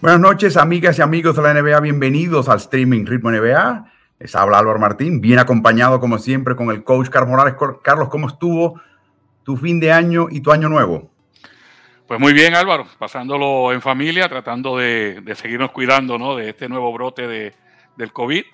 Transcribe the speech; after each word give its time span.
Buenas 0.00 0.20
noches, 0.20 0.56
amigas 0.56 0.98
y 0.98 1.02
amigos 1.02 1.36
de 1.36 1.42
la 1.42 1.52
NBA. 1.52 1.78
Bienvenidos 1.80 2.48
al 2.48 2.56
streaming 2.56 3.04
Ritmo 3.04 3.30
NBA. 3.30 3.84
Les 4.18 4.34
habla 4.34 4.58
Álvaro 4.58 4.78
Martín, 4.78 5.20
bien 5.20 5.38
acompañado 5.38 6.00
como 6.00 6.16
siempre 6.16 6.56
con 6.56 6.70
el 6.70 6.82
coach 6.84 7.10
Carlos 7.10 7.28
Morales. 7.28 7.54
Carlos, 7.82 8.08
¿cómo 8.08 8.28
estuvo 8.28 8.80
tu 9.44 9.58
fin 9.58 9.78
de 9.78 9.92
año 9.92 10.28
y 10.30 10.40
tu 10.40 10.52
año 10.52 10.70
nuevo? 10.70 11.10
Pues 12.06 12.18
muy 12.18 12.32
bien, 12.32 12.54
Álvaro, 12.54 12.86
pasándolo 12.98 13.74
en 13.74 13.82
familia, 13.82 14.26
tratando 14.26 14.78
de, 14.78 15.22
seguirnos 15.34 15.70
cuidando 15.70 16.16
¿no? 16.16 16.34
de 16.34 16.48
este 16.48 16.66
nuevo 16.66 16.90
brote 16.94 17.28
de, 17.28 17.52
del 17.98 18.10
COVID, 18.10 18.44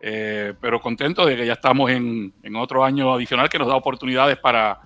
eh, 0.00 0.54
pero 0.60 0.80
contento 0.80 1.24
de 1.24 1.36
que 1.36 1.46
ya 1.46 1.52
estamos 1.52 1.92
en, 1.92 2.32
en, 2.42 2.56
otro 2.56 2.84
año 2.84 3.14
adicional 3.14 3.48
que 3.48 3.60
nos 3.60 3.68
da 3.68 3.76
oportunidades 3.76 4.36
para, 4.38 4.80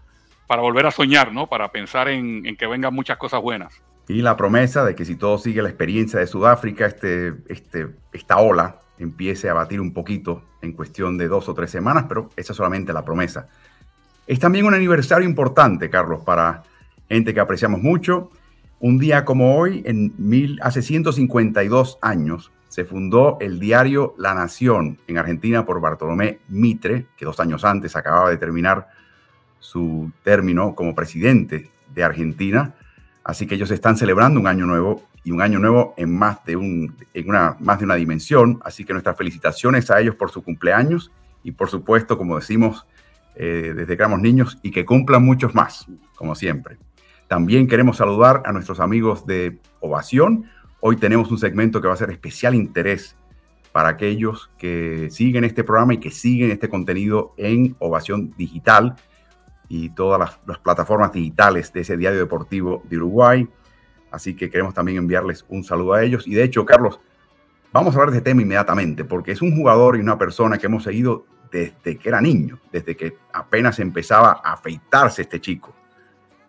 para 0.46 0.60
volver 0.60 0.84
a 0.84 0.90
soñar, 0.90 1.32
¿no? 1.32 1.46
para 1.46 1.72
pensar 1.72 2.08
en, 2.08 2.44
en 2.44 2.54
que 2.54 2.66
vengan 2.66 2.92
muchas 2.92 3.16
cosas 3.16 3.40
buenas 3.40 3.82
y 4.08 4.22
la 4.22 4.36
promesa 4.36 4.84
de 4.84 4.94
que 4.94 5.04
si 5.04 5.16
todo 5.16 5.38
sigue 5.38 5.62
la 5.62 5.68
experiencia 5.68 6.18
de 6.18 6.26
Sudáfrica, 6.26 6.86
este, 6.86 7.34
este, 7.48 7.88
esta 8.12 8.38
ola 8.38 8.80
empiece 8.98 9.48
a 9.48 9.54
batir 9.54 9.80
un 9.80 9.92
poquito 9.92 10.42
en 10.60 10.72
cuestión 10.72 11.18
de 11.18 11.28
dos 11.28 11.48
o 11.48 11.54
tres 11.54 11.70
semanas, 11.70 12.06
pero 12.08 12.30
esa 12.36 12.52
es 12.52 12.56
solamente 12.56 12.92
la 12.92 13.04
promesa. 13.04 13.48
Es 14.26 14.38
también 14.38 14.66
un 14.66 14.74
aniversario 14.74 15.28
importante, 15.28 15.90
Carlos, 15.90 16.22
para 16.24 16.62
gente 17.08 17.34
que 17.34 17.40
apreciamos 17.40 17.80
mucho. 17.80 18.30
Un 18.80 18.98
día 18.98 19.24
como 19.24 19.56
hoy, 19.56 19.82
en 19.86 20.12
mil, 20.18 20.58
hace 20.62 20.82
152 20.82 21.98
años, 22.00 22.52
se 22.68 22.84
fundó 22.84 23.36
el 23.40 23.60
diario 23.60 24.14
La 24.16 24.34
Nación 24.34 24.98
en 25.06 25.18
Argentina 25.18 25.66
por 25.66 25.80
Bartolomé 25.80 26.38
Mitre, 26.48 27.06
que 27.16 27.24
dos 27.24 27.38
años 27.38 27.64
antes 27.64 27.94
acababa 27.96 28.30
de 28.30 28.38
terminar 28.38 28.88
su 29.58 30.10
término 30.22 30.74
como 30.74 30.94
presidente 30.94 31.70
de 31.94 32.02
Argentina. 32.02 32.74
Así 33.24 33.46
que 33.46 33.54
ellos 33.54 33.70
están 33.70 33.96
celebrando 33.96 34.40
un 34.40 34.46
año 34.46 34.66
nuevo 34.66 35.02
y 35.24 35.30
un 35.30 35.42
año 35.42 35.58
nuevo 35.58 35.94
en 35.96 36.16
más 36.16 36.44
de, 36.44 36.56
una 36.56 37.94
dimensión. 37.96 38.60
Así 38.64 38.84
que 38.84 38.92
nuestras 38.92 39.16
felicitaciones 39.16 39.90
a 39.90 40.00
ellos 40.00 40.16
por 40.16 40.30
su 40.30 40.42
cumpleaños 40.42 41.12
y 41.44 41.52
por 41.52 41.68
supuesto, 41.68 42.18
como 42.18 42.36
decimos 42.36 42.86
eh, 43.34 43.72
desde 43.74 43.96
que 43.96 44.02
éramos 44.02 44.20
niños, 44.20 44.58
y 44.62 44.70
que 44.70 44.84
cumplan 44.84 45.24
muchos 45.24 45.54
más, 45.54 45.86
como 46.16 46.34
siempre. 46.34 46.76
También 47.28 47.66
queremos 47.66 47.96
saludar 47.96 48.42
a 48.44 48.52
nuestros 48.52 48.78
amigos 48.78 49.26
de 49.26 49.58
Ovación. 49.80 50.44
Hoy 50.80 50.96
tenemos 50.96 51.30
un 51.30 51.38
segmento 51.38 51.80
que 51.80 51.88
va 51.88 51.94
a 51.94 51.96
ser 51.96 52.10
especial 52.10 52.54
interés 52.54 53.16
para 53.72 53.88
aquellos 53.88 54.50
que 54.58 55.08
siguen 55.10 55.44
este 55.44 55.64
programa 55.64 55.94
y 55.94 55.98
que 55.98 56.10
siguen 56.10 56.50
este 56.50 56.68
contenido 56.68 57.32
en 57.38 57.74
Ovación 57.78 58.34
Digital 58.36 58.96
y 59.68 59.90
todas 59.90 60.38
las, 60.46 60.58
plataformas 60.58 61.12
digitales 61.12 61.72
de 61.72 61.80
ese 61.80 61.96
diario 61.96 62.18
deportivo 62.18 62.82
de 62.88 62.96
Uruguay. 62.96 63.48
Así 64.10 64.34
que 64.34 64.50
queremos 64.50 64.74
también 64.74 64.98
enviarles 64.98 65.44
un 65.48 65.64
saludo 65.64 65.94
a 65.94 66.02
ellos. 66.02 66.26
Y 66.26 66.34
de 66.34 66.44
hecho, 66.44 66.66
Carlos, 66.66 67.00
vamos 67.72 67.94
a 67.94 67.98
hablar 67.98 68.10
de 68.10 68.18
este 68.18 68.30
tema 68.30 68.42
inmediatamente, 68.42 69.04
porque 69.04 69.32
es 69.32 69.40
un 69.40 69.56
jugador 69.56 69.96
y 69.96 70.00
una 70.00 70.18
persona 70.18 70.58
que 70.58 70.66
hemos 70.66 70.84
seguido 70.84 71.24
desde 71.50 71.96
que 71.98 72.08
era 72.08 72.20
niño, 72.20 72.60
desde 72.70 72.96
que 72.96 73.16
apenas 73.32 73.78
empezaba 73.78 74.40
a 74.44 74.54
afeitarse 74.54 75.22
este 75.22 75.40
chico. 75.40 75.74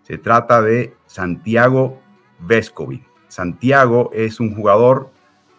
Se 0.01 0.17
trata 0.17 0.61
de 0.61 0.95
Santiago 1.05 2.01
Vescovi. 2.39 3.03
Santiago 3.27 4.11
es 4.13 4.39
un 4.39 4.55
jugador 4.55 5.11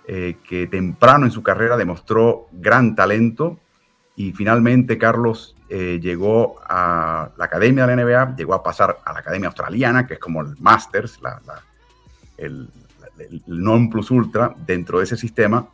eh, 0.06 0.36
que 0.46 0.66
temprano 0.66 1.24
en 1.24 1.32
su 1.32 1.42
carrera 1.42 1.76
demostró 1.76 2.48
gran 2.52 2.94
talento 2.94 3.58
y 4.16 4.32
finalmente 4.32 4.98
Carlos 4.98 5.53
eh, 5.68 5.98
llegó 6.00 6.56
a 6.68 7.30
la 7.36 7.44
academia 7.44 7.86
de 7.86 7.96
la 7.96 8.04
NBA, 8.04 8.36
llegó 8.36 8.54
a 8.54 8.62
pasar 8.62 8.98
a 9.04 9.12
la 9.12 9.20
academia 9.20 9.48
australiana, 9.48 10.06
que 10.06 10.14
es 10.14 10.20
como 10.20 10.42
el 10.42 10.54
Masters, 10.60 11.18
el, 12.36 12.68
non 13.46 13.88
plus 13.88 14.10
ultra 14.10 14.54
dentro 14.66 14.98
de 14.98 15.04
ese 15.04 15.16
sistema. 15.16 15.66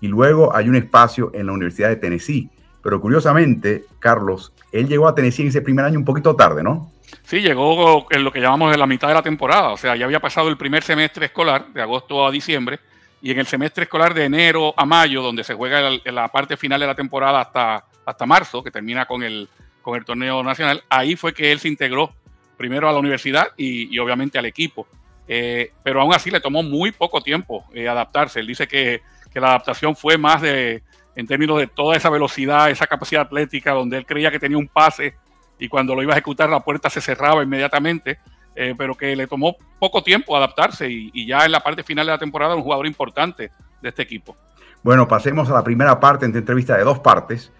Y 0.00 0.08
luego 0.08 0.54
hay 0.54 0.68
un 0.68 0.76
espacio 0.76 1.30
en 1.32 1.46
la 1.46 1.52
Universidad 1.52 1.88
de 1.88 1.96
Tennessee. 1.96 2.50
Pero 2.82 3.00
curiosamente, 3.00 3.84
Carlos, 4.00 4.52
él 4.72 4.88
llegó 4.88 5.06
a 5.06 5.14
Tennessee 5.14 5.42
en 5.42 5.48
ese 5.48 5.62
primer 5.62 5.84
año 5.84 5.98
un 5.98 6.04
poquito 6.04 6.34
tarde, 6.34 6.62
¿no? 6.62 6.90
Sí, 7.22 7.40
llegó 7.40 8.06
en 8.10 8.24
lo 8.24 8.32
que 8.32 8.40
llamamos 8.40 8.76
la 8.76 8.86
mitad 8.86 9.08
de 9.08 9.14
la 9.14 9.22
temporada. 9.22 9.70
O 9.70 9.76
sea, 9.76 9.94
ya 9.94 10.04
había 10.04 10.20
pasado 10.20 10.48
el 10.48 10.56
primer 10.56 10.82
semestre 10.82 11.26
escolar, 11.26 11.72
de 11.72 11.80
agosto 11.80 12.26
a 12.26 12.30
diciembre, 12.30 12.80
y 13.20 13.30
en 13.30 13.38
el 13.38 13.46
semestre 13.46 13.84
escolar 13.84 14.12
de 14.12 14.24
enero 14.24 14.74
a 14.76 14.84
mayo, 14.84 15.22
donde 15.22 15.44
se 15.44 15.54
juega 15.54 15.90
la 16.04 16.28
parte 16.28 16.56
final 16.56 16.80
de 16.80 16.86
la 16.86 16.94
temporada 16.94 17.40
hasta 17.40 17.84
hasta 18.04 18.26
marzo, 18.26 18.62
que 18.62 18.70
termina 18.70 19.06
con 19.06 19.22
el, 19.22 19.48
con 19.80 19.96
el 19.96 20.04
torneo 20.04 20.42
nacional, 20.42 20.82
ahí 20.88 21.16
fue 21.16 21.32
que 21.32 21.52
él 21.52 21.58
se 21.58 21.68
integró 21.68 22.12
primero 22.56 22.88
a 22.88 22.92
la 22.92 22.98
universidad 22.98 23.48
y, 23.56 23.98
obviamente 23.98 24.38
al 24.38 24.46
equipo. 24.46 24.86
Eh, 25.28 25.72
pero 25.82 26.00
aún 26.00 26.14
así 26.14 26.30
le 26.30 26.40
tomó 26.40 26.62
muy 26.62 26.92
poco 26.92 27.20
tiempo 27.20 27.64
eh, 27.72 27.88
adaptarse. 27.88 28.40
Él 28.40 28.46
dice 28.46 28.66
que, 28.66 29.02
que, 29.32 29.40
la 29.40 29.48
adaptación 29.48 29.96
fue 29.96 30.18
más 30.18 30.42
de, 30.42 30.82
en 31.14 31.26
términos 31.26 31.58
de 31.58 31.66
toda 31.66 31.96
esa 31.96 32.10
velocidad, 32.10 32.70
esa 32.70 32.86
capacidad 32.86 33.22
atlética, 33.22 33.72
donde 33.72 33.96
él 33.96 34.06
creía 34.06 34.30
que 34.30 34.38
tenía 34.38 34.58
un 34.58 34.68
pase 34.68 35.14
y 35.58 35.68
cuando 35.68 35.94
lo 35.94 36.02
iba 36.02 36.12
a 36.12 36.16
ejecutar 36.16 36.48
la 36.50 36.60
puerta 36.60 36.90
se 36.90 37.00
cerraba 37.00 37.42
inmediatamente, 37.42 38.18
eh, 38.54 38.74
pero 38.76 38.96
que 38.96 39.14
le 39.14 39.26
tomó 39.26 39.56
poco 39.78 40.02
tiempo 40.02 40.36
adaptarse 40.36 40.88
y, 40.88 41.10
y, 41.14 41.26
ya 41.26 41.44
en 41.44 41.52
la 41.52 41.60
parte 41.60 41.82
final 41.82 42.06
de 42.06 42.12
la 42.12 42.18
temporada 42.18 42.54
un 42.54 42.62
jugador 42.62 42.86
importante 42.86 43.50
de 43.80 43.88
este 43.88 44.02
equipo. 44.02 44.36
Bueno, 44.82 45.06
pasemos 45.06 45.48
a 45.50 45.54
la 45.54 45.62
primera 45.62 46.00
parte 46.00 46.26
en 46.26 46.36
entrevista 46.36 46.76
de 46.76 46.84
dos 46.84 46.98
partes 46.98 47.52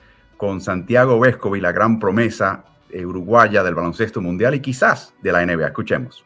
con 0.42 0.60
Santiago 0.60 1.20
Vescovi, 1.20 1.60
la 1.60 1.70
gran 1.70 2.00
promesa 2.00 2.64
uruguaya 2.92 3.62
del 3.62 3.76
baloncesto 3.76 4.20
mundial 4.20 4.56
y 4.56 4.60
quizás 4.60 5.14
de 5.22 5.30
la 5.30 5.46
NBA. 5.46 5.68
Escuchemos. 5.68 6.24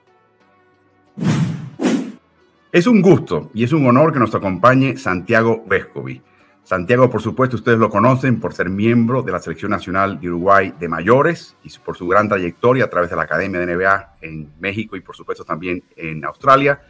Es 2.72 2.86
un 2.86 3.02
gusto 3.02 3.50
y 3.52 3.62
es 3.62 3.74
un 3.74 3.86
honor 3.86 4.14
que 4.14 4.18
nos 4.18 4.34
acompañe 4.34 4.96
Santiago 4.96 5.62
Vescovi. 5.68 6.22
Santiago, 6.62 7.10
por 7.10 7.20
supuesto, 7.20 7.56
ustedes 7.56 7.78
lo 7.78 7.90
conocen 7.90 8.40
por 8.40 8.54
ser 8.54 8.70
miembro 8.70 9.20
de 9.20 9.32
la 9.32 9.38
Selección 9.38 9.70
Nacional 9.70 10.18
de 10.18 10.28
Uruguay 10.28 10.72
de 10.80 10.88
mayores 10.88 11.54
y 11.62 11.68
por 11.80 11.94
su 11.94 12.08
gran 12.08 12.26
trayectoria 12.26 12.86
a 12.86 12.88
través 12.88 13.10
de 13.10 13.16
la 13.16 13.24
Academia 13.24 13.60
de 13.60 13.76
NBA 13.76 14.14
en 14.22 14.50
México 14.58 14.96
y, 14.96 15.02
por 15.02 15.14
supuesto, 15.14 15.44
también 15.44 15.84
en 15.94 16.24
Australia. 16.24 16.80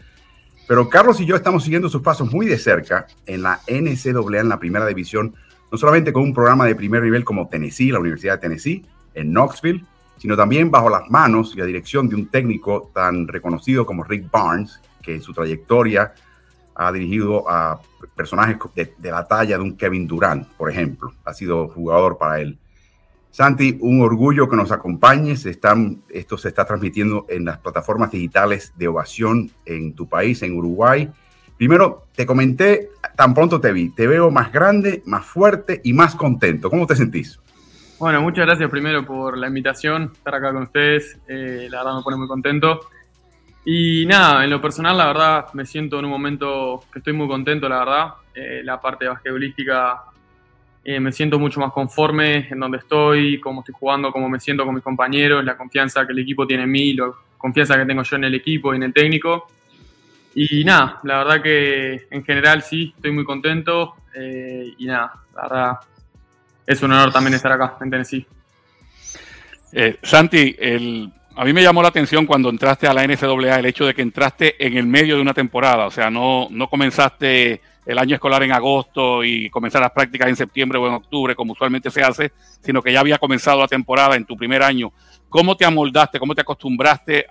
Pero 0.69 0.89
Carlos 0.89 1.21
y 1.21 1.27
yo 1.27 1.35
estamos 1.35 1.65
siguiendo 1.65 1.89
sus 1.89 2.03
pasos 2.03 2.33
muy 2.33 2.47
de 2.47 2.56
cerca 2.56 3.09
en 3.27 3.43
la 3.43 3.59
NCAA, 3.67 4.41
en 4.43 4.49
la 4.49 4.61
primera 4.61 4.87
división, 4.87 5.35
no 5.71 5.79
solamente 5.79 6.13
con 6.13 6.23
un 6.23 6.35
programa 6.35 6.65
de 6.65 6.75
primer 6.75 7.03
nivel 7.03 7.25
como 7.25 7.49
Tennessee, 7.49 7.91
la 7.91 8.01
Universidad 8.01 8.35
de 8.35 8.41
Tennessee, 8.41 8.87
en 9.15 9.33
Knoxville, 9.33 9.85
sino 10.19 10.37
también 10.37 10.71
bajo 10.71 10.89
las 10.89 11.11
manos 11.11 11.53
y 11.55 11.59
la 11.59 11.67
dirección 11.67 12.09
de 12.09 12.17
un 12.17 12.29
técnico 12.29 12.91
tan 12.95 13.29
reconocido 13.29 13.85
como 13.85 14.05
Rick 14.05 14.31
Barnes, 14.31 14.81
que 15.03 15.15
en 15.15 15.23
su 15.23 15.33
trayectoria 15.33 16.15
ha 16.75 16.93
dirigido 16.93 17.49
a 17.49 17.81
personajes 18.15 18.59
de, 18.75 19.11
la 19.11 19.27
talla 19.27 19.57
de 19.57 19.63
un 19.63 19.77
Kevin 19.77 20.07
Durant, 20.07 20.47
por 20.57 20.71
ejemplo. 20.71 21.13
Ha 21.25 21.33
sido 21.33 21.69
jugador 21.69 22.19
para 22.19 22.41
él. 22.41 22.59
Santi, 23.31 23.77
un 23.81 24.01
orgullo 24.01 24.49
que 24.49 24.57
nos 24.57 24.73
acompañes. 24.73 25.47
Están, 25.47 26.03
esto 26.09 26.39
se 26.39 26.49
está 26.49 26.65
transmitiendo 26.65 27.27
en 27.29 27.47
las 27.47 27.59
plataformas 27.59 28.11
digitales 28.11 28.73
de 28.77 28.89
ovación 28.89 29.51
en 29.65 29.95
tu 29.95 30.09
país, 30.09 30.43
en 30.43 30.57
Uruguay. 30.57 31.11
Primero, 31.57 32.07
te 32.15 32.27
comenté, 32.27 32.91
tan 33.17 33.35
pronto 33.35 33.61
te 33.61 33.73
vi, 33.73 33.89
te 33.91 34.07
veo 34.07 34.31
más 34.31 34.53
grande, 34.53 35.03
más 35.07 35.25
fuerte 35.25 35.81
y 35.83 35.93
más 35.93 36.15
contento. 36.15 36.71
¿Cómo 36.71 36.87
te 36.87 36.95
sentís? 36.95 37.41
Bueno, 37.99 38.21
muchas 38.21 38.45
gracias 38.45 38.71
primero 38.71 39.07
por 39.07 39.39
la 39.39 39.49
invitación, 39.49 40.13
estar 40.15 40.35
acá 40.35 40.53
con 40.53 40.65
ustedes. 40.65 41.19
Eh, 41.27 41.67
la 41.71 41.79
verdad 41.79 41.97
me 41.97 42.03
pone 42.03 42.17
muy 42.19 42.29
contento. 42.29 42.81
Y 43.65 44.07
nada, 44.07 44.45
en 44.45 44.51
lo 44.51 44.61
personal, 44.61 44.97
la 44.97 45.07
verdad, 45.07 45.47
me 45.55 45.65
siento 45.65 45.99
en 45.99 46.05
un 46.05 46.11
momento 46.11 46.85
que 46.93 47.01
estoy 47.01 47.15
muy 47.15 47.27
contento, 47.27 47.69
la 47.69 47.79
verdad. 47.79 48.09
Eh, 48.35 48.61
la 48.63 48.81
parte 48.81 49.09
basquetbolística 49.09 50.05
eh, 50.85 51.01
me 51.01 51.11
siento 51.11 51.39
mucho 51.39 51.59
más 51.59 51.73
conforme 51.73 52.49
en 52.49 52.61
donde 52.61 52.79
estoy, 52.79 53.41
cómo 53.41 53.62
estoy 53.62 53.75
jugando, 53.77 54.12
cómo 54.12 54.29
me 54.29 54.39
siento 54.39 54.65
con 54.65 54.75
mis 54.75 54.85
compañeros, 54.85 55.45
la 55.45 55.57
confianza 55.57 56.07
que 56.07 56.12
el 56.12 56.21
equipo 56.21 56.47
tiene 56.47 56.62
en 56.65 56.71
mí, 56.71 56.93
la 56.93 57.11
confianza 57.39 57.77
que 57.77 57.87
tengo 57.87 58.03
yo 58.03 58.17
en 58.17 58.25
el 58.25 58.35
equipo 58.35 58.73
y 58.73 58.77
en 58.77 58.85
el 58.85 58.93
técnico. 58.93 59.49
Y 60.38 60.65
nada, 60.65 61.00
la 61.05 61.25
verdad 61.25 61.43
que 61.43 62.09
en 62.11 62.23
general 62.23 62.61
sí, 62.61 62.93
estoy 62.94 63.11
muy 63.11 63.25
contento. 63.25 63.94
Eh, 64.15 64.75
y 64.77 64.85
nada, 64.85 65.15
la 65.35 65.43
verdad, 65.43 65.79
es 66.67 66.83
un 66.83 66.93
honor 66.93 67.11
también 67.11 67.33
estar 67.33 67.50
acá 67.53 67.79
en 67.81 67.91
Tennessee. 67.91 68.27
Eh, 69.73 69.99
Santi, 70.03 70.55
el, 70.59 71.11
a 71.35 71.43
mí 71.43 71.55
me 71.55 71.62
llamó 71.62 71.81
la 71.81 71.88
atención 71.88 72.27
cuando 72.27 72.50
entraste 72.50 72.87
a 72.87 72.93
la 72.93 73.06
NCAA 73.06 73.61
el 73.61 73.65
hecho 73.65 73.87
de 73.87 73.94
que 73.94 74.03
entraste 74.03 74.62
en 74.65 74.77
el 74.77 74.87
medio 74.87 75.17
de 75.17 75.23
una 75.23 75.33
temporada, 75.33 75.87
o 75.87 75.91
sea, 75.91 76.11
no, 76.11 76.49
no 76.50 76.69
comenzaste 76.69 77.62
el 77.87 77.99
año 77.99 78.17
escolar 78.17 78.43
en 78.43 78.53
agosto 78.53 79.25
y 79.25 79.49
comenzar 79.49 79.81
las 79.81 79.93
prácticas 79.93 80.29
en 80.29 80.37
septiembre 80.37 80.79
o 80.79 80.87
en 80.87 80.94
octubre, 80.94 81.35
como 81.35 81.55
usualmente 81.55 81.91
se 81.91 82.03
hace, 82.03 82.33
sino 82.61 82.83
que 82.83 82.93
ya 82.93 83.00
había 83.00 83.17
comenzado 83.17 83.61
la 83.61 83.69
temporada 83.69 84.17
en 84.17 84.27
tu 84.27 84.37
primer 84.37 84.62
año. 84.62 84.93
¿Cómo 85.31 85.56
te 85.56 85.65
amoldaste, 85.65 86.19
cómo 86.19 86.35
te 86.35 86.43
acostumbraste 86.43 87.25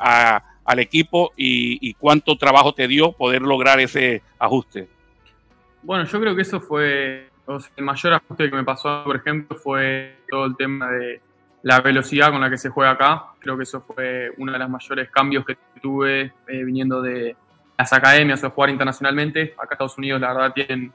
al 0.66 0.80
equipo 0.80 1.32
y, 1.38 1.94
cuánto 1.94 2.38
trabajo 2.38 2.74
te 2.74 2.88
dio 2.88 3.12
poder 3.12 3.42
lograr 3.42 3.80
ese 3.80 4.22
ajuste? 4.40 4.90
Bueno, 5.84 6.04
yo 6.06 6.20
creo 6.20 6.36
que 6.36 6.42
eso 6.42 6.60
fue, 6.60 7.30
el 7.78 7.84
mayor 7.86 8.14
ajuste 8.14 8.50
que 8.50 8.56
me 8.56 8.64
pasó, 8.64 9.04
por 9.06 9.16
ejemplo, 9.16 9.56
fue 9.56 10.18
todo 10.28 10.46
el 10.46 10.58
tema 10.58 10.90
de 10.90 11.22
la 11.62 11.82
velocidad 11.82 12.32
con 12.32 12.42
la 12.42 12.50
que 12.50 12.58
se 12.58 12.70
juega 12.70 12.92
acá. 12.92 13.26
Creo 13.40 13.56
que 13.56 13.64
eso 13.64 13.82
fue 13.82 14.32
uno 14.38 14.52
de 14.52 14.60
los 14.60 14.70
mayores 14.70 15.10
cambios 15.12 15.46
que 15.46 15.58
tuve 15.82 16.34
eh, 16.48 16.64
viniendo 16.64 17.02
de 17.02 17.36
las 17.78 17.94
academias 17.94 18.44
o 18.44 18.50
jugar 18.50 18.72
internacionalmente. 18.72 19.54
Acá 19.58 19.76
Estados 19.76 19.98
Unidos, 19.98 20.20
la 20.22 20.34
verdad, 20.34 20.54
tienen 20.54 20.92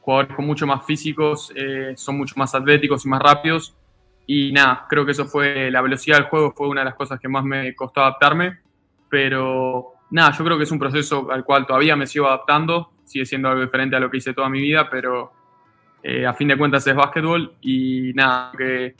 jugadores 0.00 0.34
con 0.34 0.46
mucho 0.46 0.66
más 0.66 0.84
físicos, 0.84 1.52
eh, 1.54 1.94
son 1.96 2.18
mucho 2.18 2.34
más 2.36 2.54
atléticos 2.54 3.04
y 3.04 3.08
más 3.08 3.22
rápidos. 3.22 3.74
Y 4.26 4.52
nada, 4.52 4.86
creo 4.88 5.04
que 5.04 5.12
eso 5.12 5.26
fue, 5.26 5.70
la 5.70 5.80
velocidad 5.80 6.16
del 6.16 6.26
juego 6.26 6.52
fue 6.52 6.68
una 6.68 6.80
de 6.80 6.86
las 6.86 6.94
cosas 6.94 7.20
que 7.20 7.28
más 7.28 7.44
me 7.44 7.74
costó 7.74 8.00
adaptarme. 8.00 8.58
Pero 9.12 9.92
nada, 10.10 10.32
yo 10.32 10.42
creo 10.42 10.56
que 10.56 10.64
es 10.64 10.70
un 10.70 10.78
proceso 10.78 11.30
al 11.30 11.44
cual 11.44 11.66
todavía 11.66 11.94
me 11.96 12.06
sigo 12.06 12.26
adaptando. 12.26 12.92
Sigue 13.04 13.26
siendo 13.26 13.50
algo 13.50 13.60
diferente 13.60 13.94
a 13.94 14.00
lo 14.00 14.10
que 14.10 14.16
hice 14.16 14.32
toda 14.32 14.48
mi 14.48 14.58
vida, 14.58 14.88
pero 14.88 15.30
eh, 16.02 16.24
a 16.24 16.32
fin 16.32 16.48
de 16.48 16.56
cuentas 16.56 16.86
es 16.86 16.94
básquetbol. 16.94 17.56
Y 17.60 18.12
nada, 18.14 18.52
que 18.56 18.94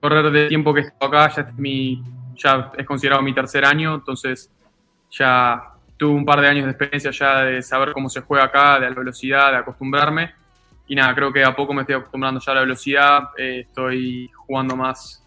correr 0.00 0.30
de 0.30 0.48
tiempo 0.48 0.72
que 0.72 0.80
estoy 0.80 1.06
acá 1.06 1.28
ya 1.28 1.42
es, 1.42 1.54
mi, 1.58 2.02
ya 2.34 2.72
es 2.78 2.86
considerado 2.86 3.20
mi 3.20 3.34
tercer 3.34 3.66
año, 3.66 3.96
entonces 3.96 4.50
ya 5.10 5.62
tuve 5.98 6.14
un 6.14 6.24
par 6.24 6.40
de 6.40 6.48
años 6.48 6.64
de 6.64 6.70
experiencia 6.70 7.10
ya 7.10 7.42
de 7.42 7.60
saber 7.60 7.92
cómo 7.92 8.08
se 8.08 8.22
juega 8.22 8.44
acá, 8.44 8.80
de 8.80 8.88
la 8.88 8.96
velocidad, 8.96 9.50
de 9.50 9.58
acostumbrarme. 9.58 10.32
Y 10.88 10.94
nada, 10.94 11.14
creo 11.14 11.30
que 11.30 11.44
a 11.44 11.54
poco 11.54 11.74
me 11.74 11.82
estoy 11.82 11.96
acostumbrando 11.96 12.40
ya 12.40 12.52
a 12.52 12.54
la 12.54 12.60
velocidad, 12.62 13.22
eh, 13.36 13.66
estoy 13.68 14.30
jugando 14.46 14.76
más 14.76 15.21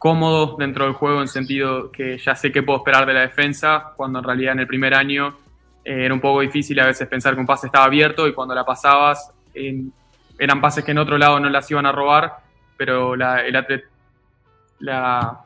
cómodo 0.00 0.56
dentro 0.58 0.86
del 0.86 0.94
juego 0.94 1.20
en 1.20 1.28
sentido 1.28 1.92
que 1.92 2.16
ya 2.16 2.34
sé 2.34 2.50
qué 2.50 2.62
puedo 2.62 2.78
esperar 2.78 3.04
de 3.04 3.12
la 3.12 3.20
defensa, 3.20 3.92
cuando 3.96 4.20
en 4.20 4.24
realidad 4.24 4.54
en 4.54 4.60
el 4.60 4.66
primer 4.66 4.94
año 4.94 5.36
eh, 5.84 6.06
era 6.06 6.14
un 6.14 6.20
poco 6.20 6.40
difícil 6.40 6.80
a 6.80 6.86
veces 6.86 7.06
pensar 7.06 7.34
que 7.34 7.40
un 7.40 7.46
pase 7.46 7.66
estaba 7.66 7.84
abierto 7.84 8.26
y 8.26 8.32
cuando 8.32 8.54
la 8.54 8.64
pasabas 8.64 9.30
eran 9.52 10.60
pases 10.62 10.84
que 10.84 10.92
en 10.92 10.98
otro 10.98 11.18
lado 11.18 11.38
no 11.38 11.50
las 11.50 11.70
iban 11.70 11.84
a 11.84 11.92
robar, 11.92 12.38
pero 12.78 13.14
la, 13.14 13.44
el, 13.44 13.84
la 14.78 15.40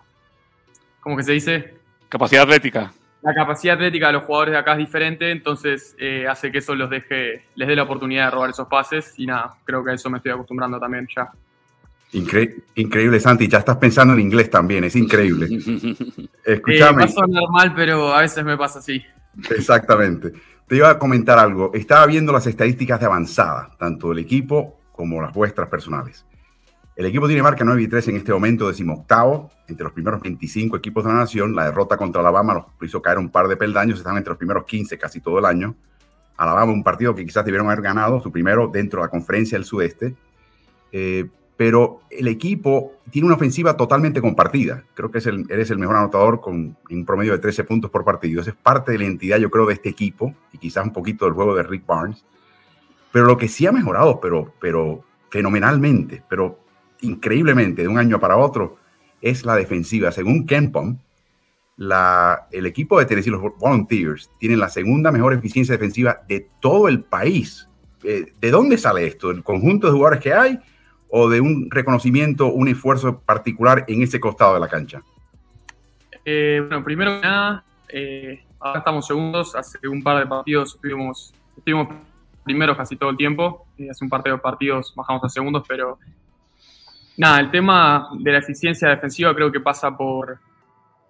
¿cómo 1.00 1.16
que 1.16 1.24
se 1.24 1.32
dice? 1.32 1.74
Capacidad 2.08 2.44
atlética 2.44 2.92
la 3.24 3.34
capacidad 3.34 3.76
atlética 3.76 4.08
de 4.08 4.12
los 4.12 4.24
jugadores 4.24 4.52
de 4.52 4.58
acá 4.58 4.72
es 4.72 4.78
diferente, 4.78 5.30
entonces 5.30 5.96
eh, 5.98 6.28
hace 6.28 6.52
que 6.52 6.58
eso 6.58 6.74
los 6.74 6.90
deje, 6.90 7.46
les 7.54 7.66
dé 7.66 7.74
la 7.74 7.84
oportunidad 7.84 8.26
de 8.26 8.30
robar 8.32 8.50
esos 8.50 8.68
pases 8.68 9.14
y 9.18 9.26
nada, 9.26 9.56
creo 9.64 9.82
que 9.82 9.92
a 9.92 9.94
eso 9.94 10.10
me 10.10 10.18
estoy 10.18 10.32
acostumbrando 10.32 10.78
también 10.78 11.08
ya. 11.16 11.32
Increíble, 12.18 13.20
Santi, 13.20 13.48
ya 13.48 13.58
estás 13.58 13.76
pensando 13.76 14.14
en 14.14 14.20
inglés 14.20 14.50
también, 14.50 14.84
es 14.84 14.96
increíble. 14.96 15.46
Escúchame. 16.44 17.04
Eh, 17.04 17.06
pasa 17.06 17.26
normal, 17.26 17.72
pero 17.74 18.12
a 18.12 18.20
veces 18.20 18.44
me 18.44 18.56
pasa 18.56 18.78
así. 18.78 19.02
Exactamente. 19.50 20.32
Te 20.66 20.76
iba 20.76 20.90
a 20.90 20.98
comentar 20.98 21.38
algo. 21.38 21.70
Estaba 21.74 22.06
viendo 22.06 22.32
las 22.32 22.46
estadísticas 22.46 23.00
de 23.00 23.06
avanzada, 23.06 23.70
tanto 23.78 24.10
del 24.10 24.18
equipo 24.18 24.80
como 24.92 25.20
las 25.20 25.32
vuestras 25.32 25.68
personales. 25.68 26.24
El 26.96 27.06
equipo 27.06 27.26
tiene 27.26 27.42
marca 27.42 27.64
9 27.64 27.82
y 27.82 27.88
3 27.88 28.08
en 28.08 28.16
este 28.16 28.32
momento, 28.32 28.68
decimoctavo, 28.68 29.50
entre 29.66 29.82
los 29.82 29.92
primeros 29.92 30.20
25 30.22 30.76
equipos 30.76 31.02
de 31.04 31.10
la 31.10 31.16
nación. 31.16 31.54
La 31.54 31.64
derrota 31.64 31.96
contra 31.96 32.20
Alabama 32.20 32.54
los 32.54 32.64
hizo 32.82 33.02
caer 33.02 33.18
un 33.18 33.30
par 33.30 33.48
de 33.48 33.56
peldaños, 33.56 33.98
están 33.98 34.16
entre 34.16 34.30
los 34.30 34.38
primeros 34.38 34.64
15 34.64 34.96
casi 34.96 35.20
todo 35.20 35.40
el 35.40 35.44
año. 35.44 35.74
Alabama, 36.36 36.72
un 36.72 36.84
partido 36.84 37.14
que 37.14 37.24
quizás 37.24 37.44
debieron 37.44 37.66
haber 37.66 37.82
ganado, 37.82 38.20
su 38.20 38.30
primero 38.30 38.68
dentro 38.68 39.00
de 39.00 39.06
la 39.06 39.10
conferencia 39.10 39.58
del 39.58 39.64
sudeste. 39.64 40.14
Eh, 40.92 41.28
pero 41.56 42.00
el 42.10 42.26
equipo 42.28 42.94
tiene 43.10 43.26
una 43.26 43.36
ofensiva 43.36 43.76
totalmente 43.76 44.20
compartida. 44.20 44.84
Creo 44.94 45.10
que 45.10 45.18
es 45.18 45.26
el, 45.26 45.46
eres 45.48 45.70
el 45.70 45.78
mejor 45.78 45.96
anotador 45.96 46.40
con 46.40 46.76
un 46.90 47.04
promedio 47.04 47.32
de 47.32 47.38
13 47.38 47.64
puntos 47.64 47.90
por 47.90 48.04
partido. 48.04 48.40
Eso 48.40 48.50
es 48.50 48.56
parte 48.56 48.92
de 48.92 48.98
la 48.98 49.04
identidad, 49.04 49.38
yo 49.38 49.50
creo, 49.50 49.66
de 49.66 49.74
este 49.74 49.88
equipo 49.88 50.34
y 50.52 50.58
quizás 50.58 50.84
un 50.84 50.92
poquito 50.92 51.24
del 51.24 51.34
juego 51.34 51.54
de 51.54 51.62
Rick 51.62 51.86
Barnes. 51.86 52.24
Pero 53.12 53.26
lo 53.26 53.36
que 53.36 53.46
sí 53.46 53.66
ha 53.66 53.72
mejorado, 53.72 54.20
pero, 54.20 54.52
pero 54.60 55.04
fenomenalmente, 55.30 56.22
pero 56.28 56.58
increíblemente 57.02 57.82
de 57.82 57.88
un 57.88 57.98
año 57.98 58.18
para 58.18 58.36
otro 58.36 58.78
es 59.20 59.44
la 59.44 59.54
defensiva. 59.54 60.10
Según 60.10 60.46
Kempom, 60.46 60.98
el 61.78 62.66
equipo 62.66 62.98
de 62.98 63.06
Tennessee, 63.06 63.30
los 63.30 63.42
Volunteers, 63.58 64.30
tienen 64.38 64.58
la 64.58 64.68
segunda 64.68 65.12
mejor 65.12 65.34
eficiencia 65.34 65.74
defensiva 65.74 66.22
de 66.28 66.48
todo 66.60 66.88
el 66.88 67.04
país. 67.04 67.68
Eh, 68.02 68.32
¿De 68.40 68.50
dónde 68.50 68.76
sale 68.76 69.06
esto? 69.06 69.30
¿El 69.30 69.42
conjunto 69.44 69.86
de 69.86 69.92
jugadores 69.92 70.20
que 70.20 70.32
hay 70.32 70.58
o 71.16 71.28
de 71.28 71.40
un 71.40 71.70
reconocimiento, 71.70 72.48
un 72.48 72.66
esfuerzo 72.66 73.20
particular 73.20 73.84
en 73.86 74.02
ese 74.02 74.18
costado 74.18 74.54
de 74.54 74.60
la 74.60 74.68
cancha? 74.68 75.00
Eh, 76.24 76.60
bueno, 76.66 76.82
primero 76.82 77.20
que 77.20 77.26
nada, 77.26 77.64
eh, 77.88 78.42
ahora 78.58 78.80
estamos 78.80 79.06
segundos. 79.06 79.54
Hace 79.54 79.86
un 79.86 80.02
par 80.02 80.18
de 80.18 80.26
partidos 80.26 80.74
estuvimos, 80.74 81.32
estuvimos 81.56 81.88
primeros 82.42 82.76
casi 82.76 82.96
todo 82.96 83.10
el 83.10 83.16
tiempo. 83.16 83.66
hace 83.88 84.04
un 84.04 84.10
par 84.10 84.24
de 84.24 84.36
partidos 84.38 84.92
bajamos 84.96 85.22
a 85.22 85.28
segundos, 85.28 85.64
pero 85.68 85.98
Nada, 87.16 87.38
el 87.38 87.50
tema 87.50 88.08
de 88.18 88.32
la 88.32 88.38
eficiencia 88.38 88.88
defensiva 88.88 89.34
creo 89.34 89.52
que 89.52 89.60
pasa 89.60 89.96
por, 89.96 90.36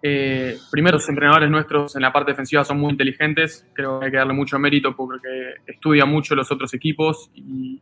eh, 0.02 0.58
primero, 0.70 0.98
los 0.98 1.08
entrenadores 1.08 1.50
nuestros 1.50 1.96
en 1.96 2.02
la 2.02 2.12
parte 2.12 2.32
defensiva 2.32 2.62
son 2.62 2.78
muy 2.78 2.90
inteligentes, 2.90 3.66
creo 3.72 3.98
que 3.98 4.06
hay 4.06 4.10
que 4.10 4.18
darle 4.18 4.34
mucho 4.34 4.58
mérito 4.58 4.94
porque 4.94 5.54
estudian 5.66 6.10
mucho 6.10 6.34
los 6.34 6.52
otros 6.52 6.74
equipos 6.74 7.30
y 7.34 7.80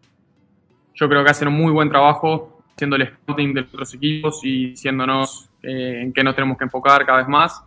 yo 0.94 1.08
creo 1.08 1.24
que 1.24 1.30
hacen 1.30 1.48
un 1.48 1.54
muy 1.54 1.72
buen 1.72 1.88
trabajo 1.88 2.62
haciendo 2.74 2.96
el 2.96 3.08
scouting 3.08 3.54
de 3.54 3.60
otros 3.60 3.94
equipos 3.94 4.40
y 4.42 4.70
diciéndonos 4.70 5.48
eh, 5.62 6.00
en 6.02 6.12
qué 6.12 6.24
nos 6.24 6.34
tenemos 6.34 6.58
que 6.58 6.64
enfocar 6.64 7.04
cada 7.04 7.18
vez 7.18 7.28
más. 7.28 7.62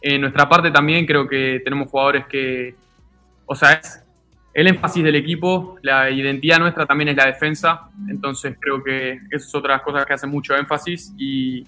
En 0.00 0.20
nuestra 0.20 0.48
parte 0.48 0.70
también 0.70 1.06
creo 1.06 1.26
que 1.26 1.60
tenemos 1.64 1.88
jugadores 1.88 2.26
que, 2.26 2.74
o 3.46 3.54
sea, 3.54 3.72
es, 3.74 4.04
el 4.52 4.68
énfasis 4.68 5.02
del 5.02 5.16
equipo, 5.16 5.78
la 5.82 6.10
identidad 6.10 6.60
nuestra 6.60 6.86
también 6.86 7.08
es 7.08 7.16
la 7.16 7.26
defensa, 7.26 7.88
entonces 8.08 8.56
creo 8.60 8.82
que 8.84 9.14
eso 9.30 9.48
es 9.48 9.54
otra 9.54 9.82
cosa 9.82 10.04
que 10.04 10.12
hace 10.12 10.28
mucho 10.28 10.54
énfasis 10.54 11.12
y 11.18 11.66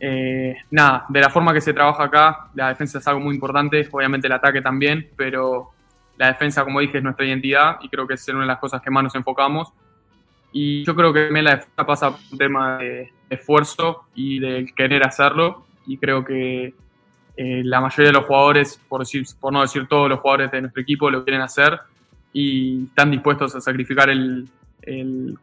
eh, 0.00 0.56
nada, 0.70 1.04
de 1.10 1.20
la 1.20 1.28
forma 1.28 1.52
que 1.52 1.60
se 1.60 1.74
trabaja 1.74 2.04
acá, 2.04 2.48
la 2.54 2.68
defensa 2.68 2.98
es 2.98 3.06
algo 3.06 3.20
muy 3.20 3.34
importante, 3.34 3.86
obviamente 3.90 4.26
el 4.28 4.32
ataque 4.32 4.62
también, 4.62 5.10
pero 5.14 5.72
la 6.18 6.28
defensa, 6.28 6.64
como 6.64 6.80
dije, 6.80 6.98
es 6.98 7.04
nuestra 7.04 7.24
identidad 7.24 7.78
y 7.80 7.88
creo 7.88 8.06
que 8.06 8.14
es 8.14 8.28
una 8.28 8.40
de 8.40 8.46
las 8.46 8.58
cosas 8.58 8.82
que 8.82 8.90
más 8.90 9.04
nos 9.04 9.14
enfocamos. 9.14 9.72
Y 10.52 10.84
yo 10.84 10.94
creo 10.94 11.12
que 11.12 11.26
también 11.26 11.44
la 11.44 11.56
defensa 11.56 11.86
pasa 11.86 12.10
por 12.10 12.20
un 12.32 12.38
tema 12.38 12.78
de 12.78 13.12
esfuerzo 13.30 14.04
y 14.14 14.40
de 14.40 14.66
querer 14.74 15.06
hacerlo 15.06 15.66
y 15.86 15.96
creo 15.98 16.24
que 16.24 16.74
eh, 17.36 17.62
la 17.64 17.80
mayoría 17.80 18.08
de 18.08 18.18
los 18.18 18.24
jugadores, 18.24 18.80
por, 18.88 19.00
decir, 19.00 19.24
por 19.38 19.52
no 19.52 19.62
decir 19.62 19.86
todos 19.86 20.08
los 20.08 20.18
jugadores 20.18 20.50
de 20.50 20.60
nuestro 20.62 20.82
equipo, 20.82 21.10
lo 21.10 21.24
quieren 21.24 21.42
hacer 21.42 21.78
y 22.32 22.84
están 22.86 23.10
dispuestos 23.10 23.54
a 23.54 23.60
sacrificar 23.60 24.10
el, 24.10 24.48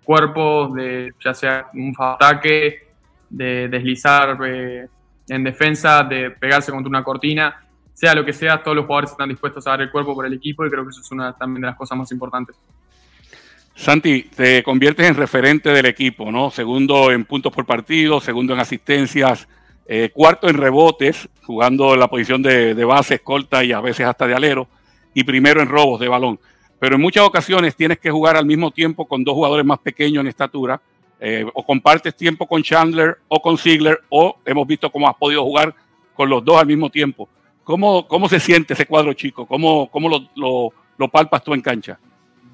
cuerpo, 0.04 0.74
de 0.76 1.14
ya 1.24 1.34
sea 1.34 1.68
un 1.74 1.94
ataque, 1.98 2.88
de 3.30 3.68
deslizar 3.68 4.38
eh, 4.44 4.88
en 5.30 5.44
defensa, 5.44 6.04
de 6.04 6.32
pegarse 6.32 6.72
contra 6.72 6.90
una 6.90 7.04
cortina, 7.04 7.65
sea 7.96 8.14
lo 8.14 8.26
que 8.26 8.34
sea, 8.34 8.62
todos 8.62 8.76
los 8.76 8.86
jugadores 8.86 9.12
están 9.12 9.30
dispuestos 9.30 9.66
a 9.66 9.72
dar 9.72 9.82
el 9.82 9.90
cuerpo 9.90 10.14
por 10.14 10.26
el 10.26 10.34
equipo 10.34 10.66
y 10.66 10.70
creo 10.70 10.84
que 10.84 10.90
eso 10.90 11.00
es 11.00 11.12
una 11.12 11.34
también 11.34 11.62
de 11.62 11.68
las 11.68 11.78
cosas 11.78 11.98
más 11.98 12.12
importantes. 12.12 12.56
Santi, 13.74 14.24
te 14.24 14.64
conviertes 14.64 15.08
en 15.08 15.16
referente 15.16 15.70
del 15.70 15.86
equipo, 15.86 16.30
¿no? 16.30 16.52
Segundo 16.52 17.10
en 17.12 17.24
puntos 17.24 17.54
por 17.54 17.66
partido, 17.66 18.20
segundo 18.20 18.54
en 18.54 18.60
asistencias, 18.60 19.48
eh, 19.88 20.10
cuarto 20.14 20.50
en 20.50 20.58
rebotes, 20.58 21.30
jugando 21.46 21.94
en 21.94 22.02
la 22.02 22.10
posición 22.10 22.42
de, 22.42 22.84
base, 22.84 23.16
escolta 23.16 23.64
y 23.64 23.72
a 23.72 23.80
veces 23.80 24.06
hasta 24.06 24.28
de 24.28 24.36
alero, 24.36 24.68
y 25.14 25.24
primero 25.24 25.62
en 25.62 25.70
robos 25.70 26.00
de 26.00 26.10
balón. 26.10 26.38
Pero 26.80 26.96
en 26.96 27.02
muchas 27.02 27.24
ocasiones 27.24 27.78
tienes 27.78 28.00
que 28.00 28.12
jugar 28.12 28.36
al 28.36 28.46
mismo 28.46 28.72
tiempo 28.72 29.08
con 29.08 29.24
dos 29.24 29.36
jugadores 29.36 29.66
más 29.66 29.80
pequeños 29.80 30.22
en 30.22 30.28
estatura, 30.28 30.82
eh, 31.22 31.46
o 31.54 31.66
compartes 31.66 32.14
tiempo 32.14 32.46
con 32.46 32.62
Chandler 32.62 33.20
o 33.30 33.42
con 33.42 33.58
Ziegler, 33.58 34.02
o 34.10 34.38
hemos 34.44 34.68
visto 34.68 34.92
cómo 34.92 35.08
has 35.08 35.16
podido 35.16 35.44
jugar 35.44 35.74
con 36.14 36.30
los 36.30 36.44
dos 36.44 36.60
al 36.60 36.68
mismo 36.68 36.90
tiempo. 36.90 37.30
¿Cómo, 37.66 38.08
cómo 38.08 38.30
se 38.30 38.40
siente 38.40 38.74
ese 38.74 38.86
cuadro 38.86 39.12
chico? 39.14 39.48
¿Cómo, 39.48 39.90
cómo 39.90 40.08
lo, 40.08 40.72
lo, 40.98 41.08
palpas 41.10 41.44
tú 41.44 41.54
en 41.54 41.62
cancha? 41.62 42.00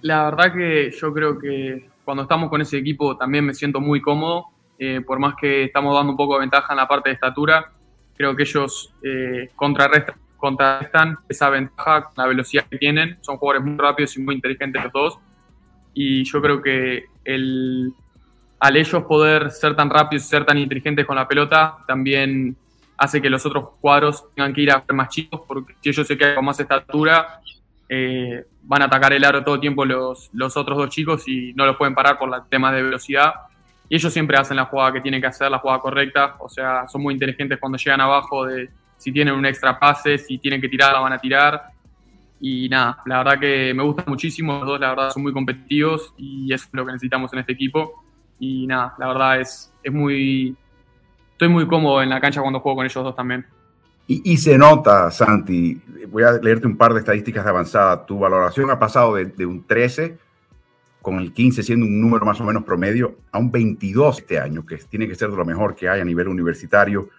La 0.02 0.24
verdad 0.24 0.54
que 0.54 0.90
yo 0.90 1.14
creo 1.14 1.38
que 1.38 1.90
cuando 2.06 2.24
estamos 2.24 2.50
con 2.50 2.62
ese 2.62 2.78
equipo 2.78 3.18
también 3.18 3.46
me 3.46 3.54
siento 3.54 3.82
muy 3.82 4.02
cómodo 4.02 4.48
eh, 4.80 5.02
por 5.06 5.20
más 5.20 5.36
que 5.40 5.66
estamos 5.66 5.94
dando 5.94 6.12
un 6.14 6.18
poco 6.18 6.36
de 6.36 6.40
ventaja 6.40 6.74
en 6.74 6.78
la 6.78 6.88
parte 6.88 7.10
de 7.10 7.16
estatura, 7.16 7.72
creo 8.16 8.36
que 8.36 8.44
ellos 8.44 8.92
eh, 9.04 9.50
contrarrestan, 9.56 11.18
esa 11.30 11.50
ventaja 11.50 12.10
la 12.16 12.26
velocidad 12.26 12.66
que 12.68 12.78
tienen. 12.78 13.18
Son 13.22 13.38
jugadores 13.38 13.68
muy 13.68 13.78
rápidos 13.78 14.18
y 14.18 14.22
muy 14.22 14.34
inteligentes 14.34 14.82
los 14.92 15.20
y 15.94 16.24
yo 16.24 16.42
creo 16.42 16.62
que 16.62 17.06
el, 17.26 17.94
al 18.60 18.78
ellos 18.78 19.04
poder 19.04 19.52
ser 19.52 19.76
tan 19.76 19.90
rápidos 19.90 20.26
y 20.26 20.28
ser 20.30 20.46
tan 20.46 20.58
inteligentes 20.58 21.06
con 21.06 21.18
la 21.18 21.28
pelota, 21.28 21.78
también 21.86 22.56
hace 23.02 23.20
que 23.20 23.32
los 23.32 23.44
otros 23.48 23.70
cuadros 23.82 24.26
tengan 24.36 24.54
que 24.54 24.62
ir 24.62 24.72
a 24.72 24.86
ser 24.86 24.94
más 24.94 25.10
chicos, 25.10 25.42
porque 25.48 25.74
si 25.82 25.90
ellos 25.90 26.06
se 26.06 26.16
quedan 26.16 26.36
con 26.36 26.46
más 26.46 26.60
estatura, 26.60 27.42
eh, 27.90 28.46
van 28.62 28.84
a 28.84 28.86
atacar 28.86 29.12
el 29.12 29.26
aro 29.26 29.44
todo 29.44 29.56
el 29.56 29.62
tiempo 29.62 29.84
los, 29.86 30.30
los 30.34 30.56
otros 30.56 30.78
dos 30.78 30.90
chicos 30.90 31.28
y 31.28 31.52
no 31.54 31.66
los 31.66 31.78
pueden 31.78 31.96
parar 31.96 32.20
por 32.20 32.32
el 32.32 32.42
tema 32.48 32.72
de 32.72 32.84
velocidad. 32.84 33.34
Y 33.90 33.96
ellos 33.96 34.14
siempre 34.14 34.38
hacen 34.38 34.56
la 34.56 34.66
jugada 34.66 34.94
que 34.94 35.02
tienen 35.02 35.20
que 35.20 35.26
hacer, 35.26 35.50
la 35.50 35.58
jugada 35.58 35.80
correcta, 35.80 36.36
o 36.40 36.48
sea, 36.48 36.88
son 36.88 37.02
muy 37.02 37.16
inteligentes 37.16 37.58
cuando 37.60 37.80
llegan 37.80 38.02
abajo 38.02 38.46
de 38.46 38.70
si 38.98 39.12
tienen 39.12 39.34
un 39.34 39.48
extra 39.48 39.80
pase, 39.80 40.20
si 40.20 40.38
tienen 40.38 40.62
que 40.62 40.70
tirar, 40.70 40.94
la 40.94 41.00
van 41.00 41.14
a 41.14 41.18
tirar. 41.18 41.72
Y 42.40 42.70
nada, 42.70 43.02
la 43.08 43.18
verdad 43.24 43.40
que 43.40 43.74
me 43.74 43.82
gusta 43.82 44.04
muchísimo, 44.06 44.60
los 44.60 44.68
dos 44.68 44.80
la 44.80 44.90
verdad 44.90 45.10
son 45.10 45.24
muy 45.24 45.34
competitivos 45.34 46.14
y 46.18 46.54
es 46.54 46.70
lo 46.72 46.86
que 46.86 46.92
necesitamos 46.92 47.34
en 47.34 47.40
este 47.40 47.54
equipo. 47.54 48.04
Y 48.40 48.68
nada, 48.68 48.94
la 49.00 49.08
verdad 49.08 49.42
es, 49.42 49.74
es 49.82 49.92
muy... 49.92 50.56
Estoy 51.42 51.52
muy 51.52 51.66
cómodo 51.66 52.04
en 52.04 52.10
la 52.10 52.22
cancha 52.22 52.40
cuando 52.40 52.60
juego 52.60 52.76
con 52.76 52.86
ellos 52.86 53.04
dos 53.04 53.16
también. 53.16 53.48
Y, 54.06 54.38
se 54.38 54.60
nota, 54.60 55.10
Santi, 55.10 55.82
voy 56.08 56.22
a 56.22 56.34
leerte 56.34 56.68
un 56.68 56.78
par 56.78 56.94
de 56.94 57.00
estadísticas 57.00 57.44
de 57.44 57.50
avanzada. 57.50 58.06
Tu 58.06 58.20
valoración 58.20 58.70
ha 58.70 58.78
pasado 58.78 59.16
de, 59.16 59.26
de, 59.26 59.48
un 59.48 59.66
13, 59.66 60.20
con 61.02 61.18
el 61.18 61.34
15 61.34 61.64
siendo 61.64 61.88
un 61.88 62.00
número 62.00 62.28
más 62.28 62.40
o 62.42 62.44
menos 62.44 62.64
promedio, 62.64 63.16
a 63.32 63.40
un 63.40 63.50
22 63.50 64.20
este 64.20 64.40
año, 64.40 64.64
que 64.64 64.78
tiene 64.88 65.08
que 65.08 65.16
ser 65.16 65.32
de 65.32 65.36
lo 65.36 65.44
mejor 65.44 65.74
que 65.74 65.90
hay 65.90 66.00
a 66.00 66.06
nivel 66.06 66.28
universitario. 66.28 67.10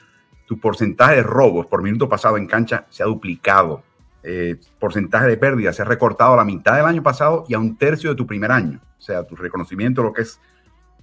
Tu 0.46 0.56
porcentaje 0.60 1.16
de 1.16 1.22
robos 1.24 1.66
por 1.66 1.82
minuto 1.82 2.08
pasado 2.08 2.36
en 2.36 2.46
cancha 2.46 2.86
se 2.90 3.02
ha 3.02 3.06
duplicado. 3.06 3.82
Eh, 4.22 4.54
porcentaje 4.78 5.26
de 5.26 5.36
pérdidas 5.36 5.74
se 5.74 5.82
ha 5.82 5.84
recortado 5.84 6.34
a 6.34 6.36
la 6.36 6.44
mitad 6.44 6.76
del 6.76 6.86
año 6.86 7.02
pasado 7.02 7.44
y 7.48 7.54
a 7.54 7.58
un 7.58 7.76
tercio 7.76 8.10
de 8.10 8.14
tu 8.14 8.24
primer 8.24 8.52
año. 8.52 8.80
O 8.96 9.02
sea, 9.02 9.24
tu 9.26 9.34
reconocimiento, 9.34 10.00
lo 10.00 10.12
que 10.12 10.22
es 10.22 10.38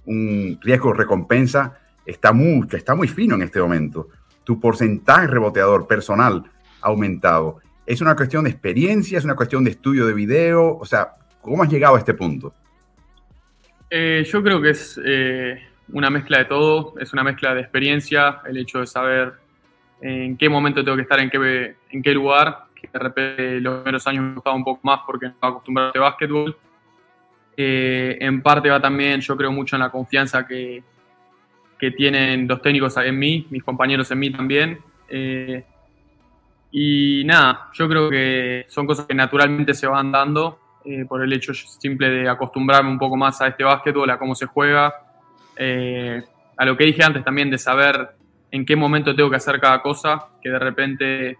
un 0.06 0.58
riesgo 0.62 0.94
recompensa, 0.94 1.79
está 2.06 2.32
muy, 2.32 2.66
está 2.72 2.94
muy 2.94 3.08
fino 3.08 3.34
en 3.34 3.42
este 3.42 3.60
momento. 3.60 4.08
Tu 4.44 4.58
porcentaje 4.58 5.26
reboteador 5.26 5.86
personal 5.86 6.44
ha 6.80 6.88
aumentado. 6.88 7.58
Es 7.86 8.00
una 8.00 8.16
cuestión 8.16 8.44
de 8.44 8.50
experiencia, 8.50 9.18
es 9.18 9.24
una 9.24 9.34
cuestión 9.34 9.64
de 9.64 9.70
estudio 9.70 10.06
de 10.06 10.14
video. 10.14 10.76
O 10.78 10.84
sea, 10.84 11.14
¿cómo 11.40 11.62
has 11.62 11.70
llegado 11.70 11.96
a 11.96 11.98
este 11.98 12.14
punto? 12.14 12.54
Eh, 13.90 14.24
yo 14.30 14.42
creo 14.42 14.62
que 14.62 14.70
es 14.70 15.00
eh, 15.04 15.60
una 15.92 16.10
mezcla 16.10 16.38
de 16.38 16.44
todo, 16.44 16.94
es 16.98 17.12
una 17.12 17.24
mezcla 17.24 17.54
de 17.54 17.62
experiencia, 17.62 18.40
el 18.46 18.56
hecho 18.56 18.78
de 18.78 18.86
saber 18.86 19.34
en 20.00 20.36
qué 20.36 20.48
momento 20.48 20.84
tengo 20.84 20.96
que 20.96 21.02
estar 21.02 21.18
en 21.20 21.28
qué, 21.28 21.76
en 21.90 22.02
qué 22.02 22.14
lugar, 22.14 22.64
que 22.74 22.88
de 22.90 22.98
repente 22.98 23.60
los 23.60 23.80
primeros 23.80 24.06
años 24.06 24.24
me 24.24 24.34
gustaba 24.34 24.56
un 24.56 24.64
poco 24.64 24.80
más 24.82 25.00
porque 25.06 25.26
no 25.26 25.32
estaba 25.32 25.50
acostumbrado 25.52 25.92
a 25.96 26.00
básquetbol. 26.00 26.56
Eh, 27.56 28.16
en 28.20 28.40
parte 28.40 28.70
va 28.70 28.80
también, 28.80 29.20
yo 29.20 29.36
creo 29.36 29.52
mucho 29.52 29.76
en 29.76 29.80
la 29.80 29.90
confianza 29.90 30.46
que, 30.46 30.82
que 31.80 31.90
tienen 31.92 32.46
los 32.46 32.60
técnicos 32.60 32.96
en 32.98 33.18
mí, 33.18 33.46
mis 33.50 33.64
compañeros 33.64 34.10
en 34.10 34.18
mí 34.18 34.30
también. 34.30 34.78
Eh, 35.08 35.64
y 36.72 37.22
nada, 37.24 37.70
yo 37.72 37.88
creo 37.88 38.10
que 38.10 38.66
son 38.68 38.86
cosas 38.86 39.06
que 39.06 39.14
naturalmente 39.14 39.72
se 39.74 39.86
van 39.86 40.12
dando 40.12 40.58
eh, 40.84 41.04
por 41.08 41.22
el 41.22 41.32
hecho 41.32 41.54
simple 41.54 42.10
de 42.10 42.28
acostumbrarme 42.28 42.90
un 42.90 42.98
poco 42.98 43.16
más 43.16 43.40
a 43.40 43.48
este 43.48 43.64
básquetbol, 43.64 44.10
a 44.10 44.18
cómo 44.18 44.34
se 44.34 44.46
juega, 44.46 44.94
a 46.56 46.64
lo 46.64 46.76
que 46.76 46.84
dije 46.84 47.02
antes 47.02 47.22
también 47.24 47.50
de 47.50 47.58
saber 47.58 48.10
en 48.50 48.64
qué 48.64 48.76
momento 48.76 49.14
tengo 49.14 49.30
que 49.30 49.36
hacer 49.36 49.60
cada 49.60 49.82
cosa, 49.82 50.28
que 50.42 50.48
de 50.48 50.58
repente 50.58 51.38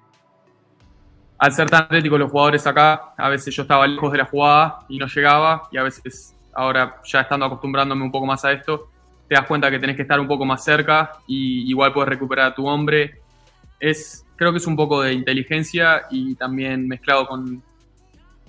al 1.40 1.52
ser 1.52 1.70
tan 1.70 1.84
atlético 1.84 2.18
los 2.18 2.30
jugadores 2.30 2.66
acá, 2.66 3.14
a 3.16 3.28
veces 3.30 3.54
yo 3.54 3.62
estaba 3.62 3.86
lejos 3.86 4.12
de 4.12 4.18
la 4.18 4.26
jugada 4.26 4.80
y 4.90 4.98
no 4.98 5.06
llegaba, 5.06 5.68
y 5.72 5.78
a 5.78 5.82
veces 5.82 6.36
ahora 6.52 7.00
ya 7.04 7.22
estando 7.22 7.46
acostumbrándome 7.46 8.04
un 8.04 8.12
poco 8.12 8.26
más 8.26 8.44
a 8.44 8.52
esto, 8.52 8.90
te 9.30 9.36
das 9.36 9.46
cuenta 9.46 9.70
que 9.70 9.78
tenés 9.78 9.94
que 9.94 10.02
estar 10.02 10.18
un 10.18 10.26
poco 10.26 10.44
más 10.44 10.64
cerca 10.64 11.12
y 11.28 11.70
igual 11.70 11.92
puedes 11.92 12.08
recuperar 12.08 12.46
a 12.46 12.54
tu 12.56 12.66
hombre. 12.66 13.20
Es, 13.78 14.26
creo 14.34 14.50
que 14.50 14.58
es 14.58 14.66
un 14.66 14.74
poco 14.74 15.02
de 15.02 15.12
inteligencia 15.12 16.02
y 16.10 16.34
también 16.34 16.88
mezclado 16.88 17.28
con 17.28 17.62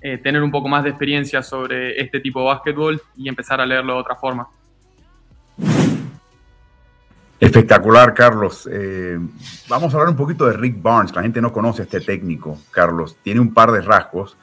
eh, 0.01 0.17
tener 0.17 0.41
un 0.41 0.50
poco 0.50 0.67
más 0.67 0.83
de 0.83 0.89
experiencia 0.89 1.43
sobre 1.43 2.01
este 2.01 2.19
tipo 2.19 2.39
de 2.39 2.47
básquetbol 2.47 3.00
y 3.15 3.29
empezar 3.29 3.61
a 3.61 3.65
leerlo 3.67 3.93
de 3.93 4.00
otra 4.00 4.15
forma. 4.15 4.47
Espectacular, 7.39 8.15
Carlos. 8.15 8.67
Eh, 8.71 9.19
vamos 9.69 9.93
a 9.93 9.97
hablar 9.97 10.09
un 10.09 10.17
poquito 10.17 10.47
de 10.47 10.57
Rick 10.57 10.81
Barnes. 10.81 11.13
La 11.13 11.21
gente 11.21 11.41
no 11.41 11.53
conoce 11.53 11.83
este 11.83 12.01
técnico, 12.01 12.57
Carlos. 12.71 13.17
Tiene 13.21 13.39
un 13.39 13.53
par 13.53 13.71
de 13.71 13.81
rasgos. 13.81 14.35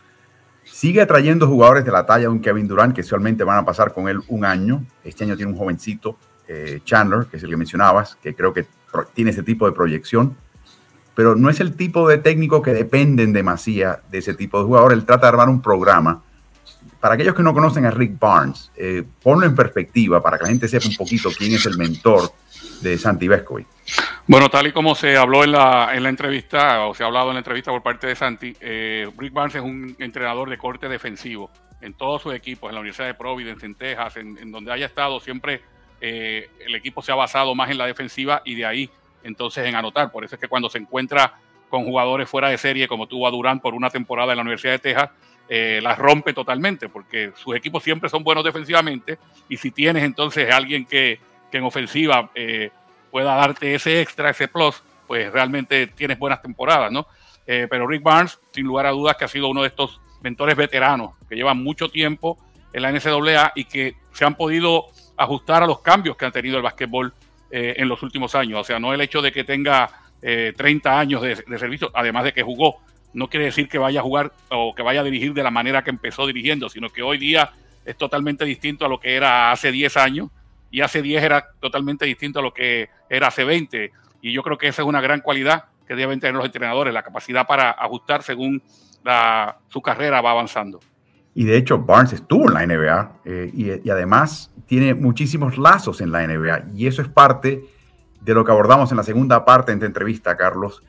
Sigue 0.78 1.00
atrayendo 1.00 1.48
jugadores 1.48 1.84
de 1.84 1.90
la 1.90 2.06
talla 2.06 2.22
de 2.22 2.28
un 2.28 2.40
Kevin 2.40 2.68
Durant, 2.68 2.94
que 2.94 3.00
usualmente 3.00 3.42
van 3.42 3.58
a 3.58 3.64
pasar 3.64 3.92
con 3.92 4.08
él 4.08 4.20
un 4.28 4.44
año. 4.44 4.86
Este 5.02 5.24
año 5.24 5.36
tiene 5.36 5.50
un 5.50 5.58
jovencito, 5.58 6.16
eh, 6.46 6.82
Chandler, 6.84 7.26
que 7.26 7.36
es 7.36 7.42
el 7.42 7.50
que 7.50 7.56
mencionabas, 7.56 8.14
que 8.22 8.32
creo 8.32 8.54
que 8.54 8.64
tiene 9.12 9.32
ese 9.32 9.42
tipo 9.42 9.66
de 9.66 9.72
proyección. 9.72 10.36
Pero 11.16 11.34
no 11.34 11.50
es 11.50 11.58
el 11.58 11.74
tipo 11.74 12.08
de 12.08 12.18
técnico 12.18 12.62
que 12.62 12.72
dependen 12.72 13.32
demasiado 13.32 14.02
de 14.08 14.18
ese 14.18 14.34
tipo 14.34 14.60
de 14.60 14.66
jugador. 14.66 14.92
Él 14.92 15.04
trata 15.04 15.22
de 15.22 15.28
armar 15.30 15.48
un 15.48 15.60
programa. 15.60 16.22
Para 17.00 17.14
aquellos 17.14 17.34
que 17.34 17.42
no 17.42 17.52
conocen 17.52 17.84
a 17.84 17.90
Rick 17.90 18.16
Barnes, 18.16 18.70
eh, 18.76 19.02
ponlo 19.20 19.46
en 19.46 19.56
perspectiva 19.56 20.22
para 20.22 20.38
que 20.38 20.44
la 20.44 20.50
gente 20.50 20.68
sepa 20.68 20.86
un 20.86 20.96
poquito 20.96 21.30
quién 21.36 21.54
es 21.54 21.66
el 21.66 21.76
mentor 21.76 22.30
de 22.82 22.96
Santi 22.98 23.26
Vescovi. 23.26 23.66
Bueno, 24.30 24.50
tal 24.50 24.66
y 24.66 24.72
como 24.72 24.94
se 24.94 25.16
habló 25.16 25.42
en 25.42 25.52
la, 25.52 25.92
en 25.94 26.02
la 26.02 26.10
entrevista, 26.10 26.86
o 26.86 26.94
se 26.94 27.02
ha 27.02 27.06
hablado 27.06 27.28
en 27.28 27.36
la 27.36 27.38
entrevista 27.38 27.70
por 27.70 27.82
parte 27.82 28.08
de 28.08 28.14
Santi, 28.14 28.54
eh, 28.60 29.08
Rick 29.16 29.32
Barnes 29.32 29.54
es 29.54 29.62
un 29.62 29.96
entrenador 29.98 30.50
de 30.50 30.58
corte 30.58 30.86
defensivo 30.86 31.50
en 31.80 31.94
todos 31.94 32.20
sus 32.20 32.34
equipos, 32.34 32.68
en 32.68 32.74
la 32.74 32.80
Universidad 32.82 33.06
de 33.06 33.14
Providence, 33.14 33.64
en 33.64 33.74
Texas, 33.74 34.18
en, 34.18 34.52
donde 34.52 34.70
haya 34.70 34.84
estado, 34.84 35.18
siempre 35.18 35.62
eh, 36.02 36.50
el 36.60 36.74
equipo 36.74 37.00
se 37.00 37.10
ha 37.10 37.14
basado 37.14 37.54
más 37.54 37.70
en 37.70 37.78
la 37.78 37.86
defensiva 37.86 38.42
y 38.44 38.54
de 38.54 38.66
ahí 38.66 38.90
entonces 39.22 39.64
en 39.64 39.74
anotar. 39.74 40.12
Por 40.12 40.26
eso 40.26 40.34
es 40.34 40.40
que 40.42 40.48
cuando 40.48 40.68
se 40.68 40.76
encuentra 40.76 41.38
con 41.70 41.86
jugadores 41.86 42.28
fuera 42.28 42.50
de 42.50 42.58
serie, 42.58 42.86
como 42.86 43.06
tuvo 43.06 43.26
a 43.26 43.30
Durán 43.30 43.60
por 43.60 43.72
una 43.72 43.88
temporada 43.88 44.32
en 44.32 44.36
la 44.36 44.42
Universidad 44.42 44.72
de 44.72 44.78
Texas, 44.78 45.08
eh, 45.48 45.80
las 45.82 45.96
rompe 45.96 46.34
totalmente, 46.34 46.90
porque 46.90 47.32
sus 47.34 47.56
equipos 47.56 47.82
siempre 47.82 48.10
son 48.10 48.22
buenos 48.22 48.44
defensivamente 48.44 49.18
y 49.48 49.56
si 49.56 49.70
tienes 49.70 50.04
entonces 50.04 50.52
alguien 50.52 50.84
que 50.84 51.18
que 51.50 51.58
en 51.58 51.64
ofensiva 51.64 52.30
eh, 52.34 52.70
pueda 53.10 53.34
darte 53.34 53.74
ese 53.74 54.00
extra, 54.00 54.30
ese 54.30 54.48
plus, 54.48 54.82
pues 55.06 55.32
realmente 55.32 55.86
tienes 55.88 56.18
buenas 56.18 56.42
temporadas, 56.42 56.92
¿no? 56.92 57.06
Eh, 57.46 57.66
pero 57.68 57.86
Rick 57.86 58.02
Barnes, 58.02 58.38
sin 58.52 58.66
lugar 58.66 58.86
a 58.86 58.90
dudas, 58.90 59.16
que 59.16 59.24
ha 59.24 59.28
sido 59.28 59.48
uno 59.48 59.62
de 59.62 59.68
estos 59.68 60.00
mentores 60.22 60.56
veteranos 60.56 61.12
que 61.28 61.34
llevan 61.34 61.62
mucho 61.62 61.88
tiempo 61.88 62.38
en 62.72 62.82
la 62.82 62.92
NCAA 62.92 63.52
y 63.54 63.64
que 63.64 63.96
se 64.12 64.24
han 64.24 64.34
podido 64.34 64.86
ajustar 65.16 65.62
a 65.62 65.66
los 65.66 65.80
cambios 65.80 66.16
que 66.16 66.26
han 66.26 66.32
tenido 66.32 66.56
el 66.56 66.62
básquetbol 66.62 67.14
eh, 67.50 67.74
en 67.78 67.88
los 67.88 68.02
últimos 68.02 68.34
años. 68.34 68.60
O 68.60 68.64
sea, 68.64 68.78
no 68.78 68.92
el 68.92 69.00
hecho 69.00 69.22
de 69.22 69.32
que 69.32 69.44
tenga 69.44 69.90
30 70.20 70.98
años 70.98 71.22
de, 71.22 71.36
servicio, 71.58 71.92
además 71.94 72.24
de 72.24 72.32
que 72.32 72.42
jugó, 72.42 72.78
no 73.14 73.28
quiere 73.28 73.46
decir 73.46 73.68
que 73.68 73.78
vaya 73.78 74.00
a 74.00 74.02
jugar 74.02 74.32
o 74.50 74.74
que 74.74 74.82
vaya 74.82 75.00
a 75.00 75.04
dirigir 75.04 75.32
de 75.32 75.44
la 75.44 75.52
manera 75.52 75.84
que 75.84 75.90
empezó 75.90 76.26
dirigiendo, 76.26 76.68
sino 76.68 76.90
que 76.90 77.02
hoy 77.02 77.18
día 77.18 77.52
es 77.84 77.96
totalmente 77.96 78.44
distinto 78.44 78.84
a 78.84 78.88
lo 78.88 78.98
que 78.98 79.14
era 79.14 79.52
hace 79.52 79.70
10 79.70 79.96
años 79.96 80.30
y 80.70 80.80
hace 80.80 81.02
10 81.02 81.22
era 81.22 81.50
totalmente 81.60 82.04
distinto 82.04 82.40
a 82.40 82.42
lo 82.42 82.52
que 82.52 82.88
era 83.08 83.28
hace 83.28 83.44
20. 83.44 83.92
Y 84.20 84.32
yo 84.32 84.42
creo 84.42 84.58
que 84.58 84.68
esa 84.68 84.82
es 84.82 84.88
una 84.88 85.00
gran 85.00 85.20
cualidad 85.20 85.64
que 85.86 85.94
deben 85.94 86.20
tener 86.20 86.34
los 86.34 86.44
entrenadores, 86.44 86.92
la 86.92 87.02
capacidad 87.02 87.46
para 87.46 87.70
ajustar 87.70 88.22
según 88.22 88.62
su 89.68 89.80
carrera 89.80 90.20
va 90.20 90.32
avanzando. 90.32 90.80
Y 91.34 91.44
de 91.44 91.56
hecho, 91.56 91.78
Barnes 91.78 92.12
estuvo 92.12 92.48
en 92.48 92.54
la 92.54 92.66
NBA 92.66 93.12
eh, 93.24 93.50
y, 93.54 93.90
además 93.90 94.52
tiene 94.66 94.94
muchísimos 94.94 95.56
lazos 95.56 96.00
en 96.00 96.12
la 96.12 96.26
NBA. 96.26 96.72
Y 96.74 96.86
eso 96.86 97.00
es 97.00 97.08
parte 97.08 97.64
de 98.20 98.34
lo 98.34 98.44
que 98.44 98.50
abordamos 98.50 98.90
en 98.90 98.98
la 98.98 99.02
segunda 99.02 99.44
parte 99.44 99.72
de 99.72 99.76
esta 99.76 99.86
entrevista, 99.86 100.36
Carlos, 100.36 100.82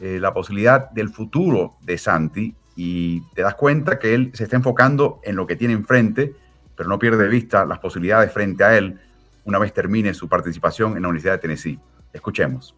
eh, 0.00 0.18
la 0.20 0.32
posibilidad 0.32 0.90
del 0.90 1.10
futuro 1.10 1.76
de 1.82 1.98
Santi. 1.98 2.54
Y 2.76 3.22
te 3.34 3.42
das 3.42 3.56
cuenta 3.56 3.98
que 3.98 4.14
él 4.14 4.30
se 4.32 4.44
está 4.44 4.56
enfocando 4.56 5.20
en 5.22 5.36
lo 5.36 5.46
que 5.46 5.56
tiene 5.56 5.74
enfrente, 5.74 6.34
pero 6.76 6.88
no 6.88 6.98
pierde 6.98 7.24
de 7.24 7.28
vista 7.28 7.66
las 7.66 7.78
posibilidades 7.78 8.32
frente 8.32 8.64
a 8.64 8.78
él 8.78 9.00
una 9.46 9.58
vez 9.58 9.72
termine 9.72 10.12
su 10.12 10.28
participación 10.28 10.96
en 10.96 11.02
la 11.02 11.08
Universidad 11.08 11.34
de 11.34 11.38
Tennessee. 11.38 11.78
Escuchemos. 12.12 12.74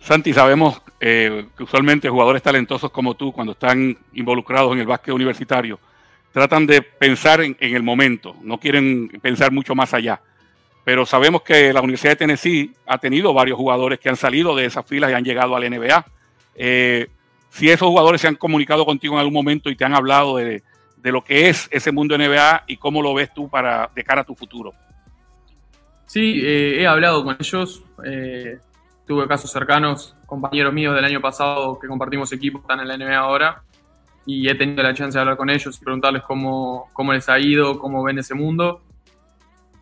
Santi, 0.00 0.34
sabemos 0.34 0.82
eh, 0.98 1.46
que 1.56 1.62
usualmente 1.62 2.08
jugadores 2.08 2.42
talentosos 2.42 2.90
como 2.90 3.14
tú, 3.14 3.32
cuando 3.32 3.52
están 3.52 3.96
involucrados 4.12 4.72
en 4.72 4.80
el 4.80 4.86
básquet 4.86 5.14
universitario, 5.14 5.78
tratan 6.32 6.66
de 6.66 6.82
pensar 6.82 7.40
en, 7.42 7.56
el 7.60 7.82
momento, 7.82 8.34
no 8.42 8.58
quieren 8.58 9.08
pensar 9.22 9.52
mucho 9.52 9.74
más 9.76 9.94
allá. 9.94 10.20
Pero 10.84 11.06
sabemos 11.06 11.42
que 11.42 11.72
la 11.72 11.80
Universidad 11.80 12.12
de 12.12 12.16
Tennessee 12.16 12.72
ha 12.86 12.98
tenido 12.98 13.32
varios 13.32 13.56
jugadores 13.56 14.00
que 14.00 14.08
han 14.08 14.16
salido 14.16 14.56
de 14.56 14.64
esas 14.64 14.84
filas 14.84 15.12
y 15.12 15.14
han 15.14 15.24
llegado 15.24 15.54
al 15.54 15.70
NBA. 15.70 16.06
Eh, 16.56 17.08
si 17.50 17.70
esos 17.70 17.88
jugadores 17.88 18.20
se 18.20 18.26
han 18.26 18.34
comunicado 18.34 18.84
contigo 18.84 19.14
en 19.14 19.20
algún 19.20 19.34
momento 19.34 19.70
y 19.70 19.76
te 19.76 19.84
han 19.84 19.94
hablado 19.94 20.38
de, 20.38 20.62
de 21.02 21.12
lo 21.12 21.22
que 21.22 21.48
es 21.48 21.68
ese 21.70 21.92
mundo 21.92 22.16
NBA 22.16 22.64
y 22.66 22.76
cómo 22.76 23.02
lo 23.02 23.14
ves 23.14 23.32
tú 23.32 23.48
para 23.48 23.90
de 23.94 24.04
cara 24.04 24.22
a 24.22 24.24
tu 24.24 24.34
futuro. 24.34 24.72
Sí, 26.06 26.40
eh, 26.42 26.80
he 26.80 26.86
hablado 26.86 27.24
con 27.24 27.36
ellos. 27.38 27.82
Eh, 28.04 28.58
tuve 29.06 29.28
casos 29.28 29.50
cercanos, 29.50 30.16
compañeros 30.26 30.72
míos 30.72 30.94
del 30.94 31.04
año 31.04 31.20
pasado 31.20 31.78
que 31.78 31.88
compartimos 31.88 32.32
equipo, 32.32 32.58
están 32.58 32.80
en 32.80 32.88
la 32.88 32.96
NBA 32.96 33.16
ahora. 33.16 33.62
y 34.26 34.48
he 34.48 34.54
tenido 34.54 34.82
la 34.82 34.92
chance 34.92 35.16
de 35.16 35.20
hablar 35.20 35.36
con 35.36 35.50
ellos 35.50 35.78
y 35.80 35.84
preguntarles 35.84 36.22
cómo, 36.22 36.90
cómo 36.92 37.12
les 37.12 37.28
ha 37.28 37.38
ido, 37.38 37.78
cómo 37.78 38.04
ven 38.04 38.18
ese 38.18 38.34
mundo. 38.34 38.82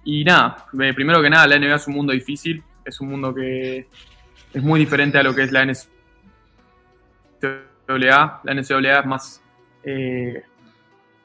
Y 0.05 0.25
nada, 0.25 0.65
primero 0.71 1.21
que 1.21 1.29
nada, 1.29 1.47
la 1.47 1.59
NBA 1.59 1.75
es 1.75 1.89
un 1.89 1.95
mundo 1.95 2.13
difícil, 2.13 2.63
es 2.85 3.01
un 3.01 3.11
mundo 3.11 3.35
que 3.35 3.89
es 4.53 4.63
muy 4.63 4.81
diferente 4.81 5.19
a 5.19 5.23
lo 5.23 5.35
que 5.35 5.43
es 5.43 5.53
la 5.53 5.65
NCAA. 5.65 8.41
La 8.45 8.55
NCAA 8.55 9.01
es 9.01 9.07
más, 9.07 9.43
eh, 9.83 10.43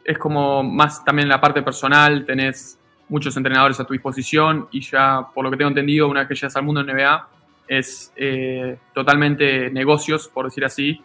es 0.04 0.18
como 0.18 0.64
más 0.64 1.04
también 1.04 1.30
la 1.30 1.40
parte 1.40 1.62
personal, 1.62 2.26
tenés 2.26 2.80
muchos 3.10 3.36
entrenadores 3.38 3.80
a 3.80 3.86
tu 3.86 3.94
disposición 3.94 4.68
y 4.72 4.82
ya, 4.82 5.28
por 5.34 5.44
lo 5.44 5.52
que 5.52 5.58
tengo 5.58 5.70
entendido, 5.70 6.08
una 6.08 6.22
vez 6.22 6.30
que 6.30 6.36
llegas 6.36 6.56
al 6.56 6.64
mundo 6.64 6.84
NBA, 6.84 7.28
es 7.68 8.12
eh, 8.16 8.78
totalmente 8.94 9.70
negocios, 9.70 10.28
por 10.28 10.46
decir 10.46 10.66
así, 10.66 11.02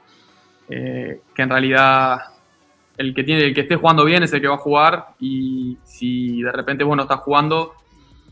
eh, 0.69 1.21
que 1.35 1.43
en 1.43 1.50
realidad 1.50 2.19
el 2.97 3.14
que, 3.14 3.25
tiene, 3.25 3.45
el 3.45 3.55
que 3.55 3.62
esté 3.62 3.76
jugando 3.76 4.05
bien 4.05 4.23
es 4.23 4.33
el 4.33 4.40
que 4.40 4.49
va 4.49 4.57
a 4.57 4.59
jugar 4.59 5.09
y 5.21 5.78
si 5.85 6.43
de 6.43 6.52
repente 6.52 6.85
vos 6.85 6.97
no 6.97 7.05
estás 7.05 7.21
jugando, 7.21 7.75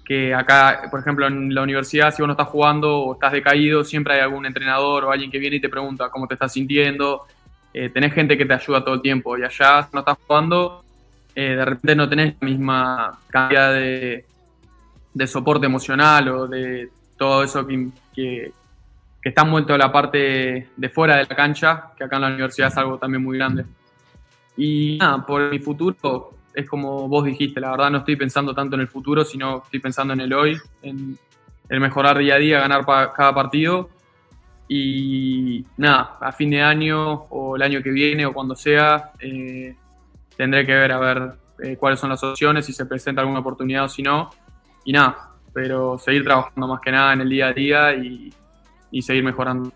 que 0.05 0.35
acá, 0.35 0.89
por 0.91 1.01
ejemplo, 1.01 1.27
en 1.27 1.55
la 1.55 1.63
universidad, 1.63 2.15
si 2.15 2.23
vos 2.23 2.29
no 2.29 2.33
estás 2.33 2.49
jugando 2.49 3.01
o 3.01 3.15
estás 3.15 3.33
decaído, 3.33 3.85
siempre 3.85 4.15
hay 4.15 4.21
algún 4.21 4.47
entrenador 4.47 5.05
o 5.05 5.11
alguien 5.11 5.31
que 5.31 5.39
viene 5.39 5.57
y 5.57 5.61
te 5.61 5.69
pregunta 5.69 6.11
cómo 6.11 6.29
te 6.29 6.35
estás 6.35 6.53
sintiendo. 6.53 7.27
Eh, 7.79 7.91
tenés 7.91 8.15
gente 8.15 8.39
que 8.39 8.47
te 8.47 8.55
ayuda 8.55 8.83
todo 8.83 8.95
el 8.95 9.03
tiempo 9.03 9.37
y 9.37 9.45
allá, 9.45 9.87
no 9.93 9.99
estás 9.99 10.17
jugando, 10.27 10.83
eh, 11.35 11.57
de 11.57 11.63
repente 11.63 11.95
no 11.95 12.09
tenés 12.09 12.35
la 12.41 12.49
misma 12.49 13.19
cantidad 13.29 13.75
de, 13.75 14.25
soporte 15.27 15.67
emocional 15.67 16.27
o 16.31 16.47
de 16.47 16.89
todo 17.19 17.43
eso 17.43 17.67
que, 17.67 17.89
que, 18.15 18.51
que 19.21 19.29
está 19.29 19.43
envuelto 19.43 19.75
en 19.75 19.79
la 19.79 19.93
parte 19.93 20.69
de 20.75 20.89
fuera 20.89 21.19
de 21.19 21.27
la 21.29 21.37
cancha, 21.37 21.91
que 21.95 22.05
acá 22.05 22.17
en 22.17 22.23
la 22.23 22.29
universidad 22.29 22.69
es 22.69 22.79
algo 22.79 22.97
también 22.97 23.23
muy 23.23 23.37
grande. 23.37 23.67
Y 24.57 24.97
nada, 24.99 25.27
por 25.27 25.51
mi 25.51 25.59
futuro, 25.59 26.31
es 26.55 26.67
como 26.67 27.07
vos 27.09 27.27
dijiste, 27.27 27.61
la 27.61 27.73
verdad 27.73 27.91
no 27.91 27.99
estoy 27.99 28.17
pensando 28.17 28.55
tanto 28.55 28.77
en 28.77 28.81
el 28.81 28.89
futuro, 28.89 29.23
sino 29.23 29.63
estoy 29.63 29.81
pensando 29.81 30.15
en 30.15 30.21
el 30.23 30.33
hoy, 30.33 30.57
en 30.81 31.19
el 31.69 31.81
mejorar 31.81 32.17
día 32.17 32.37
a 32.37 32.39
día, 32.39 32.61
ganar 32.61 32.87
cada 32.87 33.35
partido. 33.35 33.91
Y 34.69 35.65
nada, 35.77 36.19
a 36.21 36.33
fin 36.33 36.51
de 36.51 36.63
año 36.63 37.13
o 37.31 37.57
el 37.57 37.63
año 37.63 37.83
que 37.83 37.91
viene 37.91 38.27
o 38.27 38.33
cuando 38.33 38.57
sea, 38.57 39.13
eh, 39.21 39.75
tendré 40.37 40.67
que 40.67 40.75
ver 40.75 40.93
a 40.93 40.99
ver 40.99 41.33
eh, 41.63 41.77
cuáles 41.77 42.01
son 42.01 42.11
las 42.11 42.23
opciones, 42.23 42.67
si 42.67 42.73
se 42.73 42.87
presenta 42.87 43.21
alguna 43.21 43.41
oportunidad 43.41 43.85
o 43.85 43.89
si 43.89 44.03
no. 44.03 44.31
Y 44.85 44.93
nada, 44.93 45.31
pero 45.53 45.99
seguir 45.99 46.25
trabajando 46.25 46.69
más 46.69 46.81
que 46.81 46.91
nada 46.91 47.13
en 47.13 47.21
el 47.23 47.29
día 47.29 47.49
a 47.49 47.53
día 47.53 47.95
y, 47.95 48.33
seguir 49.03 49.25
mejorando. 49.25 49.73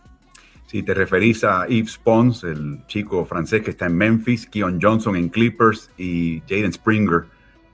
Si 0.66 0.82
te 0.82 0.94
referís 0.94 1.44
a 1.44 1.66
Yves 1.66 1.98
Pons, 1.98 2.44
el 2.44 2.86
chico 2.86 3.24
francés 3.26 3.62
que 3.62 3.70
está 3.70 3.86
en 3.86 3.96
Memphis, 3.96 4.46
Keon 4.46 4.78
Johnson 4.80 5.16
en 5.16 5.28
Clippers 5.28 5.90
y 5.98 6.40
Jaden 6.48 6.72
Springer 6.72 7.24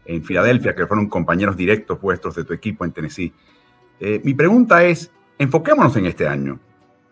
en 0.07 0.25
Filadelfia, 0.25 0.75
que 0.75 0.87
fueron 0.87 1.09
compañeros 1.09 1.57
directos 1.57 1.99
puestos 1.99 2.35
de 2.35 2.45
tu 2.45 2.53
equipo 2.53 2.85
en 2.85 2.93
Tennessee. 2.93 3.33
Eh, 4.01 4.21
mi 4.25 4.35
pregunta 4.35 4.85
es, 4.85 5.11
enfoquémonos 5.39 5.97
en 5.97 6.07
este 6.07 6.27
año. 6.27 6.59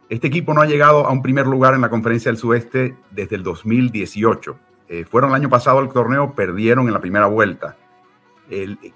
Este 0.08 0.26
equipo 0.26 0.52
no 0.52 0.60
ha 0.60 0.66
llegado 0.66 1.06
a 1.06 1.12
un 1.12 1.22
primer 1.22 1.46
lugar 1.46 1.74
en 1.74 1.80
la 1.80 1.88
conferencia 1.88 2.30
del 2.30 2.38
sudeste 2.38 2.96
desde 3.10 3.36
el 3.36 3.42
2018. 3.42 4.58
Eh, 4.88 5.04
fueron 5.04 5.30
el 5.30 5.36
año 5.36 5.48
pasado 5.48 5.78
al 5.78 5.92
torneo, 5.92 6.34
perdieron 6.34 6.86
en 6.86 6.92
la 6.92 7.00
primera 7.00 7.26
vuelta. 7.26 7.76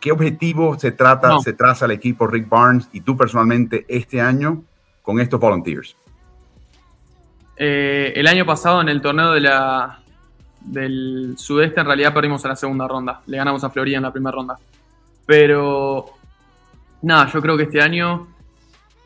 ¿Qué 0.01 0.13
objetivo 0.13 0.79
se 0.79 0.93
trata, 0.93 1.39
se 1.39 1.55
traza 1.55 1.87
el 1.87 1.93
equipo 1.93 2.27
Rick 2.27 2.49
Barnes 2.51 2.89
y 2.93 3.01
tú 3.01 3.17
personalmente 3.17 3.87
este 3.89 4.21
año 4.21 4.63
con 5.03 5.21
estos 5.21 5.41
Volunteers? 5.41 5.97
Eh, 7.57 8.13
el 8.15 8.27
año 8.27 8.45
pasado 8.45 8.83
en 8.83 8.91
el 8.91 9.01
torneo 9.01 9.33
de 9.33 9.41
la, 9.41 10.01
del 10.61 11.35
sudeste 11.39 11.81
en 11.81 11.87
realidad 11.87 12.13
perdimos 12.13 12.45
en 12.45 12.51
la 12.51 12.57
segunda 12.57 12.87
ronda. 12.87 13.23
Le 13.27 13.39
ganamos 13.39 13.65
a 13.65 13.71
Florida 13.71 13.97
en 13.97 14.03
la 14.03 14.13
primera 14.13 14.33
ronda. 14.37 14.59
Pero 15.25 16.05
nada, 17.03 17.31
yo 17.33 17.41
creo 17.41 17.57
que 17.57 17.65
este 17.65 17.81
año 17.81 18.29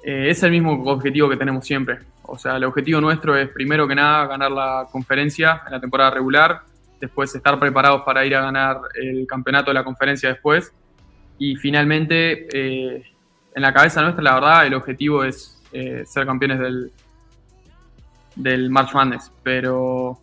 eh, 0.03 0.31
es 0.31 0.43
el 0.43 0.51
mismo 0.51 0.73
objetivo 0.85 1.29
que 1.29 1.37
tenemos 1.37 1.65
siempre. 1.65 1.99
O 2.25 2.39
sea, 2.39 2.57
el 2.57 2.65
objetivo 2.65 3.01
nuestro 3.01 3.37
es 3.37 3.49
primero 3.51 3.87
que 3.87 3.95
nada 3.95 4.27
ganar 4.27 4.51
la 4.51 4.87
conferencia 4.91 5.63
en 5.67 5.73
la 5.73 5.81
temporada 5.81 6.11
regular, 6.11 6.63
después 7.01 7.35
estar 7.35 7.59
preparados 7.59 8.03
para 8.03 8.25
ir 8.25 8.35
a 8.35 8.43
ganar 8.43 8.81
el 8.95 9.27
campeonato 9.27 9.71
de 9.71 9.75
la 9.75 9.85
conferencia 9.85 10.29
después. 10.29 10.73
Y 11.39 11.57
finalmente, 11.57 12.47
eh, 12.53 13.03
en 13.55 13.63
la 13.63 13.73
cabeza 13.73 14.03
nuestra, 14.03 14.23
la 14.23 14.35
verdad, 14.35 14.67
el 14.67 14.75
objetivo 14.75 15.25
es 15.25 15.61
eh, 15.73 16.05
ser 16.07 16.27
campeones 16.27 16.59
del, 16.59 16.93
del 18.37 18.71
March 18.71 18.95
Madness. 18.95 19.33
Pero, 19.43 20.19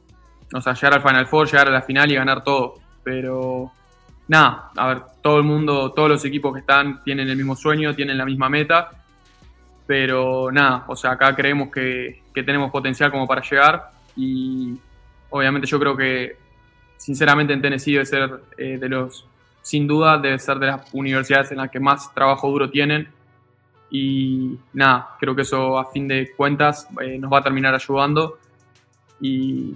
o 0.54 0.62
sea, 0.62 0.74
llegar 0.74 0.96
al 0.96 1.02
Final 1.02 1.28
Four, 1.28 1.48
llegar 1.48 1.68
a 1.68 1.72
la 1.72 1.82
final 1.82 2.12
y 2.12 2.15
ganar 2.15 2.44
todo. 2.44 2.76
Pero, 3.04 3.72
nada, 4.28 4.72
a 4.76 4.88
ver, 4.88 5.02
todo 5.22 5.38
el 5.38 5.44
mundo, 5.44 5.92
todos 5.92 6.10
los 6.10 6.26
equipos 6.26 6.54
que 6.54 6.62
están 6.62 7.04
tienen 7.04 7.30
el 7.30 7.36
mismo 7.36 7.56
sueño, 7.56 7.94
tienen 7.94 8.18
la 8.18 8.26
misma 8.26 8.50
meta. 8.50 8.89
Pero, 9.89 10.52
nada, 10.52 10.84
o 10.88 10.95
sea, 10.95 11.13
acá 11.13 11.36
creemos 11.36 11.71
que, 11.71 12.21
que 12.32 12.43
tenemos 12.43 12.69
potencial 12.69 13.10
como 13.10 13.25
para 13.25 13.41
llegar. 13.41 13.89
Y 14.15 14.78
obviamente 15.32 15.65
yo 15.65 15.80
creo 15.80 15.97
que 15.97 16.38
sinceramente 16.95 17.54
en 17.54 17.62
Tennessee 17.63 17.93
debe 17.93 18.06
ser 18.06 18.39
eh, 18.56 18.78
de 18.78 18.88
los, 18.88 19.25
sin 19.63 19.88
duda, 19.88 20.19
debe 20.19 20.38
ser 20.38 20.60
de 20.60 20.67
las 20.67 20.93
universidades 20.93 21.52
en 21.54 21.58
las 21.58 21.71
que 21.71 21.80
más 21.80 22.13
trabajo 22.13 22.52
duro 22.52 22.69
tienen. 22.69 23.08
Y 23.89 24.60
nada, 24.73 25.15
creo 25.19 25.36
que 25.36 25.41
eso 25.41 25.80
a 25.80 25.89
fin 25.89 26.08
de 26.08 26.34
cuentas 26.38 26.88
eh, 27.02 27.17
nos 27.17 27.34
va 27.34 27.39
a 27.39 27.43
terminar 27.43 27.73
ayudando. 27.73 28.38
Y, 29.19 29.75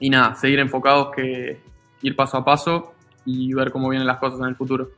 y 0.00 0.10
nada, 0.10 0.34
seguir 0.34 0.58
enfocados 0.58 1.14
que 1.14 1.60
ir 2.02 2.16
paso 2.16 2.38
a 2.38 2.44
paso 2.44 2.94
y 3.24 3.54
ver 3.54 3.70
cómo 3.70 3.90
vienen 3.90 4.08
las 4.08 4.18
cosas 4.18 4.40
en 4.40 4.46
el 4.46 4.56
futuro. 4.56 4.90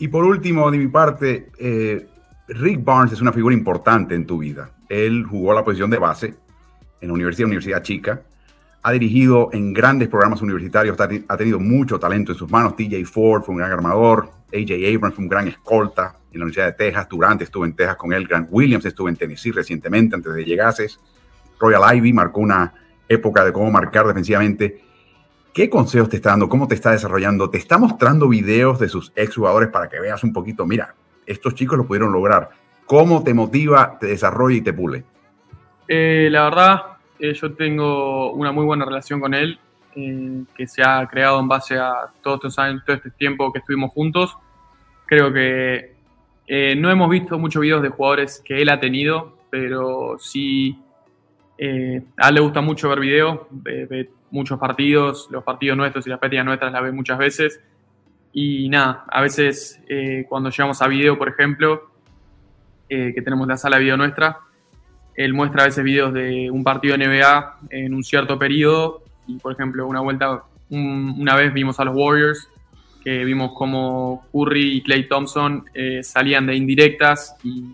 Y 0.00 0.08
por 0.08 0.24
último, 0.24 0.68
de 0.68 0.78
mi 0.78 0.88
parte, 0.88 1.52
eh, 1.60 2.08
Rick 2.54 2.84
Barnes 2.84 3.12
es 3.12 3.20
una 3.20 3.32
figura 3.32 3.54
importante 3.54 4.14
en 4.14 4.26
tu 4.26 4.38
vida. 4.38 4.70
Él 4.88 5.24
jugó 5.24 5.54
la 5.54 5.64
posición 5.64 5.90
de 5.90 5.98
base 5.98 6.34
en 7.00 7.08
la 7.08 7.14
Universidad, 7.14 7.46
Universidad 7.46 7.82
Chica, 7.82 8.22
ha 8.82 8.92
dirigido 8.92 9.48
en 9.52 9.72
grandes 9.72 10.08
programas 10.08 10.42
universitarios, 10.42 10.98
ha 11.00 11.36
tenido 11.36 11.60
mucho 11.60 11.98
talento 11.98 12.32
en 12.32 12.38
sus 12.38 12.50
manos. 12.50 12.74
TJ 12.76 13.04
Ford 13.04 13.42
fue 13.42 13.54
un 13.54 13.58
gran 13.58 13.72
armador, 13.72 14.30
AJ 14.52 14.94
Abrams 14.94 15.14
fue 15.14 15.24
un 15.24 15.28
gran 15.28 15.48
escolta 15.48 16.16
en 16.32 16.40
la 16.40 16.44
Universidad 16.44 16.66
de 16.66 16.72
Texas, 16.72 17.08
Durante 17.08 17.44
estuvo 17.44 17.64
en 17.64 17.74
Texas 17.74 17.96
con 17.96 18.12
él, 18.12 18.26
Grant 18.26 18.48
Williams 18.50 18.84
estuvo 18.84 19.08
en 19.08 19.16
Tennessee 19.16 19.52
recientemente 19.52 20.16
antes 20.16 20.34
de 20.34 20.44
llegases, 20.44 20.98
Royal 21.60 21.96
Ivy 21.96 22.12
marcó 22.12 22.40
una 22.40 22.74
época 23.08 23.44
de 23.44 23.52
cómo 23.52 23.70
marcar 23.70 24.06
defensivamente. 24.06 24.82
¿Qué 25.52 25.68
consejos 25.68 26.08
te 26.08 26.16
está 26.16 26.30
dando? 26.30 26.48
¿Cómo 26.48 26.66
te 26.66 26.74
está 26.74 26.90
desarrollando? 26.90 27.50
¿Te 27.50 27.58
está 27.58 27.78
mostrando 27.78 28.28
videos 28.28 28.80
de 28.80 28.88
sus 28.88 29.12
exjugadores 29.14 29.68
para 29.68 29.88
que 29.88 30.00
veas 30.00 30.24
un 30.24 30.32
poquito, 30.32 30.66
mira, 30.66 30.94
estos 31.26 31.54
chicos 31.54 31.78
lo 31.78 31.86
pudieron 31.86 32.12
lograr? 32.12 32.50
¿Cómo 32.86 33.22
te 33.22 33.32
motiva, 33.34 33.98
te 33.98 34.08
desarrolla 34.08 34.56
y 34.56 34.60
te 34.60 34.72
pule? 34.72 35.04
Eh, 35.88 36.28
la 36.30 36.44
verdad, 36.44 36.92
eh, 37.22 37.34
yo 37.34 37.52
tengo 37.54 38.32
una 38.32 38.50
muy 38.50 38.64
buena 38.64 38.84
relación 38.84 39.20
con 39.20 39.32
él, 39.32 39.56
eh, 39.94 40.42
que 40.56 40.66
se 40.66 40.82
ha 40.82 41.06
creado 41.06 41.38
en 41.38 41.46
base 41.46 41.78
a 41.78 42.10
todos 42.20 42.38
estos 42.38 42.58
años, 42.58 42.82
todo 42.84 42.96
este 42.96 43.10
tiempo 43.10 43.52
que 43.52 43.60
estuvimos 43.60 43.92
juntos. 43.92 44.36
Creo 45.06 45.32
que 45.32 45.94
eh, 46.48 46.74
no 46.76 46.90
hemos 46.90 47.08
visto 47.08 47.38
muchos 47.38 47.62
videos 47.62 47.80
de 47.80 47.90
jugadores 47.90 48.42
que 48.44 48.60
él 48.60 48.68
ha 48.70 48.80
tenido, 48.80 49.38
pero 49.50 50.16
sí 50.18 50.76
a 52.16 52.28
él 52.28 52.34
le 52.34 52.40
gusta 52.40 52.60
mucho 52.60 52.88
ver 52.88 52.98
videos, 52.98 53.42
ve, 53.50 54.10
muchos 54.32 54.58
partidos, 54.58 55.28
los 55.30 55.44
partidos 55.44 55.76
nuestros 55.76 56.04
y 56.04 56.10
las 56.10 56.18
partidas 56.18 56.44
nuestras 56.44 56.72
las 56.72 56.82
ve 56.82 56.90
muchas 56.90 57.18
veces. 57.18 57.60
Y 58.32 58.68
nada, 58.68 59.04
a 59.08 59.20
veces 59.20 59.80
cuando 60.28 60.50
llegamos 60.50 60.80
a 60.80 60.88
video, 60.88 61.18
por 61.18 61.28
ejemplo, 61.28 61.90
que 62.88 63.22
tenemos 63.22 63.46
la 63.46 63.56
sala 63.56 63.76
de 63.76 63.84
video 63.84 63.96
nuestra, 63.96 64.38
él 65.14 65.34
muestra 65.34 65.62
a 65.62 65.66
veces 65.66 65.84
videos 65.84 66.12
de 66.14 66.50
un 66.50 66.64
partido 66.64 66.96
de 66.96 67.06
NBA 67.06 67.58
en 67.70 67.94
un 67.94 68.02
cierto 68.02 68.38
periodo. 68.38 69.02
Y, 69.26 69.36
por 69.38 69.52
ejemplo, 69.52 69.86
una 69.86 70.00
vuelta, 70.00 70.44
una 70.70 71.36
vez 71.36 71.52
vimos 71.52 71.78
a 71.80 71.84
los 71.84 71.94
Warriors, 71.94 72.48
que 73.02 73.24
vimos 73.24 73.52
como 73.52 74.26
Curry 74.32 74.76
y 74.76 74.82
Clay 74.82 75.08
Thompson 75.08 75.64
eh, 75.74 76.02
salían 76.02 76.46
de 76.46 76.54
indirectas 76.54 77.36
y 77.42 77.64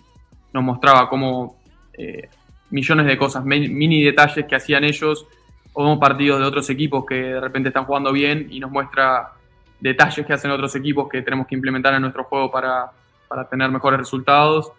nos 0.52 0.64
mostraba 0.64 1.08
como 1.08 1.58
eh, 1.92 2.28
millones 2.70 3.06
de 3.06 3.18
cosas, 3.18 3.44
mini 3.44 4.02
detalles 4.02 4.46
que 4.46 4.56
hacían 4.56 4.84
ellos, 4.84 5.26
o 5.74 5.82
vemos 5.82 5.98
partidos 5.98 6.40
de 6.40 6.46
otros 6.46 6.68
equipos 6.70 7.04
que 7.06 7.14
de 7.14 7.40
repente 7.40 7.68
están 7.68 7.84
jugando 7.84 8.12
bien 8.12 8.48
y 8.50 8.58
nos 8.58 8.70
muestra 8.70 9.32
detalles 9.80 10.26
que 10.26 10.32
hacen 10.32 10.50
otros 10.50 10.74
equipos 10.76 11.08
que 11.08 11.22
tenemos 11.22 11.46
que 11.46 11.54
implementar 11.54 11.94
en 11.94 12.02
nuestro 12.02 12.24
juego 12.24 12.50
para, 12.50 12.90
para 13.28 13.48
tener 13.48 13.70
mejores 13.70 13.98
resultados. 13.98 14.72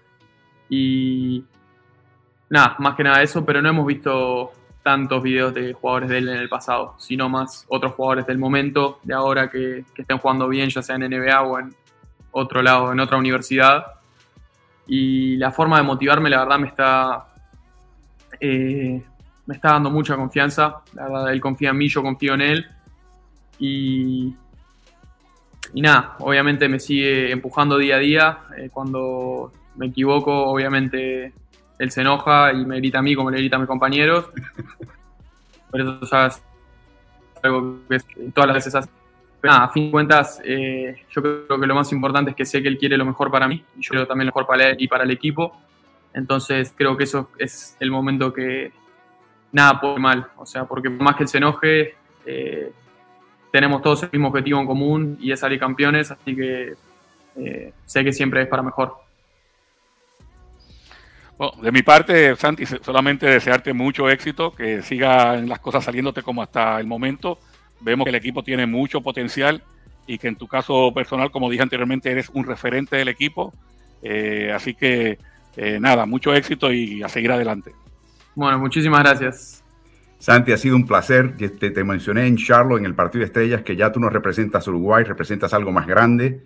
Y 0.70 1.44
nada, 2.50 2.76
más 2.80 2.96
que 2.96 3.04
nada 3.04 3.22
eso, 3.22 3.46
pero 3.46 3.62
no 3.62 3.70
hemos 3.70 3.86
visto 3.86 4.52
tantos 4.84 5.22
videos 5.22 5.54
de 5.54 5.74
jugadores 5.74 6.10
de 6.10 6.18
él 6.18 6.30
en 6.30 6.38
el 6.38 6.50
pasado, 6.50 6.96
sino 6.98 7.30
más 7.30 7.66
otros 7.68 7.94
jugadores 7.94 8.26
del 8.26 8.38
momento, 8.38 9.00
de 9.04 9.14
ahora 9.14 9.50
que, 9.50 9.86
estén 9.96 10.18
jugando 10.18 10.48
bien, 10.48 10.70
ya 10.70 10.82
sea 10.82 10.96
en 10.96 11.10
NBA 11.10 11.42
o 11.42 11.60
en 11.60 11.76
otro 12.32 12.62
lado, 12.62 12.92
en 12.92 13.00
otra 13.00 13.18
universidad. 13.18 13.86
Y 14.88 15.38
la 15.38 15.52
forma 15.52 15.78
de 15.78 15.84
motivarme, 15.84 16.30
la 16.30 16.40
verdad, 16.40 16.60
me 16.60 16.68
está. 16.68 17.28
Eh, 18.40 19.04
me 19.46 19.56
está 19.56 19.74
dando 19.74 19.90
mucha 19.90 20.16
confianza. 20.16 20.82
La 20.94 21.04
verdad, 21.04 21.32
él 21.32 21.42
confía 21.42 21.70
en 21.70 21.78
mí, 21.78 21.88
yo 21.88 22.02
confío 22.02 22.34
en 22.36 22.42
él. 22.42 22.68
Y, 23.60 24.36
y 25.74 25.82
nada, 25.82 26.16
obviamente 26.20 26.68
me 26.68 26.80
sigue 26.80 27.32
empujando 27.32 27.78
día 27.78 27.96
a 27.96 28.00
día. 28.00 28.40
Eh, 28.58 28.70
cuando 28.72 29.52
me 29.76 29.88
equivoco, 29.88 30.46
obviamente 30.46 31.34
él 31.78 31.92
se 31.92 32.02
enoja 32.02 32.54
y 32.54 32.66
me 32.66 32.78
grita 32.78 33.00
a 33.00 33.02
mí 33.02 33.16
como 33.16 33.32
le 33.32 33.38
grita 33.38 33.56
a 33.56 33.60
mis 33.60 33.68
compañeros. 33.68 34.30
Por 35.72 35.82
eso, 35.82 36.06
sabes, 36.06 36.42
algo 37.44 37.80
que 37.88 38.00
todas 38.34 38.48
las 38.48 38.56
veces 38.56 38.76
hace. 38.76 38.90
Pero 39.40 39.54
nada, 39.54 39.66
a 39.66 39.70
fin 39.70 39.86
de 39.86 39.92
cuentas, 39.92 40.42
eh, 40.44 41.04
yo 41.12 41.22
creo 41.22 41.60
que 41.60 41.68
lo 41.68 41.76
más 41.76 41.92
importante 41.94 42.32
es 42.32 42.36
que 42.36 42.46
sé 42.46 42.62
que 42.62 42.68
él 42.68 42.78
quiere 42.78 42.98
lo 42.98 43.06
mejor 43.06 43.32
para 43.32 43.48
mí 43.48 43.64
y 43.78 43.82
yo 43.82 43.92
quiero 43.92 44.06
también 44.06 44.26
lo 44.26 44.32
mejor 44.32 44.46
para 44.46 44.70
él 44.70 44.76
y 44.80 44.88
para 44.88 45.04
el 45.04 45.12
equipo. 45.12 45.58
Entonces 46.14 46.74
creo 46.76 46.98
que 46.98 47.06
eso 47.06 47.30
es 47.38 47.78
el 47.80 47.92
momento 47.92 48.34
que 48.34 48.74
nada 49.52 49.80
puede 49.80 50.00
mal. 50.00 50.28
O 50.36 50.46
sea, 50.46 50.66
porque 50.66 50.90
por 50.90 51.02
más 51.02 51.16
que 51.16 51.24
él 51.24 51.30
se 51.30 51.38
enoje, 51.38 51.96
eh, 52.26 52.74
tenemos 53.52 53.82
todos 53.82 54.04
el 54.04 54.10
mismo 54.12 54.28
objetivo 54.30 54.60
en 54.60 54.68
común 54.68 55.18
y 55.20 55.32
es 55.32 55.40
salir 55.40 55.60
campeones, 55.60 56.12
así 56.12 56.36
que 56.36 56.74
eh, 57.36 57.74
sé 57.86 58.04
que 58.04 58.14
siempre 58.14 58.42
es 58.44 58.48
para 58.48 58.64
mejor. 58.64 58.96
Bueno, 61.38 61.54
de 61.62 61.72
mi 61.72 61.82
parte, 61.82 62.36
Santi, 62.36 62.66
solamente 62.66 63.26
desearte 63.26 63.74
mucho 63.74 64.10
éxito, 64.10 64.52
que 64.52 64.82
sigan 64.82 65.48
las 65.48 65.60
cosas 65.60 65.86
saliéndote 65.86 66.22
como 66.22 66.42
hasta 66.42 66.80
el 66.80 66.86
momento. 66.86 67.40
Vemos 67.80 68.04
que 68.04 68.10
el 68.10 68.16
equipo 68.16 68.44
tiene 68.44 68.66
mucho 68.66 69.00
potencial 69.00 69.64
y 70.06 70.18
que 70.18 70.28
en 70.28 70.36
tu 70.36 70.48
caso 70.48 70.92
personal, 70.94 71.32
como 71.32 71.50
dije 71.50 71.64
anteriormente, 71.64 72.12
eres 72.12 72.30
un 72.34 72.46
referente 72.46 72.98
del 72.98 73.08
equipo. 73.08 73.54
Eh, 74.02 74.52
así 74.54 74.74
que 74.74 75.18
eh, 75.56 75.80
nada, 75.80 76.06
mucho 76.06 76.34
éxito 76.34 76.74
y 76.74 77.04
a 77.04 77.10
seguir 77.10 77.32
adelante. 77.32 77.74
Bueno, 78.36 78.60
muchísimas 78.60 79.02
gracias. 79.02 79.59
Santi, 80.20 80.52
ha 80.52 80.58
sido 80.58 80.76
un 80.76 80.86
placer. 80.86 81.36
Te, 81.38 81.50
te 81.50 81.84
mencioné 81.84 82.28
en 82.28 82.38
Charlotte, 82.38 82.80
en 82.80 82.86
el 82.86 82.94
Partido 82.94 83.22
de 83.22 83.28
Estrellas, 83.28 83.64
que 83.64 83.76
ya 83.76 83.92
tú 83.92 84.00
nos 84.00 84.14
representas 84.14 84.68
Uruguay, 84.68 85.06
representas 85.06 85.54
algo 85.54 85.72
más 85.72 85.88
grande. 85.88 86.44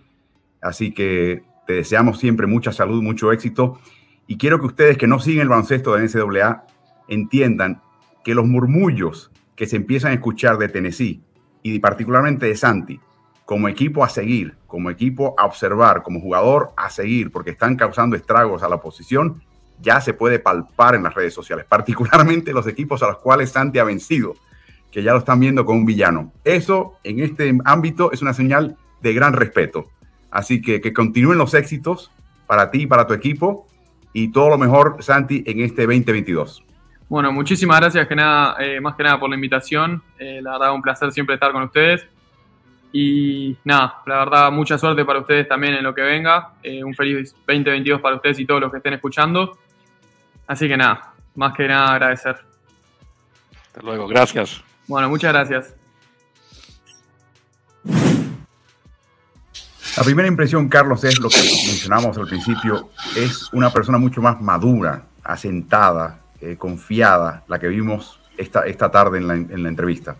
Así 0.61 0.93
que 0.93 1.43
te 1.65 1.73
deseamos 1.73 2.19
siempre 2.19 2.47
mucha 2.47 2.71
salud, 2.71 3.01
mucho 3.01 3.31
éxito. 3.31 3.79
Y 4.27 4.37
quiero 4.37 4.59
que 4.59 4.67
ustedes 4.67 4.97
que 4.97 5.07
no 5.07 5.19
siguen 5.19 5.41
el 5.41 5.49
baloncesto 5.49 5.95
de 5.95 6.07
NCAA 6.07 6.65
entiendan 7.09 7.81
que 8.23 8.35
los 8.35 8.45
murmullos 8.45 9.31
que 9.55 9.65
se 9.65 9.75
empiezan 9.75 10.11
a 10.11 10.15
escuchar 10.15 10.57
de 10.57 10.69
Tennessee 10.69 11.21
y 11.61 11.79
particularmente 11.79 12.45
de 12.45 12.55
Santi, 12.55 12.99
como 13.45 13.67
equipo 13.67 14.03
a 14.03 14.09
seguir, 14.09 14.55
como 14.67 14.89
equipo 14.89 15.35
a 15.37 15.45
observar, 15.45 16.03
como 16.03 16.21
jugador 16.21 16.71
a 16.77 16.89
seguir, 16.89 17.31
porque 17.31 17.51
están 17.51 17.75
causando 17.75 18.15
estragos 18.15 18.63
a 18.63 18.69
la 18.69 18.75
oposición, 18.75 19.43
ya 19.79 20.01
se 20.01 20.13
puede 20.13 20.39
palpar 20.39 20.95
en 20.95 21.03
las 21.03 21.13
redes 21.13 21.33
sociales, 21.33 21.65
particularmente 21.69 22.53
los 22.53 22.67
equipos 22.67 23.03
a 23.03 23.07
los 23.07 23.17
cuales 23.17 23.51
Santi 23.51 23.79
ha 23.79 23.83
vencido, 23.83 24.35
que 24.91 25.03
ya 25.03 25.13
lo 25.13 25.19
están 25.19 25.39
viendo 25.39 25.65
como 25.65 25.79
un 25.79 25.85
villano. 25.85 26.31
Eso 26.43 26.97
en 27.03 27.19
este 27.19 27.57
ámbito 27.65 28.11
es 28.11 28.21
una 28.21 28.33
señal 28.33 28.77
de 29.01 29.13
gran 29.13 29.33
respeto. 29.33 29.89
Así 30.31 30.61
que 30.61 30.81
que 30.81 30.93
continúen 30.93 31.37
los 31.37 31.53
éxitos 31.53 32.11
para 32.47 32.71
ti 32.71 32.83
y 32.83 32.87
para 32.87 33.07
tu 33.07 33.13
equipo 33.13 33.67
y 34.13 34.31
todo 34.31 34.49
lo 34.49 34.57
mejor, 34.57 34.97
Santi, 34.99 35.43
en 35.47 35.61
este 35.61 35.83
2022. 35.83 36.63
Bueno, 37.09 37.31
muchísimas 37.31 37.79
gracias 37.79 38.07
que 38.07 38.15
nada, 38.15 38.55
eh, 38.59 38.79
más 38.79 38.95
que 38.95 39.03
nada 39.03 39.19
por 39.19 39.29
la 39.29 39.35
invitación. 39.35 40.01
Eh, 40.17 40.39
la 40.41 40.53
verdad, 40.53 40.73
un 40.73 40.81
placer 40.81 41.11
siempre 41.11 41.35
estar 41.35 41.51
con 41.51 41.63
ustedes. 41.63 42.07
Y 42.95 43.57
nada, 43.63 44.03
la 44.05 44.19
verdad, 44.19 44.51
mucha 44.51 44.77
suerte 44.77 45.03
para 45.03 45.19
ustedes 45.19 45.47
también 45.47 45.73
en 45.73 45.83
lo 45.83 45.95
que 45.95 46.03
venga. 46.03 46.53
Eh, 46.61 46.83
un 46.83 46.93
feliz 46.93 47.33
2022 47.47 47.99
para 47.99 48.17
ustedes 48.17 48.39
y 48.39 48.45
todos 48.45 48.61
los 48.61 48.71
que 48.71 48.77
estén 48.77 48.93
escuchando. 48.93 49.57
Así 50.45 50.67
que 50.67 50.77
nada, 50.77 51.11
más 51.33 51.53
que 51.55 51.67
nada 51.67 51.93
agradecer. 51.93 52.37
Hasta 53.65 53.81
luego, 53.81 54.07
gracias. 54.07 54.63
Bueno, 54.87 55.09
muchas 55.09 55.33
gracias. 55.33 55.75
La 59.97 60.03
primera 60.03 60.27
impresión, 60.27 60.69
Carlos, 60.69 61.03
es 61.03 61.19
lo 61.19 61.29
que 61.29 61.37
mencionamos 61.37 62.15
al 62.19 62.27
principio, 62.27 62.89
es 63.15 63.51
una 63.53 63.71
persona 63.71 63.97
mucho 63.97 64.21
más 64.21 64.39
madura, 64.39 65.05
asentada, 65.23 66.19
eh, 66.39 66.57
confiada, 66.57 67.43
la 67.47 67.57
que 67.57 67.67
vimos 67.69 68.19
esta, 68.37 68.67
esta 68.67 68.91
tarde 68.91 69.17
en 69.17 69.27
la, 69.27 69.33
en 69.33 69.63
la 69.63 69.69
entrevista. 69.69 70.15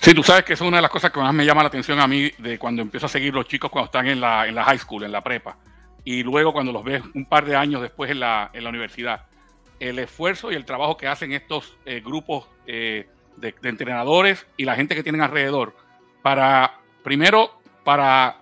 Sí, 0.00 0.14
tú 0.14 0.22
sabes 0.22 0.44
que 0.44 0.54
es 0.54 0.60
una 0.62 0.78
de 0.78 0.82
las 0.82 0.90
cosas 0.90 1.10
que 1.10 1.20
más 1.20 1.34
me 1.34 1.44
llama 1.44 1.62
la 1.62 1.68
atención 1.68 2.00
a 2.00 2.06
mí 2.06 2.30
de 2.38 2.58
cuando 2.58 2.80
empiezo 2.80 3.04
a 3.04 3.08
seguir 3.10 3.34
los 3.34 3.46
chicos 3.46 3.70
cuando 3.70 3.84
están 3.84 4.06
en 4.06 4.18
la, 4.18 4.46
en 4.46 4.54
la 4.54 4.64
high 4.64 4.78
school, 4.78 5.04
en 5.04 5.12
la 5.12 5.22
prepa, 5.22 5.58
y 6.04 6.22
luego 6.22 6.54
cuando 6.54 6.72
los 6.72 6.82
ves 6.82 7.02
un 7.14 7.26
par 7.26 7.44
de 7.44 7.54
años 7.54 7.82
después 7.82 8.10
en 8.10 8.20
la, 8.20 8.50
en 8.54 8.64
la 8.64 8.70
universidad. 8.70 9.26
El 9.78 9.98
esfuerzo 9.98 10.50
y 10.50 10.54
el 10.54 10.64
trabajo 10.64 10.96
que 10.96 11.06
hacen 11.06 11.32
estos 11.32 11.76
eh, 11.84 12.00
grupos 12.02 12.48
eh, 12.66 13.10
de, 13.36 13.54
entrenadores 13.62 14.46
y 14.56 14.64
la 14.64 14.74
gente 14.74 14.94
que 14.94 15.02
tienen 15.02 15.20
alrededor 15.20 15.76
para, 16.22 16.80
primero, 17.04 17.60
para 17.84 18.38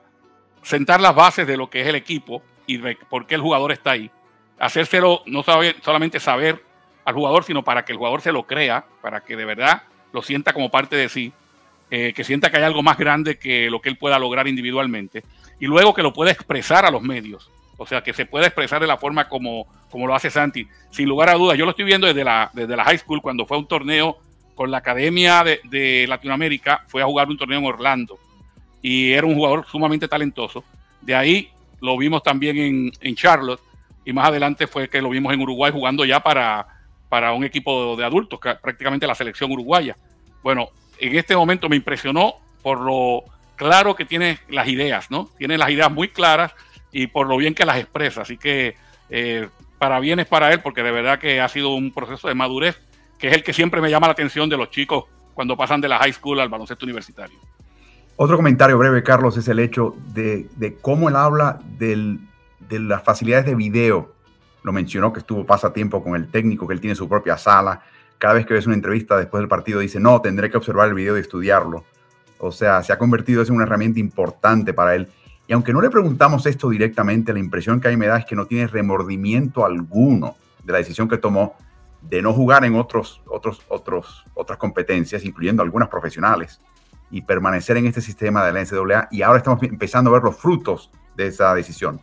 sentar 0.63 1.01
las 1.01 1.17
bases 1.17 1.45
de 1.45 1.57
lo 1.57 1.69
que 1.71 1.81
es 1.81 1.89
el 1.89 1.97
equipo 1.97 2.41
y 2.67 2.77
de 2.77 2.97
por 3.11 3.27
qué 3.27 3.35
el 3.35 3.41
jugador 3.41 3.73
está 3.73 3.93
ahí. 3.93 4.13
Hacérselo, 4.61 5.23
no 5.27 5.43
solamente 5.43 6.21
saber 6.21 6.63
al 7.05 7.15
jugador, 7.15 7.43
sino 7.43 7.65
para 7.65 7.85
que 7.85 7.91
el 7.91 7.99
jugador 7.99 8.21
se 8.21 8.31
lo 8.31 8.47
crea, 8.47 8.87
para 9.03 9.25
que 9.25 9.35
de 9.37 9.45
verdad 9.45 9.83
lo 10.13 10.23
sienta 10.23 10.53
como 10.53 10.71
parte 10.71 10.95
de 10.95 11.09
sí, 11.09 11.33
eh, 11.91 12.13
que 12.15 12.25
sienta 12.25 12.51
que 12.51 12.59
hay 12.59 12.65
algo 12.65 12.83
más 12.83 12.99
grande 12.99 13.39
que 13.39 13.71
lo 13.71 13.81
que 13.81 13.89
él 13.89 13.97
pueda 13.97 14.19
lograr 14.19 14.47
individualmente, 14.47 15.23
y 15.59 15.67
luego 15.67 15.95
que 15.95 16.03
lo 16.03 16.13
pueda 16.13 16.31
expresar 16.31 16.85
a 16.85 16.91
los 16.91 17.03
medios. 17.03 17.51
O 17.79 17.87
sea, 17.87 18.03
que 18.03 18.13
se 18.13 18.27
pueda 18.27 18.47
expresar 18.47 18.81
de 18.81 18.87
la 18.89 18.99
forma 18.99 19.29
como, 19.29 19.67
como 19.89 20.07
lo 20.07 20.15
hace 20.15 20.31
Santi. 20.31 20.67
Sin 20.91 21.09
lugar 21.09 21.29
a 21.29 21.35
dudas, 21.35 21.57
yo 21.57 21.65
lo 21.65 21.71
estoy 21.71 21.85
viendo 21.85 22.07
desde 22.09 22.25
la, 22.25 22.51
desde 22.53 22.77
la 22.77 22.85
high 22.85 22.99
school, 22.99 23.23
cuando 23.23 23.47
fue 23.47 23.57
a 23.57 23.61
un 23.61 23.69
torneo 23.69 24.19
con 24.55 24.71
la 24.71 24.79
Academia 24.79 25.45
de, 25.45 26.05
Latinoamérica, 26.09 26.85
fue 26.89 27.03
a 27.03 27.07
jugar 27.07 27.29
un 27.29 27.39
torneo 27.39 27.61
en 27.61 27.65
Orlando. 27.67 28.19
Y 28.83 29.13
era 29.13 29.27
un 29.27 29.37
jugador 29.37 29.65
sumamente 29.71 30.09
talentoso. 30.09 30.65
De 31.01 31.15
ahí 31.15 31.51
lo 31.81 31.97
vimos 31.97 32.23
también 32.25 32.59
en, 32.59 32.93
en 33.01 33.15
Charlotte. 33.15 33.61
Y 34.05 34.13
más 34.13 34.29
adelante 34.29 34.67
fue 34.67 34.89
que 34.89 35.01
lo 35.01 35.11
vimos 35.11 35.33
en 35.33 35.41
Uruguay 35.41 35.71
jugando 35.73 36.05
ya 36.05 36.19
para, 36.19 36.67
para 37.09 37.33
un 37.33 37.45
equipo 37.45 37.97
de 37.97 38.05
adultos, 38.05 38.41
prácticamente 38.41 39.07
la 39.07 39.15
selección 39.15 39.51
uruguaya. 39.53 39.97
Bueno, 40.43 40.71
en 41.01 41.17
este 41.17 41.37
momento 41.37 41.69
me 41.69 41.77
impresionó 41.77 42.35
por 42.63 42.81
lo 42.81 43.25
claro 43.57 43.95
que 43.95 44.05
tiene 44.05 44.39
las 44.49 44.69
ideas, 44.69 45.11
¿no? 45.11 45.29
Tiene 45.39 45.59
las 45.59 45.71
ideas 45.71 45.91
muy 45.91 46.09
claras 46.09 46.55
y 46.93 47.09
por 47.09 47.27
lo 47.27 47.37
bien 47.37 47.55
que 47.55 47.67
las 47.67 47.79
expresa. 47.79 48.23
Así 48.23 48.37
que 48.39 48.77
eh, 49.11 49.49
para 49.79 50.01
bien 50.01 50.21
es 50.21 50.27
para 50.27 50.53
él, 50.53 50.61
porque 50.61 50.83
de 50.83 50.91
verdad 50.91 51.19
que 51.19 51.41
ha 51.41 51.49
sido 51.49 51.71
un 51.71 51.93
proceso 51.93 52.29
de 52.29 52.35
madurez, 52.35 52.81
que 53.19 53.29
es 53.29 53.35
el 53.35 53.43
que 53.43 53.53
siempre 53.53 53.81
me 53.81 53.91
llama 53.91 54.07
la 54.07 54.13
atención 54.13 54.49
de 54.49 54.57
los 54.57 54.71
chicos 54.71 55.05
cuando 55.35 55.57
pasan 55.57 55.81
de 55.81 55.89
la 55.89 55.99
high 55.99 56.13
school 56.13 56.41
al 56.41 56.49
baloncesto 56.49 56.85
universitario. 56.85 57.39
Otro 58.17 58.37
comentario 58.37 58.77
breve, 58.79 59.03
Carlos, 59.05 59.37
es 59.37 59.47
el 59.47 59.61
hecho 59.61 59.95
de, 60.13 60.49
cómo 60.81 61.09
él 61.09 61.15
habla 61.15 61.61
de 61.79 62.19
las 62.71 63.03
facilidades 63.05 63.47
de 63.47 63.55
video. 63.55 64.13
Lo 64.65 64.73
mencionó 64.73 65.13
que 65.13 65.21
estuvo 65.21 65.47
pasatiempo 65.47 66.03
con 66.03 66.17
el 66.17 66.29
técnico, 66.29 66.67
que 66.67 66.75
él 66.75 66.81
tiene 66.81 66.97
su 66.97 67.09
propia 67.09 67.39
sala. 67.39 67.83
Cada 68.19 68.35
vez 68.35 68.47
que 68.47 68.55
ves 68.55 68.67
una 68.67 68.75
entrevista 68.75 69.17
después 69.17 69.41
del 69.41 69.49
partido 69.49 69.81
dice, 69.81 70.01
no, 70.01 70.21
tendré 70.21 70.51
que 70.51 70.57
observar 70.57 70.89
el 70.89 70.95
video 70.95 71.17
y 71.17 71.21
estudiarlo. 71.21 71.85
O 72.39 72.53
sea, 72.53 72.83
se 72.83 72.93
ha 72.93 72.99
convertido 72.99 73.43
en 73.43 73.53
una 73.53 73.65
herramienta 73.65 74.01
importante 74.01 74.75
para 74.75 74.95
él. 74.95 75.09
Y 75.47 75.53
aunque 75.53 75.73
no 75.73 75.81
le 75.81 75.91
preguntamos 75.91 76.45
esto 76.47 76.69
directamente, 76.69 77.33
la 77.33 77.39
impresión 77.39 77.81
que 77.81 77.89
a 77.89 77.91
mí 77.91 77.97
me 77.97 78.07
da 78.07 78.19
es 78.19 78.27
que 78.27 78.37
no 78.37 78.47
tiene 78.47 78.67
remordimiento 78.67 79.65
alguno 79.65 80.37
de 80.63 80.73
la 80.73 80.79
decisión 80.79 81.09
que 81.09 81.19
tomó 81.19 81.57
de 82.03 82.23
no 82.23 82.33
jugar 82.33 82.65
en 82.65 82.75
otros, 82.75 83.23
otros, 83.27 83.63
otros, 83.69 84.25
otras 84.35 84.59
competencias, 84.59 85.25
incluyendo 85.25 85.63
algunas 85.63 85.89
profesionales, 85.89 86.61
y 87.11 87.23
permanecer 87.23 87.77
en 87.77 87.87
este 87.87 88.01
sistema 88.01 88.45
de 88.45 88.53
la 88.53 88.61
NCAA. 88.61 89.09
Y 89.11 89.23
ahora 89.23 89.39
estamos 89.39 89.63
empezando 89.63 90.11
a 90.11 90.15
ver 90.15 90.23
los 90.23 90.37
frutos 90.37 90.91
de 91.17 91.29
esa 91.29 91.55
decisión. 91.55 92.01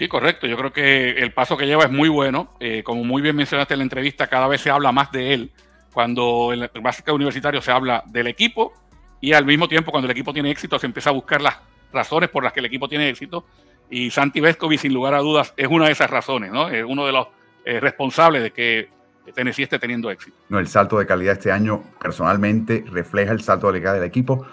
Sí, 0.00 0.08
correcto. 0.08 0.46
Yo 0.46 0.56
creo 0.56 0.72
que 0.72 1.10
el 1.10 1.30
paso 1.34 1.58
que 1.58 1.66
lleva 1.66 1.84
es 1.84 1.90
muy 1.90 2.08
bueno. 2.08 2.56
Eh, 2.58 2.82
como 2.82 3.04
muy 3.04 3.20
bien 3.20 3.36
mencionaste 3.36 3.74
en 3.74 3.80
la 3.80 3.84
entrevista, 3.84 4.28
cada 4.28 4.48
vez 4.48 4.62
se 4.62 4.70
habla 4.70 4.92
más 4.92 5.12
de 5.12 5.34
él. 5.34 5.52
Cuando 5.92 6.54
el 6.54 6.70
básico 6.80 7.12
universitario 7.12 7.60
se 7.60 7.70
habla 7.70 8.02
del 8.06 8.26
equipo 8.26 8.72
y 9.20 9.34
al 9.34 9.44
mismo 9.44 9.68
tiempo 9.68 9.90
cuando 9.90 10.06
el 10.06 10.12
equipo 10.12 10.32
tiene 10.32 10.50
éxito 10.50 10.78
se 10.78 10.86
empieza 10.86 11.10
a 11.10 11.12
buscar 11.12 11.42
las 11.42 11.58
razones 11.92 12.30
por 12.30 12.42
las 12.42 12.54
que 12.54 12.60
el 12.60 12.66
equipo 12.66 12.88
tiene 12.88 13.10
éxito. 13.10 13.44
Y 13.90 14.10
Santi 14.10 14.40
Vescovi, 14.40 14.78
sin 14.78 14.94
lugar 14.94 15.12
a 15.12 15.18
dudas, 15.18 15.52
es 15.54 15.68
una 15.68 15.84
de 15.84 15.92
esas 15.92 16.08
razones, 16.08 16.50
¿no? 16.50 16.70
Es 16.70 16.82
uno 16.82 17.04
de 17.04 17.12
los 17.12 17.28
eh, 17.66 17.78
responsables 17.78 18.42
de 18.42 18.52
que 18.52 18.88
Tennessee 19.34 19.64
esté 19.64 19.78
teniendo 19.78 20.10
éxito. 20.10 20.34
No, 20.48 20.58
el 20.60 20.68
salto 20.68 20.98
de 20.98 21.04
calidad 21.04 21.34
este 21.34 21.52
año 21.52 21.82
personalmente 22.00 22.86
refleja 22.90 23.32
el 23.32 23.42
salto 23.42 23.70
de 23.70 23.82
calidad 23.82 24.00
del 24.00 24.08
equipo. 24.08 24.46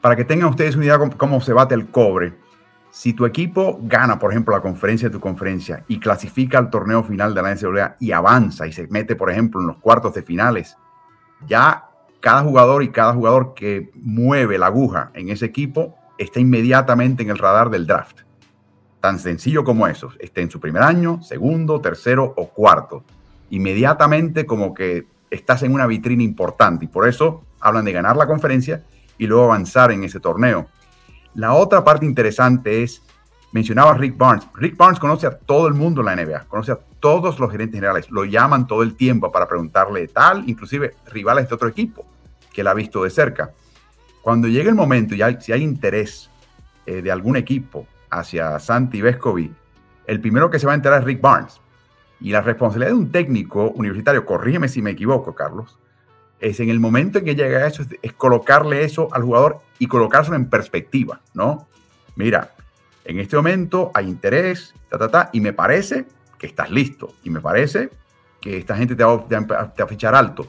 Para 0.00 0.14
que 0.14 0.24
tengan 0.24 0.50
ustedes 0.50 0.76
una 0.76 0.84
idea 0.84 0.98
de 0.98 1.16
cómo 1.16 1.40
se 1.40 1.52
bate 1.52 1.74
el 1.74 1.88
cobre, 1.88 2.43
si 2.94 3.12
tu 3.12 3.26
equipo 3.26 3.80
gana, 3.82 4.20
por 4.20 4.30
ejemplo, 4.30 4.54
la 4.54 4.62
conferencia 4.62 5.08
de 5.08 5.12
tu 5.12 5.18
conferencia 5.18 5.84
y 5.88 5.98
clasifica 5.98 6.58
al 6.58 6.70
torneo 6.70 7.02
final 7.02 7.34
de 7.34 7.42
la 7.42 7.52
NCAA 7.52 7.96
y 7.98 8.12
avanza 8.12 8.68
y 8.68 8.72
se 8.72 8.86
mete, 8.86 9.16
por 9.16 9.32
ejemplo, 9.32 9.60
en 9.60 9.66
los 9.66 9.78
cuartos 9.78 10.14
de 10.14 10.22
finales, 10.22 10.76
ya 11.44 11.86
cada 12.20 12.42
jugador 12.42 12.84
y 12.84 12.90
cada 12.90 13.12
jugador 13.12 13.52
que 13.54 13.90
mueve 13.96 14.58
la 14.58 14.66
aguja 14.66 15.10
en 15.14 15.28
ese 15.28 15.44
equipo 15.44 15.96
está 16.18 16.38
inmediatamente 16.38 17.24
en 17.24 17.30
el 17.30 17.38
radar 17.38 17.68
del 17.68 17.84
draft. 17.84 18.20
Tan 19.00 19.18
sencillo 19.18 19.64
como 19.64 19.88
eso. 19.88 20.12
Esté 20.20 20.42
en 20.42 20.50
su 20.52 20.60
primer 20.60 20.84
año, 20.84 21.20
segundo, 21.20 21.80
tercero 21.80 22.32
o 22.36 22.48
cuarto. 22.50 23.02
Inmediatamente 23.50 24.46
como 24.46 24.72
que 24.72 25.08
estás 25.30 25.64
en 25.64 25.74
una 25.74 25.88
vitrina 25.88 26.22
importante 26.22 26.84
y 26.84 26.88
por 26.88 27.08
eso 27.08 27.42
hablan 27.58 27.86
de 27.86 27.92
ganar 27.92 28.16
la 28.16 28.28
conferencia 28.28 28.84
y 29.18 29.26
luego 29.26 29.46
avanzar 29.46 29.90
en 29.90 30.04
ese 30.04 30.20
torneo. 30.20 30.68
La 31.34 31.54
otra 31.54 31.82
parte 31.82 32.06
interesante 32.06 32.82
es, 32.82 33.02
mencionaba 33.52 33.94
Rick 33.94 34.16
Barnes. 34.16 34.46
Rick 34.54 34.76
Barnes 34.76 35.00
conoce 35.00 35.26
a 35.26 35.36
todo 35.36 35.66
el 35.66 35.74
mundo 35.74 36.00
en 36.00 36.06
la 36.06 36.16
NBA, 36.16 36.44
conoce 36.44 36.72
a 36.72 36.78
todos 37.00 37.38
los 37.38 37.50
gerentes 37.50 37.76
generales, 37.76 38.10
lo 38.10 38.24
llaman 38.24 38.66
todo 38.66 38.82
el 38.82 38.94
tiempo 38.94 39.30
para 39.30 39.48
preguntarle 39.48 40.08
tal, 40.08 40.48
inclusive 40.48 40.94
rivales 41.10 41.48
de 41.48 41.54
otro 41.54 41.68
equipo 41.68 42.06
que 42.52 42.60
él 42.60 42.66
ha 42.68 42.74
visto 42.74 43.02
de 43.02 43.10
cerca. 43.10 43.50
Cuando 44.22 44.48
llegue 44.48 44.70
el 44.70 44.74
momento 44.74 45.14
y 45.14 45.20
si 45.40 45.52
hay 45.52 45.62
interés 45.62 46.30
eh, 46.86 47.02
de 47.02 47.10
algún 47.10 47.36
equipo 47.36 47.86
hacia 48.10 48.58
Santi 48.58 49.02
Vescovi, 49.02 49.52
el 50.06 50.20
primero 50.20 50.48
que 50.50 50.58
se 50.58 50.66
va 50.66 50.72
a 50.72 50.76
enterar 50.76 51.00
es 51.00 51.04
Rick 51.04 51.20
Barnes. 51.20 51.60
Y 52.20 52.30
la 52.30 52.40
responsabilidad 52.40 52.92
de 52.92 52.98
un 52.98 53.10
técnico 53.10 53.70
universitario, 53.70 54.24
corrígeme 54.24 54.68
si 54.68 54.80
me 54.80 54.92
equivoco, 54.92 55.34
Carlos, 55.34 55.78
es 56.40 56.60
en 56.60 56.68
el 56.68 56.80
momento 56.80 57.18
en 57.18 57.24
que 57.24 57.34
llega 57.34 57.66
eso, 57.66 57.84
es, 58.02 58.12
colocarle 58.12 58.84
eso 58.84 59.08
al 59.12 59.22
jugador 59.22 59.60
y 59.78 59.86
colocárselo 59.86 60.36
en 60.36 60.50
perspectiva, 60.50 61.20
¿no? 61.32 61.66
Mira, 62.16 62.50
en 63.04 63.18
este 63.18 63.36
momento 63.36 63.90
hay 63.94 64.08
interés, 64.08 64.74
ta, 64.88 64.98
ta, 64.98 65.08
ta, 65.08 65.30
y 65.32 65.40
me 65.40 65.52
parece 65.52 66.06
que 66.38 66.46
estás 66.46 66.70
listo. 66.70 67.14
Y 67.22 67.30
me 67.30 67.40
parece 67.40 67.90
que 68.40 68.58
esta 68.58 68.76
gente 68.76 68.94
te 68.94 69.04
va, 69.04 69.24
a 69.78 69.86
fichar 69.86 70.14
alto. 70.14 70.48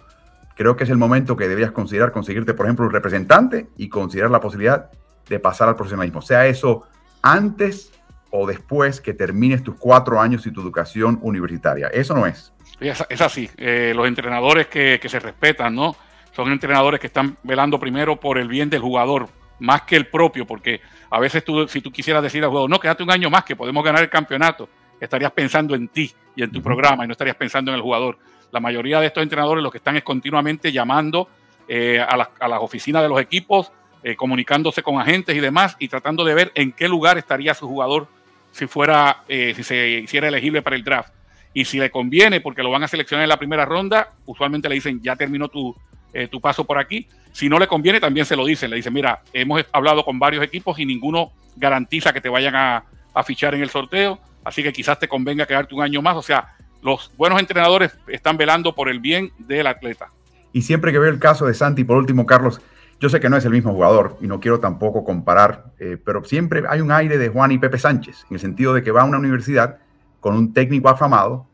Creo 0.55 0.75
que 0.75 0.83
es 0.83 0.89
el 0.89 0.97
momento 0.97 1.35
que 1.35 1.47
deberías 1.47 1.71
considerar 1.71 2.11
conseguirte, 2.11 2.53
por 2.53 2.65
ejemplo, 2.65 2.85
un 2.85 2.91
representante 2.91 3.67
y 3.77 3.89
considerar 3.89 4.31
la 4.31 4.39
posibilidad 4.39 4.91
de 5.27 5.39
pasar 5.39 5.69
al 5.69 5.75
profesionalismo. 5.75 6.21
Sea 6.21 6.47
eso 6.47 6.83
antes 7.21 7.91
o 8.29 8.45
después 8.47 9.01
que 9.01 9.13
termines 9.13 9.63
tus 9.63 9.75
cuatro 9.75 10.19
años 10.19 10.45
y 10.45 10.51
tu 10.51 10.61
educación 10.61 11.19
universitaria. 11.21 11.87
Eso 11.87 12.13
no 12.13 12.25
es. 12.25 12.53
Es, 12.79 13.21
así. 13.21 13.49
Eh, 13.57 13.93
los 13.95 14.07
entrenadores 14.07 14.67
que, 14.67 14.99
se 15.05 15.19
respetan, 15.19 15.75
¿no? 15.75 15.95
Son 16.35 16.51
entrenadores 16.51 16.99
que 16.99 17.07
están 17.07 17.37
velando 17.43 17.79
primero 17.79 18.19
por 18.19 18.37
el 18.37 18.47
bien 18.47 18.69
del 18.69 18.81
jugador, 18.81 19.29
más 19.59 19.83
que 19.83 19.95
el 19.95 20.07
propio, 20.07 20.45
porque 20.45 20.81
a 21.09 21.19
veces 21.19 21.45
tú, 21.45 21.67
si 21.67 21.79
tú 21.79 21.91
quisieras 21.91 22.21
decir 22.21 22.43
al 22.43 22.49
jugador, 22.49 22.69
no, 22.69 22.79
quédate 22.79 23.03
un 23.03 23.11
año 23.11 23.29
más 23.29 23.45
que 23.45 23.55
podemos 23.55 23.83
ganar 23.83 24.01
el 24.01 24.09
campeonato, 24.09 24.67
estarías 24.99 25.31
pensando 25.31 25.75
en 25.75 25.87
ti 25.87 26.13
y 26.35 26.43
en 26.43 26.51
tu 26.51 26.61
programa 26.61 27.05
y 27.05 27.07
no 27.07 27.13
estarías 27.13 27.37
pensando 27.37 27.71
en 27.71 27.75
el 27.75 27.81
jugador. 27.81 28.17
La 28.51 28.59
mayoría 28.59 28.99
de 28.99 29.07
estos 29.07 29.23
entrenadores 29.23 29.63
lo 29.63 29.71
que 29.71 29.77
están 29.77 29.95
es 29.95 30.03
continuamente 30.03 30.71
llamando 30.73 31.29
eh, 31.69 31.99
a, 31.99 32.17
las, 32.17 32.59
oficinas 32.59 33.01
de 33.01 33.09
los 33.09 33.21
equipos, 33.21 33.71
eh, 34.03 34.15
comunicándose 34.15 34.83
con 34.83 34.99
agentes 34.99 35.35
y 35.35 35.39
demás 35.39 35.77
y 35.79 35.87
tratando 35.87 36.25
de 36.25 36.33
ver 36.33 36.51
en 36.55 36.73
qué 36.73 36.89
lugar 36.89 37.17
estaría 37.17 37.53
su 37.53 37.67
jugador 37.67 38.07
si 38.51 38.67
fuera, 38.67 39.23
si 39.27 39.63
se 39.63 39.89
hiciera 39.99 40.29
elegible 40.29 40.61
para 40.61 40.77
el 40.77 40.83
draft. 40.83 41.11
Y 41.55 41.63
si 41.63 41.79
le 41.79 41.89
conviene, 41.89 42.41
porque 42.41 42.61
lo 42.61 42.69
van 42.69 42.83
a 42.83 42.87
seleccionar 42.87 43.23
en 43.23 43.29
la 43.29 43.39
primera 43.39 43.63
ronda, 43.63 44.11
usualmente 44.25 44.67
le 44.67 44.75
dicen, 44.75 45.01
ya 45.01 45.15
terminó 45.15 45.47
tu, 45.47 45.73
eh, 46.13 46.27
tu 46.27 46.41
paso 46.41 46.65
por 46.65 46.77
aquí. 46.77 47.07
Si 47.31 47.47
no 47.47 47.57
le 47.57 47.65
conviene, 47.65 48.01
también 48.01 48.25
se 48.25 48.35
lo 48.35 48.45
dicen. 48.45 48.69
Le 48.69 48.75
dicen, 48.75 48.93
mira, 48.93 49.21
hemos 49.31 49.65
hablado 49.71 50.03
con 50.03 50.19
varios 50.19 50.43
equipos 50.43 50.77
y 50.79 50.85
ninguno 50.85 51.31
garantiza 51.55 52.11
que 52.11 52.19
te 52.19 52.27
vayan 52.27 52.55
a, 52.55 52.83
fichar 53.25 53.55
en 53.55 53.61
el 53.61 53.69
sorteo. 53.69 54.19
Así 54.43 54.63
que 54.63 54.73
quizás 54.73 54.99
te 54.99 55.07
convenga 55.07 55.45
quedarte 55.45 55.73
un 55.73 55.81
año 55.81 56.01
más. 56.01 56.17
O 56.17 56.21
sea, 56.21 56.55
los 56.81 57.09
buenos 57.15 57.39
entrenadores 57.39 57.97
están 58.07 58.35
velando 58.35 58.75
por 58.75 58.89
el 58.89 58.99
bien 58.99 59.31
del 59.37 59.67
atleta. 59.67 60.09
Y 60.51 60.61
siempre 60.61 60.91
que 60.91 60.99
veo 60.99 61.09
el 61.09 61.19
caso 61.19 61.45
de 61.45 61.53
Santi, 61.53 61.85
por 61.85 61.95
último, 61.95 62.25
Carlos, 62.25 62.59
yo 62.99 63.07
sé 63.07 63.21
que 63.21 63.29
no 63.29 63.37
es 63.37 63.45
el 63.45 63.51
mismo 63.51 63.71
jugador 63.71 64.17
y 64.19 64.27
no 64.27 64.41
quiero 64.41 64.59
tampoco 64.59 65.05
comparar, 65.05 65.71
eh, 65.79 65.97
pero 66.03 66.25
siempre 66.25 66.63
hay 66.67 66.81
un 66.81 66.91
aire 66.91 67.17
de 67.17 67.29
Juan 67.29 67.53
y 67.53 67.57
Pepe 67.57 67.77
Sánchez, 67.77 68.25
en 68.29 68.35
el 68.35 68.39
sentido 68.41 68.73
de 68.73 68.83
que 68.83 68.91
va 68.91 69.01
a 69.01 69.05
una 69.05 69.17
universidad 69.17 69.79
con 70.25 70.35
un 70.35 70.53
técnico 70.53 70.89
afamado, 70.89 71.45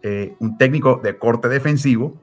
eh, 0.00 0.36
un 0.38 0.56
técnico 0.56 1.00
de 1.02 1.18
corte 1.18 1.48
defensivo, 1.48 2.14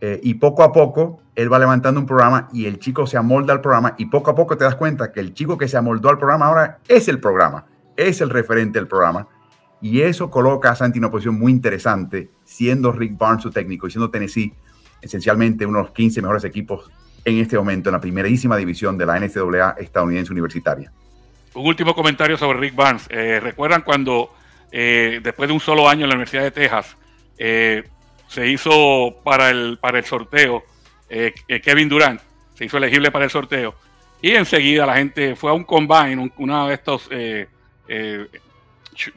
eh, 0.00 0.18
y 0.22 0.32
poco 0.32 0.62
a 0.62 0.72
poco 0.72 1.20
él 1.34 1.52
va 1.52 1.58
levantando 1.58 2.00
un 2.00 2.06
programa 2.06 2.48
y 2.50 2.64
el 2.64 2.78
chico 2.78 3.06
se 3.06 3.18
amolda 3.18 3.52
al 3.52 3.60
programa 3.60 3.94
y 3.98 4.06
poco 4.06 4.30
a 4.30 4.34
poco 4.34 4.56
te 4.56 4.64
das 4.64 4.74
cuenta 4.74 5.12
que 5.12 5.20
el 5.20 5.34
chico 5.34 5.58
que 5.58 5.68
se 5.68 5.76
amoldó 5.76 6.08
al 6.08 6.16
programa 6.16 6.46
ahora 6.46 6.78
es 6.88 7.08
el 7.08 7.20
programa, 7.20 7.66
es 7.94 8.22
el 8.22 8.30
referente 8.30 8.78
del 8.78 8.88
programa. 8.88 9.28
Y 9.82 10.00
eso 10.00 10.30
coloca 10.30 10.70
a 10.70 10.76
Santi 10.76 10.96
en 10.96 11.04
una 11.04 11.10
posición 11.10 11.38
muy 11.38 11.52
interesante, 11.52 12.30
siendo 12.44 12.90
Rick 12.90 13.18
Barnes 13.18 13.42
su 13.42 13.50
técnico 13.50 13.86
y 13.86 13.90
siendo 13.90 14.08
Tennessee 14.08 14.54
esencialmente 15.02 15.66
uno 15.66 15.80
de 15.80 15.84
los 15.84 15.92
15 15.92 16.22
mejores 16.22 16.44
equipos 16.44 16.90
en 17.22 17.36
este 17.36 17.58
momento 17.58 17.90
en 17.90 17.92
la 17.92 18.00
primerísima 18.00 18.56
división 18.56 18.96
de 18.96 19.04
la 19.04 19.20
NCAA 19.20 19.76
estadounidense 19.76 20.32
universitaria. 20.32 20.90
Un 21.52 21.66
último 21.66 21.94
comentario 21.94 22.38
sobre 22.38 22.60
Rick 22.60 22.74
Barnes. 22.74 23.06
Eh, 23.10 23.40
¿Recuerdan 23.40 23.82
cuando 23.82 24.30
eh, 24.72 25.20
después 25.22 25.48
de 25.48 25.54
un 25.54 25.60
solo 25.60 25.88
año 25.88 26.04
en 26.04 26.08
la 26.08 26.14
Universidad 26.14 26.42
de 26.42 26.50
Texas, 26.50 26.96
eh, 27.38 27.84
se 28.28 28.48
hizo 28.48 29.16
para 29.22 29.50
el, 29.50 29.78
para 29.80 29.98
el 29.98 30.04
sorteo 30.04 30.64
eh, 31.08 31.32
Kevin 31.62 31.88
Durant, 31.88 32.20
se 32.54 32.64
hizo 32.64 32.78
elegible 32.78 33.10
para 33.10 33.24
el 33.24 33.30
sorteo. 33.30 33.74
Y 34.20 34.30
enseguida 34.32 34.86
la 34.86 34.96
gente 34.96 35.36
fue 35.36 35.50
a 35.50 35.54
un 35.54 35.64
combine, 35.64 36.32
uno 36.38 36.68
de 36.68 36.74
estos 36.74 37.08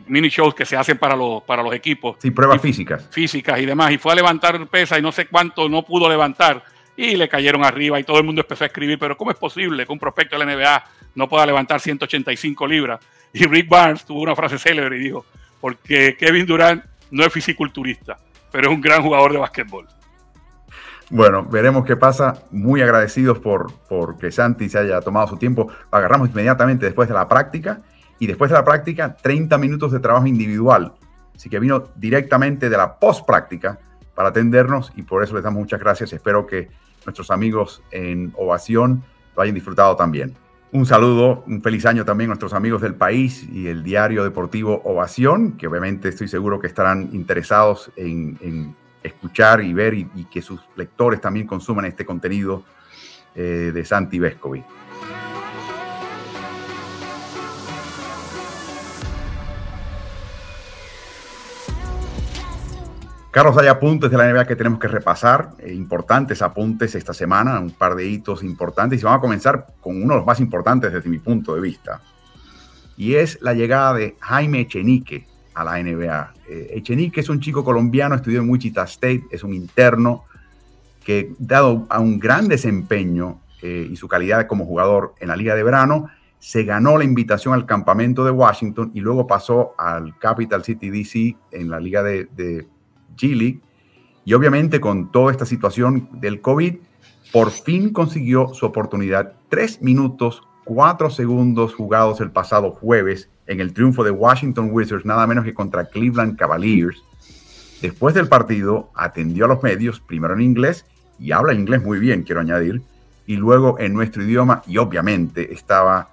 mini 0.07 0.29
shows 0.29 0.53
que 0.53 0.65
se 0.65 0.75
hacen 0.75 0.97
para 0.97 1.15
los, 1.15 1.43
para 1.43 1.63
los 1.63 1.73
equipos. 1.73 2.17
Sí, 2.19 2.31
pruebas 2.31 2.61
físicas. 2.61 3.07
Físicas 3.11 3.59
y 3.59 3.65
demás. 3.65 3.91
Y 3.91 3.97
fue 3.97 4.11
a 4.11 4.15
levantar 4.15 4.67
pesa 4.67 4.97
y 4.97 5.01
no 5.01 5.11
sé 5.11 5.27
cuánto 5.27 5.69
no 5.69 5.83
pudo 5.83 6.09
levantar. 6.09 6.63
Y 6.95 7.15
le 7.15 7.29
cayeron 7.29 7.63
arriba 7.63 7.99
y 7.99 8.03
todo 8.03 8.17
el 8.17 8.23
mundo 8.23 8.41
empezó 8.41 8.63
a 8.63 8.67
escribir, 8.67 8.97
pero 8.97 9.15
¿cómo 9.15 9.31
es 9.31 9.37
posible 9.37 9.85
que 9.85 9.91
un 9.91 9.99
prospecto 9.99 10.37
de 10.37 10.45
la 10.45 10.55
NBA 10.55 10.83
no 11.15 11.29
pueda 11.29 11.45
levantar 11.45 11.79
185 11.79 12.67
libras? 12.67 12.99
Y 13.39 13.45
Rick 13.45 13.69
Barnes 13.69 14.03
tuvo 14.03 14.21
una 14.21 14.35
frase 14.35 14.57
célebre 14.57 14.97
y 14.97 14.99
dijo, 14.99 15.25
porque 15.61 16.15
Kevin 16.17 16.45
Durant 16.45 16.83
no 17.11 17.23
es 17.23 17.31
fisiculturista, 17.31 18.17
pero 18.51 18.69
es 18.69 18.75
un 18.75 18.81
gran 18.81 19.03
jugador 19.03 19.31
de 19.31 19.37
básquetbol. 19.37 19.87
Bueno, 21.09 21.45
veremos 21.45 21.85
qué 21.85 21.95
pasa. 21.95 22.43
Muy 22.51 22.81
agradecidos 22.81 23.39
por, 23.39 23.71
por 23.87 24.17
que 24.17 24.31
Santi 24.31 24.67
se 24.67 24.79
haya 24.79 24.99
tomado 25.01 25.27
su 25.27 25.37
tiempo. 25.37 25.67
Lo 25.91 25.97
agarramos 25.97 26.29
inmediatamente 26.29 26.85
después 26.85 27.07
de 27.07 27.13
la 27.13 27.27
práctica 27.27 27.81
y 28.19 28.27
después 28.27 28.49
de 28.49 28.57
la 28.57 28.65
práctica 28.65 29.15
30 29.15 29.57
minutos 29.57 29.91
de 29.91 29.99
trabajo 29.99 30.25
individual. 30.27 30.93
Así 31.35 31.49
que 31.49 31.59
vino 31.59 31.83
directamente 31.95 32.69
de 32.69 32.75
la 32.75 32.97
post 32.99 33.25
práctica 33.25 33.79
para 34.15 34.29
atendernos 34.29 34.91
y 34.95 35.03
por 35.03 35.23
eso 35.23 35.35
les 35.35 35.43
damos 35.43 35.61
muchas 35.61 35.79
gracias. 35.79 36.11
Espero 36.11 36.47
que 36.47 36.69
nuestros 37.05 37.31
amigos 37.31 37.83
en 37.91 38.33
Ovación 38.35 39.03
lo 39.35 39.43
hayan 39.43 39.55
disfrutado 39.55 39.95
también. 39.95 40.35
Un 40.73 40.85
saludo, 40.85 41.45
un 41.47 41.61
feliz 41.61 41.85
año 41.85 42.03
también 42.03 42.29
a 42.29 42.31
nuestros 42.31 42.53
amigos 42.53 42.81
del 42.81 42.93
país 42.93 43.47
y 43.49 43.67
el 43.67 43.83
diario 43.83 44.25
deportivo 44.25 44.81
Ovación, 44.83 45.53
que 45.53 45.65
obviamente 45.65 46.09
estoy 46.09 46.27
seguro 46.27 46.59
que 46.59 46.67
estarán 46.67 47.09
interesados 47.13 47.89
en, 47.95 48.75
escuchar 49.01 49.63
y 49.63 49.73
ver 49.73 49.93
y, 49.93 50.25
que 50.29 50.41
sus 50.41 50.59
lectores 50.75 51.21
también 51.21 51.47
consuman 51.47 51.85
este 51.85 52.05
contenido 52.05 52.63
eh, 53.33 53.71
de 53.73 53.85
Santi 53.85 54.19
Vescovi. 54.19 54.61
Carlos, 63.31 63.57
hay 63.57 63.67
apuntes 63.67 64.09
de 64.09 64.17
la 64.17 64.31
NBA 64.31 64.47
que 64.47 64.55
tenemos 64.55 64.79
que 64.79 64.87
repasar, 64.87 65.51
eh, 65.59 65.73
importantes 65.73 66.41
apuntes 66.41 66.95
esta 66.95 67.13
semana, 67.13 67.59
un 67.59 67.71
par 67.71 67.95
de 67.95 68.07
hitos 68.07 68.41
importantes, 68.41 69.01
y 69.01 69.03
vamos 69.03 69.19
a 69.19 69.21
comenzar 69.21 69.67
con 69.81 70.01
uno 70.01 70.13
de 70.13 70.19
los 70.19 70.25
más 70.25 70.39
importantes 70.39 70.93
desde 70.93 71.09
mi 71.09 71.19
punto 71.19 71.53
de 71.53 71.61
vista, 71.61 72.01
y 72.95 73.15
es 73.15 73.37
la 73.41 73.53
llegada 73.53 73.93
de 73.93 74.15
Jaime 74.19 74.61
Echenique 74.61 75.27
a 75.53 75.63
la 75.63 75.77
NBA. 75.81 76.33
Eh, 76.49 76.67
Echenique 76.75 77.19
es 77.19 77.29
un 77.29 77.39
chico 77.39 77.63
colombiano, 77.63 78.15
estudió 78.15 78.39
en 78.41 78.49
Wichita 78.49 78.83
State, 78.83 79.25
es 79.29 79.43
un 79.43 79.53
interno 79.53 80.23
que, 81.03 81.33
dado 81.37 81.85
a 81.89 81.99
un 81.99 82.19
gran 82.19 82.47
desempeño 82.47 83.41
eh, 83.61 83.87
y 83.89 83.95
su 83.97 84.07
calidad 84.07 84.47
como 84.47 84.65
jugador 84.65 85.13
en 85.19 85.27
la 85.27 85.35
Liga 85.35 85.53
de 85.53 85.63
Verano, 85.63 86.09
se 86.39 86.63
ganó 86.63 86.97
la 86.97 87.03
invitación 87.03 87.53
al 87.53 87.65
campamento 87.65 88.23
de 88.23 88.31
Washington 88.31 88.91
y 88.93 88.99
luego 88.99 89.27
pasó 89.27 89.73
al 89.77 90.17
Capital 90.17 90.63
City 90.63 90.89
DC 90.89 91.35
en 91.51 91.69
la 91.69 91.79
Liga 91.79 92.03
de, 92.03 92.25
de 92.35 92.67
Chile. 93.17 93.59
Y 94.23 94.33
obviamente 94.33 94.79
con 94.79 95.11
toda 95.11 95.31
esta 95.31 95.45
situación 95.45 96.07
del 96.13 96.39
COVID, 96.39 96.75
por 97.33 97.51
fin 97.51 97.91
consiguió 97.91 98.53
su 98.53 98.65
oportunidad. 98.65 99.33
Tres 99.49 99.81
minutos, 99.81 100.43
cuatro 100.63 101.09
segundos 101.09 101.75
jugados 101.75 102.21
el 102.21 102.31
pasado 102.31 102.71
jueves 102.71 103.29
en 103.47 103.59
el 103.59 103.73
triunfo 103.73 104.03
de 104.03 104.11
Washington 104.11 104.69
Wizards, 104.71 105.05
nada 105.05 105.25
menos 105.27 105.45
que 105.45 105.53
contra 105.53 105.85
Cleveland 105.85 106.37
Cavaliers. 106.37 107.03
Después 107.81 108.15
del 108.15 108.27
partido, 108.27 108.89
atendió 108.95 109.45
a 109.45 109.47
los 109.47 109.63
medios, 109.63 109.99
primero 109.99 110.33
en 110.33 110.41
inglés, 110.41 110.85
y 111.19 111.31
habla 111.31 111.53
inglés 111.53 111.83
muy 111.83 111.99
bien, 111.99 112.23
quiero 112.23 112.41
añadir, 112.41 112.81
y 113.25 113.35
luego 113.35 113.79
en 113.79 113.93
nuestro 113.93 114.23
idioma, 114.23 114.61
y 114.67 114.77
obviamente 114.77 115.53
estaba 115.53 116.09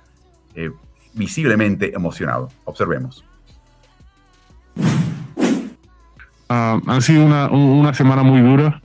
eh, 0.55 0.71
visiblemente 1.15 1.95
emocionado. 1.95 2.49
Observemos. 2.65 3.25
Uh, 6.49 6.81
han 6.91 7.03
sido 7.03 7.25
una, 7.25 7.49
una, 7.49 7.95
semana 7.95 8.23
muy 8.23 8.41
dura 8.43 8.81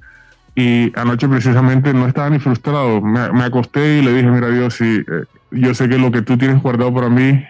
y 0.56 0.92
anoche 0.98 1.28
precisamente 1.28 1.94
no 1.94 2.08
estaba 2.08 2.30
ni 2.30 2.40
frustrado. 2.40 3.02
Me, 3.02 3.32
me 3.32 3.44
acosté 3.44 4.00
y 4.00 4.02
le 4.02 4.14
dije, 4.14 4.28
mira 4.30 4.50
Dios, 4.50 4.80
eh, 4.82 5.04
yo 5.52 5.74
sé 5.74 5.90
que 5.90 5.98
lo 5.98 6.12
que 6.12 6.22
tú 6.22 6.38
tienes 6.38 6.62
guardado 6.62 6.94
para 6.94 7.10
mí, 7.10 7.44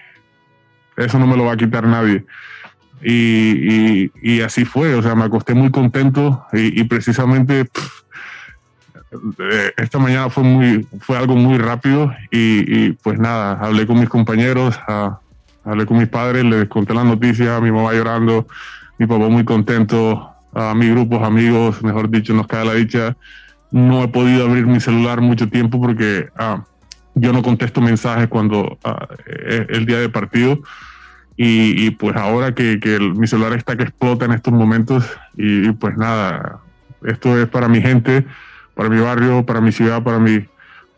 eso 0.98 1.19
no 1.19 1.28
me 1.28 1.38
lo 1.38 1.45
va 1.45 1.54
a 1.54 1.58
quitar 1.58 1.86
nadie. 1.86 2.26
Y, 3.02 3.12
y, 3.13 4.12
y 4.22 4.41
así 4.41 4.65
fue, 4.65 4.93
o 4.95 5.02
sea, 5.02 5.15
me 5.15 5.24
acosté 5.24 5.54
muy 5.54 5.72
contento 5.72 6.45
y, 6.52 6.82
y 6.82 6.84
precisamente 6.84 7.69
eh, 9.12 9.74
esta 9.78 9.98
mañana 9.98 10.30
fue, 10.30 10.43
muy, 10.43 10.88
fue 11.00 11.17
algo 11.17 11.36
muy 11.36 11.58
rápido 11.58 12.13
y, 12.30 12.91
pues 12.93 13.19
nada, 13.19 13.54
hablé 13.54 13.88
con 13.88 14.00
mis 14.00 14.10
compañeros, 14.10 14.80
hablé 15.63 15.86
con 15.86 15.98
mis 15.98 16.08
padres, 16.08 16.45
les 16.45 16.67
conté 16.67 16.93
la 16.93 17.04
noticia, 17.04 17.60
mi 17.60 17.72
mamá 17.72 17.93
llorando, 17.93 18.48
mi 18.99 19.07
papá 19.07 19.29
muy 19.29 19.45
contento, 19.45 20.29
a 20.53 20.75
mis 20.75 20.91
grupos, 20.91 21.23
amigos, 21.23 21.81
mejor 21.81 22.09
dicho, 22.09 22.33
nos 22.33 22.47
cae 22.47 22.65
la 22.65 22.73
dicha. 22.73 23.15
No 23.71 24.03
he 24.03 24.07
podido 24.09 24.45
abrir 24.45 24.67
mi 24.67 24.79
celular 24.79 25.21
mucho 25.21 25.47
tiempo 25.47 25.79
porque 25.79 26.27
ah, 26.38 26.63
yo 27.15 27.31
no 27.31 27.41
contesto 27.41 27.81
mensajes 27.81 28.27
cuando 28.27 28.77
ah, 28.83 29.07
es 29.25 29.67
el 29.69 29.85
día 29.85 29.99
de 29.99 30.09
partido. 30.09 30.59
Y, 31.41 31.91
pues 31.91 32.17
ahora 32.17 32.53
que, 32.53 32.77
mi 33.15 33.25
celular 33.25 33.53
está 33.53 33.77
que 33.77 33.83
explota 33.83 34.25
en 34.25 34.33
estos 34.33 34.53
momentos 34.53 35.05
y 35.38 35.71
pues 35.71 35.95
nada, 35.95 36.59
esto 37.05 37.39
es 37.39 37.47
para 37.47 37.69
mi 37.69 37.81
gente, 37.81 38.25
para 38.75 38.89
mi 38.89 38.99
barrio, 38.99 39.45
para 39.45 39.62
mi 39.62 39.71
ciudad, 39.71 40.03
para 40.03 40.19
mi, 40.19 40.45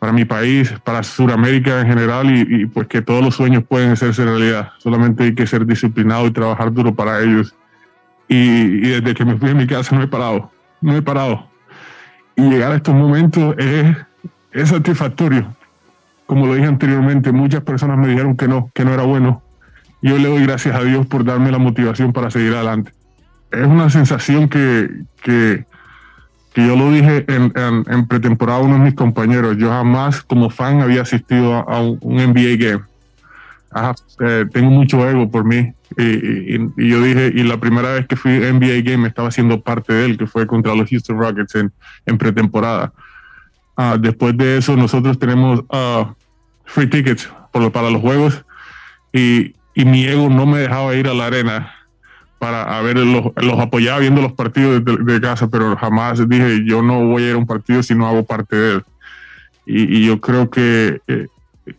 para 0.00 0.12
mi 0.12 0.24
país, 0.24 0.74
para 0.82 1.04
Sudamérica 1.04 1.82
en 1.82 1.86
general 1.86 2.28
y, 2.36 2.66
pues 2.66 2.88
que 2.88 3.02
todos 3.02 3.22
los 3.22 3.36
sueños 3.36 3.62
pueden 3.62 3.92
hacerse 3.92 4.24
realidad. 4.24 4.72
Solamente 4.78 5.22
hay 5.22 5.34
que 5.36 5.46
ser 5.46 5.64
disciplinado 5.64 6.26
y 6.26 6.32
trabajar 6.32 6.72
duro 6.72 6.92
para 6.92 7.22
ellos. 7.22 7.54
Y, 8.28 8.80
desde 8.80 9.14
que 9.14 9.24
me 9.24 9.36
fui 9.36 9.48
de 9.48 9.54
mi 9.54 9.66
casa 9.66 9.94
no 9.94 10.02
he 10.02 10.08
parado, 10.08 10.50
no 10.80 10.96
he 10.96 11.02
parado. 11.02 11.48
Y 12.36 12.42
llegar 12.48 12.72
a 12.72 12.76
estos 12.76 12.94
momentos 12.94 13.54
es, 13.58 13.96
es 14.52 14.68
satisfactorio. 14.68 15.54
Como 16.26 16.46
lo 16.46 16.54
dije 16.54 16.66
anteriormente, 16.66 17.32
muchas 17.32 17.62
personas 17.62 17.98
me 17.98 18.08
dijeron 18.08 18.36
que 18.36 18.48
no, 18.48 18.70
que 18.72 18.84
no 18.84 18.94
era 18.94 19.02
bueno. 19.02 19.42
Yo 20.00 20.18
le 20.18 20.28
doy 20.28 20.42
gracias 20.42 20.74
a 20.74 20.82
Dios 20.82 21.06
por 21.06 21.24
darme 21.24 21.52
la 21.52 21.58
motivación 21.58 22.12
para 22.12 22.30
seguir 22.30 22.54
adelante. 22.54 22.92
Es 23.50 23.66
una 23.66 23.90
sensación 23.90 24.48
que, 24.48 24.88
que, 25.22 25.66
que 26.54 26.66
yo 26.66 26.74
lo 26.74 26.90
dije 26.90 27.24
en, 27.28 27.52
en, 27.54 28.06
pretemporada 28.06 28.60
a 28.60 28.62
uno 28.62 28.74
de 28.74 28.80
mis 28.80 28.94
compañeros, 28.94 29.56
yo 29.58 29.68
jamás 29.68 30.22
como 30.22 30.48
fan 30.48 30.80
había 30.80 31.02
asistido 31.02 31.54
a, 31.68 31.80
un, 31.82 31.98
NBA 32.00 32.56
game. 32.58 32.82
Eh, 34.20 34.46
tengo 34.52 34.70
mucho 34.70 35.06
ego 35.08 35.30
por 35.30 35.44
mí 35.44 35.72
y, 35.96 36.56
y, 36.76 36.88
yo 36.88 37.02
dije, 37.02 37.32
y 37.34 37.42
la 37.42 37.58
primera 37.58 37.92
vez 37.92 38.06
que 38.06 38.16
fui 38.16 38.32
a 38.32 38.52
NBA 38.52 38.82
game 38.82 39.08
estaba 39.08 39.30
siendo 39.30 39.60
parte 39.60 39.92
de 39.92 40.04
él, 40.06 40.18
que 40.18 40.26
fue 40.26 40.46
contra 40.46 40.74
los 40.74 40.88
Houston 40.88 41.18
Rockets 41.18 41.54
en, 41.54 41.72
en 42.06 42.18
pretemporada. 42.18 42.92
Uh, 43.76 43.98
después 43.98 44.36
de 44.36 44.58
eso 44.58 44.76
nosotros 44.76 45.18
tenemos 45.18 45.60
uh, 45.60 46.06
free 46.64 46.88
tickets 46.88 47.30
por, 47.50 47.72
para 47.72 47.90
los 47.90 48.02
juegos 48.02 48.44
y, 49.12 49.54
y 49.74 49.84
mi 49.84 50.04
ego 50.04 50.28
no 50.28 50.44
me 50.44 50.58
dejaba 50.58 50.94
ir 50.94 51.08
a 51.08 51.14
la 51.14 51.26
arena 51.26 51.72
para 52.42 52.80
ver, 52.82 52.98
los, 52.98 53.26
los 53.36 53.60
apoyaba 53.60 54.00
viendo 54.00 54.20
los 54.20 54.32
partidos 54.32 54.82
de, 54.84 55.20
casa, 55.20 55.46
pero 55.46 55.76
jamás 55.76 56.28
dije, 56.28 56.64
yo 56.64 56.82
no 56.82 57.06
voy 57.06 57.22
a 57.22 57.28
ir 57.28 57.34
a 57.34 57.38
un 57.38 57.46
partido 57.46 57.84
si 57.84 57.94
no 57.94 58.08
hago 58.08 58.24
parte 58.24 58.56
de 58.56 58.72
él. 58.72 58.84
Y, 59.64 60.04
yo 60.04 60.20
creo 60.20 60.50
que 60.50 61.00
eh, 61.06 61.28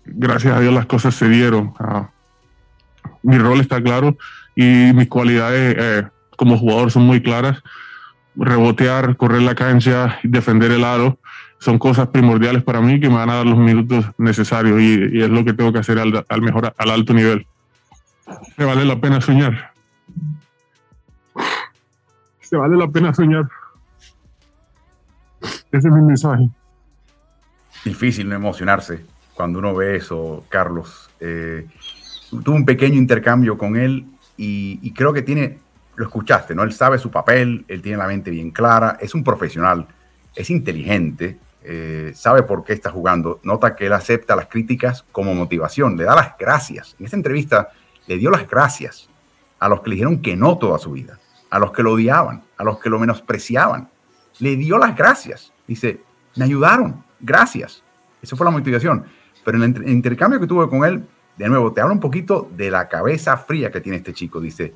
gracias 0.05 0.55
a 0.55 0.61
Dios 0.61 0.73
las 0.73 0.85
cosas 0.85 1.15
se 1.15 1.27
dieron. 1.27 1.73
Ah, 1.79 2.09
mi 3.23 3.37
rol 3.37 3.59
está 3.59 3.81
claro 3.81 4.17
y 4.55 4.91
mis 4.93 5.07
cualidades 5.07 5.75
eh, 5.79 6.07
como 6.37 6.57
jugador 6.57 6.91
son 6.91 7.03
muy 7.03 7.21
claras. 7.21 7.61
Rebotear, 8.35 9.15
correr 9.17 9.41
la 9.41 9.55
cancha, 9.55 10.19
defender 10.23 10.71
el 10.71 10.83
aro, 10.83 11.19
son 11.59 11.77
cosas 11.77 12.07
primordiales 12.07 12.63
para 12.63 12.81
mí 12.81 12.99
que 12.99 13.09
me 13.09 13.15
van 13.15 13.29
a 13.29 13.35
dar 13.35 13.45
los 13.45 13.57
minutos 13.57 14.05
necesarios 14.17 14.81
y, 14.81 15.21
es 15.21 15.29
lo 15.29 15.45
que 15.45 15.53
tengo 15.53 15.71
que 15.71 15.79
hacer 15.79 15.99
al, 15.99 16.25
al 16.27 16.41
mejor, 16.41 16.73
al 16.77 16.89
alto 16.89 17.13
nivel. 17.13 17.45
Me 18.57 18.65
vale 18.65 18.85
la 18.85 18.99
pena 18.99 19.21
soñar 19.21 19.73
vale 22.57 22.77
la 22.77 22.87
pena 22.87 23.13
soñar. 23.13 23.49
Ese 25.41 25.87
es 25.87 25.93
mi 25.93 26.01
mensaje. 26.01 26.49
Difícil 27.83 28.29
no 28.29 28.35
emocionarse 28.35 29.05
cuando 29.33 29.59
uno 29.59 29.73
ve 29.75 29.97
eso, 29.97 30.45
Carlos. 30.49 31.09
Eh, 31.19 31.67
tuve 32.41 32.55
un 32.55 32.65
pequeño 32.65 32.95
intercambio 32.95 33.57
con 33.57 33.75
él 33.75 34.05
y, 34.37 34.91
creo 34.93 35.13
que 35.13 35.21
tiene, 35.21 35.59
lo 35.95 36.05
escuchaste, 36.05 36.55
¿no? 36.55 36.63
Él 36.63 36.73
sabe 36.73 36.97
su 36.97 37.11
papel, 37.11 37.65
él 37.67 37.81
tiene 37.81 37.97
la 37.97 38.07
mente 38.07 38.31
bien 38.31 38.51
clara, 38.51 38.97
es 38.99 39.13
un 39.13 39.23
profesional, 39.23 39.87
es 40.35 40.49
inteligente, 40.49 41.37
eh, 41.63 42.11
sabe 42.15 42.43
por 42.43 42.63
qué 42.63 42.73
está 42.73 42.89
jugando. 42.89 43.39
Nota 43.43 43.75
que 43.75 43.85
él 43.85 43.93
acepta 43.93 44.35
las 44.35 44.47
críticas 44.47 45.05
como 45.11 45.35
motivación, 45.35 45.97
le 45.97 46.03
da 46.03 46.15
las 46.15 46.37
gracias. 46.37 46.95
En 46.99 47.05
esta 47.05 47.17
entrevista 47.17 47.69
le 48.07 48.17
dio 48.17 48.31
las 48.31 48.47
gracias 48.47 49.09
a 49.59 49.69
los 49.69 49.81
que 49.81 49.89
le 49.89 49.95
dijeron 49.95 50.21
que 50.21 50.35
no 50.35 50.57
toda 50.57 50.79
su 50.79 50.91
vida 50.91 51.19
a 51.53 51.59
los 51.59 51.71
que 51.71 51.83
lo 51.83 51.91
odiaban, 51.91 52.41
a 52.57 52.63
los 52.63 52.79
que 52.79 52.89
lo 52.89 52.97
menospreciaban. 52.97 53.87
Le 54.39 54.55
dio 54.55 54.79
las 54.79 54.95
gracias. 54.95 55.53
Dice, 55.67 56.01
me 56.35 56.45
ayudaron, 56.45 57.03
gracias. 57.19 57.83
Esa 58.23 58.35
fue 58.35 58.43
la 58.43 58.49
motivación. 58.49 59.05
Pero 59.45 59.63
en 59.63 59.75
el 59.77 59.89
intercambio 59.89 60.39
que 60.39 60.47
tuve 60.47 60.67
con 60.67 60.83
él, 60.83 61.05
de 61.37 61.49
nuevo, 61.49 61.73
te 61.73 61.81
habla 61.81 61.93
un 61.93 61.99
poquito 61.99 62.49
de 62.55 62.69
la 62.69 62.87
cabeza 62.87 63.37
fría 63.37 63.71
que 63.71 63.81
tiene 63.81 63.97
este 63.97 64.13
chico. 64.13 64.39
Dice, 64.39 64.73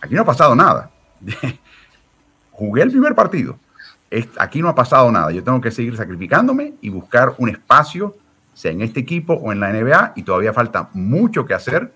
aquí 0.00 0.14
no 0.14 0.22
ha 0.22 0.26
pasado 0.26 0.54
nada. 0.54 0.90
Jugué 2.52 2.82
el 2.82 2.90
primer 2.90 3.14
partido. 3.14 3.58
Aquí 4.38 4.60
no 4.60 4.68
ha 4.68 4.74
pasado 4.74 5.10
nada. 5.12 5.30
Yo 5.30 5.42
tengo 5.42 5.60
que 5.60 5.70
seguir 5.70 5.96
sacrificándome 5.96 6.74
y 6.80 6.88
buscar 6.88 7.34
un 7.38 7.48
espacio, 7.48 8.16
sea 8.54 8.72
en 8.72 8.82
este 8.82 9.00
equipo 9.00 9.34
o 9.34 9.52
en 9.52 9.60
la 9.60 9.72
NBA, 9.72 10.14
y 10.16 10.22
todavía 10.22 10.52
falta 10.52 10.88
mucho 10.92 11.44
que 11.44 11.54
hacer. 11.54 11.92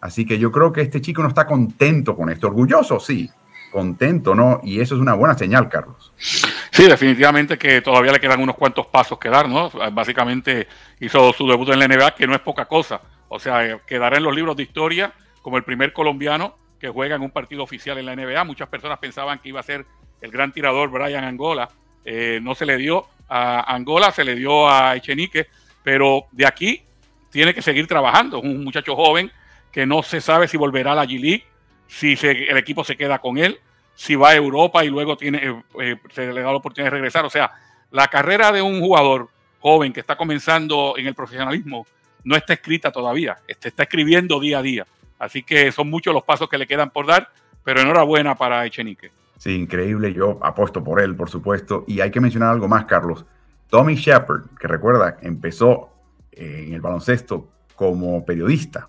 Así 0.00 0.24
que 0.24 0.38
yo 0.38 0.52
creo 0.52 0.72
que 0.72 0.80
este 0.80 1.00
chico 1.00 1.22
no 1.22 1.28
está 1.28 1.46
contento 1.46 2.16
con 2.16 2.30
esto. 2.30 2.46
Orgulloso, 2.46 3.00
sí, 3.00 3.30
contento, 3.72 4.34
¿no? 4.34 4.60
Y 4.62 4.80
eso 4.80 4.94
es 4.94 5.00
una 5.00 5.14
buena 5.14 5.36
señal, 5.36 5.68
Carlos. 5.68 6.12
Sí, 6.16 6.86
definitivamente 6.86 7.58
que 7.58 7.82
todavía 7.82 8.12
le 8.12 8.20
quedan 8.20 8.40
unos 8.40 8.56
cuantos 8.56 8.86
pasos 8.86 9.18
que 9.18 9.28
dar, 9.28 9.48
¿no? 9.48 9.70
Básicamente 9.92 10.68
hizo 11.00 11.32
su 11.32 11.46
debut 11.48 11.68
en 11.70 11.80
la 11.80 11.88
NBA, 11.88 12.14
que 12.14 12.26
no 12.26 12.34
es 12.34 12.40
poca 12.40 12.66
cosa. 12.66 13.00
O 13.28 13.38
sea, 13.38 13.64
eh, 13.66 13.80
quedará 13.86 14.16
en 14.16 14.22
los 14.24 14.34
libros 14.34 14.56
de 14.56 14.62
historia 14.62 15.12
como 15.42 15.56
el 15.56 15.64
primer 15.64 15.92
colombiano 15.92 16.56
que 16.80 16.88
juega 16.88 17.16
en 17.16 17.22
un 17.22 17.30
partido 17.30 17.62
oficial 17.62 17.98
en 17.98 18.06
la 18.06 18.14
NBA. 18.14 18.44
Muchas 18.44 18.68
personas 18.68 18.98
pensaban 18.98 19.38
que 19.38 19.48
iba 19.48 19.60
a 19.60 19.64
ser 19.64 19.84
el 20.20 20.30
gran 20.30 20.52
tirador 20.52 20.90
Brian 20.90 21.24
Angola. 21.24 21.68
Eh, 22.04 22.40
no 22.42 22.54
se 22.54 22.66
le 22.66 22.76
dio 22.76 23.06
a 23.28 23.74
Angola, 23.74 24.10
se 24.10 24.24
le 24.24 24.34
dio 24.34 24.68
a 24.68 24.96
Echenique, 24.96 25.48
pero 25.82 26.26
de 26.32 26.46
aquí 26.46 26.82
tiene 27.30 27.52
que 27.52 27.62
seguir 27.62 27.86
trabajando. 27.86 28.40
un 28.40 28.64
muchacho 28.64 28.96
joven 28.96 29.30
que 29.72 29.86
no 29.86 30.02
se 30.02 30.20
sabe 30.20 30.48
si 30.48 30.56
volverá 30.56 30.92
a 30.92 30.94
la 30.94 31.04
G-League 31.04 31.44
si 31.88 32.16
el 32.22 32.56
equipo 32.56 32.84
se 32.84 32.96
queda 32.96 33.18
con 33.18 33.38
él, 33.38 33.58
si 33.94 34.14
va 34.14 34.30
a 34.30 34.36
Europa 34.36 34.84
y 34.84 34.88
luego 34.88 35.16
tiene, 35.16 35.62
eh, 35.80 35.96
se 36.10 36.32
le 36.32 36.42
da 36.42 36.50
la 36.50 36.56
oportunidad 36.56 36.92
de 36.92 36.96
regresar. 36.96 37.24
O 37.24 37.30
sea, 37.30 37.50
la 37.90 38.06
carrera 38.08 38.52
de 38.52 38.62
un 38.62 38.80
jugador 38.80 39.30
joven 39.58 39.92
que 39.92 40.00
está 40.00 40.16
comenzando 40.16 40.94
en 40.96 41.06
el 41.06 41.14
profesionalismo 41.14 41.86
no 42.24 42.36
está 42.36 42.54
escrita 42.54 42.90
todavía, 42.90 43.38
este, 43.46 43.68
está 43.68 43.84
escribiendo 43.84 44.40
día 44.40 44.58
a 44.58 44.62
día. 44.62 44.86
Así 45.18 45.42
que 45.42 45.72
son 45.72 45.90
muchos 45.90 46.14
los 46.14 46.22
pasos 46.22 46.48
que 46.48 46.58
le 46.58 46.66
quedan 46.66 46.90
por 46.90 47.06
dar, 47.06 47.28
pero 47.64 47.80
enhorabuena 47.80 48.34
para 48.36 48.64
Echenique. 48.64 49.10
Sí, 49.38 49.54
increíble. 49.54 50.12
Yo 50.12 50.38
apuesto 50.42 50.82
por 50.82 51.00
él, 51.00 51.16
por 51.16 51.30
supuesto. 51.30 51.84
Y 51.86 52.00
hay 52.00 52.10
que 52.10 52.20
mencionar 52.20 52.50
algo 52.50 52.68
más, 52.68 52.84
Carlos. 52.84 53.24
Tommy 53.68 53.94
Shepard, 53.94 54.56
que 54.58 54.66
recuerda, 54.66 55.18
empezó 55.22 55.90
eh, 56.32 56.64
en 56.66 56.74
el 56.74 56.80
baloncesto 56.80 57.48
como 57.74 58.24
periodista 58.24 58.88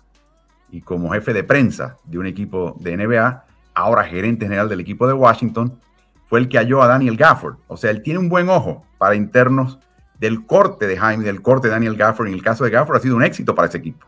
y 0.70 0.80
como 0.80 1.10
jefe 1.10 1.32
de 1.32 1.44
prensa 1.44 1.98
de 2.04 2.18
un 2.18 2.26
equipo 2.26 2.76
de 2.80 2.96
NBA, 2.96 3.44
ahora 3.74 4.04
gerente 4.04 4.46
general 4.46 4.68
del 4.68 4.80
equipo 4.80 5.06
de 5.06 5.12
Washington, 5.12 5.80
fue 6.26 6.40
el 6.40 6.48
que 6.48 6.58
halló 6.58 6.82
a 6.82 6.88
Daniel 6.88 7.16
Gafford. 7.16 7.56
O 7.66 7.76
sea, 7.76 7.90
él 7.90 8.02
tiene 8.02 8.20
un 8.20 8.28
buen 8.28 8.48
ojo 8.48 8.84
para 8.98 9.14
internos 9.14 9.78
del 10.20 10.44
corte 10.44 10.86
de 10.86 10.98
Jaime, 10.98 11.24
del 11.24 11.40
corte 11.40 11.68
de 11.68 11.72
Daniel 11.72 11.96
Gafford. 11.96 12.28
En 12.28 12.34
el 12.34 12.42
caso 12.42 12.62
de 12.64 12.70
Gafford 12.70 12.98
ha 12.98 13.00
sido 13.00 13.16
un 13.16 13.24
éxito 13.24 13.54
para 13.54 13.68
ese 13.68 13.78
equipo. 13.78 14.06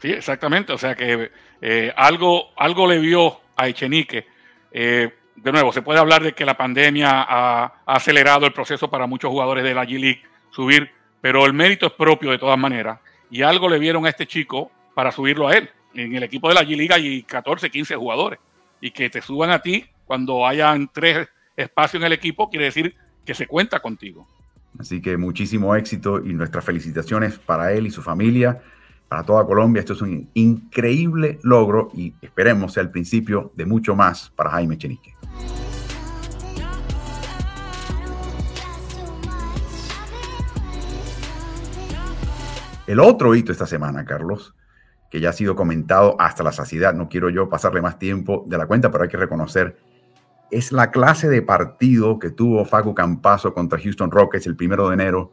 Sí, 0.00 0.10
exactamente. 0.10 0.72
O 0.72 0.78
sea 0.78 0.94
que 0.94 1.30
eh, 1.60 1.92
algo, 1.96 2.48
algo 2.56 2.86
le 2.88 2.98
vio 2.98 3.38
a 3.54 3.68
Echenique. 3.68 4.26
Eh, 4.72 5.12
de 5.36 5.52
nuevo, 5.52 5.72
se 5.72 5.82
puede 5.82 6.00
hablar 6.00 6.22
de 6.22 6.32
que 6.32 6.46
la 6.46 6.56
pandemia 6.56 7.10
ha, 7.10 7.64
ha, 7.64 7.94
acelerado 7.94 8.46
el 8.46 8.54
proceso 8.54 8.88
para 8.90 9.06
muchos 9.06 9.30
jugadores 9.30 9.64
de 9.64 9.74
la 9.74 9.84
G-League 9.84 10.22
subir, 10.50 10.90
pero 11.20 11.44
el 11.44 11.52
mérito 11.52 11.86
es 11.86 11.92
propio 11.92 12.30
de 12.30 12.38
todas 12.38 12.58
maneras. 12.58 12.98
Y 13.30 13.42
algo 13.42 13.68
le 13.68 13.78
vieron 13.78 14.06
a 14.06 14.08
este 14.08 14.26
chico 14.26 14.72
para 14.94 15.12
subirlo 15.12 15.48
a 15.48 15.54
él. 15.54 15.70
En 15.94 16.14
el 16.16 16.22
equipo 16.22 16.48
de 16.48 16.54
la 16.54 16.62
G-League 16.62 16.94
hay 16.94 17.22
14, 17.22 17.68
15 17.68 17.96
jugadores. 17.96 18.40
Y 18.80 18.92
que 18.92 19.10
te 19.10 19.20
suban 19.20 19.50
a 19.50 19.60
ti 19.60 19.84
cuando 20.06 20.46
hayan 20.46 20.88
tres 20.90 21.28
espacios 21.54 22.00
en 22.00 22.06
el 22.06 22.14
equipo, 22.14 22.48
quiere 22.48 22.64
decir 22.64 22.94
que 23.26 23.34
se 23.34 23.46
cuenta 23.46 23.80
contigo. 23.80 24.26
Así 24.78 25.02
que 25.02 25.16
muchísimo 25.16 25.74
éxito 25.74 26.24
y 26.24 26.32
nuestras 26.32 26.64
felicitaciones 26.64 27.38
para 27.38 27.72
él 27.72 27.86
y 27.86 27.90
su 27.90 28.00
familia, 28.00 28.62
para 29.08 29.24
toda 29.24 29.44
Colombia. 29.44 29.80
Esto 29.80 29.94
es 29.94 30.02
un 30.02 30.28
increíble 30.34 31.38
logro 31.42 31.90
y 31.94 32.14
esperemos 32.22 32.74
sea 32.74 32.82
el 32.82 32.90
principio 32.90 33.52
de 33.56 33.66
mucho 33.66 33.96
más 33.96 34.30
para 34.30 34.50
Jaime 34.50 34.78
Chenique. 34.78 35.14
El 42.86 43.00
otro 43.00 43.34
hito 43.34 43.52
esta 43.52 43.66
semana, 43.66 44.06
Carlos, 44.06 44.54
que 45.10 45.20
ya 45.20 45.30
ha 45.30 45.34
sido 45.34 45.54
comentado 45.54 46.16
hasta 46.18 46.42
la 46.42 46.52
saciedad. 46.52 46.94
No 46.94 47.08
quiero 47.08 47.28
yo 47.28 47.48
pasarle 47.48 47.82
más 47.82 47.98
tiempo 47.98 48.44
de 48.48 48.56
la 48.56 48.66
cuenta, 48.66 48.90
pero 48.90 49.04
hay 49.04 49.10
que 49.10 49.18
reconocer 49.18 49.76
es 50.50 50.72
la 50.72 50.90
clase 50.90 51.28
de 51.28 51.42
partido 51.42 52.18
que 52.18 52.30
tuvo 52.30 52.64
Facu 52.64 52.94
Campazo 52.94 53.52
contra 53.52 53.78
Houston 53.78 54.10
Rockets 54.10 54.46
el 54.46 54.56
primero 54.56 54.88
de 54.88 54.94
enero, 54.94 55.32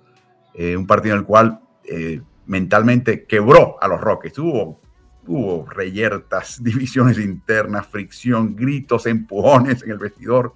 eh, 0.54 0.76
un 0.76 0.88
partido 0.88 1.16
en 1.16 1.22
el 1.22 1.26
cual 1.26 1.60
eh, 1.86 2.22
mentalmente 2.46 3.26
quebró 3.26 3.82
a 3.82 3.88
los 3.88 4.02
Rockets. 4.02 4.38
Hubo, 4.40 4.82
hubo 5.28 5.66
reyertas, 5.70 6.58
divisiones 6.64 7.18
internas, 7.20 7.88
fricción, 7.88 8.56
gritos, 8.56 9.06
empujones 9.06 9.84
en 9.84 9.92
el 9.92 9.98
vestidor. 9.98 10.54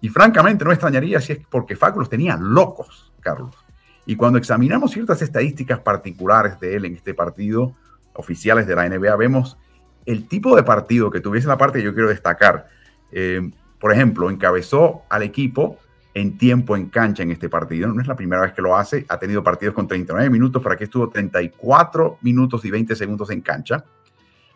Y 0.00 0.08
francamente 0.08 0.64
no 0.64 0.72
extrañaría 0.72 1.20
si 1.20 1.32
es 1.32 1.40
porque 1.48 1.76
Facu 1.76 1.98
los 1.98 2.10
tenía 2.10 2.36
locos, 2.36 3.12
Carlos. 3.20 3.54
Y 4.06 4.16
cuando 4.16 4.38
examinamos 4.38 4.90
ciertas 4.90 5.22
estadísticas 5.22 5.78
particulares 5.80 6.60
de 6.60 6.76
él 6.76 6.84
en 6.84 6.94
este 6.94 7.14
partido, 7.14 7.74
oficiales 8.12 8.66
de 8.66 8.76
la 8.76 8.88
NBA, 8.88 9.16
vemos 9.16 9.56
el 10.04 10.28
tipo 10.28 10.54
de 10.56 10.62
partido 10.62 11.10
que 11.10 11.20
tuviese 11.20 11.48
la 11.48 11.56
parte 11.56 11.78
que 11.78 11.84
yo 11.84 11.94
quiero 11.94 12.10
destacar. 12.10 12.68
Eh, 13.12 13.50
por 13.84 13.92
ejemplo, 13.92 14.30
encabezó 14.30 15.02
al 15.10 15.24
equipo 15.24 15.76
en 16.14 16.38
tiempo 16.38 16.74
en 16.74 16.86
cancha 16.86 17.22
en 17.22 17.30
este 17.30 17.50
partido. 17.50 17.86
No 17.88 18.00
es 18.00 18.08
la 18.08 18.16
primera 18.16 18.40
vez 18.40 18.54
que 18.54 18.62
lo 18.62 18.74
hace. 18.74 19.04
Ha 19.10 19.18
tenido 19.18 19.44
partidos 19.44 19.74
con 19.74 19.86
39 19.86 20.30
minutos, 20.30 20.62
para 20.62 20.74
que 20.74 20.84
estuvo 20.84 21.10
34 21.10 22.16
minutos 22.22 22.64
y 22.64 22.70
20 22.70 22.96
segundos 22.96 23.28
en 23.28 23.42
cancha. 23.42 23.84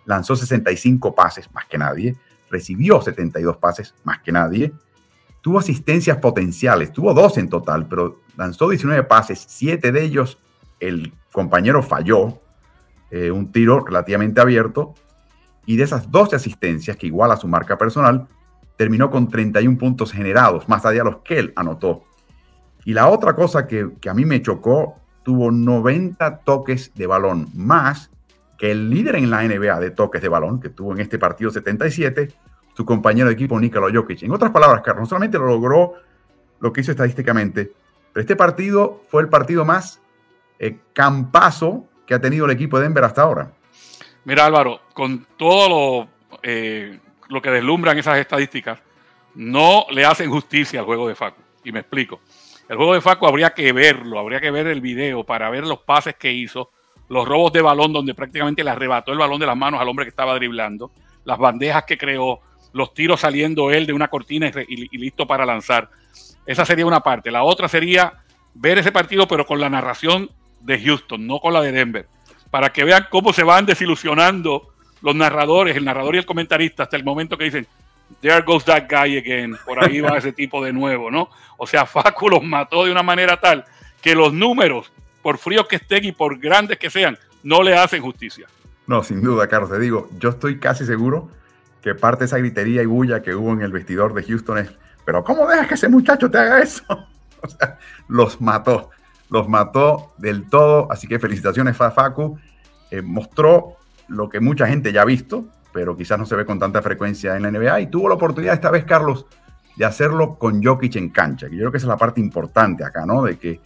Lanzó 0.06 0.34
65 0.34 1.14
pases, 1.14 1.52
más 1.52 1.66
que 1.66 1.76
nadie. 1.76 2.16
Recibió 2.48 3.02
72 3.02 3.58
pases, 3.58 3.94
más 4.02 4.20
que 4.20 4.32
nadie. 4.32 4.72
Tuvo 5.42 5.58
asistencias 5.58 6.16
potenciales, 6.16 6.90
tuvo 6.90 7.12
dos 7.12 7.36
en 7.36 7.50
total, 7.50 7.86
pero 7.86 8.22
lanzó 8.34 8.70
19 8.70 9.02
pases, 9.02 9.44
7 9.46 9.92
de 9.92 10.04
ellos 10.04 10.38
el 10.80 11.12
compañero 11.32 11.82
falló, 11.82 12.40
eh, 13.10 13.30
un 13.30 13.52
tiro 13.52 13.84
relativamente 13.84 14.40
abierto, 14.40 14.94
y 15.66 15.76
de 15.76 15.84
esas 15.84 16.10
12 16.10 16.36
asistencias, 16.36 16.96
que 16.96 17.08
iguala 17.08 17.36
su 17.36 17.46
marca 17.46 17.76
personal, 17.76 18.26
terminó 18.78 19.10
con 19.10 19.28
31 19.28 19.76
puntos 19.76 20.12
generados, 20.12 20.68
más 20.68 20.86
allá 20.86 21.00
de 21.00 21.10
los 21.10 21.16
que 21.18 21.40
él 21.40 21.52
anotó. 21.56 22.04
Y 22.84 22.94
la 22.94 23.08
otra 23.08 23.34
cosa 23.34 23.66
que, 23.66 23.90
a 24.08 24.14
mí 24.14 24.24
me 24.24 24.40
chocó, 24.40 24.94
tuvo 25.24 25.50
90 25.50 26.38
toques 26.38 26.94
de 26.94 27.08
balón, 27.08 27.48
más 27.54 28.10
que 28.56 28.70
el 28.70 28.88
líder 28.88 29.16
en 29.16 29.30
la 29.30 29.42
NBA 29.42 29.80
de 29.80 29.90
toques 29.90 30.22
de 30.22 30.28
balón, 30.28 30.60
que 30.60 30.68
tuvo 30.68 30.92
en 30.92 31.00
este 31.00 31.18
partido 31.18 31.50
77, 31.50 32.28
su 32.72 32.84
compañero 32.84 33.26
de 33.26 33.34
equipo 33.34 33.58
Nikola 33.58 33.92
Jokic. 33.92 34.22
En 34.22 34.30
otras 34.30 34.52
palabras, 34.52 34.80
Carlos, 34.82 35.02
no 35.02 35.06
solamente 35.06 35.38
lo 35.38 35.46
logró 35.46 35.94
lo 36.60 36.72
que 36.72 36.80
hizo 36.80 36.92
estadísticamente, 36.92 37.72
pero 38.12 38.20
este 38.20 38.36
partido 38.36 39.02
fue 39.08 39.22
el 39.22 39.28
partido 39.28 39.64
más 39.64 40.00
eh, 40.60 40.78
campazo 40.92 41.84
que 42.06 42.14
ha 42.14 42.20
tenido 42.20 42.44
el 42.44 42.52
equipo 42.52 42.78
de 42.78 42.84
Denver 42.84 43.04
hasta 43.04 43.22
ahora. 43.22 43.50
Mira 44.24 44.46
Álvaro, 44.46 44.80
con 44.94 45.26
todo 45.36 45.68
lo, 45.68 46.38
eh, 46.42 47.00
lo 47.28 47.42
que 47.42 47.50
deslumbran 47.50 47.98
esas 47.98 48.18
estadísticas, 48.18 48.80
no 49.34 49.86
le 49.90 50.04
hacen 50.04 50.30
justicia 50.30 50.80
al 50.80 50.86
juego 50.86 51.08
de 51.08 51.14
Facu. 51.14 51.40
Y 51.64 51.72
me 51.72 51.80
explico. 51.80 52.20
El 52.68 52.76
juego 52.76 52.94
de 52.94 53.00
Facu 53.00 53.26
habría 53.26 53.50
que 53.50 53.72
verlo, 53.72 54.18
habría 54.18 54.40
que 54.40 54.50
ver 54.50 54.66
el 54.66 54.80
video 54.80 55.24
para 55.24 55.48
ver 55.50 55.66
los 55.66 55.80
pases 55.80 56.16
que 56.16 56.32
hizo, 56.32 56.70
los 57.08 57.26
robos 57.26 57.52
de 57.52 57.62
balón 57.62 57.92
donde 57.92 58.14
prácticamente 58.14 58.62
le 58.62 58.70
arrebató 58.70 59.12
el 59.12 59.18
balón 59.18 59.40
de 59.40 59.46
las 59.46 59.56
manos 59.56 59.80
al 59.80 59.88
hombre 59.88 60.04
que 60.04 60.10
estaba 60.10 60.34
driblando, 60.34 60.90
las 61.24 61.38
bandejas 61.38 61.84
que 61.84 61.96
creó, 61.96 62.40
los 62.72 62.92
tiros 62.92 63.20
saliendo 63.20 63.70
él 63.70 63.86
de 63.86 63.92
una 63.92 64.08
cortina 64.08 64.48
y, 64.48 64.88
y 64.90 64.98
listo 64.98 65.26
para 65.26 65.46
lanzar. 65.46 65.88
Esa 66.44 66.64
sería 66.64 66.86
una 66.86 67.00
parte. 67.00 67.30
La 67.30 67.42
otra 67.42 67.68
sería 67.68 68.24
ver 68.54 68.78
ese 68.78 68.92
partido, 68.92 69.26
pero 69.28 69.46
con 69.46 69.60
la 69.60 69.70
narración 69.70 70.30
de 70.60 70.80
Houston, 70.80 71.26
no 71.26 71.38
con 71.40 71.52
la 71.52 71.62
de 71.62 71.72
Denver, 71.72 72.08
para 72.50 72.70
que 72.70 72.84
vean 72.84 73.06
cómo 73.10 73.32
se 73.32 73.44
van 73.44 73.66
desilusionando 73.66 74.74
los 75.02 75.14
narradores, 75.14 75.76
el 75.76 75.84
narrador 75.84 76.14
y 76.14 76.18
el 76.18 76.26
comentarista, 76.26 76.84
hasta 76.84 76.96
el 76.96 77.04
momento 77.04 77.36
que 77.36 77.44
dicen, 77.44 77.66
there 78.20 78.42
goes 78.42 78.64
that 78.64 78.84
guy 78.88 79.16
again, 79.16 79.56
por 79.64 79.82
ahí 79.82 80.00
va 80.00 80.18
ese 80.18 80.32
tipo 80.32 80.64
de 80.64 80.72
nuevo, 80.72 81.10
¿no? 81.10 81.30
O 81.56 81.66
sea, 81.66 81.86
Facu 81.86 82.28
los 82.28 82.42
mató 82.42 82.84
de 82.84 82.92
una 82.92 83.02
manera 83.02 83.38
tal 83.38 83.64
que 84.00 84.14
los 84.14 84.32
números, 84.32 84.92
por 85.22 85.38
fríos 85.38 85.66
que 85.66 85.76
estén 85.76 86.04
y 86.04 86.12
por 86.12 86.38
grandes 86.38 86.78
que 86.78 86.90
sean, 86.90 87.18
no 87.42 87.62
le 87.62 87.76
hacen 87.76 88.02
justicia. 88.02 88.46
No, 88.86 89.02
sin 89.02 89.22
duda, 89.22 89.48
Carlos, 89.48 89.70
te 89.70 89.78
digo, 89.78 90.08
yo 90.18 90.30
estoy 90.30 90.58
casi 90.58 90.86
seguro 90.86 91.30
que 91.82 91.94
parte 91.94 92.20
de 92.20 92.26
esa 92.26 92.38
gritería 92.38 92.82
y 92.82 92.86
bulla 92.86 93.22
que 93.22 93.34
hubo 93.34 93.52
en 93.52 93.62
el 93.62 93.72
vestidor 93.72 94.14
de 94.14 94.22
Houston 94.22 94.58
es, 94.58 94.70
pero 95.04 95.24
¿cómo 95.24 95.46
dejas 95.46 95.66
que 95.68 95.74
ese 95.74 95.88
muchacho 95.88 96.30
te 96.30 96.38
haga 96.38 96.60
eso? 96.60 96.84
o 97.42 97.48
sea, 97.48 97.78
los 98.08 98.40
mató, 98.40 98.90
los 99.30 99.48
mató 99.48 100.12
del 100.18 100.48
todo, 100.48 100.90
así 100.90 101.06
que 101.06 101.18
felicitaciones 101.18 101.80
a 101.80 101.90
Facu, 101.90 102.38
eh, 102.90 103.02
mostró 103.02 103.77
lo 104.08 104.28
que 104.28 104.40
mucha 104.40 104.66
gente 104.66 104.92
ya 104.92 105.02
ha 105.02 105.04
visto, 105.04 105.46
pero 105.72 105.96
quizás 105.96 106.18
no 106.18 106.26
se 106.26 106.36
ve 106.36 106.44
con 106.44 106.58
tanta 106.58 106.82
frecuencia 106.82 107.36
en 107.36 107.42
la 107.42 107.50
NBA 107.50 107.80
y 107.82 107.86
tuvo 107.88 108.08
la 108.08 108.14
oportunidad 108.14 108.54
esta 108.54 108.70
vez, 108.70 108.84
Carlos, 108.84 109.26
de 109.76 109.84
hacerlo 109.84 110.38
con 110.38 110.62
Jokic 110.62 110.96
en 110.96 111.10
cancha, 111.10 111.48
que 111.48 111.54
yo 111.54 111.60
creo 111.62 111.72
que 111.72 111.78
es 111.78 111.84
la 111.84 111.96
parte 111.96 112.20
importante 112.20 112.84
acá, 112.84 113.06
¿no? 113.06 113.22
De 113.22 113.38
que 113.38 113.60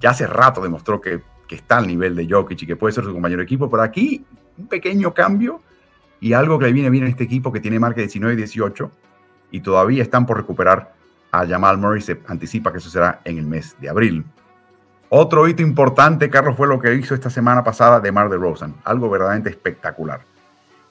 ya 0.00 0.10
hace 0.10 0.26
rato 0.26 0.62
demostró 0.62 1.00
que, 1.00 1.22
que 1.48 1.56
está 1.56 1.78
al 1.78 1.86
nivel 1.86 2.14
de 2.14 2.28
Jokic 2.28 2.62
y 2.62 2.66
que 2.66 2.76
puede 2.76 2.92
ser 2.92 3.04
su 3.04 3.12
compañero 3.12 3.38
de 3.38 3.44
equipo, 3.44 3.68
pero 3.68 3.82
aquí 3.82 4.24
un 4.56 4.68
pequeño 4.68 5.12
cambio 5.12 5.60
y 6.20 6.34
algo 6.34 6.58
que 6.58 6.66
le 6.66 6.72
viene 6.72 6.90
bien 6.90 7.04
a 7.04 7.08
este 7.08 7.24
equipo 7.24 7.50
que 7.50 7.60
tiene 7.60 7.78
marca 7.78 8.00
19 8.00 8.34
y 8.34 8.36
18 8.36 8.90
y 9.50 9.60
todavía 9.60 10.02
están 10.02 10.26
por 10.26 10.36
recuperar 10.36 10.94
a 11.32 11.46
Jamal 11.46 11.78
Murray. 11.78 12.02
Se 12.02 12.20
anticipa 12.26 12.70
que 12.70 12.78
eso 12.78 12.90
será 12.90 13.20
en 13.24 13.38
el 13.38 13.46
mes 13.46 13.76
de 13.80 13.88
abril. 13.88 14.24
Otro 15.12 15.48
hito 15.48 15.62
importante, 15.62 16.30
Carlos, 16.30 16.56
fue 16.56 16.68
lo 16.68 16.78
que 16.78 16.94
hizo 16.94 17.14
esta 17.14 17.30
semana 17.30 17.64
pasada 17.64 18.00
de 18.00 18.12
Mar 18.12 18.30
de 18.30 18.36
Rosen. 18.36 18.76
Algo 18.84 19.10
verdaderamente 19.10 19.50
espectacular. 19.50 20.20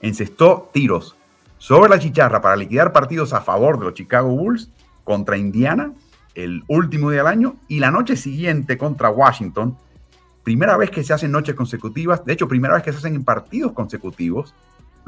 Encestó 0.01 0.69
tiros 0.73 1.15
sobre 1.57 1.89
la 1.89 1.99
chicharra 1.99 2.41
para 2.41 2.55
liquidar 2.55 2.91
partidos 2.91 3.33
a 3.33 3.41
favor 3.41 3.79
de 3.79 3.85
los 3.85 3.93
Chicago 3.93 4.29
Bulls 4.29 4.69
contra 5.03 5.37
Indiana 5.37 5.93
el 6.35 6.63
último 6.67 7.09
día 7.09 7.21
del 7.21 7.27
año 7.27 7.55
y 7.67 7.79
la 7.79 7.91
noche 7.91 8.15
siguiente 8.17 8.77
contra 8.77 9.09
Washington. 9.09 9.77
Primera 10.43 10.77
vez 10.77 10.91
que 10.91 11.03
se 11.03 11.13
hacen 11.13 11.31
noches 11.31 11.55
consecutivas, 11.55 12.23
de 12.25 12.33
hecho, 12.33 12.47
primera 12.47 12.73
vez 12.73 12.83
que 12.83 12.91
se 12.91 12.97
hacen 12.97 13.15
en 13.15 13.23
partidos 13.23 13.71
consecutivos 13.71 14.53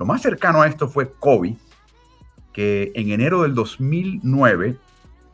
lo 0.01 0.05
más 0.07 0.21
cercano 0.23 0.61
a 0.63 0.67
esto 0.67 0.89
fue 0.89 1.11
Kobe, 1.11 1.57
que 2.53 2.91
en 2.95 3.11
enero 3.11 3.43
del 3.43 3.53
2009 3.53 4.77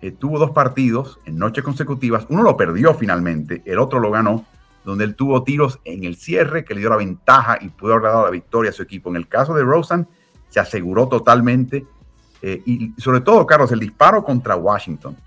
eh, 0.01 0.11
tuvo 0.11 0.39
dos 0.39 0.51
partidos 0.51 1.19
en 1.25 1.37
noches 1.37 1.63
consecutivas. 1.63 2.25
Uno 2.29 2.43
lo 2.43 2.55
perdió 2.55 2.93
finalmente, 2.93 3.61
el 3.65 3.79
otro 3.79 3.99
lo 3.99 4.11
ganó, 4.11 4.45
donde 4.85 5.03
él 5.03 5.15
tuvo 5.15 5.43
tiros 5.43 5.79
en 5.83 6.03
el 6.03 6.15
cierre 6.15 6.63
que 6.63 6.73
le 6.73 6.79
dio 6.81 6.89
la 6.89 6.97
ventaja 6.97 7.57
y 7.59 7.69
pudo 7.69 7.93
haber 7.93 8.03
dado 8.03 8.25
la 8.25 8.31
victoria 8.31 8.69
a 8.71 8.73
su 8.73 8.83
equipo. 8.83 9.09
En 9.09 9.17
el 9.17 9.27
caso 9.27 9.53
de 9.53 9.63
Rosen, 9.63 10.07
se 10.49 10.59
aseguró 10.59 11.07
totalmente. 11.07 11.85
Eh, 12.41 12.61
y 12.65 12.93
sobre 12.97 13.21
todo, 13.21 13.45
Carlos, 13.45 13.71
el 13.71 13.79
disparo 13.79 14.23
contra 14.23 14.55
Washington. 14.55 15.17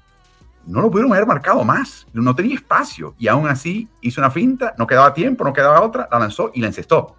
No 0.67 0.81
lo 0.81 0.91
pudieron 0.91 1.13
haber 1.13 1.27
marcado 1.27 1.65
más, 1.65 2.07
no 2.13 2.35
tenía 2.35 2.55
espacio 2.55 3.15
y 3.19 3.29
aún 3.29 3.49
así 3.49 3.89
hizo 4.03 4.21
una 4.21 4.31
finta, 4.31 4.75
no 4.79 4.87
quedaba 4.87 5.13
tiempo, 5.13 5.43
no 5.43 5.53
quedaba 5.53 5.81
otra, 5.81 6.07
la 6.13 6.19
lanzó 6.19 6.53
y 6.55 6.61
la 6.61 6.69
encestó. 6.69 7.17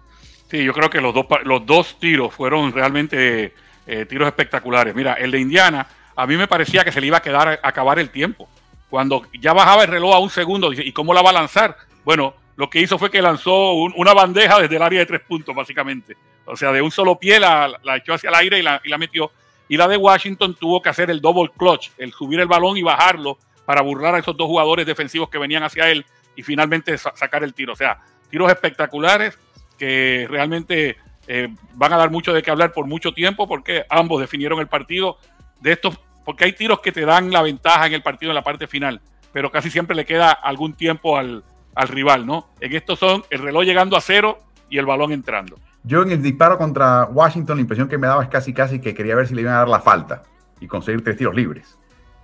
Sí, 0.48 0.64
yo 0.64 0.72
creo 0.72 0.88
que 0.88 1.00
los 1.00 1.12
dos, 1.12 1.26
los 1.44 1.66
dos 1.66 1.98
tiros 1.98 2.32
fueron 2.32 2.72
realmente 2.72 3.52
eh, 3.86 4.06
tiros 4.06 4.28
espectaculares. 4.28 4.94
Mira, 4.94 5.14
el 5.14 5.30
de 5.32 5.40
Indiana, 5.40 5.86
a 6.16 6.26
mí 6.26 6.36
me 6.36 6.48
parecía 6.48 6.84
que 6.84 6.92
se 6.92 7.00
le 7.00 7.06
iba 7.08 7.18
a 7.18 7.22
quedar 7.22 7.48
a 7.48 7.68
acabar 7.68 7.98
el 7.98 8.10
tiempo. 8.10 8.48
Cuando 8.90 9.26
ya 9.40 9.52
bajaba 9.52 9.82
el 9.84 9.88
reloj 9.88 10.14
a 10.14 10.18
un 10.18 10.30
segundo, 10.30 10.72
¿y 10.72 10.92
cómo 10.92 11.14
la 11.14 11.22
va 11.22 11.30
a 11.30 11.34
lanzar? 11.34 11.76
Bueno, 12.04 12.34
lo 12.56 12.68
que 12.68 12.80
hizo 12.80 12.98
fue 12.98 13.10
que 13.10 13.22
lanzó 13.22 13.72
una 13.72 14.12
bandeja 14.12 14.60
desde 14.60 14.76
el 14.76 14.82
área 14.82 15.00
de 15.00 15.06
tres 15.06 15.20
puntos, 15.20 15.54
básicamente. 15.54 16.16
O 16.44 16.56
sea, 16.56 16.72
de 16.72 16.82
un 16.82 16.90
solo 16.90 17.18
pie 17.18 17.40
la, 17.40 17.78
echó 17.96 18.14
hacia 18.14 18.28
el 18.28 18.34
aire 18.34 18.58
y 18.58 18.62
la, 18.62 18.80
y 18.84 18.88
la, 18.88 18.98
metió. 18.98 19.30
Y 19.68 19.76
la 19.76 19.88
de 19.88 19.96
Washington 19.96 20.54
tuvo 20.54 20.82
que 20.82 20.90
hacer 20.90 21.10
el 21.10 21.20
double 21.20 21.50
clutch, 21.56 21.90
el 21.96 22.12
subir 22.12 22.40
el 22.40 22.48
balón 22.48 22.76
y 22.76 22.82
bajarlo 22.82 23.38
para 23.64 23.80
burlar 23.80 24.14
a 24.14 24.18
esos 24.18 24.36
dos 24.36 24.46
jugadores 24.46 24.84
defensivos 24.84 25.30
que 25.30 25.38
venían 25.38 25.62
hacia 25.62 25.88
él 25.88 26.04
y 26.36 26.42
finalmente 26.42 26.98
sacar 26.98 27.42
el 27.44 27.54
tiro. 27.54 27.72
O 27.72 27.76
sea, 27.76 28.00
tiros 28.28 28.50
espectaculares 28.50 29.38
que 29.78 30.26
realmente 30.28 30.96
eh, 31.26 31.48
van 31.74 31.92
a 31.92 31.96
dar 31.96 32.10
mucho 32.10 32.32
de 32.32 32.42
qué 32.42 32.50
hablar 32.50 32.72
por 32.72 32.86
mucho 32.86 33.12
tiempo 33.12 33.46
porque 33.46 33.84
ambos 33.88 34.20
definieron 34.20 34.58
el 34.60 34.66
partido 34.66 35.18
de 35.62 35.72
estos, 35.72 35.98
porque 36.24 36.44
hay 36.44 36.52
tiros 36.52 36.80
que 36.80 36.92
te 36.92 37.04
dan 37.04 37.30
la 37.30 37.42
ventaja 37.42 37.86
en 37.86 37.94
el 37.94 38.02
partido 38.02 38.30
en 38.30 38.36
la 38.36 38.42
parte 38.42 38.66
final, 38.66 39.00
pero 39.32 39.50
casi 39.50 39.70
siempre 39.70 39.96
le 39.96 40.04
queda 40.04 40.30
algún 40.32 40.74
tiempo 40.74 41.16
al, 41.16 41.44
al 41.74 41.88
rival, 41.88 42.26
¿no? 42.26 42.48
En 42.60 42.74
estos 42.74 42.98
son 42.98 43.24
el 43.30 43.40
reloj 43.40 43.64
llegando 43.64 43.96
a 43.96 44.00
cero 44.00 44.38
y 44.68 44.78
el 44.78 44.86
balón 44.86 45.12
entrando. 45.12 45.56
Yo 45.84 46.02
en 46.02 46.12
el 46.12 46.22
disparo 46.22 46.58
contra 46.58 47.04
Washington 47.06 47.56
la 47.56 47.62
impresión 47.62 47.88
que 47.88 47.98
me 47.98 48.06
daba 48.06 48.22
es 48.22 48.28
casi 48.28 48.52
casi 48.52 48.80
que 48.80 48.94
quería 48.94 49.16
ver 49.16 49.26
si 49.26 49.34
le 49.34 49.42
iban 49.42 49.54
a 49.54 49.58
dar 49.58 49.68
la 49.68 49.80
falta 49.80 50.22
y 50.60 50.66
conseguir 50.66 51.02
tres 51.02 51.16
tiros 51.16 51.34
libres. 51.34 51.76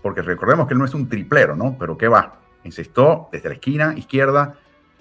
Porque 0.02 0.22
recordemos 0.22 0.66
que 0.66 0.74
él 0.74 0.78
no 0.78 0.84
es 0.84 0.94
un 0.94 1.08
triplero, 1.08 1.56
¿no? 1.56 1.76
Pero 1.78 1.98
¿qué 1.98 2.06
va? 2.06 2.34
Encestó 2.62 3.28
desde 3.32 3.48
la 3.48 3.54
esquina 3.56 3.94
izquierda, 3.96 4.54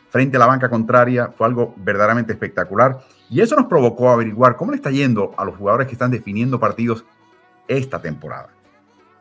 frente 0.09 0.38
a 0.38 0.39
la 0.39 0.47
banca 0.47 0.69
contraria. 0.69 1.31
Fue 1.38 1.45
algo 1.45 1.75
verdaderamente 1.77 2.33
espectacular. 2.33 2.99
Y 3.29 3.41
eso 3.41 3.55
nos 3.55 3.67
provocó 3.67 4.09
averiguar 4.09 4.55
cómo 4.55 4.71
le 4.71 4.77
está 4.77 4.89
yendo 4.89 5.35
a 5.38 5.45
los 5.45 5.55
jugadores 5.55 5.88
que 5.88 5.93
están 5.93 6.09
definiendo 6.09 6.59
partidos 6.59 7.05
esta 7.68 8.01
temporada. 8.01 8.49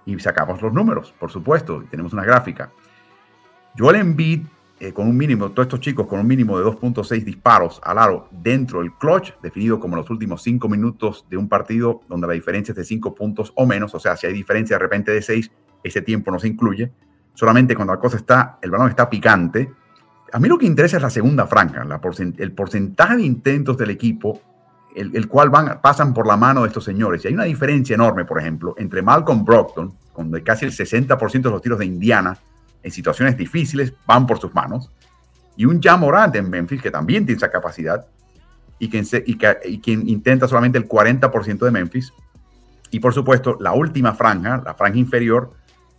Y 0.04 0.18
sacamos 0.18 0.62
los 0.62 0.72
números, 0.72 1.14
por 1.18 1.30
supuesto. 1.30 1.84
Tenemos 1.90 2.12
una 2.12 2.24
gráfica. 2.24 2.70
Joel 3.76 3.96
Embiid 3.96 4.46
eh, 4.78 4.92
con 4.92 5.08
un 5.08 5.16
mínimo, 5.16 5.50
todos 5.52 5.66
estos 5.66 5.80
chicos 5.80 6.06
con 6.06 6.20
un 6.20 6.26
mínimo 6.26 6.58
de 6.58 6.64
2.6 6.66 7.24
disparos 7.24 7.80
al 7.82 7.96
aro 7.96 8.28
dentro 8.30 8.80
del 8.80 8.92
clutch, 8.92 9.32
definido 9.42 9.80
como 9.80 9.96
los 9.96 10.10
últimos 10.10 10.42
5 10.42 10.68
minutos 10.68 11.24
de 11.30 11.38
un 11.38 11.48
partido 11.48 12.02
donde 12.08 12.26
la 12.26 12.34
diferencia 12.34 12.72
es 12.72 12.76
de 12.76 12.84
5 12.84 13.14
puntos 13.14 13.54
o 13.56 13.64
menos, 13.64 13.94
o 13.94 13.98
sea, 13.98 14.18
si 14.18 14.26
hay 14.26 14.34
diferencia 14.34 14.76
de 14.76 14.80
repente 14.80 15.12
de 15.12 15.22
6, 15.22 15.50
ese 15.82 16.02
tiempo 16.02 16.30
no 16.30 16.38
se 16.38 16.48
incluye. 16.48 16.92
Solamente 17.32 17.74
cuando 17.74 17.94
la 17.94 18.00
cosa 18.00 18.18
está, 18.18 18.58
el 18.60 18.70
balón 18.70 18.90
está 18.90 19.08
picante. 19.08 19.72
A 20.30 20.38
mí 20.38 20.46
lo 20.46 20.58
que 20.58 20.66
interesa 20.66 20.98
es 20.98 21.02
la 21.02 21.10
segunda 21.10 21.46
franja, 21.46 21.86
el 22.36 22.52
porcentaje 22.52 23.16
de 23.16 23.22
intentos 23.22 23.78
del 23.78 23.88
equipo, 23.88 24.42
el, 24.96 25.28
cual 25.28 25.50
van, 25.50 25.80
pasan 25.82 26.14
por 26.14 26.26
la 26.26 26.36
mano 26.36 26.62
de 26.62 26.68
estos 26.68 26.84
señores. 26.84 27.24
Y 27.24 27.28
hay 27.28 27.34
una 27.34 27.44
diferencia 27.44 27.94
enorme, 27.94 28.24
por 28.24 28.40
ejemplo, 28.40 28.74
entre 28.78 29.02
Malcolm 29.02 29.44
Brockton, 29.44 29.94
con 30.12 30.30
casi 30.40 30.64
el 30.64 30.72
60% 30.72 31.42
de 31.42 31.50
los 31.50 31.60
tiros 31.60 31.78
de 31.78 31.84
Indiana, 31.84 32.36
en 32.82 32.90
situaciones 32.90 33.36
difíciles 33.36 33.92
van 34.06 34.26
por 34.26 34.38
sus 34.38 34.54
manos. 34.54 34.90
Y 35.56 35.64
un 35.64 35.82
Jam 35.82 36.00
Morant 36.00 36.34
en 36.36 36.48
Memphis 36.48 36.80
que 36.80 36.90
también 36.90 37.26
tiene 37.26 37.36
esa 37.36 37.50
capacidad 37.50 38.06
y 38.78 38.88
quien, 38.88 40.08
intenta 40.08 40.46
solamente 40.46 40.78
el 40.78 40.88
40% 40.88 41.58
de 41.58 41.70
Memphis. 41.70 42.12
Y 42.90 43.00
por 43.00 43.12
supuesto, 43.12 43.56
la 43.60 43.72
última 43.72 44.14
franja, 44.14 44.62
la 44.64 44.74
franja 44.74 44.98
inferior, 44.98 45.52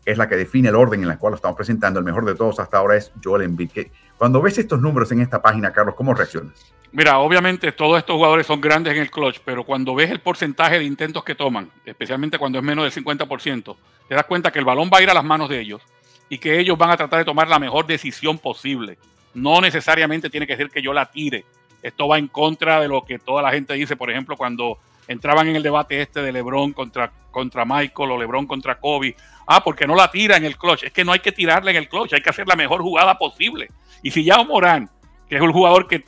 es 0.06 0.18
la 0.18 0.30
que 0.30 0.38
define 0.38 0.70
el 0.70 0.76
orden 0.76 1.04
en 1.04 1.10
el 1.12 1.18
cual 1.18 1.32
lo 1.32 1.36
estamos 1.36 1.58
presentando. 1.58 2.00
El 2.00 2.06
mejor 2.06 2.26
de 2.26 2.36
todos 2.36 2.60
hasta 2.60 2.78
ahora 2.78 2.95
es 2.95 3.12
Joel 3.22 3.43
Embiid. 3.43 3.72
Cuando 4.18 4.41
ves 4.41 4.57
estos 4.57 4.82
números 4.82 5.11
en 5.11 5.22
esta 5.22 5.41
página, 5.41 5.72
Carlos, 5.72 5.95
¿cómo 5.95 6.13
reaccionas? 6.13 6.74
Mira, 6.91 7.20
obviamente 7.20 7.72
todos 7.72 7.99
estos 7.99 8.15
jugadores 8.15 8.47
son 8.47 8.61
grandes 8.61 8.95
en 8.95 9.01
el 9.01 9.11
clutch, 9.11 9.39
pero 9.43 9.63
cuando 9.63 9.93
ves 9.93 10.09
el 10.09 10.20
porcentaje 10.20 10.80
de 10.80 10.86
intentos 10.86 11.24
que 11.24 11.36
toman, 11.36 11.70
especialmente 11.86 12.39
cuando 12.39 12.57
es 12.57 12.63
menos 12.63 12.84
del 12.86 13.03
50%, 13.03 13.76
te 14.07 14.15
das 14.15 14.26
cuenta 14.26 14.51
que 14.51 14.59
el 14.59 14.65
balón 14.65 14.89
va 14.91 14.99
a 14.99 15.01
ir 15.03 15.09
a 15.09 15.13
las 15.13 15.24
manos 15.24 15.49
de 15.49 15.59
ellos 15.59 15.82
y 16.30 16.38
que 16.38 16.59
ellos 16.59 16.78
van 16.78 16.91
a 16.91 16.97
tratar 16.97 17.20
de 17.20 17.26
tomar 17.26 17.47
la 17.47 17.59
mejor 17.59 17.86
decisión 17.86 18.38
posible. 18.38 18.97
No 19.34 19.61
necesariamente 19.61 20.30
tiene 20.30 20.47
que 20.47 20.57
ser 20.57 20.70
que 20.70 20.82
yo 20.82 20.93
la 20.93 21.05
tire. 21.11 21.45
Esto 21.82 22.07
va 22.07 22.18
en 22.18 22.28
contra 22.28 22.80
de 22.80 22.88
lo 22.88 23.03
que 23.03 23.20
toda 23.20 23.41
la 23.41 23.51
gente 23.51 23.74
dice, 23.74 23.95
por 23.95 24.09
ejemplo, 24.09 24.36
cuando 24.36 24.80
entraban 25.07 25.47
en 25.47 25.57
el 25.57 25.63
debate 25.63 26.01
este 26.01 26.22
de 26.22 26.32
LeBron 26.32 26.74
contra, 26.74 27.11
contra 27.32 27.65
Michael 27.65 28.11
o 28.11 28.18
LeBron 28.18 28.47
contra 28.47 28.80
Kobe. 28.80 29.15
Ah, 29.48 29.64
porque 29.64 29.88
no 29.88 29.95
la 29.95 30.12
tira 30.12 30.36
en 30.36 30.43
el 30.43 30.58
clutch. 30.58 30.84
Es 30.84 30.91
que 30.91 31.06
no 31.06 31.14
hay 31.14 31.20
que 31.20 31.32
tirarla 31.32 31.72
en 31.72 31.78
el 31.78 31.88
clutch, 31.88 32.14
hay 32.14 32.22
que 32.22 32.30
hacer 32.30 32.48
la 32.48 32.58
mejor 32.58 32.82
jugada 32.82 33.18
posible. 33.18 33.70
Y 34.04 34.12
si 34.12 34.26
Yao 34.26 34.43
Morán, 34.43 34.89
que 35.30 35.38
es 35.38 35.41
un 35.41 35.54
jugador 35.54 35.88
que, 35.88 36.00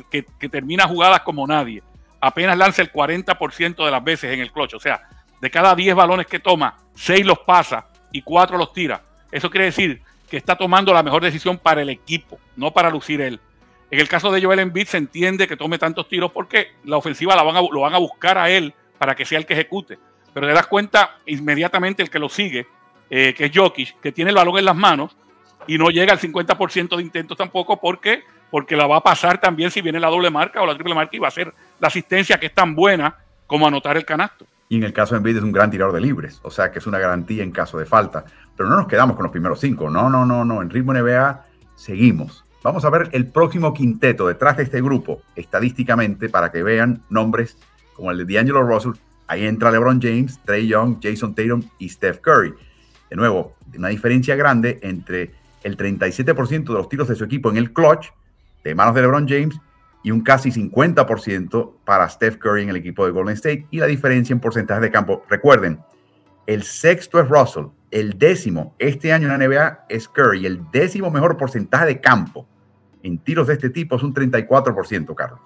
termina 0.49 0.87
jugadas 0.87 1.21
como 1.21 1.47
nadie, 1.47 1.81
apenas 2.19 2.57
lanza 2.57 2.81
el 2.81 2.91
40% 2.91 3.85
de 3.85 3.91
las 3.91 4.03
veces 4.03 4.33
en 4.33 4.41
el 4.41 4.51
clutch, 4.51 4.73
o 4.73 4.79
sea, 4.79 5.01
de 5.39 5.49
cada 5.49 5.73
10 5.73 5.95
balones 5.95 6.27
que 6.27 6.39
toma, 6.39 6.77
6 6.95 7.25
los 7.25 7.39
pasa 7.39 7.87
y 8.11 8.21
4 8.21 8.57
los 8.57 8.73
tira. 8.73 9.01
Eso 9.31 9.49
quiere 9.49 9.65
decir 9.65 10.01
que 10.29 10.35
está 10.35 10.57
tomando 10.57 10.93
la 10.93 11.01
mejor 11.01 11.23
decisión 11.23 11.57
para 11.57 11.81
el 11.81 11.89
equipo, 11.89 12.39
no 12.57 12.71
para 12.71 12.89
lucir 12.89 13.21
él. 13.21 13.39
En 13.89 13.99
el 13.99 14.09
caso 14.09 14.31
de 14.31 14.43
Joel 14.43 14.59
Embiid 14.59 14.87
se 14.87 14.97
entiende 14.97 15.47
que 15.47 15.57
tome 15.57 15.79
tantos 15.79 16.07
tiros 16.09 16.31
porque 16.31 16.73
la 16.83 16.97
ofensiva 16.97 17.33
a, 17.33 17.43
lo 17.43 17.79
van 17.81 17.93
a 17.93 17.97
buscar 17.97 18.37
a 18.37 18.49
él 18.49 18.73
para 18.97 19.15
que 19.15 19.25
sea 19.25 19.39
el 19.39 19.45
que 19.45 19.53
ejecute. 19.53 19.97
Pero 20.33 20.45
te 20.45 20.53
das 20.53 20.67
cuenta 20.67 21.17
inmediatamente 21.25 22.03
el 22.03 22.09
que 22.09 22.19
lo 22.19 22.29
sigue, 22.29 22.67
eh, 23.09 23.33
que 23.33 23.45
es 23.45 23.51
Jokic, 23.53 23.99
que 23.99 24.11
tiene 24.11 24.29
el 24.29 24.35
balón 24.35 24.57
en 24.57 24.65
las 24.65 24.75
manos 24.75 25.15
y 25.67 25.77
no 25.77 25.89
llega 25.89 26.13
al 26.13 26.19
50% 26.19 26.95
de 26.95 27.03
intentos 27.03 27.37
tampoco 27.37 27.79
porque, 27.79 28.23
porque 28.49 28.75
la 28.75 28.87
va 28.87 28.97
a 28.97 29.03
pasar 29.03 29.39
también 29.39 29.71
si 29.71 29.81
viene 29.81 29.99
la 29.99 30.07
doble 30.07 30.29
marca 30.29 30.61
o 30.61 30.65
la 30.65 30.73
triple 30.73 30.95
marca 30.95 31.15
y 31.15 31.19
va 31.19 31.27
a 31.27 31.31
ser 31.31 31.53
la 31.79 31.87
asistencia 31.87 32.39
que 32.39 32.47
es 32.47 32.53
tan 32.53 32.75
buena 32.75 33.15
como 33.45 33.67
anotar 33.67 33.97
el 33.97 34.05
canasto. 34.05 34.45
Y 34.69 34.77
en 34.77 34.83
el 34.83 34.93
caso 34.93 35.15
de 35.15 35.17
Embiid 35.17 35.37
es 35.37 35.43
un 35.43 35.51
gran 35.51 35.71
tirador 35.71 35.93
de 35.93 36.01
libres, 36.01 36.39
o 36.43 36.51
sea 36.51 36.71
que 36.71 36.77
es 36.77 36.85
una 36.85 36.99
garantía 36.99 37.43
en 37.43 37.51
caso 37.51 37.79
de 37.79 37.85
falta. 37.85 38.23
Pero 38.55 38.69
no 38.69 38.77
nos 38.77 38.87
quedamos 38.87 39.15
con 39.15 39.23
los 39.23 39.31
primeros 39.31 39.59
cinco, 39.59 39.89
no, 39.89 40.09
no, 40.09 40.25
no, 40.25 40.45
no. 40.45 40.61
En 40.61 40.69
ritmo 40.69 40.93
NBA 40.93 41.45
seguimos. 41.75 42.45
Vamos 42.61 42.85
a 42.85 42.89
ver 42.89 43.09
el 43.13 43.25
próximo 43.27 43.73
quinteto 43.73 44.27
detrás 44.27 44.57
de 44.57 44.63
este 44.63 44.81
grupo, 44.81 45.21
estadísticamente, 45.35 46.29
para 46.29 46.51
que 46.51 46.61
vean 46.61 47.01
nombres 47.09 47.57
como 47.95 48.11
el 48.11 48.25
de 48.25 48.33
D'Angelo 48.33 48.63
Russell. 48.63 48.91
Ahí 49.27 49.45
entra 49.45 49.71
LeBron 49.71 50.01
James, 50.01 50.39
Trey 50.45 50.67
Young, 50.67 50.97
Jason 51.01 51.33
Tatum 51.33 51.63
y 51.79 51.89
Steph 51.89 52.19
Curry. 52.19 52.53
De 53.09 53.15
nuevo, 53.15 53.55
una 53.75 53.89
diferencia 53.89 54.35
grande 54.35 54.79
entre 54.83 55.31
el 55.63 55.77
37% 55.77 56.65
de 56.65 56.73
los 56.73 56.89
tiros 56.89 57.07
de 57.07 57.15
su 57.15 57.23
equipo 57.23 57.49
en 57.49 57.57
el 57.57 57.73
clutch, 57.73 58.07
de 58.63 58.75
manos 58.75 58.95
de 58.95 59.01
LeBron 59.01 59.27
James, 59.27 59.59
y 60.03 60.11
un 60.11 60.21
casi 60.21 60.51
50% 60.51 61.73
para 61.83 62.07
Steph 62.07 62.37
Curry 62.37 62.63
en 62.63 62.69
el 62.69 62.77
equipo 62.77 63.05
de 63.05 63.11
Golden 63.11 63.35
State 63.35 63.67
y 63.69 63.79
la 63.79 63.87
diferencia 63.87 64.33
en 64.33 64.39
porcentaje 64.39 64.81
de 64.81 64.91
campo. 64.91 65.23
Recuerden, 65.29 65.79
el 66.47 66.63
sexto 66.63 67.19
es 67.19 67.27
Russell, 67.27 67.65
el 67.91 68.17
décimo 68.17 68.75
este 68.79 69.11
año 69.11 69.27
en 69.31 69.37
la 69.39 69.47
NBA 69.47 69.85
es 69.89 70.07
Curry, 70.07 70.45
el 70.45 70.61
décimo 70.71 71.11
mejor 71.11 71.37
porcentaje 71.37 71.85
de 71.85 71.99
campo 71.99 72.47
en 73.03 73.17
tiros 73.19 73.47
de 73.47 73.53
este 73.53 73.69
tipo 73.69 73.95
es 73.95 74.03
un 74.03 74.13
34%, 74.13 75.15
Carlos. 75.15 75.39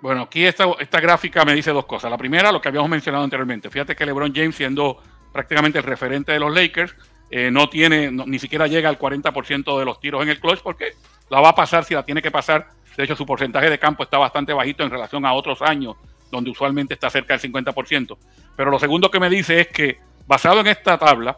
Bueno, 0.00 0.22
aquí 0.22 0.44
esta, 0.44 0.64
esta 0.78 1.00
gráfica 1.00 1.44
me 1.44 1.54
dice 1.54 1.72
dos 1.72 1.84
cosas. 1.84 2.10
La 2.10 2.16
primera, 2.16 2.50
lo 2.50 2.60
que 2.60 2.68
habíamos 2.68 2.88
mencionado 2.88 3.22
anteriormente. 3.22 3.68
Fíjate 3.68 3.94
que 3.94 4.06
LeBron 4.06 4.32
James, 4.34 4.54
siendo 4.54 4.96
prácticamente 5.32 5.78
el 5.78 5.84
referente 5.84 6.32
de 6.32 6.40
los 6.40 6.54
Lakers, 6.54 6.94
eh, 7.30 7.50
no 7.50 7.68
tiene, 7.68 8.10
ni 8.10 8.38
siquiera 8.38 8.66
llega 8.66 8.88
al 8.88 8.98
40% 8.98 9.78
de 9.78 9.84
los 9.84 10.00
tiros 10.00 10.22
en 10.22 10.30
el 10.30 10.40
clutch 10.40 10.60
porque 10.62 10.94
la 11.28 11.40
va 11.40 11.50
a 11.50 11.54
pasar 11.54 11.84
si 11.84 11.94
la 11.94 12.04
tiene 12.04 12.20
que 12.20 12.30
pasar 12.30 12.66
de 12.96 13.04
hecho, 13.04 13.16
su 13.16 13.26
porcentaje 13.26 13.70
de 13.70 13.78
campo 13.78 14.02
está 14.02 14.18
bastante 14.18 14.52
bajito 14.52 14.82
en 14.82 14.90
relación 14.90 15.24
a 15.24 15.32
otros 15.32 15.62
años, 15.62 15.96
donde 16.30 16.50
usualmente 16.50 16.94
está 16.94 17.08
cerca 17.10 17.36
del 17.36 17.52
50%. 17.52 18.16
Pero 18.56 18.70
lo 18.70 18.78
segundo 18.78 19.10
que 19.10 19.20
me 19.20 19.30
dice 19.30 19.60
es 19.60 19.68
que, 19.68 19.98
basado 20.26 20.60
en 20.60 20.66
esta 20.66 20.98
tabla, 20.98 21.36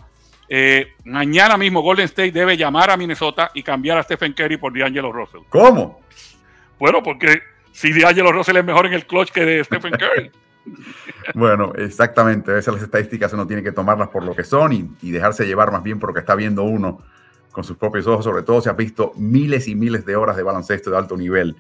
eh, 0.49 0.95
mañana 1.05 1.57
mismo 1.57 1.81
Golden 1.81 2.07
State 2.07 2.33
debe 2.33 2.57
llamar 2.57 2.91
a 2.91 2.97
Minnesota 2.97 3.51
y 3.55 3.63
cambiar 3.63 3.99
a 3.99 4.03
Stephen 4.03 4.33
Curry 4.33 4.57
por 4.57 4.77
D'Angelo 4.77 5.13
Russell. 5.13 5.43
¿Cómo? 5.49 6.01
Bueno, 6.79 7.03
porque 7.03 7.41
si 7.71 7.93
D'Angelo 7.93 8.33
Russell 8.33 8.57
es 8.57 8.65
mejor 8.65 8.87
en 8.87 8.95
el 8.95 9.07
clutch 9.07 9.31
que 9.31 9.45
de 9.45 9.65
Stephen 9.65 9.93
Curry. 9.93 10.31
bueno, 11.35 11.73
exactamente. 11.77 12.57
Esas 12.57 12.75
las 12.75 12.83
estadísticas 12.83 13.33
uno 13.33 13.47
tiene 13.47 13.63
que 13.63 13.73
tomarlas 13.73 14.09
por 14.09 14.25
lo 14.25 14.35
que 14.35 14.45
son 14.45 14.73
y, 14.73 15.11
dejarse 15.11 15.47
llevar 15.47 15.73
más 15.73 15.83
bien 15.83 15.99
por 15.99 16.11
lo 16.11 16.15
que 16.15 16.21
está 16.21 16.35
viendo 16.35 16.63
uno 16.63 17.01
con 17.51 17.65
sus 17.65 17.77
propios 17.77 18.07
ojos, 18.07 18.25
sobre 18.25 18.43
todo 18.43 18.63
se 18.63 18.71
ha 18.71 18.73
visto 18.73 19.13
miles 19.17 19.69
y 19.69 19.75
miles 19.75 20.07
de 20.07 20.17
horas 20.17 20.37
de 20.37 20.43
baloncesto 20.43 20.91
de 20.91 20.97
alto 20.97 21.17
nivel. 21.17 21.57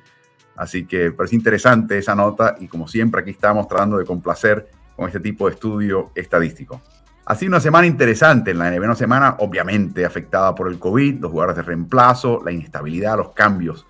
Así 0.56 0.86
que 0.86 1.10
parece 1.10 1.36
interesante 1.36 1.98
esa 1.98 2.14
nota 2.14 2.56
y 2.60 2.68
como 2.68 2.88
siempre 2.88 3.20
aquí 3.20 3.30
estamos 3.30 3.68
tratando 3.68 3.98
de 3.98 4.04
complacer 4.04 4.70
con 4.96 5.06
este 5.06 5.20
tipo 5.20 5.46
de 5.46 5.54
estudio 5.54 6.10
estadístico. 6.14 6.80
Así 7.24 7.46
una 7.46 7.60
semana 7.60 7.86
interesante 7.86 8.50
en 8.50 8.58
la 8.58 8.70
NBA, 8.70 8.84
una 8.84 8.94
semana 8.94 9.36
obviamente 9.38 10.04
afectada 10.04 10.54
por 10.54 10.68
el 10.68 10.78
COVID, 10.78 11.20
los 11.20 11.30
jugadores 11.30 11.56
de 11.56 11.62
reemplazo, 11.62 12.42
la 12.44 12.52
inestabilidad, 12.52 13.16
los 13.16 13.32
cambios 13.32 13.86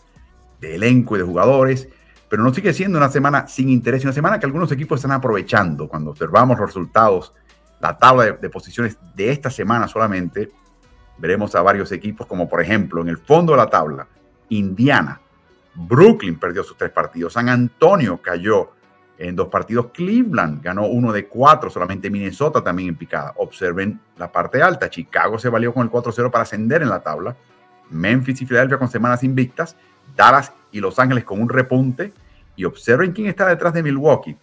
de 0.60 0.74
elenco 0.74 1.16
y 1.16 1.20
de 1.20 1.24
jugadores, 1.24 1.88
pero 2.32 2.44
no 2.44 2.54
sigue 2.54 2.72
siendo 2.72 2.96
una 2.96 3.10
semana 3.10 3.46
sin 3.46 3.68
interés, 3.68 4.04
una 4.04 4.14
semana 4.14 4.40
que 4.40 4.46
algunos 4.46 4.72
equipos 4.72 5.00
están 5.00 5.12
aprovechando. 5.12 5.86
Cuando 5.86 6.12
observamos 6.12 6.58
los 6.58 6.66
resultados, 6.66 7.34
la 7.78 7.98
tabla 7.98 8.24
de, 8.24 8.32
de 8.32 8.48
posiciones 8.48 8.96
de 9.14 9.30
esta 9.30 9.50
semana 9.50 9.86
solamente, 9.86 10.50
veremos 11.18 11.54
a 11.54 11.60
varios 11.60 11.92
equipos 11.92 12.26
como 12.26 12.48
por 12.48 12.62
ejemplo 12.62 13.02
en 13.02 13.10
el 13.10 13.18
fondo 13.18 13.52
de 13.52 13.58
la 13.58 13.68
tabla, 13.68 14.08
Indiana, 14.48 15.20
Brooklyn 15.74 16.38
perdió 16.38 16.64
sus 16.64 16.74
tres 16.78 16.90
partidos, 16.90 17.34
San 17.34 17.50
Antonio 17.50 18.22
cayó 18.22 18.70
en 19.18 19.36
dos 19.36 19.48
partidos, 19.48 19.88
Cleveland 19.92 20.62
ganó 20.62 20.86
uno 20.86 21.12
de 21.12 21.26
cuatro, 21.26 21.68
solamente 21.68 22.08
Minnesota 22.08 22.64
también 22.64 22.88
en 22.88 22.96
picada. 22.96 23.34
Observen 23.36 24.00
la 24.16 24.32
parte 24.32 24.62
alta, 24.62 24.88
Chicago 24.88 25.38
se 25.38 25.50
valió 25.50 25.74
con 25.74 25.82
el 25.82 25.92
4-0 25.92 26.30
para 26.30 26.44
ascender 26.44 26.80
en 26.80 26.88
la 26.88 27.00
tabla, 27.00 27.36
Memphis 27.90 28.40
y 28.40 28.46
Filadelfia 28.46 28.78
con 28.78 28.88
semanas 28.88 29.22
invictas, 29.22 29.76
Dallas 30.16 30.54
y 30.70 30.80
Los 30.80 30.98
Ángeles 30.98 31.24
con 31.24 31.38
un 31.38 31.50
repunte, 31.50 32.14
y 32.56 32.64
observen 32.64 33.12
quién 33.12 33.28
está 33.28 33.48
detrás 33.48 33.72
de 33.72 33.82
Milwaukee, 33.82 34.36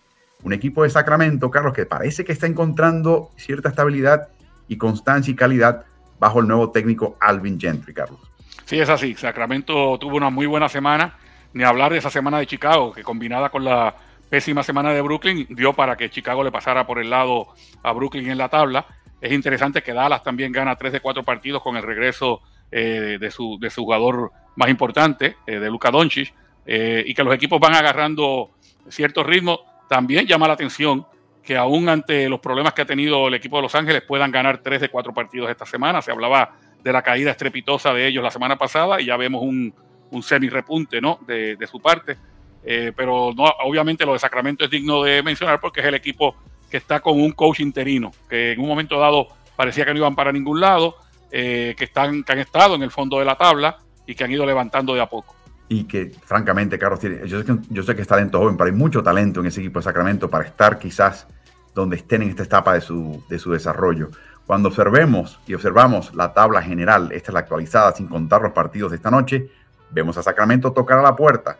un 0.43 0.53
equipo 0.53 0.83
de 0.83 0.89
Sacramento, 0.89 1.51
Carlos, 1.51 1.73
que 1.73 1.85
parece 1.85 2.23
que 2.23 2.31
está 2.31 2.47
encontrando 2.47 3.31
cierta 3.35 3.69
estabilidad 3.69 4.29
y 4.67 4.77
constancia 4.77 5.31
y 5.31 5.35
calidad 5.35 5.85
bajo 6.19 6.39
el 6.39 6.47
nuevo 6.47 6.71
técnico 6.71 7.17
Alvin 7.19 7.59
Gentry, 7.59 7.93
Carlos. 7.93 8.19
Sí, 8.65 8.79
es 8.79 8.89
así. 8.89 9.15
Sacramento 9.15 9.97
tuvo 9.97 10.17
una 10.17 10.29
muy 10.29 10.45
buena 10.45 10.69
semana. 10.69 11.17
Ni 11.53 11.63
hablar 11.63 11.91
de 11.91 11.97
esa 11.97 12.11
semana 12.11 12.37
de 12.37 12.45
Chicago, 12.45 12.93
que 12.93 13.01
combinada 13.01 13.49
con 13.49 13.65
la 13.65 13.95
pésima 14.29 14.61
semana 14.61 14.93
de 14.93 15.01
Brooklyn, 15.01 15.47
dio 15.49 15.73
para 15.73 15.97
que 15.97 16.11
Chicago 16.11 16.43
le 16.43 16.51
pasara 16.51 16.85
por 16.85 16.99
el 16.99 17.09
lado 17.09 17.47
a 17.81 17.91
Brooklyn 17.91 18.29
en 18.29 18.37
la 18.37 18.49
tabla. 18.49 18.85
Es 19.19 19.31
interesante 19.31 19.81
que 19.81 19.93
Dallas 19.93 20.23
también 20.23 20.51
gana 20.51 20.75
tres 20.75 20.93
de 20.93 20.99
cuatro 20.99 21.23
partidos 21.23 21.63
con 21.63 21.75
el 21.75 21.83
regreso 21.83 22.41
eh, 22.71 23.17
de, 23.19 23.31
su, 23.31 23.57
de, 23.59 23.71
su, 23.71 23.81
jugador 23.81 24.31
más 24.55 24.69
importante, 24.69 25.37
eh, 25.47 25.59
de 25.59 25.69
Luka 25.71 25.89
Doncic, 25.89 26.31
eh, 26.65 27.03
y 27.05 27.13
que 27.13 27.23
los 27.23 27.33
equipos 27.33 27.59
van 27.59 27.75
agarrando 27.75 28.51
cierto 28.89 29.23
ritmo. 29.23 29.61
También 29.87 30.27
llama 30.27 30.47
la 30.47 30.53
atención 30.53 31.05
que 31.43 31.57
aún 31.57 31.89
ante 31.89 32.29
los 32.29 32.39
problemas 32.39 32.73
que 32.73 32.83
ha 32.83 32.85
tenido 32.85 33.27
el 33.27 33.33
equipo 33.33 33.55
de 33.57 33.63
Los 33.63 33.75
Ángeles 33.75 34.03
puedan 34.03 34.31
ganar 34.31 34.59
tres 34.59 34.81
de 34.81 34.89
cuatro 34.89 35.13
partidos 35.13 35.49
esta 35.49 35.65
semana. 35.65 36.01
Se 36.01 36.11
hablaba 36.11 36.55
de 36.83 36.93
la 36.93 37.01
caída 37.01 37.31
estrepitosa 37.31 37.93
de 37.93 38.07
ellos 38.07 38.23
la 38.23 38.31
semana 38.31 38.57
pasada 38.57 39.01
y 39.01 39.05
ya 39.05 39.17
vemos 39.17 39.41
un, 39.41 39.73
un 40.11 40.23
semi 40.23 40.49
repunte 40.49 41.01
¿no? 41.01 41.19
de, 41.25 41.57
su 41.69 41.79
parte. 41.79 42.17
Eh, 42.63 42.91
pero 42.95 43.33
no, 43.35 43.45
obviamente 43.63 44.05
lo 44.05 44.13
de 44.13 44.19
Sacramento 44.19 44.65
es 44.65 44.69
digno 44.69 45.01
de 45.03 45.23
mencionar 45.23 45.59
porque 45.59 45.79
es 45.79 45.85
el 45.85 45.95
equipo 45.95 46.35
que 46.69 46.77
está 46.77 46.99
con 46.99 47.19
un 47.19 47.31
coach 47.31 47.61
interino, 47.61 48.11
que 48.29 48.51
en 48.51 48.59
un 48.59 48.67
momento 48.67 48.99
dado 48.99 49.29
parecía 49.55 49.85
que 49.85 49.91
no 49.91 49.97
iban 49.97 50.15
para 50.15 50.31
ningún 50.31 50.59
lado, 50.61 50.97
eh, 51.31 51.73
que, 51.77 51.85
están, 51.85 52.23
que 52.23 52.31
han 52.31 52.39
estado 52.39 52.75
en 52.75 52.83
el 52.83 52.91
fondo 52.91 53.17
de 53.19 53.25
la 53.25 53.35
tabla 53.35 53.77
y 54.05 54.13
que 54.13 54.23
han 54.23 54.31
ido 54.31 54.45
levantando 54.45 54.93
de 54.93 55.01
a 55.01 55.07
poco. 55.07 55.35
Y 55.71 55.83
que 55.83 56.11
francamente 56.25 56.79
Carlos 56.79 56.99
tiene, 56.99 57.27
yo 57.27 57.39
sé 57.39 57.45
que, 57.45 57.57
yo 57.69 57.83
sé 57.83 57.95
es 57.97 58.07
talento 58.07 58.39
joven, 58.39 58.57
pero 58.57 58.69
hay 58.71 58.75
mucho 58.75 59.03
talento 59.03 59.39
en 59.39 59.45
ese 59.45 59.61
equipo 59.61 59.79
de 59.79 59.83
Sacramento 59.83 60.27
para 60.27 60.45
estar 60.45 60.79
quizás 60.79 61.27
donde 61.75 61.95
estén 61.95 62.23
en 62.23 62.29
esta 62.29 62.43
etapa 62.43 62.73
de 62.73 62.81
su, 62.81 63.23
de 63.29 63.37
su 63.37 63.51
desarrollo. 63.51 64.09
Cuando 64.47 64.69
observemos 64.69 65.39
y 65.45 65.53
observamos 65.53 66.13
la 66.15 66.33
tabla 66.33 66.63
general, 66.63 67.11
esta 67.11 67.29
es 67.29 67.33
la 67.35 67.41
actualizada 67.41 67.93
sin 67.93 68.07
contar 68.07 68.41
los 68.41 68.51
partidos 68.51 68.89
de 68.89 68.97
esta 68.97 69.11
noche, 69.11 69.51
vemos 69.91 70.17
a 70.17 70.23
Sacramento 70.23 70.73
tocar 70.73 70.97
a 70.97 71.03
la 71.03 71.15
puerta. 71.15 71.59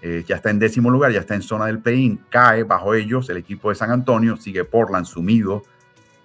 Eh, 0.00 0.24
ya 0.26 0.36
está 0.36 0.48
en 0.48 0.58
décimo 0.58 0.90
lugar, 0.90 1.12
ya 1.12 1.20
está 1.20 1.34
en 1.34 1.42
zona 1.42 1.66
del 1.66 1.78
play-in, 1.78 2.22
cae 2.30 2.64
bajo 2.64 2.94
ellos 2.94 3.28
el 3.28 3.36
equipo 3.36 3.68
de 3.68 3.74
San 3.74 3.90
Antonio, 3.90 4.38
sigue 4.38 4.64
Portland 4.64 5.04
sumido 5.04 5.62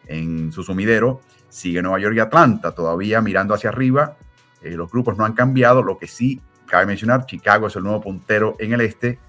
en 0.07 0.53
su 0.53 0.63
sumidero, 0.63 1.19
sigue 1.49 1.81
Nueva 1.81 1.99
York 1.99 2.15
y 2.15 2.19
Atlanta 2.19 2.71
todavía 2.71 3.21
mirando 3.21 3.53
hacia 3.53 3.69
arriba. 3.69 4.15
Eh, 4.61 4.71
los 4.71 4.89
grupos 4.89 5.17
no 5.17 5.25
han 5.25 5.33
cambiado, 5.33 5.83
lo 5.83 5.97
que 5.97 6.07
sí 6.07 6.41
cabe 6.67 6.85
mencionar, 6.85 7.25
Chicago 7.25 7.67
es 7.67 7.75
el 7.75 7.83
nuevo 7.83 8.01
puntero 8.01 8.55
en 8.59 8.73
el 8.73 8.81
este, 8.81 9.19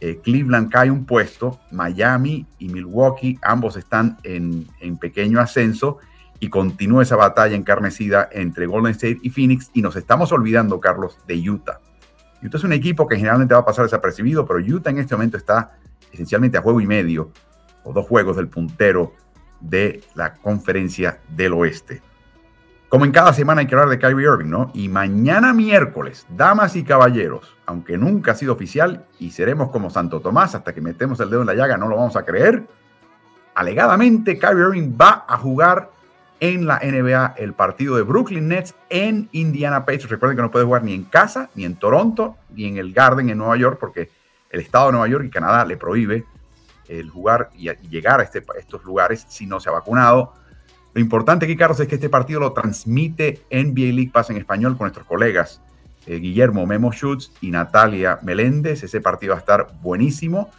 eh, 0.00 0.20
Cleveland 0.22 0.70
cae 0.70 0.90
un 0.90 1.04
puesto, 1.06 1.58
Miami 1.72 2.46
y 2.58 2.68
Milwaukee 2.68 3.38
ambos 3.42 3.76
están 3.76 4.18
en, 4.22 4.66
pequeño 5.00 5.40
ascenso 5.40 5.98
y 6.38 6.50
continúa 6.50 7.02
esa 7.02 7.16
batalla 7.16 7.56
encarnecida 7.56 8.28
entre 8.30 8.66
Golden 8.66 8.92
State 8.92 9.18
y 9.22 9.30
Phoenix 9.30 9.70
y 9.74 9.82
nos 9.82 9.96
estamos 9.96 10.30
olvidando, 10.30 10.78
Carlos, 10.78 11.18
de 11.26 11.50
Utah. 11.50 11.80
Utah 12.40 12.58
es 12.58 12.64
un 12.64 12.72
equipo 12.72 13.08
que 13.08 13.16
generalmente 13.16 13.54
va 13.54 13.60
a 13.60 13.64
pasar 13.64 13.84
desapercibido, 13.84 14.46
pero 14.46 14.60
Utah 14.60 14.90
en 14.90 14.98
este 14.98 15.16
momento 15.16 15.36
está 15.36 15.76
esencialmente 16.12 16.58
a 16.58 16.62
juego 16.62 16.80
y 16.80 16.86
medio 16.86 17.32
o 17.82 17.92
dos 17.92 18.06
juegos 18.06 18.36
del 18.36 18.48
puntero 18.48 19.14
de 19.60 20.00
la 20.14 20.34
conferencia 20.34 21.20
del 21.28 21.54
oeste. 21.54 22.02
Como 22.88 23.04
en 23.04 23.12
cada 23.12 23.34
semana 23.34 23.60
hay 23.60 23.66
que 23.66 23.74
hablar 23.74 23.90
de 23.90 23.98
Kyrie 23.98 24.24
Irving, 24.24 24.48
¿no? 24.48 24.70
Y 24.72 24.88
mañana 24.88 25.52
miércoles, 25.52 26.26
damas 26.30 26.74
y 26.74 26.84
caballeros, 26.84 27.54
aunque 27.66 27.98
nunca 27.98 28.32
ha 28.32 28.34
sido 28.34 28.54
oficial 28.54 29.04
y 29.18 29.30
seremos 29.30 29.70
como 29.70 29.90
Santo 29.90 30.20
Tomás 30.20 30.54
hasta 30.54 30.72
que 30.72 30.80
metemos 30.80 31.20
el 31.20 31.28
dedo 31.28 31.42
en 31.42 31.48
la 31.48 31.54
llaga, 31.54 31.76
no 31.76 31.88
lo 31.88 31.96
vamos 31.96 32.16
a 32.16 32.24
creer. 32.24 32.66
Alegadamente, 33.54 34.38
Kyrie 34.38 34.62
Irving 34.62 34.96
va 34.98 35.26
a 35.28 35.36
jugar 35.36 35.90
en 36.40 36.66
la 36.66 36.78
NBA 36.78 37.34
el 37.36 37.52
partido 37.52 37.96
de 37.96 38.02
Brooklyn 38.02 38.48
Nets 38.48 38.74
en 38.88 39.28
Indiana 39.32 39.84
Pacers. 39.84 40.08
Recuerden 40.08 40.36
que 40.36 40.42
no 40.42 40.50
puede 40.50 40.64
jugar 40.64 40.82
ni 40.82 40.94
en 40.94 41.04
casa, 41.04 41.50
ni 41.54 41.64
en 41.64 41.76
Toronto, 41.76 42.36
ni 42.54 42.64
en 42.66 42.78
el 42.78 42.94
Garden 42.94 43.28
en 43.28 43.36
Nueva 43.36 43.56
York, 43.56 43.78
porque 43.78 44.10
el 44.48 44.60
estado 44.60 44.86
de 44.86 44.92
Nueva 44.92 45.08
York 45.08 45.24
y 45.26 45.30
Canadá 45.30 45.64
le 45.66 45.76
prohíbe 45.76 46.24
el 46.88 47.10
jugar 47.10 47.50
y, 47.54 47.68
llegar 47.88 48.20
este, 48.22 48.38
a 48.38 48.58
estos 48.58 48.82
lugares 48.84 49.26
si 49.28 49.46
no 49.46 49.60
se 49.60 49.68
ha 49.68 49.72
vacunado. 49.72 50.32
Lo 50.98 51.02
importante 51.02 51.44
aquí, 51.44 51.54
Carlos, 51.54 51.78
es 51.78 51.86
que 51.86 51.94
este 51.94 52.08
partido 52.08 52.40
lo 52.40 52.52
transmite 52.52 53.42
NBA 53.52 53.92
League 53.94 54.10
Pass 54.12 54.30
en 54.30 54.36
español 54.36 54.76
con 54.76 54.86
nuestros 54.86 55.06
colegas 55.06 55.62
eh, 56.06 56.16
Guillermo 56.16 56.66
Memo 56.66 56.90
Schutz 56.90 57.30
y 57.40 57.52
Natalia 57.52 58.18
Meléndez. 58.22 58.82
Ese 58.82 59.00
partido 59.00 59.30
va 59.30 59.36
a 59.36 59.38
estar 59.38 59.68
buenísimo. 59.80 60.50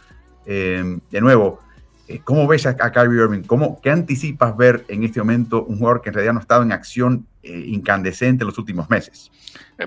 Eh, 0.46 0.96
de 1.10 1.20
nuevo, 1.20 1.60
eh, 2.08 2.22
¿cómo 2.24 2.46
ves 2.46 2.64
a, 2.64 2.74
Kyrie 2.74 3.22
Irving? 3.22 3.42
¿Cómo, 3.42 3.82
¿Qué 3.82 3.90
anticipas 3.90 4.56
ver 4.56 4.86
en 4.88 5.04
este 5.04 5.20
momento 5.20 5.62
un 5.62 5.76
jugador 5.76 6.00
que 6.00 6.08
en 6.08 6.14
realidad 6.14 6.32
no 6.32 6.38
ha 6.38 6.42
estado 6.42 6.62
en 6.62 6.72
acción 6.72 7.26
incandescente 7.42 8.42
en 8.42 8.46
los 8.46 8.56
últimos 8.56 8.88
meses? 8.88 9.30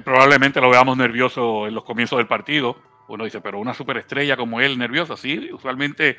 probablemente 0.03 0.61
lo 0.61 0.69
veamos 0.69 0.95
nervioso 0.97 1.67
en 1.67 1.73
los 1.73 1.83
comienzos 1.83 2.17
del 2.17 2.27
partido. 2.27 2.77
Uno 3.07 3.25
dice, 3.25 3.41
pero 3.41 3.59
una 3.59 3.73
superestrella 3.73 4.37
como 4.37 4.61
él, 4.61 4.77
nerviosa. 4.77 5.17
Sí, 5.17 5.49
usualmente 5.51 6.17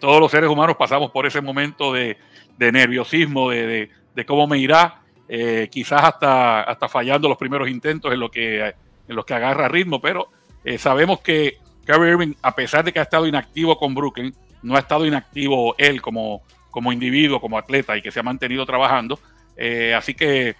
todos 0.00 0.20
los 0.20 0.30
seres 0.30 0.50
humanos 0.50 0.76
pasamos 0.76 1.10
por 1.10 1.26
ese 1.26 1.40
momento 1.40 1.92
de, 1.92 2.16
nerviosismo, 2.58 3.50
de, 3.50 3.90
cómo 4.26 4.46
me 4.46 4.58
irá, 4.58 5.04
eh, 5.26 5.68
quizás 5.70 6.02
hasta, 6.02 6.88
fallando 6.88 7.28
los 7.28 7.38
primeros 7.38 7.68
intentos 7.68 8.12
en, 8.12 8.28
que, 8.28 8.74
los 9.08 9.24
que 9.24 9.34
agarra 9.34 9.68
ritmo, 9.68 10.00
pero 10.00 10.28
eh, 10.64 10.76
sabemos 10.76 11.20
que 11.20 11.58
Kyrie 11.86 12.10
Irving, 12.10 12.34
a 12.42 12.54
pesar 12.54 12.84
de 12.84 12.92
que 12.92 12.98
ha 12.98 13.02
estado 13.02 13.26
inactivo 13.26 13.78
con 13.78 13.94
Brooklyn, 13.94 14.34
no 14.62 14.76
ha 14.76 14.80
estado 14.80 15.06
inactivo 15.06 15.74
él 15.78 16.02
como, 16.02 16.42
individuo, 16.92 17.40
como 17.40 17.58
atleta 17.58 17.96
y 17.96 18.02
que 18.02 18.10
se 18.10 18.20
ha 18.20 18.22
mantenido 18.22 18.66
trabajando. 18.66 19.18
Eh, 19.56 19.94
así 19.94 20.14
que 20.14 20.56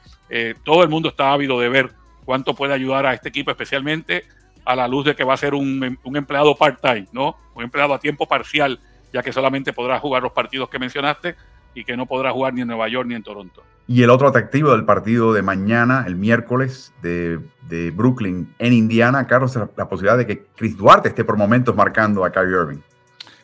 todo 0.64 0.82
el 0.82 0.88
mundo 0.88 1.10
está 1.10 1.32
ávido 1.32 1.60
de 1.60 1.68
ver 1.68 1.90
cuánto 2.24 2.54
puede 2.54 2.74
ayudar 2.74 3.06
a 3.06 3.14
este 3.14 3.28
equipo, 3.28 3.50
especialmente 3.50 4.24
a 4.64 4.76
la 4.76 4.88
luz 4.88 5.04
de 5.04 5.14
que 5.14 5.24
va 5.24 5.34
a 5.34 5.38
ser 5.38 5.54
un, 5.54 5.98
un 6.02 6.16
empleado 6.16 6.56
part-time, 6.56 7.08
¿no? 7.12 7.36
Un 7.54 7.64
empleado 7.64 7.94
a 7.94 7.98
tiempo 7.98 8.26
parcial, 8.26 8.80
ya 9.12 9.22
que 9.22 9.32
solamente 9.32 9.72
podrá 9.72 9.98
jugar 9.98 10.22
los 10.22 10.32
partidos 10.32 10.68
que 10.68 10.78
mencionaste, 10.78 11.36
y 11.74 11.84
que 11.84 11.96
no 11.96 12.06
podrá 12.06 12.30
jugar 12.30 12.54
ni 12.54 12.62
en 12.62 12.68
Nueva 12.68 12.88
York 12.88 13.08
ni 13.08 13.14
en 13.14 13.22
Toronto. 13.22 13.62
Y 13.86 14.02
el 14.02 14.10
otro 14.10 14.28
atractivo 14.28 14.70
del 14.72 14.84
partido 14.84 15.32
de 15.32 15.42
mañana, 15.42 16.04
el 16.06 16.16
miércoles, 16.16 16.94
de, 17.02 17.40
Brooklyn 17.92 18.54
en 18.58 18.72
Indiana, 18.72 19.26
Carlos, 19.26 19.56
la, 19.56 19.68
la, 19.76 19.88
posibilidad 19.88 20.16
de 20.16 20.26
que 20.26 20.44
Chris 20.56 20.76
Duarte 20.76 21.08
esté 21.08 21.24
por 21.24 21.36
momentos 21.36 21.74
marcando 21.74 22.24
a 22.24 22.30
Kyrie 22.30 22.54
Irving. 22.54 22.78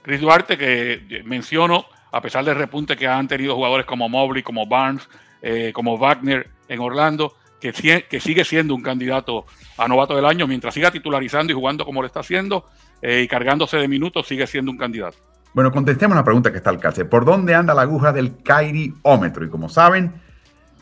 Chris 0.02 0.20
Duarte, 0.20 0.56
que 0.56 1.22
menciono, 1.26 1.84
a 2.12 2.20
pesar 2.22 2.44
del 2.44 2.54
repunte 2.54 2.96
que 2.96 3.06
han 3.06 3.28
tenido 3.28 3.54
jugadores 3.54 3.84
como 3.84 4.08
Mobley, 4.08 4.42
como 4.42 4.66
Barnes, 4.66 5.08
eh, 5.42 5.72
como 5.74 5.98
Wagner 5.98 6.48
en 6.68 6.80
Orlando, 6.80 7.34
que, 7.60 8.20
sigue 8.20 8.44
siendo 8.44 8.74
un 8.74 8.82
candidato 8.82 9.44
a 9.76 9.86
novato 9.86 10.16
del 10.16 10.24
año, 10.24 10.46
mientras 10.46 10.74
siga 10.74 10.90
titularizando 10.90 11.52
y 11.52 11.54
jugando 11.54 11.84
como 11.84 12.00
lo 12.00 12.06
está 12.06 12.20
haciendo 12.20 12.66
eh, 13.02 13.22
y 13.22 13.28
cargándose 13.28 13.76
de 13.76 13.86
minutos, 13.86 14.26
sigue 14.26 14.46
siendo 14.46 14.70
un 14.70 14.78
candidato. 14.78 15.18
Bueno, 15.52 15.70
contestemos 15.70 16.16
la 16.16 16.24
pregunta 16.24 16.50
que 16.50 16.58
está 16.58 16.70
al 16.70 16.76
alcance. 16.76 17.04
¿Por 17.04 17.24
dónde 17.24 17.54
anda 17.54 17.74
la 17.74 17.82
aguja 17.82 18.12
del 18.12 18.42
Kairiómetro? 18.42 19.44
Y 19.44 19.48
como 19.48 19.68
saben, 19.68 20.14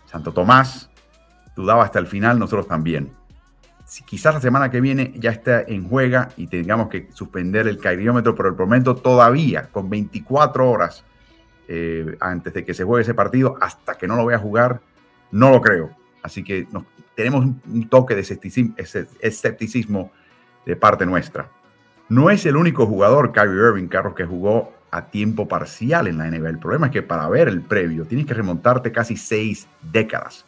Santo 0.07 0.33
Tomás 0.33 0.91
dudaba 1.57 1.85
hasta 1.85 1.99
el 1.99 2.07
final, 2.07 2.39
nosotros 2.39 2.69
también. 2.69 3.13
Si 3.87 4.05
quizás 4.05 4.35
la 4.35 4.41
semana 4.41 4.71
que 4.71 4.83
viene 4.83 5.15
ya 5.17 5.31
está 5.31 5.63
en 5.63 5.89
juega 5.89 6.29
y 6.37 6.47
tengamos 6.47 6.89
que 6.89 7.09
suspender 7.13 7.67
el 7.67 7.79
Kairiómetro, 7.79 8.35
pero 8.35 8.51
el 8.51 8.57
momento 8.57 8.95
todavía, 8.95 9.69
con 9.73 9.89
24 9.89 10.71
horas 10.71 11.05
eh, 11.67 12.17
antes 12.21 12.53
de 12.53 12.65
que 12.65 12.75
se 12.75 12.85
juegue 12.85 13.03
ese 13.03 13.15
partido, 13.15 13.57
hasta 13.61 13.97
que 13.97 14.07
no 14.07 14.17
lo 14.17 14.27
vea 14.27 14.39
jugar, 14.39 14.81
no 15.31 15.51
lo 15.51 15.63
creo. 15.63 15.91
Así 16.29 16.45
que 16.45 16.69
tenemos 17.15 17.45
un 17.45 17.89
toque 17.89 18.15
de 18.15 18.21
escepticismo 19.21 20.13
de 20.65 20.77
parte 20.77 21.07
nuestra. 21.07 21.51
No 22.09 22.31
es 22.31 22.47
el 22.47 22.57
único 22.57 22.87
jugador, 22.87 23.33
Kyrie 23.33 23.55
Irving, 23.55 23.89
Carlos, 23.89 24.15
que 24.15 24.25
jugó 24.25 24.73
a 24.91 25.07
tiempo 25.07 25.49
parcial 25.49 26.07
en 26.07 26.19
la 26.19 26.31
NBA. 26.31 26.49
El 26.49 26.59
problema 26.59 26.87
es 26.87 26.93
que 26.93 27.03
para 27.03 27.29
ver 27.29 27.49
el 27.49 27.63
previo 27.63 28.05
tienes 28.05 28.27
que 28.27 28.35
remontarte 28.35 28.93
casi 28.93 29.17
seis 29.17 29.67
décadas. 29.83 30.45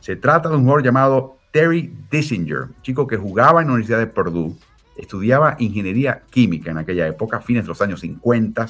Se 0.00 0.14
trata 0.14 0.48
de 0.48 0.56
un 0.56 0.62
jugador 0.62 0.84
llamado 0.84 1.38
Terry 1.50 1.92
Dissinger, 2.10 2.68
chico 2.82 3.06
que 3.06 3.16
jugaba 3.16 3.62
en 3.62 3.68
la 3.68 3.74
Universidad 3.74 3.98
de 3.98 4.06
Purdue, 4.06 4.56
estudiaba 4.96 5.56
ingeniería 5.58 6.22
química 6.30 6.70
en 6.70 6.78
aquella 6.78 7.06
época, 7.06 7.40
fines 7.40 7.64
de 7.64 7.68
los 7.68 7.82
años 7.82 8.00
50, 8.00 8.66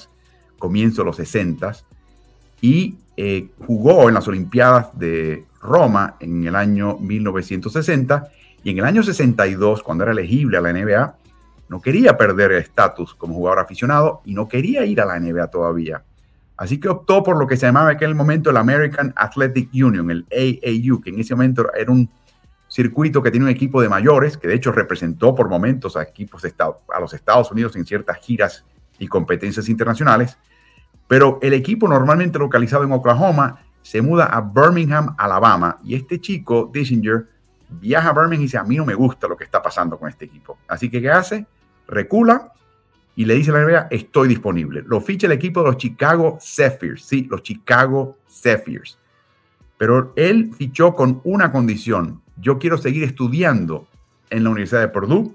comienzo 0.58 1.02
de 1.02 1.06
los 1.06 1.16
60, 1.16 1.72
y 2.60 2.96
eh, 3.16 3.48
jugó 3.66 4.08
en 4.08 4.14
las 4.14 4.26
Olimpiadas 4.28 4.96
de 4.98 5.44
Roma 5.66 6.16
en 6.20 6.46
el 6.46 6.56
año 6.56 6.96
1960, 6.98 8.28
y 8.62 8.70
en 8.70 8.78
el 8.78 8.84
año 8.84 9.02
62, 9.02 9.82
cuando 9.82 10.04
era 10.04 10.12
elegible 10.12 10.56
a 10.56 10.60
la 10.60 10.72
NBA, 10.72 11.16
no 11.68 11.80
quería 11.80 12.16
perder 12.16 12.52
estatus 12.52 13.14
como 13.14 13.34
jugador 13.34 13.60
aficionado 13.60 14.22
y 14.24 14.34
no 14.34 14.48
quería 14.48 14.84
ir 14.84 15.00
a 15.00 15.04
la 15.04 15.18
NBA 15.18 15.48
todavía. 15.48 16.02
Así 16.56 16.80
que 16.80 16.88
optó 16.88 17.22
por 17.22 17.38
lo 17.38 17.46
que 17.46 17.56
se 17.56 17.66
llamaba 17.66 17.90
en 17.90 17.96
aquel 17.96 18.14
momento 18.14 18.50
el 18.50 18.56
American 18.56 19.12
Athletic 19.16 19.68
Union, 19.74 20.10
el 20.10 20.26
AAU, 20.32 21.00
que 21.00 21.10
en 21.10 21.20
ese 21.20 21.34
momento 21.34 21.66
era 21.74 21.92
un 21.92 22.08
circuito 22.68 23.22
que 23.22 23.30
tiene 23.30 23.44
un 23.44 23.50
equipo 23.50 23.82
de 23.82 23.88
mayores, 23.88 24.36
que 24.36 24.48
de 24.48 24.54
hecho 24.54 24.72
representó 24.72 25.34
por 25.34 25.48
momentos 25.48 25.96
a 25.96 26.02
equipos 26.02 26.42
de 26.42 26.54
a 26.58 27.00
los 27.00 27.12
Estados 27.12 27.50
Unidos 27.50 27.76
en 27.76 27.84
ciertas 27.84 28.18
giras 28.18 28.64
y 28.98 29.06
competencias 29.06 29.68
internacionales. 29.68 30.38
Pero 31.06 31.38
el 31.42 31.52
equipo 31.52 31.86
normalmente 31.88 32.38
localizado 32.38 32.84
en 32.84 32.92
Oklahoma 32.92 33.65
se 33.86 34.02
muda 34.02 34.26
a 34.26 34.40
Birmingham, 34.40 35.14
Alabama, 35.16 35.78
y 35.84 35.94
este 35.94 36.20
chico, 36.20 36.68
Dissinger, 36.72 37.28
viaja 37.68 38.08
a 38.08 38.12
Birmingham 38.12 38.40
y 38.40 38.46
dice, 38.46 38.58
a 38.58 38.64
mí 38.64 38.76
no 38.76 38.84
me 38.84 38.96
gusta 38.96 39.28
lo 39.28 39.36
que 39.36 39.44
está 39.44 39.62
pasando 39.62 39.96
con 39.96 40.08
este 40.08 40.24
equipo. 40.24 40.58
Así 40.66 40.90
que, 40.90 41.00
¿qué 41.00 41.08
hace? 41.08 41.46
recula 41.86 42.52
y 43.14 43.26
le 43.26 43.34
dice 43.34 43.52
a 43.52 43.54
la 43.54 43.64
NBA, 43.64 43.86
estoy 43.92 44.26
disponible. 44.26 44.82
Lo 44.84 45.00
ficha 45.00 45.28
el 45.28 45.32
equipo 45.32 45.60
de 45.60 45.66
los 45.68 45.76
Chicago 45.76 46.36
Zephyrs, 46.42 47.04
sí, 47.04 47.28
los 47.30 47.44
Chicago 47.44 48.18
Zephyrs. 48.28 48.98
Pero 49.78 50.12
él 50.16 50.50
fichó 50.52 50.96
con 50.96 51.20
una 51.22 51.52
condición, 51.52 52.22
yo 52.38 52.58
quiero 52.58 52.78
seguir 52.78 53.04
estudiando 53.04 53.86
en 54.30 54.42
la 54.42 54.50
Universidad 54.50 54.80
de 54.80 54.88
Purdue, 54.88 55.32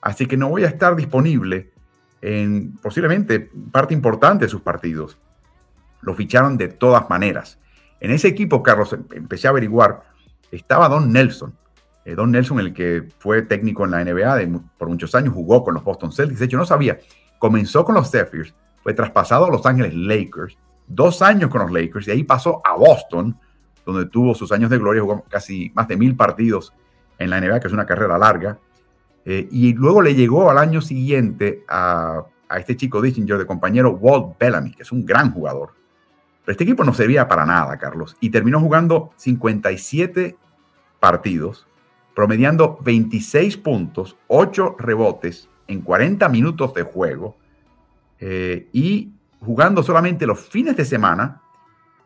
así 0.00 0.26
que 0.26 0.36
no 0.36 0.48
voy 0.48 0.64
a 0.64 0.68
estar 0.68 0.96
disponible 0.96 1.70
en 2.20 2.72
posiblemente 2.78 3.48
parte 3.70 3.94
importante 3.94 4.46
de 4.46 4.48
sus 4.48 4.60
partidos. 4.60 5.18
Lo 6.00 6.14
ficharon 6.14 6.58
de 6.58 6.66
todas 6.66 7.08
maneras. 7.08 7.60
En 8.02 8.10
ese 8.10 8.26
equipo, 8.26 8.64
Carlos, 8.64 8.96
empecé 9.12 9.46
a 9.46 9.50
averiguar, 9.50 10.02
estaba 10.50 10.88
Don 10.88 11.12
Nelson, 11.12 11.54
eh, 12.04 12.16
Don 12.16 12.32
Nelson, 12.32 12.58
el 12.58 12.74
que 12.74 13.08
fue 13.20 13.42
técnico 13.42 13.84
en 13.84 13.92
la 13.92 14.04
NBA 14.04 14.60
por 14.76 14.88
muchos 14.88 15.14
años, 15.14 15.32
jugó 15.32 15.62
con 15.62 15.74
los 15.74 15.84
Boston 15.84 16.10
Celtics. 16.10 16.40
De 16.40 16.46
hecho, 16.46 16.56
no 16.56 16.66
sabía. 16.66 16.98
Comenzó 17.38 17.84
con 17.84 17.94
los 17.94 18.10
Zephyrs, 18.10 18.56
fue 18.82 18.92
traspasado 18.92 19.44
a 19.44 19.50
Los 19.50 19.64
Ángeles 19.66 19.94
Lakers, 19.94 20.58
dos 20.88 21.22
años 21.22 21.48
con 21.48 21.60
los 21.60 21.70
Lakers, 21.70 22.08
y 22.08 22.10
ahí 22.10 22.24
pasó 22.24 22.60
a 22.64 22.74
Boston, 22.74 23.38
donde 23.86 24.06
tuvo 24.06 24.34
sus 24.34 24.50
años 24.50 24.68
de 24.68 24.78
gloria, 24.78 25.02
jugó 25.02 25.24
casi 25.28 25.70
más 25.72 25.86
de 25.86 25.96
mil 25.96 26.16
partidos 26.16 26.74
en 27.18 27.30
la 27.30 27.40
NBA, 27.40 27.60
que 27.60 27.68
es 27.68 27.72
una 27.72 27.86
carrera 27.86 28.18
larga. 28.18 28.58
Eh, 29.24 29.46
y 29.48 29.74
luego 29.74 30.02
le 30.02 30.16
llegó 30.16 30.50
al 30.50 30.58
año 30.58 30.80
siguiente 30.80 31.62
a, 31.68 32.24
este 32.58 32.76
chico 32.76 33.00
de 33.00 33.46
compañero 33.46 33.92
Walt 33.92 34.36
Bellamy, 34.40 34.72
que 34.72 34.82
es 34.82 34.90
un 34.90 35.06
gran 35.06 35.30
jugador. 35.30 35.81
Este 36.46 36.64
equipo 36.64 36.84
no 36.84 36.92
servía 36.92 37.28
para 37.28 37.46
nada, 37.46 37.78
Carlos, 37.78 38.16
y 38.20 38.30
terminó 38.30 38.58
jugando 38.60 39.12
57 39.16 40.36
partidos, 40.98 41.66
promediando 42.14 42.78
26 42.82 43.56
puntos, 43.58 44.16
8 44.26 44.76
rebotes 44.78 45.48
en 45.68 45.82
40 45.82 46.28
minutos 46.28 46.74
de 46.74 46.82
juego 46.82 47.36
eh, 48.18 48.68
y 48.72 49.12
jugando 49.40 49.82
solamente 49.82 50.26
los 50.26 50.40
fines 50.40 50.76
de 50.76 50.84
semana 50.84 51.42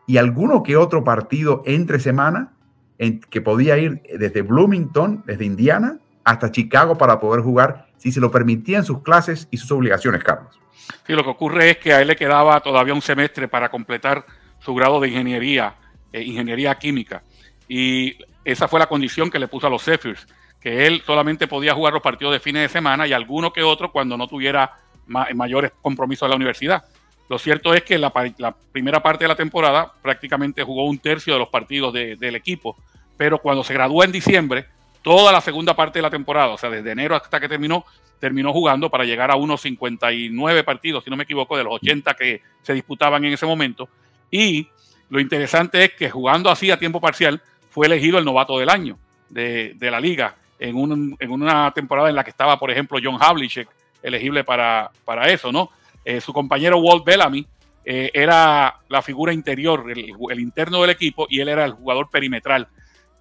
y 0.05 0.17
alguno 0.17 0.63
que 0.63 0.77
otro 0.77 1.03
partido 1.03 1.63
entre 1.65 1.99
semana 1.99 2.53
en, 2.97 3.19
que 3.19 3.41
podía 3.41 3.77
ir 3.77 4.01
desde 4.17 4.41
Bloomington, 4.41 5.23
desde 5.25 5.45
Indiana, 5.45 5.99
hasta 6.23 6.51
Chicago 6.51 6.97
para 6.97 7.19
poder 7.19 7.43
jugar 7.43 7.87
si 7.97 8.11
se 8.11 8.19
lo 8.19 8.31
permitían 8.31 8.83
sus 8.83 9.01
clases 9.01 9.47
y 9.51 9.57
sus 9.57 9.71
obligaciones, 9.71 10.23
Carlos. 10.23 10.59
Sí, 11.05 11.13
lo 11.13 11.23
que 11.23 11.29
ocurre 11.29 11.71
es 11.71 11.77
que 11.77 11.93
a 11.93 12.01
él 12.01 12.07
le 12.07 12.15
quedaba 12.15 12.59
todavía 12.61 12.93
un 12.93 13.01
semestre 13.01 13.47
para 13.47 13.69
completar 13.69 14.25
su 14.59 14.73
grado 14.73 14.99
de 14.99 15.09
ingeniería, 15.09 15.75
eh, 16.11 16.21
ingeniería 16.21 16.75
química. 16.75 17.23
Y 17.67 18.17
esa 18.43 18.67
fue 18.67 18.79
la 18.79 18.87
condición 18.87 19.29
que 19.29 19.39
le 19.39 19.47
puso 19.47 19.67
a 19.67 19.69
los 19.69 19.83
Zephyrs, 19.83 20.27
que 20.59 20.87
él 20.87 21.01
solamente 21.05 21.47
podía 21.47 21.73
jugar 21.73 21.93
los 21.93 22.01
partidos 22.01 22.33
de 22.33 22.39
fines 22.39 22.63
de 22.63 22.69
semana 22.69 23.07
y 23.07 23.13
alguno 23.13 23.53
que 23.53 23.63
otro 23.63 23.91
cuando 23.91 24.17
no 24.17 24.27
tuviera 24.27 24.73
mayores 25.07 25.71
compromisos 25.81 26.27
de 26.27 26.29
la 26.29 26.35
universidad. 26.35 26.83
Lo 27.29 27.37
cierto 27.37 27.73
es 27.73 27.83
que 27.83 27.97
la, 27.97 28.11
la, 28.37 28.55
primera 28.71 29.01
parte 29.01 29.25
de 29.25 29.29
la 29.29 29.35
temporada 29.35 29.91
prácticamente 30.01 30.63
jugó 30.63 30.85
un 30.85 30.99
tercio 30.99 31.33
de 31.33 31.39
los 31.39 31.49
partidos 31.49 31.93
del 31.93 32.35
equipo, 32.35 32.77
pero 33.17 33.39
cuando 33.39 33.63
se 33.63 33.73
graduó 33.73 34.03
en 34.03 34.11
diciembre, 34.11 34.67
toda 35.07 35.31
la 35.31 35.39
segunda 35.39 35.73
parte 35.73 35.99
de 35.99 36.03
la 36.03 36.09
temporada, 36.09 36.49
o 36.49 36.57
sea, 36.57 36.69
desde 36.69 36.91
enero 36.91 37.15
hasta 37.15 37.39
que 37.39 37.47
terminó, 37.47 37.85
terminó 38.19 38.51
jugando 38.51 38.89
para 38.89 39.05
llegar 39.05 39.31
a 39.31 39.37
unos 39.37 39.61
59 39.61 40.65
partidos, 40.65 41.05
si 41.05 41.09
no 41.09 41.15
me 41.15 41.23
equivoco, 41.23 41.55
de 41.55 41.63
los 41.63 41.75
80 41.75 42.13
que 42.15 42.41
se 42.61 42.73
disputaban 42.73 43.23
en 43.23 43.31
ese 43.31 43.45
momento. 43.45 43.87
Y 44.29 44.67
lo 45.09 45.21
interesante 45.21 45.81
es 45.81 45.93
que 45.93 46.09
jugando 46.09 46.49
así 46.49 46.71
a 46.71 46.77
tiempo 46.77 46.99
parcial, 46.99 47.41
fue 47.69 47.85
elegido 47.85 48.19
el 48.19 48.25
novato 48.25 48.59
del 48.59 48.69
año 48.69 48.97
de, 49.29 49.77
la 49.79 50.01
liga 50.01 50.35
en, 50.59 50.75
una 50.75 51.71
temporada 51.71 52.09
en 52.09 52.15
la 52.15 52.25
que 52.25 52.31
estaba, 52.31 52.59
por 52.59 52.69
ejemplo, 52.69 52.99
John 53.01 53.17
Havlicek 53.17 53.69
elegible 54.03 54.43
para, 54.43 54.91
para 55.05 55.29
eso, 55.29 55.53
¿no? 55.53 55.71
Eh, 56.03 56.19
su 56.19 56.33
compañero 56.33 56.79
Walt 56.79 57.05
Bellamy 57.05 57.47
eh, 57.85 58.11
era 58.13 58.81
la 58.89 59.01
figura 59.01 59.31
interior, 59.31 59.89
el, 59.89 60.39
interno 60.41 60.81
del 60.81 60.89
equipo, 60.89 61.27
y 61.29 61.39
él 61.39 61.47
era 61.47 61.63
el 61.63 61.71
jugador 61.71 62.09
perimetral. 62.09 62.67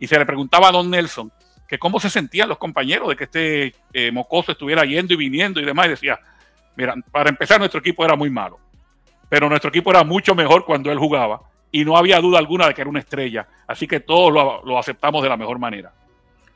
Y 0.00 0.08
se 0.08 0.18
le 0.18 0.26
preguntaba 0.26 0.70
a 0.70 0.72
Don 0.72 0.90
Nelson 0.90 1.30
que 1.66 1.78
cómo 1.78 2.00
se 2.00 2.10
sentían 2.10 2.48
los 2.48 2.58
compañeros 2.58 3.08
de 3.08 3.16
que 3.16 3.24
este 3.24 3.74
eh, 3.92 4.12
mocoso 4.12 4.52
estuviera 4.52 4.84
yendo 4.84 5.14
y 5.14 5.16
viniendo 5.16 5.60
y 5.60 5.64
demás. 5.64 5.86
Y 5.86 5.90
decía, 5.90 6.18
mira, 6.76 6.94
para 7.10 7.30
empezar 7.30 7.58
nuestro 7.58 7.80
equipo 7.80 8.04
era 8.04 8.16
muy 8.16 8.30
malo, 8.30 8.58
pero 9.28 9.48
nuestro 9.48 9.70
equipo 9.70 9.90
era 9.90 10.04
mucho 10.04 10.34
mejor 10.34 10.64
cuando 10.64 10.90
él 10.90 10.98
jugaba 10.98 11.40
y 11.72 11.84
no 11.84 11.96
había 11.96 12.20
duda 12.20 12.38
alguna 12.38 12.68
de 12.68 12.74
que 12.74 12.80
era 12.80 12.90
una 12.90 13.00
estrella. 13.00 13.46
Así 13.66 13.86
que 13.86 14.00
todos 14.00 14.32
lo, 14.32 14.78
aceptamos 14.78 15.22
de 15.22 15.28
la 15.28 15.36
mejor 15.36 15.58
manera. 15.58 15.92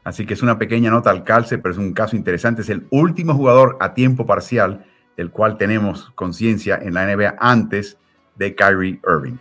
Así 0.03 0.25
que 0.25 0.35
es 0.35 0.43
una 0.43 0.59
pequeña 0.59 0.91
nota 0.91 1.11
al 1.11 1.25
calce, 1.25 1.59
pero 1.59 1.73
es 1.73 1.79
un 1.79 1.93
caso 1.93 2.17
interesante. 2.17 2.63
Es 2.63 2.71
el 2.71 2.87
último 2.91 3.35
jugador 3.35 3.77
a 3.81 3.93
tiempo 3.93 4.25
parcial 4.25 4.87
del 5.17 5.31
cual 5.31 5.59
tenemos 5.59 6.11
conciencia 6.15 6.79
en 6.81 6.95
la 6.95 7.05
NBA 7.05 7.37
antes 7.39 7.99
de 8.37 8.55
Kyrie 8.55 9.01
Irving. 9.07 9.37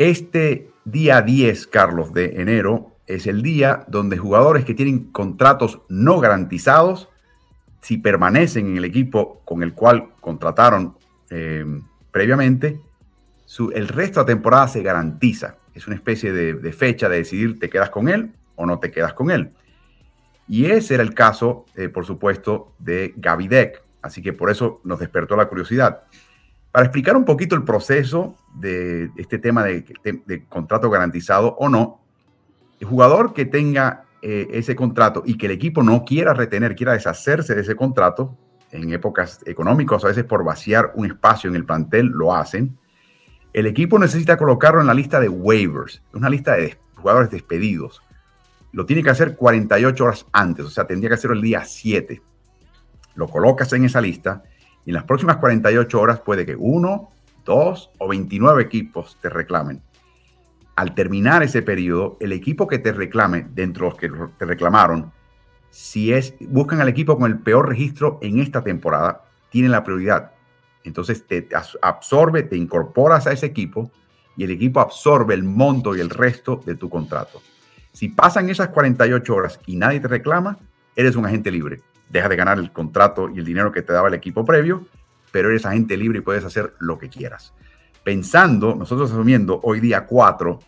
Este 0.00 0.70
día 0.86 1.20
10, 1.20 1.66
Carlos, 1.66 2.14
de 2.14 2.40
enero, 2.40 2.96
es 3.06 3.26
el 3.26 3.42
día 3.42 3.84
donde 3.86 4.16
jugadores 4.16 4.64
que 4.64 4.72
tienen 4.72 5.10
contratos 5.12 5.82
no 5.90 6.20
garantizados 6.20 7.10
si 7.82 7.98
permanecen 7.98 8.68
en 8.68 8.78
el 8.78 8.86
equipo 8.86 9.42
con 9.44 9.62
el 9.62 9.74
cual 9.74 10.14
contrataron 10.22 10.96
eh, 11.28 11.66
previamente, 12.10 12.80
el 13.74 13.88
resto 13.88 14.20
de 14.20 14.22
la 14.22 14.36
temporada 14.36 14.68
se 14.68 14.82
garantiza. 14.82 15.58
Es 15.74 15.86
una 15.86 15.96
especie 15.96 16.32
de, 16.32 16.72
fecha 16.72 17.10
de 17.10 17.18
decidir 17.18 17.58
te 17.58 17.68
quedas 17.68 17.90
con 17.90 18.08
él 18.08 18.32
o 18.56 18.64
no 18.64 18.78
te 18.78 18.90
quedas 18.90 19.12
con 19.12 19.30
él. 19.30 19.52
Y 20.48 20.64
ese 20.64 20.94
era 20.94 21.02
el 21.02 21.12
caso, 21.12 21.66
eh, 21.76 21.90
por 21.90 22.06
supuesto, 22.06 22.72
de 22.78 23.12
Gavidec. 23.18 23.82
Así 24.00 24.22
que 24.22 24.32
por 24.32 24.48
eso 24.48 24.80
nos 24.82 24.98
despertó 24.98 25.36
la 25.36 25.50
curiosidad. 25.50 26.04
Para 26.72 26.86
explicar 26.86 27.16
un 27.16 27.24
poquito 27.24 27.56
el 27.56 27.64
proceso 27.64 28.36
de 28.54 29.10
este 29.16 29.38
tema 29.38 29.64
de, 29.64 29.84
contrato 30.48 30.88
garantizado 30.88 31.56
o 31.58 31.68
no, 31.68 32.00
el 32.78 32.86
jugador 32.86 33.34
que 33.34 33.44
tenga 33.44 34.04
eh, 34.22 34.48
ese 34.52 34.76
contrato 34.76 35.22
y 35.26 35.36
que 35.36 35.46
el 35.46 35.52
equipo 35.52 35.82
no 35.82 36.04
quiera 36.04 36.32
retener, 36.32 36.76
quiera 36.76 36.92
deshacerse 36.92 37.54
de 37.54 37.62
ese 37.62 37.74
contrato, 37.74 38.36
en 38.70 38.92
épocas 38.92 39.40
económicas, 39.46 40.04
a 40.04 40.08
veces 40.08 40.24
por 40.24 40.44
vaciar 40.44 40.92
un 40.94 41.06
espacio 41.06 41.50
en 41.50 41.56
el 41.56 41.64
plantel, 41.64 42.06
lo 42.06 42.34
hacen. 42.34 42.78
El 43.52 43.66
equipo 43.66 43.98
necesita 43.98 44.36
colocarlo 44.36 44.80
en 44.80 44.86
la 44.86 44.94
lista 44.94 45.18
de 45.18 45.28
waivers, 45.28 46.02
una 46.14 46.30
lista 46.30 46.54
de 46.54 46.78
jugadores 46.94 47.30
despedidos. 47.30 48.00
Lo 48.70 48.86
tiene 48.86 49.02
que 49.02 49.10
hacer 49.10 49.34
48 49.34 50.04
horas 50.04 50.26
antes, 50.30 50.64
o 50.66 50.70
sea, 50.70 50.86
tendría 50.86 51.10
que 51.10 51.14
hacerlo 51.14 51.34
el 51.34 51.42
día 51.42 51.64
7. 51.64 52.22
Lo 53.16 53.26
colocas 53.26 53.72
en 53.72 53.84
esa 53.84 54.00
lista 54.00 54.44
y 54.84 54.90
en 54.90 54.94
las 54.94 55.04
próximas 55.04 55.36
48 55.36 56.00
horas 56.00 56.20
puede 56.20 56.46
que 56.46 56.56
uno, 56.56 57.10
dos 57.44 57.90
o 57.98 58.08
29 58.08 58.62
equipos 58.62 59.16
te 59.20 59.28
reclamen 59.28 59.82
al 60.80 60.94
terminar 60.94 61.42
ese 61.42 61.60
periodo, 61.60 62.16
el 62.20 62.32
equipo 62.32 62.66
que 62.66 62.78
te 62.78 62.90
reclame, 62.90 63.46
dentro 63.52 63.84
de 63.84 63.90
los 63.90 63.98
que 63.98 64.34
te 64.38 64.46
reclamaron, 64.46 65.12
si 65.68 66.10
es, 66.10 66.32
buscan 66.40 66.80
al 66.80 66.88
equipo 66.88 67.18
con 67.18 67.30
el 67.30 67.38
peor 67.38 67.68
registro 67.68 68.18
en 68.22 68.38
esta 68.38 68.64
temporada, 68.64 69.24
tienen 69.50 69.72
la 69.72 69.84
prioridad. 69.84 70.32
Entonces 70.82 71.26
te 71.26 71.46
absorbe, 71.82 72.44
te 72.44 72.56
incorporas 72.56 73.26
a 73.26 73.32
ese 73.32 73.44
equipo 73.44 73.90
y 74.38 74.44
el 74.44 74.52
equipo 74.52 74.80
absorbe 74.80 75.34
el 75.34 75.44
monto 75.44 75.94
y 75.94 76.00
el 76.00 76.08
resto 76.08 76.62
de 76.64 76.76
tu 76.76 76.88
contrato. 76.88 77.42
Si 77.92 78.08
pasan 78.08 78.48
esas 78.48 78.70
48 78.70 79.34
horas 79.34 79.60
y 79.66 79.76
nadie 79.76 80.00
te 80.00 80.08
reclama, 80.08 80.56
eres 80.96 81.16
un 81.16 81.26
agente 81.26 81.50
libre. 81.50 81.80
Deja 82.08 82.28
de 82.28 82.36
ganar 82.36 82.58
el 82.58 82.72
contrato 82.72 83.28
y 83.28 83.38
el 83.38 83.44
dinero 83.44 83.72
que 83.72 83.82
te 83.82 83.92
daba 83.92 84.08
el 84.08 84.14
equipo 84.14 84.44
previo, 84.44 84.86
pero 85.30 85.50
eres 85.50 85.64
agente 85.64 85.96
libre 85.96 86.18
y 86.18 86.22
puedes 86.22 86.44
hacer 86.44 86.74
lo 86.80 86.98
que 86.98 87.08
quieras 87.08 87.54
pensando, 88.02 88.74
nosotros 88.74 89.10
asumiendo 89.10 89.60
hoy 89.62 89.80
día 89.80 90.06
4 90.06 90.58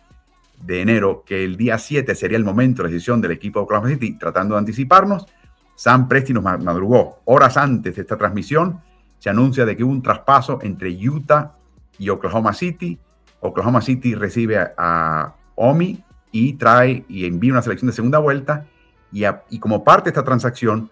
de 0.61 0.81
enero, 0.81 1.23
que 1.25 1.43
el 1.43 1.57
día 1.57 1.77
7 1.77 2.15
sería 2.15 2.37
el 2.37 2.45
momento 2.45 2.81
de 2.81 2.89
la 2.89 2.93
decisión 2.93 3.21
del 3.21 3.31
equipo 3.31 3.59
de 3.59 3.63
Oklahoma 3.65 3.89
City, 3.89 4.17
tratando 4.17 4.55
de 4.55 4.59
anticiparnos, 4.59 5.25
Sam 5.75 6.07
Presti 6.07 6.33
nos 6.33 6.43
madrugó 6.43 7.21
horas 7.25 7.57
antes 7.57 7.95
de 7.95 8.01
esta 8.01 8.17
transmisión, 8.17 8.79
se 9.19 9.29
anuncia 9.29 9.65
de 9.65 9.75
que 9.75 9.83
hubo 9.83 9.91
un 9.91 10.01
traspaso 10.01 10.59
entre 10.61 10.89
Utah 10.89 11.53
y 11.97 12.09
Oklahoma 12.09 12.53
City. 12.53 12.99
Oklahoma 13.39 13.81
City 13.81 14.15
recibe 14.15 14.57
a, 14.77 15.35
Omi 15.55 16.03
y 16.31 16.53
trae 16.53 17.05
y 17.07 17.25
envía 17.25 17.53
una 17.53 17.61
selección 17.61 17.87
de 17.87 17.95
segunda 17.95 18.19
vuelta. 18.19 18.65
Y, 19.13 19.59
como 19.59 19.83
parte 19.83 20.05
de 20.05 20.09
esta 20.09 20.23
transacción, 20.23 20.89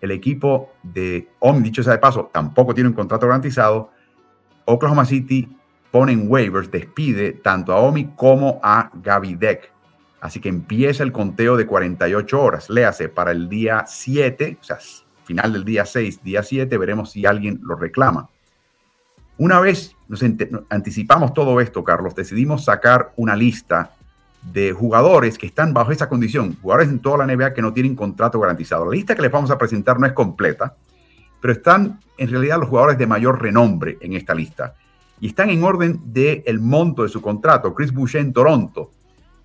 el 0.00 0.10
equipo 0.10 0.72
de 0.82 1.28
Omi, 1.38 1.62
dicho 1.62 1.82
sea 1.82 1.92
de 1.92 1.98
paso, 1.98 2.28
tampoco 2.32 2.74
tiene 2.74 2.88
un 2.88 2.94
contrato 2.94 3.26
garantizado. 3.26 3.90
Oklahoma 4.64 5.04
City 5.04 5.48
ponen 5.90 6.26
waivers, 6.28 6.70
despide 6.70 7.32
tanto 7.32 7.72
a 7.72 7.76
Omi 7.76 8.12
como 8.16 8.60
a 8.62 8.90
Gaby 8.92 9.36
Deck. 9.36 9.72
Así 10.20 10.40
que 10.40 10.48
empieza 10.48 11.02
el 11.02 11.12
conteo 11.12 11.56
de 11.56 11.66
48 11.66 12.42
horas. 12.42 12.68
Léase 12.68 13.08
para 13.08 13.30
el 13.30 13.48
día 13.48 13.84
7, 13.86 14.58
o 14.60 14.64
sea, 14.64 14.78
final 15.24 15.52
del 15.52 15.64
día 15.64 15.86
6, 15.86 16.22
día 16.22 16.42
7, 16.42 16.76
veremos 16.76 17.12
si 17.12 17.24
alguien 17.24 17.60
lo 17.62 17.76
reclama. 17.76 18.28
Una 19.38 19.60
vez 19.60 19.96
nos 20.08 20.22
anticipamos 20.68 21.32
todo 21.32 21.60
esto, 21.60 21.82
Carlos, 21.84 22.14
decidimos 22.14 22.64
sacar 22.64 23.12
una 23.16 23.34
lista 23.34 23.92
de 24.42 24.72
jugadores 24.72 25.36
que 25.36 25.46
están 25.46 25.74
bajo 25.74 25.92
esa 25.92 26.08
condición, 26.08 26.56
jugadores 26.60 26.88
en 26.88 27.00
toda 27.00 27.24
la 27.24 27.34
NBA 27.34 27.52
que 27.52 27.62
no 27.62 27.72
tienen 27.72 27.94
contrato 27.94 28.40
garantizado. 28.40 28.86
La 28.86 28.92
lista 28.92 29.14
que 29.14 29.22
les 29.22 29.30
vamos 29.30 29.50
a 29.50 29.58
presentar 29.58 30.00
no 30.00 30.06
es 30.06 30.12
completa, 30.12 30.76
pero 31.40 31.52
están 31.52 32.00
en 32.16 32.30
realidad 32.30 32.58
los 32.58 32.68
jugadores 32.68 32.98
de 32.98 33.06
mayor 33.06 33.40
renombre 33.40 33.98
en 34.00 34.14
esta 34.14 34.34
lista 34.34 34.74
y 35.20 35.28
están 35.28 35.50
en 35.50 35.62
orden 35.62 36.00
del 36.06 36.42
el 36.46 36.60
monto 36.60 37.02
de 37.02 37.08
su 37.08 37.20
contrato. 37.20 37.74
Chris 37.74 37.92
Boucher 37.92 38.22
en 38.22 38.32
Toronto 38.32 38.90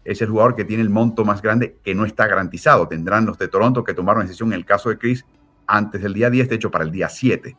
es 0.05 0.21
el 0.21 0.29
jugador 0.29 0.55
que 0.55 0.63
tiene 0.63 0.83
el 0.83 0.89
monto 0.89 1.25
más 1.25 1.41
grande 1.41 1.77
que 1.83 1.93
no 1.93 2.05
está 2.05 2.27
garantizado. 2.27 2.87
Tendrán 2.87 3.25
los 3.25 3.37
de 3.37 3.47
Toronto 3.47 3.83
que 3.83 3.93
tomaron 3.93 4.23
decisión 4.23 4.53
en 4.53 4.59
el 4.59 4.65
caso 4.65 4.89
de 4.89 4.97
Chris 4.97 5.25
antes 5.67 6.01
del 6.01 6.13
día 6.13 6.29
10, 6.29 6.49
de 6.49 6.55
hecho 6.55 6.71
para 6.71 6.85
el 6.85 6.91
día 6.91 7.09
7. 7.09 7.57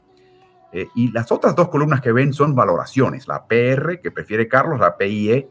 Eh, 0.73 0.89
y 0.95 1.11
las 1.11 1.31
otras 1.33 1.55
dos 1.55 1.69
columnas 1.69 2.01
que 2.01 2.13
ven 2.13 2.33
son 2.33 2.55
valoraciones. 2.55 3.29
La 3.29 3.47
PR, 3.47 4.01
que 4.01 4.11
prefiere 4.11 4.49
Carlos, 4.49 4.81
la 4.81 4.97
PIE, 4.97 5.49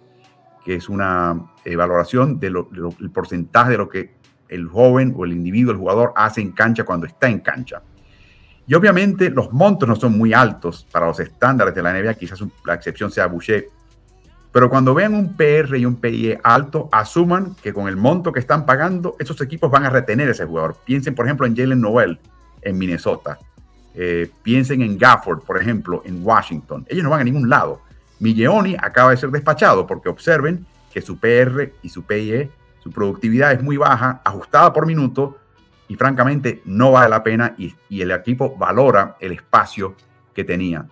que 0.65 0.75
es 0.75 0.89
una 0.89 1.39
valoración 1.77 2.39
del 2.39 2.55
porcentaje 3.13 3.71
de 3.71 3.77
lo 3.77 3.87
que 3.87 4.15
el 4.49 4.67
joven 4.67 5.13
o 5.15 5.25
el 5.25 5.33
individuo, 5.33 5.71
el 5.71 5.77
jugador, 5.77 6.11
hace 6.15 6.41
en 6.41 6.51
cancha 6.51 6.83
cuando 6.83 7.05
está 7.05 7.29
en 7.29 7.39
cancha. 7.39 7.81
Y 8.67 8.73
obviamente 8.73 9.29
los 9.29 9.51
montos 9.53 9.87
no 9.87 9.95
son 9.95 10.17
muy 10.17 10.33
altos 10.33 10.87
para 10.91 11.05
los 11.05 11.19
estándares 11.19 11.75
de 11.75 11.83
la 11.83 11.93
NBA, 11.93 12.15
quizás 12.15 12.43
la 12.65 12.73
excepción 12.73 13.11
sea 13.11 13.27
Boucher 13.27 13.69
Pero 14.51 14.69
cuando 14.69 14.95
vean 14.95 15.13
un 15.13 15.35
PR 15.35 15.77
y 15.77 15.85
un 15.85 15.95
PIE 15.97 16.39
alto, 16.43 16.89
asuman 16.91 17.55
que 17.61 17.73
con 17.73 17.87
el 17.87 17.95
monto 17.95 18.31
que 18.31 18.39
están 18.39 18.65
pagando, 18.65 19.15
esos 19.19 19.39
equipos 19.41 19.69
van 19.69 19.85
a 19.85 19.89
retener 19.91 20.29
a 20.29 20.31
ese 20.31 20.45
jugador. 20.45 20.77
Piensen, 20.83 21.13
por 21.13 21.25
ejemplo, 21.25 21.45
en 21.45 21.55
Jalen 21.55 21.79
Noel 21.79 22.19
en 22.61 22.77
Minnesota. 22.77 23.37
Eh, 23.93 24.29
piensen 24.41 24.81
en 24.81 24.97
Gafford, 24.97 25.43
por 25.43 25.61
ejemplo, 25.61 26.01
en 26.05 26.25
Washington. 26.25 26.85
Ellos 26.89 27.03
no 27.03 27.11
van 27.11 27.21
a 27.21 27.23
ningún 27.23 27.47
lado. 27.47 27.81
Milleoni 28.19 28.75
acaba 28.79 29.11
de 29.11 29.17
ser 29.17 29.31
despachado 29.31 29.85
porque 29.85 30.09
observen 30.09 30.65
que 30.91 31.01
su 31.01 31.17
PR 31.19 31.73
y 31.81 31.89
su 31.89 32.03
PIE, 32.03 32.51
su 32.79 32.91
productividad 32.91 33.51
es 33.51 33.61
muy 33.61 33.77
baja, 33.77 34.21
ajustada 34.23 34.71
por 34.71 34.85
minuto, 34.85 35.37
y 35.87 35.95
francamente 35.95 36.61
no 36.65 36.93
vale 36.93 37.09
la 37.09 37.23
pena 37.23 37.53
y, 37.57 37.75
y 37.89 38.01
el 38.01 38.11
equipo 38.11 38.55
valora 38.57 39.17
el 39.19 39.33
espacio 39.33 39.95
que 40.33 40.43
tenía. 40.43 40.87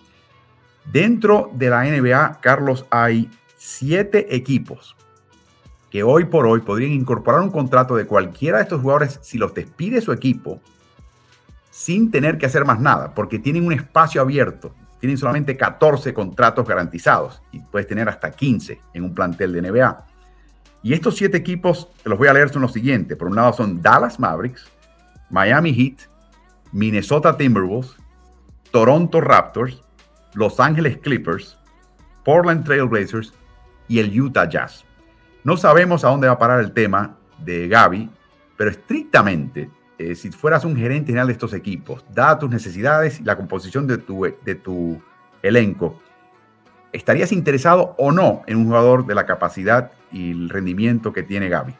Dentro 0.91 1.49
de 1.53 1.69
la 1.69 1.83
NBA, 1.83 2.39
Carlos, 2.41 2.85
hay 2.89 3.29
siete 3.55 4.35
equipos 4.35 4.95
que 5.89 6.03
hoy 6.03 6.25
por 6.25 6.45
hoy 6.45 6.61
podrían 6.61 6.91
incorporar 6.91 7.41
un 7.41 7.51
contrato 7.51 7.95
de 7.95 8.05
cualquiera 8.05 8.57
de 8.57 8.63
estos 8.63 8.81
jugadores 8.81 9.19
si 9.21 9.37
los 9.37 9.53
despide 9.53 10.01
su 10.01 10.11
equipo 10.11 10.59
sin 11.69 12.11
tener 12.11 12.37
que 12.37 12.45
hacer 12.45 12.65
más 12.65 12.79
nada, 12.79 13.13
porque 13.15 13.39
tienen 13.39 13.65
un 13.65 13.73
espacio 13.73 14.21
abierto. 14.21 14.75
Tienen 15.03 15.17
solamente 15.17 15.57
14 15.57 16.13
contratos 16.13 16.65
garantizados 16.65 17.41
y 17.51 17.59
puedes 17.59 17.89
tener 17.89 18.07
hasta 18.07 18.31
15 18.31 18.79
en 18.93 19.03
un 19.03 19.13
plantel 19.13 19.51
de 19.51 19.61
NBA. 19.61 20.05
Y 20.81 20.93
estos 20.93 21.17
siete 21.17 21.35
equipos, 21.35 21.89
te 22.01 22.07
los 22.09 22.17
voy 22.17 22.29
a 22.29 22.33
leer, 22.33 22.47
son 22.47 22.61
los 22.61 22.71
siguientes. 22.71 23.17
Por 23.17 23.27
un 23.27 23.35
lado 23.35 23.51
son 23.51 23.81
Dallas 23.81 24.17
Mavericks, 24.17 24.65
Miami 25.29 25.73
Heat, 25.73 26.09
Minnesota 26.71 27.35
Timberwolves, 27.35 27.97
Toronto 28.71 29.19
Raptors, 29.19 29.83
Los 30.35 30.61
Angeles 30.61 30.97
Clippers, 30.99 31.57
Portland 32.23 32.63
Trail 32.63 32.87
Blazers 32.87 33.33
y 33.89 33.99
el 33.99 34.21
Utah 34.21 34.47
Jazz. 34.47 34.85
No 35.43 35.57
sabemos 35.57 36.05
a 36.05 36.11
dónde 36.11 36.27
va 36.27 36.35
a 36.35 36.39
parar 36.39 36.61
el 36.61 36.71
tema 36.71 37.17
de 37.39 37.67
Gaby, 37.67 38.09
pero 38.55 38.71
estrictamente, 38.71 39.69
eh, 40.03 40.15
si 40.15 40.31
fueras 40.31 40.65
un 40.65 40.75
gerente 40.75 41.07
general 41.07 41.27
de 41.27 41.33
estos 41.33 41.53
equipos, 41.53 42.03
dada 42.13 42.39
tus 42.39 42.49
necesidades 42.49 43.19
y 43.19 43.23
la 43.23 43.37
composición 43.37 43.87
de 43.87 43.97
tu, 43.97 44.23
de 44.43 44.55
tu 44.55 45.01
elenco, 45.41 46.01
¿estarías 46.91 47.31
interesado 47.31 47.95
o 47.97 48.11
no 48.11 48.43
en 48.47 48.57
un 48.57 48.65
jugador 48.65 49.05
de 49.05 49.15
la 49.15 49.25
capacidad 49.25 49.91
y 50.11 50.31
el 50.31 50.49
rendimiento 50.49 51.13
que 51.13 51.23
tiene 51.23 51.49
Gaby? 51.49 51.73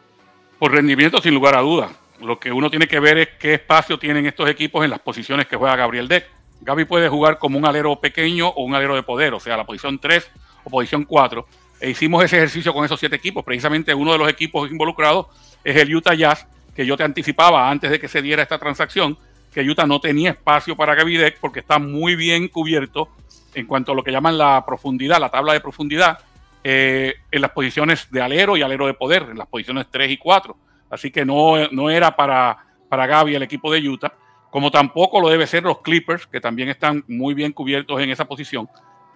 Por 0.58 0.72
rendimiento, 0.72 1.22
sin 1.22 1.34
lugar 1.34 1.56
a 1.56 1.62
dudas. 1.62 1.92
Lo 2.22 2.40
que 2.40 2.52
uno 2.52 2.70
tiene 2.70 2.88
que 2.88 3.00
ver 3.00 3.18
es 3.18 3.28
qué 3.40 3.56
espacio 3.56 4.00
tienen 4.00 4.26
estos 4.26 4.50
equipos 4.50 4.84
en 4.86 4.92
las 4.92 5.00
posiciones 5.00 5.48
que 5.48 5.58
juega 5.58 5.76
Gabriel 5.76 6.08
Deck. 6.08 6.26
Gaby 6.62 6.86
puede 6.86 7.10
jugar 7.10 7.38
como 7.38 7.58
un 7.58 7.66
alero 7.66 8.00
pequeño 8.00 8.48
o 8.48 8.64
un 8.64 8.74
alero 8.74 8.96
de 8.96 9.04
poder, 9.04 9.34
o 9.34 9.40
sea, 9.40 9.58
la 9.58 9.66
posición 9.66 10.00
3 10.00 10.32
o 10.64 10.70
posición 10.70 11.04
4 11.04 11.46
e 11.84 11.90
hicimos 11.90 12.24
ese 12.24 12.38
ejercicio 12.38 12.74
con 12.74 12.86
esos 12.86 12.98
siete 12.98 13.18
equipos. 13.18 13.44
Precisamente 13.44 13.94
uno 13.94 14.14
de 14.14 14.18
los 14.18 14.30
equipos 14.30 14.72
involucrados 14.72 15.28
es 15.66 15.76
el 15.76 15.94
Utah 15.94 16.14
Jazz, 16.14 16.48
que 16.76 16.86
yo 16.86 16.98
te 16.98 17.04
anticipaba 17.04 17.70
antes 17.70 17.92
de 17.92 18.00
que 18.00 18.08
se 18.08 18.22
diera 18.22 18.44
esta 18.44 18.58
transacción, 18.58 19.18
que 19.54 19.62
Utah 19.62 19.86
no 19.86 20.00
tenía 20.00 20.32
espacio 20.32 20.76
para 20.76 20.96
Gavidec 20.96 21.40
porque 21.40 21.60
está 21.60 21.80
muy 21.80 22.16
bien 22.16 22.48
cubierto 22.48 23.10
en 23.54 23.68
cuanto 23.68 23.92
a 23.92 23.96
lo 23.96 24.04
que 24.04 24.12
llaman 24.12 24.38
la 24.38 24.66
profundidad, 24.66 25.20
la 25.20 25.30
tabla 25.30 25.54
de 25.54 25.60
profundidad, 25.60 26.18
eh, 26.64 27.16
en 27.30 27.42
las 27.42 27.52
posiciones 27.52 28.10
de 28.10 28.22
alero 28.22 28.58
y 28.58 28.62
alero 28.62 28.88
de 28.88 28.94
poder, 28.94 29.28
en 29.30 29.38
las 29.38 29.48
posiciones 29.48 29.88
3 29.92 30.12
y 30.12 30.18
4. 30.18 30.58
Así 30.90 31.12
que 31.12 31.26
no, 31.26 31.68
no 31.70 31.90
era 31.90 32.16
para, 32.16 32.58
para 32.90 33.06
Gaby 33.06 33.36
el 33.36 33.44
equipo 33.44 33.72
de 33.72 33.88
Utah, 33.88 34.14
como 34.50 34.72
tampoco 34.72 35.20
lo 35.20 35.30
debe 35.30 35.46
ser 35.46 35.64
los 35.64 35.82
Clippers, 35.82 36.26
que 36.26 36.42
también 36.42 36.70
están 36.70 37.04
muy 37.08 37.34
bien 37.34 37.52
cubiertos 37.52 38.00
en 38.02 38.10
esa 38.10 38.26
posición. 38.26 38.68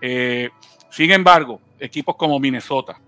Eh, 0.02 0.50
sin 0.90 1.12
embargo, 1.12 1.62
equipos 1.80 2.16
como 2.16 2.40
Minnesota, 2.40 3.00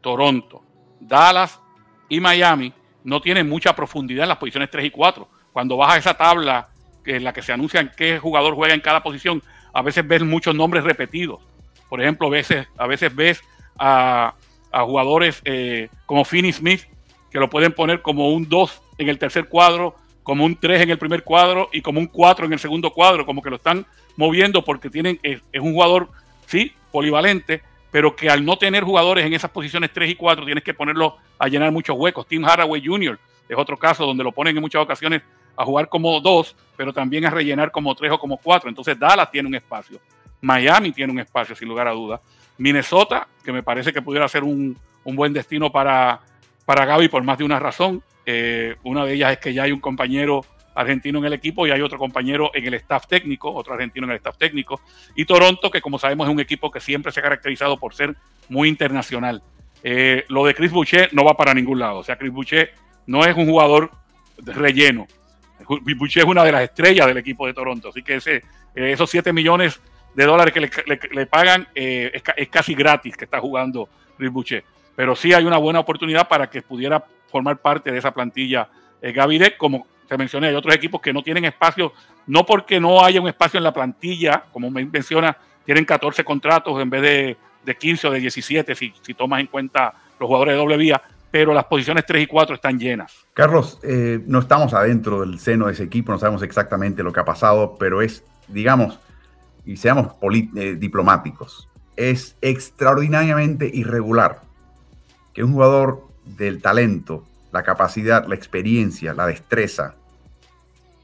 Toronto, 0.00 0.62
Dallas 1.00 1.60
y 2.08 2.20
Miami 2.20 2.72
no 3.04 3.20
tienen 3.20 3.48
mucha 3.48 3.74
profundidad 3.74 4.24
en 4.24 4.28
las 4.28 4.38
posiciones 4.38 4.70
3 4.70 4.86
y 4.86 4.90
4. 4.90 5.28
Cuando 5.52 5.76
vas 5.76 5.94
a 5.94 5.98
esa 5.98 6.14
tabla 6.14 6.68
en 7.04 7.24
la 7.24 7.32
que 7.32 7.42
se 7.42 7.52
anuncian 7.52 7.90
qué 7.96 8.18
jugador 8.18 8.54
juega 8.54 8.74
en 8.74 8.80
cada 8.80 9.02
posición, 9.02 9.42
a 9.72 9.82
veces 9.82 10.06
ves 10.06 10.22
muchos 10.22 10.54
nombres 10.54 10.84
repetidos. 10.84 11.40
Por 11.88 12.00
ejemplo, 12.00 12.28
a 12.28 12.30
veces, 12.30 12.66
a 12.78 12.86
veces 12.86 13.14
ves 13.14 13.42
a, 13.78 14.34
jugadores 14.72 15.42
eh, 15.44 15.88
como 16.06 16.24
Finney 16.24 16.52
Smith, 16.52 16.82
que 17.30 17.38
lo 17.38 17.50
pueden 17.50 17.72
poner 17.72 18.00
como 18.02 18.30
un 18.30 18.48
2 18.48 18.82
en 18.98 19.08
el 19.08 19.18
tercer 19.18 19.48
cuadro, 19.48 19.96
como 20.22 20.44
un 20.44 20.56
3 20.56 20.82
en 20.82 20.90
el 20.90 20.98
primer 20.98 21.24
cuadro 21.24 21.68
y 21.72 21.82
como 21.82 22.00
un 22.00 22.06
4 22.06 22.46
en 22.46 22.52
el 22.52 22.58
segundo 22.58 22.90
cuadro, 22.92 23.26
como 23.26 23.42
que 23.42 23.50
lo 23.50 23.56
están 23.56 23.86
moviendo 24.16 24.64
porque 24.64 24.88
tienen, 24.88 25.18
es 25.22 25.40
un 25.60 25.72
jugador 25.72 26.10
sí, 26.46 26.72
polivalente, 26.90 27.62
pero 27.92 28.16
que 28.16 28.28
al 28.28 28.44
no 28.44 28.56
tener 28.56 28.82
jugadores 28.82 29.24
en 29.24 29.34
esas 29.34 29.50
posiciones 29.50 29.92
3 29.92 30.10
y 30.10 30.14
4 30.16 30.44
tienes 30.46 30.64
que 30.64 30.74
ponerlo 30.74 31.18
a 31.38 31.46
llenar 31.46 31.70
muchos 31.70 31.96
huecos. 31.96 32.26
Tim 32.26 32.44
Haraway 32.44 32.82
Jr. 32.84 33.18
es 33.48 33.56
otro 33.56 33.76
caso 33.76 34.06
donde 34.06 34.24
lo 34.24 34.32
ponen 34.32 34.56
en 34.56 34.62
muchas 34.62 34.82
ocasiones 34.82 35.22
a 35.54 35.64
jugar 35.64 35.90
como 35.90 36.18
2, 36.18 36.56
pero 36.74 36.94
también 36.94 37.26
a 37.26 37.30
rellenar 37.30 37.70
como 37.70 37.94
3 37.94 38.12
o 38.12 38.18
como 38.18 38.38
4. 38.38 38.70
Entonces 38.70 38.98
Dallas 38.98 39.30
tiene 39.30 39.46
un 39.46 39.54
espacio. 39.54 40.00
Miami 40.40 40.90
tiene 40.92 41.12
un 41.12 41.20
espacio, 41.20 41.54
sin 41.54 41.68
lugar 41.68 41.86
a 41.86 41.92
dudas. 41.92 42.20
Minnesota, 42.56 43.28
que 43.44 43.52
me 43.52 43.62
parece 43.62 43.92
que 43.92 44.00
pudiera 44.00 44.26
ser 44.26 44.42
un, 44.42 44.76
buen 45.04 45.34
destino 45.34 45.70
para, 45.70 46.20
para 46.64 46.86
Gaby 46.86 47.08
por 47.08 47.22
más 47.22 47.36
de 47.36 47.44
una 47.44 47.58
razón. 47.58 48.02
Eh, 48.24 48.76
una 48.84 49.04
de 49.04 49.12
ellas 49.12 49.32
es 49.32 49.38
que 49.38 49.52
ya 49.52 49.64
hay 49.64 49.72
un 49.72 49.80
compañero 49.80 50.46
argentino 50.74 51.18
en 51.18 51.26
el 51.26 51.32
equipo 51.32 51.66
y 51.66 51.70
hay 51.70 51.80
otro 51.80 51.98
compañero 51.98 52.50
en 52.54 52.66
el 52.66 52.74
staff 52.74 53.06
técnico, 53.06 53.52
otro 53.52 53.74
argentino 53.74 54.06
en 54.06 54.12
el 54.12 54.16
staff 54.16 54.36
técnico. 54.36 54.80
Y 55.14 55.24
Toronto, 55.24 55.70
que 55.70 55.80
como 55.80 55.98
sabemos 55.98 56.26
es 56.26 56.32
un 56.32 56.40
equipo 56.40 56.70
que 56.70 56.80
siempre 56.80 57.12
se 57.12 57.20
ha 57.20 57.22
caracterizado 57.22 57.78
por 57.78 57.94
ser 57.94 58.16
muy 58.48 58.68
internacional. 58.68 59.42
Eh, 59.82 60.24
lo 60.28 60.44
de 60.44 60.54
Chris 60.54 60.70
Boucher 60.70 61.08
no 61.12 61.24
va 61.24 61.36
para 61.36 61.54
ningún 61.54 61.78
lado. 61.78 61.98
O 61.98 62.04
sea, 62.04 62.16
Chris 62.16 62.32
Boucher 62.32 62.72
no 63.06 63.24
es 63.24 63.36
un 63.36 63.46
jugador 63.46 63.90
de 64.38 64.52
relleno. 64.52 65.06
Boucher 65.66 66.22
es 66.22 66.28
una 66.28 66.44
de 66.44 66.52
las 66.52 66.62
estrellas 66.62 67.06
del 67.06 67.18
equipo 67.18 67.46
de 67.46 67.54
Toronto. 67.54 67.88
Así 67.88 68.02
que 68.02 68.16
eh, 68.24 68.42
esos 68.74 69.10
7 69.10 69.32
millones 69.32 69.80
de 70.14 70.24
dólares 70.24 70.52
que 70.52 70.60
le, 71.12 71.26
pagan 71.26 71.66
eh, 71.74 72.12
es, 72.36 72.48
casi 72.48 72.74
gratis 72.74 73.16
que 73.16 73.24
está 73.24 73.40
jugando 73.40 73.88
Chris 74.16 74.30
Boucher. 74.30 74.64
Pero 74.94 75.16
sí 75.16 75.32
hay 75.32 75.44
una 75.44 75.56
buena 75.56 75.80
oportunidad 75.80 76.28
para 76.28 76.50
que 76.50 76.62
pudiera 76.62 77.04
formar 77.28 77.58
parte 77.58 77.90
de 77.90 77.98
esa 77.98 78.12
plantilla 78.12 78.68
Gavirek, 79.00 79.56
como 79.56 79.86
te 80.08 80.18
mencioné, 80.18 80.48
hay 80.48 80.54
otros 80.54 80.74
equipos 80.74 81.00
que 81.00 81.12
no 81.12 81.22
tienen 81.22 81.44
espacio, 81.44 81.92
no 82.26 82.44
porque 82.44 82.80
no 82.80 83.04
haya 83.04 83.20
un 83.20 83.28
espacio 83.28 83.58
en 83.58 83.64
la 83.64 83.72
plantilla, 83.72 84.44
como 84.52 84.70
me 84.70 84.84
menciona, 84.84 85.36
tienen 85.64 85.84
14 85.84 86.24
contratos 86.24 86.80
en 86.80 86.90
vez 86.90 87.02
de, 87.02 87.36
de 87.64 87.74
15 87.74 88.08
o 88.08 88.10
de 88.10 88.20
17, 88.20 88.74
si, 88.74 88.92
si, 89.00 89.14
tomas 89.14 89.40
en 89.40 89.46
cuenta 89.46 89.94
los 90.18 90.26
jugadores 90.26 90.54
de 90.54 90.58
doble 90.58 90.76
vía, 90.76 91.02
pero 91.30 91.54
las 91.54 91.64
posiciones 91.64 92.04
3 92.06 92.24
y 92.24 92.26
4 92.26 92.54
están 92.54 92.78
llenas. 92.78 93.26
Carlos, 93.32 93.78
eh, 93.82 94.20
no 94.26 94.40
estamos 94.40 94.74
adentro 94.74 95.20
del 95.20 95.38
seno 95.38 95.66
de 95.66 95.72
ese 95.72 95.84
equipo, 95.84 96.12
no 96.12 96.18
sabemos 96.18 96.42
exactamente 96.42 97.02
lo 97.02 97.12
que 97.12 97.20
ha 97.20 97.24
pasado, 97.24 97.76
pero 97.78 98.02
es, 98.02 98.24
digamos, 98.48 98.98
y 99.64 99.76
seamos 99.76 100.12
eh, 100.56 100.76
diplomáticos, 100.78 101.68
es 101.96 102.36
extraordinariamente 102.40 103.70
irregular 103.72 104.42
que 105.32 105.44
un 105.44 105.52
jugador 105.52 106.08
del 106.24 106.60
talento 106.60 107.24
la 107.52 107.62
capacidad, 107.62 108.26
la 108.26 108.34
experiencia, 108.34 109.14
la 109.14 109.26
destreza 109.26 109.94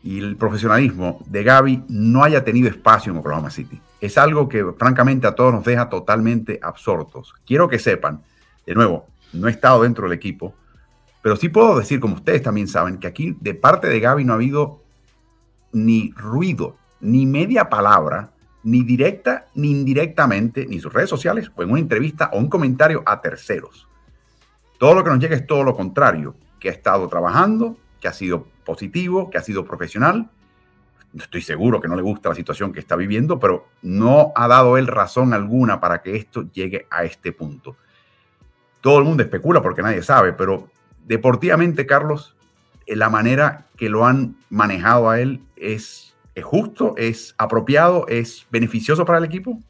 y 0.03 0.19
el 0.19 0.37
profesionalismo 0.37 1.21
de 1.27 1.43
Gaby 1.43 1.85
no 1.89 2.25
haya 2.25 2.45
tenido 2.45 2.69
espacio 2.69 3.13
en 3.13 3.19
Oklahoma 3.19 3.51
City. 3.51 3.81
Es 4.01 4.17
algo 4.17 4.49
que 4.49 4.65
francamente 4.79 5.27
a 5.27 5.35
todos 5.35 5.53
nos 5.53 5.65
deja 5.65 5.89
totalmente 5.89 6.59
absortos. 6.63 7.35
Quiero 7.47 7.69
que 7.69 7.79
sepan, 7.79 8.23
de 8.65 8.75
nuevo, 8.75 9.07
no 9.33 9.49
he 9.49 9.51
estado 9.51 9.83
dentro 9.83 10.05
del 10.05 10.17
equipo, 10.17 10.55
pero 11.21 11.37
sí 11.37 11.49
puedo 11.49 11.79
decir, 11.79 12.01
como 12.01 12.15
ustedes 12.15 12.43
también 12.43 12.69
saben, 12.69 12.99
que 12.99 13.09
aquí 13.09 13.37
de 13.41 13.55
parte 13.55 13.89
de 13.89 14.01
Gaby 14.01 14.25
no 14.25 14.33
ha 14.33 14.37
habido 14.37 14.83
ni 15.73 16.13
ruido, 16.17 16.77
ni 17.01 17.27
media 17.27 17.69
palabra, 17.69 18.31
ni 18.63 18.85
directa 18.85 19.47
ni 19.55 19.71
indirectamente, 19.71 20.67
ni 20.67 20.81
sus 20.81 20.93
redes 20.93 21.11
sociales, 21.11 21.51
o 21.57 21.63
en 21.63 21.71
una 21.71 21.81
entrevista 21.81 22.31
o 22.33 22.39
un 22.39 22.49
comentario 22.49 23.03
a 23.05 23.21
terceros. 23.21 23.88
Todo 24.79 24.95
lo 24.95 25.05
que 25.05 25.11
nos 25.11 25.19
llega 25.19 25.35
es 25.35 25.47
todo 25.47 25.65
lo 25.65 25.77
contrario, 25.77 26.37
que 26.61 26.69
ha 26.69 26.73
estado 26.73 27.09
trabajando, 27.09 27.77
que 28.01 28.09
ha 28.09 28.13
sido 28.13 28.47
positivo, 28.65 29.29
que 29.29 29.39
ha 29.39 29.43
sido 29.43 29.65
profesional. 29.65 30.31
Estoy 31.19 31.43
seguro 31.43 31.81
que 31.81 31.89
no 31.89 31.97
le 31.97 32.03
gusta 32.03 32.29
la 32.29 32.35
situación 32.35 32.73
que 32.73 32.81
está 32.81 32.95
viviendo, 32.95 33.41
pero 33.41 33.67
no 33.83 34.33
ha 34.37 34.47
dado 34.47 34.77
él 34.77 34.87
razón 34.87 35.35
alguna 35.35 35.81
para 35.81 36.01
que 36.01 36.17
esto 36.17 36.51
llegue 36.53 36.87
a 36.91 37.03
este 37.03 37.33
punto. 37.33 37.77
Todo 38.81 38.99
el 38.99 39.05
mundo 39.05 39.23
especula 39.23 39.63
porque 39.63 39.83
nadie 39.83 40.03
sabe, 40.03 40.33
pero 40.33 40.69
deportivamente, 41.07 41.87
Carlos, 41.87 42.37
eh, 42.87 42.95
la 42.95 43.09
manera 43.09 43.67
que 43.77 43.89
lo 43.89 44.07
han 44.07 44.37
manejado 44.49 45.11
a 45.11 45.21
él 45.21 45.41
es, 45.57 46.15
es 46.37 46.45
justo, 46.45 46.95
es 46.97 47.35
apropiado, 47.37 48.07
es 48.07 48.47
beneficioso 48.51 49.05
para 49.05 49.19
el 49.19 49.25
equipo. 49.25 49.61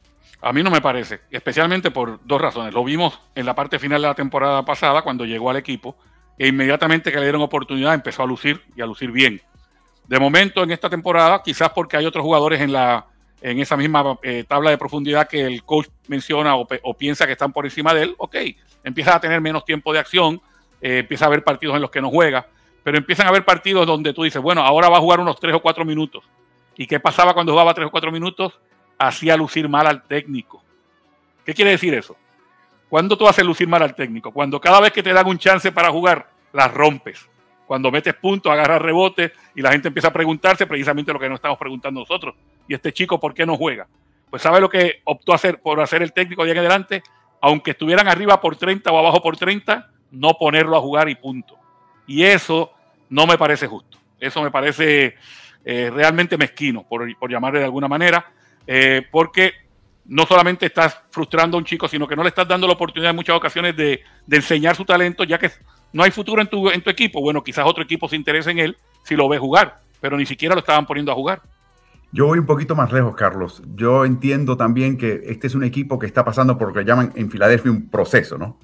A 0.40 0.52
mí 0.52 0.62
no 0.62 0.70
me 0.70 0.80
parece, 0.80 1.20
especialmente 1.30 1.90
por 1.90 2.20
dos 2.24 2.40
razones. 2.40 2.72
Lo 2.72 2.84
vimos 2.84 3.20
en 3.34 3.44
la 3.44 3.54
parte 3.54 3.78
final 3.78 4.00
de 4.00 4.08
la 4.08 4.14
temporada 4.14 4.64
pasada 4.64 5.02
cuando 5.02 5.24
llegó 5.24 5.50
al 5.50 5.56
equipo 5.56 5.96
e 6.38 6.48
inmediatamente 6.48 7.10
que 7.10 7.16
le 7.18 7.24
dieron 7.24 7.42
oportunidad 7.42 7.94
empezó 7.94 8.22
a 8.22 8.26
lucir 8.26 8.62
y 8.76 8.80
a 8.80 8.86
lucir 8.86 9.10
bien. 9.10 9.42
De 10.06 10.18
momento 10.18 10.62
en 10.62 10.70
esta 10.70 10.88
temporada, 10.88 11.42
quizás 11.42 11.70
porque 11.70 11.96
hay 11.96 12.06
otros 12.06 12.22
jugadores 12.22 12.60
en 12.60 12.72
la, 12.72 13.06
en 13.42 13.58
esa 13.58 13.76
misma 13.76 14.18
eh, 14.22 14.44
tabla 14.46 14.70
de 14.70 14.78
profundidad 14.78 15.28
que 15.28 15.44
el 15.44 15.64
coach 15.64 15.88
menciona 16.06 16.54
o, 16.56 16.66
piensa 16.94 17.26
que 17.26 17.32
están 17.32 17.52
por 17.52 17.66
encima 17.66 17.92
de 17.92 18.04
él, 18.04 18.14
ok, 18.18 18.36
empieza 18.84 19.16
a 19.16 19.20
tener 19.20 19.40
menos 19.40 19.64
tiempo 19.64 19.92
de 19.92 19.98
acción, 19.98 20.40
eh, 20.80 20.98
empieza 20.98 21.24
a 21.24 21.28
haber 21.28 21.44
partidos 21.44 21.76
en 21.76 21.82
los 21.82 21.90
que 21.90 22.00
no 22.00 22.10
juega, 22.10 22.46
pero 22.82 22.96
empiezan 22.96 23.26
a 23.26 23.30
haber 23.30 23.44
partidos 23.44 23.86
donde 23.86 24.12
tú 24.12 24.22
dices, 24.22 24.40
bueno, 24.40 24.62
ahora 24.62 24.88
va 24.88 24.98
a 24.98 25.00
jugar 25.00 25.20
unos 25.20 25.38
tres 25.38 25.54
o 25.54 25.60
cuatro 25.60 25.84
minutos. 25.84 26.24
¿Y 26.76 26.86
qué 26.86 27.00
pasaba 27.00 27.34
cuando 27.34 27.52
jugaba 27.52 27.74
tres 27.74 27.88
o 27.88 27.90
cuatro 27.90 28.12
minutos? 28.12 28.58
Hacía 28.98 29.36
lucir 29.36 29.68
mal 29.68 29.86
al 29.86 30.02
técnico. 30.02 30.62
¿Qué 31.44 31.54
quiere 31.54 31.72
decir 31.72 31.94
eso? 31.94 32.16
¿Cuándo 32.88 33.16
tú 33.16 33.28
haces 33.28 33.44
lucir 33.44 33.68
mal 33.68 33.82
al 33.82 33.94
técnico? 33.94 34.32
Cuando 34.32 34.60
cada 34.60 34.80
vez 34.80 34.92
que 34.92 35.02
te 35.02 35.12
dan 35.12 35.26
un 35.26 35.38
chance 35.38 35.70
para 35.72 35.90
jugar, 35.90 36.30
las 36.52 36.72
rompes. 36.72 37.28
Cuando 37.66 37.90
metes 37.90 38.14
puntos, 38.14 38.50
agarras 38.50 38.80
rebote 38.80 39.32
y 39.54 39.60
la 39.60 39.72
gente 39.72 39.88
empieza 39.88 40.08
a 40.08 40.12
preguntarse 40.12 40.66
precisamente 40.66 41.12
lo 41.12 41.18
que 41.18 41.28
nos 41.28 41.36
estamos 41.36 41.58
preguntando 41.58 42.00
nosotros. 42.00 42.34
¿Y 42.66 42.74
este 42.74 42.92
chico 42.92 43.20
por 43.20 43.34
qué 43.34 43.44
no 43.44 43.56
juega? 43.56 43.86
Pues 44.30 44.42
¿sabe 44.42 44.60
lo 44.60 44.70
que 44.70 45.00
optó 45.04 45.34
hacer 45.34 45.60
por 45.60 45.80
hacer 45.80 46.02
el 46.02 46.12
técnico 46.12 46.44
de 46.44 46.52
en 46.52 46.58
adelante? 46.58 47.02
Aunque 47.40 47.72
estuvieran 47.72 48.08
arriba 48.08 48.40
por 48.40 48.56
30 48.56 48.90
o 48.90 48.98
abajo 48.98 49.22
por 49.22 49.36
30, 49.36 49.90
no 50.10 50.34
ponerlo 50.34 50.76
a 50.76 50.80
jugar 50.80 51.08
y 51.08 51.14
punto. 51.14 51.58
Y 52.06 52.24
eso 52.24 52.72
no 53.10 53.26
me 53.26 53.38
parece 53.38 53.66
justo. 53.66 53.98
Eso 54.18 54.42
me 54.42 54.50
parece 54.50 55.14
eh, 55.64 55.90
realmente 55.92 56.36
mezquino, 56.36 56.84
por, 56.84 57.30
llamarle 57.30 57.60
de 57.60 57.66
alguna 57.66 57.88
manera, 57.88 58.32
eh, 58.68 59.02
porque 59.10 59.54
no 60.04 60.26
solamente 60.26 60.66
estás 60.66 61.00
frustrando 61.10 61.56
a 61.56 61.58
un 61.58 61.64
chico, 61.64 61.88
sino 61.88 62.06
que 62.06 62.14
no 62.14 62.22
le 62.22 62.28
estás 62.28 62.46
dando 62.46 62.66
la 62.66 62.74
oportunidad 62.74 63.10
en 63.10 63.16
muchas 63.16 63.34
ocasiones 63.34 63.74
de, 63.74 64.02
de 64.26 64.36
enseñar 64.36 64.76
su 64.76 64.84
talento, 64.84 65.24
ya 65.24 65.38
que 65.38 65.50
no 65.92 66.02
hay 66.02 66.10
futuro 66.10 66.42
en 66.42 66.48
tu, 66.48 66.68
en 66.68 66.82
tu 66.82 66.90
equipo. 66.90 67.20
Bueno, 67.20 67.42
quizás 67.42 67.64
otro 67.66 67.82
equipo 67.82 68.08
se 68.08 68.16
interese 68.16 68.50
en 68.50 68.58
él 68.58 68.76
si 69.04 69.16
lo 69.16 69.26
ve 69.28 69.38
jugar, 69.38 69.80
pero 70.02 70.18
ni 70.18 70.26
siquiera 70.26 70.54
lo 70.54 70.60
estaban 70.60 70.86
poniendo 70.86 71.10
a 71.10 71.14
jugar. 71.14 71.40
Yo 72.12 72.26
voy 72.26 72.38
un 72.38 72.46
poquito 72.46 72.76
más 72.76 72.92
lejos, 72.92 73.14
Carlos. 73.16 73.62
Yo 73.74 74.04
entiendo 74.04 74.56
también 74.56 74.98
que 74.98 75.22
este 75.24 75.46
es 75.46 75.54
un 75.54 75.64
equipo 75.64 75.98
que 75.98 76.06
está 76.06 76.24
pasando 76.24 76.58
por 76.58 76.68
lo 76.68 76.74
que 76.74 76.84
llaman 76.84 77.12
en 77.16 77.30
Filadelfia 77.30 77.70
un 77.70 77.88
proceso, 77.88 78.36
¿no? 78.36 78.58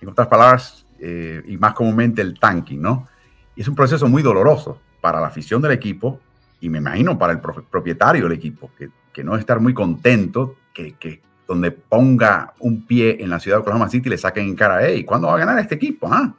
En 0.00 0.08
otras 0.08 0.26
palabras, 0.26 0.86
eh, 0.98 1.42
y 1.46 1.56
más 1.56 1.74
comúnmente 1.74 2.20
el 2.20 2.38
tanking, 2.38 2.80
¿no? 2.80 3.08
Es 3.56 3.68
un 3.68 3.74
proceso 3.74 4.08
muy 4.08 4.22
doloroso 4.22 4.80
para 5.00 5.20
la 5.20 5.28
afición 5.28 5.62
del 5.62 5.72
equipo 5.72 6.20
y 6.60 6.68
me 6.68 6.78
imagino 6.78 7.18
para 7.18 7.32
el 7.32 7.40
propietario 7.40 8.24
del 8.24 8.32
equipo, 8.32 8.70
que, 8.76 8.88
que 9.12 9.24
no 9.24 9.36
estar 9.36 9.60
muy 9.60 9.74
contento, 9.74 10.56
que, 10.72 10.94
que 10.94 11.20
donde 11.50 11.72
ponga 11.72 12.54
un 12.60 12.86
pie 12.86 13.16
en 13.18 13.28
la 13.28 13.40
ciudad 13.40 13.56
de 13.56 13.62
Oklahoma 13.62 13.88
City 13.88 14.08
le 14.08 14.16
saquen 14.16 14.46
en 14.46 14.54
cara, 14.54 14.86
hey, 14.86 15.02
¿cuándo 15.02 15.26
va 15.26 15.34
a 15.34 15.38
ganar 15.38 15.58
este 15.58 15.74
equipo? 15.74 16.08
Ah? 16.08 16.32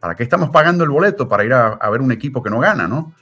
¿Para 0.00 0.14
qué 0.14 0.22
estamos 0.22 0.50
pagando 0.50 0.84
el 0.84 0.90
boleto 0.90 1.26
para 1.26 1.46
ir 1.46 1.54
a, 1.54 1.78
ver 1.88 2.02
un 2.02 2.12
equipo 2.12 2.42
que 2.42 2.50
no 2.50 2.60
gana, 2.60 2.86
no? 2.86 3.14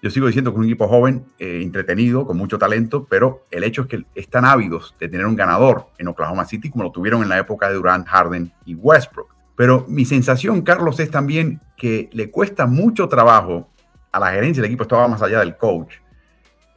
Yo 0.00 0.10
sigo 0.10 0.26
diciendo 0.26 0.50
que 0.50 0.54
es 0.54 0.58
un 0.60 0.64
equipo 0.64 0.88
joven, 0.88 1.26
eh, 1.38 1.60
entretenido, 1.62 2.26
con 2.26 2.38
mucho 2.38 2.58
talento, 2.58 3.06
pero 3.08 3.44
el 3.50 3.64
hecho 3.64 3.82
es 3.82 3.88
que 3.88 4.04
están 4.14 4.46
ávidos 4.46 4.94
de 4.98 5.08
tener 5.08 5.26
un 5.26 5.36
ganador 5.36 5.88
en 5.98 6.08
Oklahoma 6.08 6.46
City 6.46 6.70
como 6.70 6.84
lo 6.84 6.90
tuvieron 6.90 7.22
en 7.22 7.28
la 7.28 7.38
época 7.38 7.68
de 7.68 7.74
Durant, 7.74 8.08
Harden 8.08 8.50
y 8.64 8.74
Westbrook. 8.74 9.28
Pero 9.54 9.84
mi 9.88 10.06
sensación, 10.06 10.62
Carlos, 10.62 10.98
es 11.00 11.10
también 11.10 11.60
que 11.76 12.08
le 12.12 12.30
cuesta 12.30 12.64
mucho 12.64 13.10
trabajo 13.10 13.68
a 14.10 14.18
la 14.18 14.30
gerencia 14.30 14.62
del 14.62 14.70
equipo, 14.70 14.84
esto 14.84 14.96
va 14.96 15.06
más 15.06 15.20
allá 15.20 15.40
del 15.40 15.58
coach, 15.58 15.96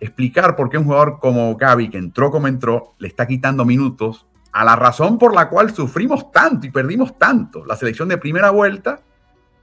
explicar 0.05 0.55
por 0.55 0.69
qué 0.69 0.77
un 0.77 0.85
jugador 0.85 1.19
como 1.19 1.55
Gaby, 1.55 1.89
que 1.89 1.97
entró 1.97 2.31
como 2.31 2.47
entró, 2.47 2.95
le 2.99 3.07
está 3.07 3.27
quitando 3.27 3.65
minutos 3.65 4.25
a 4.55 4.63
la 4.63 4.77
razón 4.77 5.17
por 5.17 5.33
la 5.33 5.49
cual 5.49 5.75
sufrimos 5.75 6.31
tanto 6.31 6.65
y 6.65 6.71
perdimos 6.71 7.19
tanto. 7.19 7.65
La 7.65 7.75
selección 7.75 8.07
de 8.07 8.17
primera 8.17 8.51
vuelta, 8.51 9.01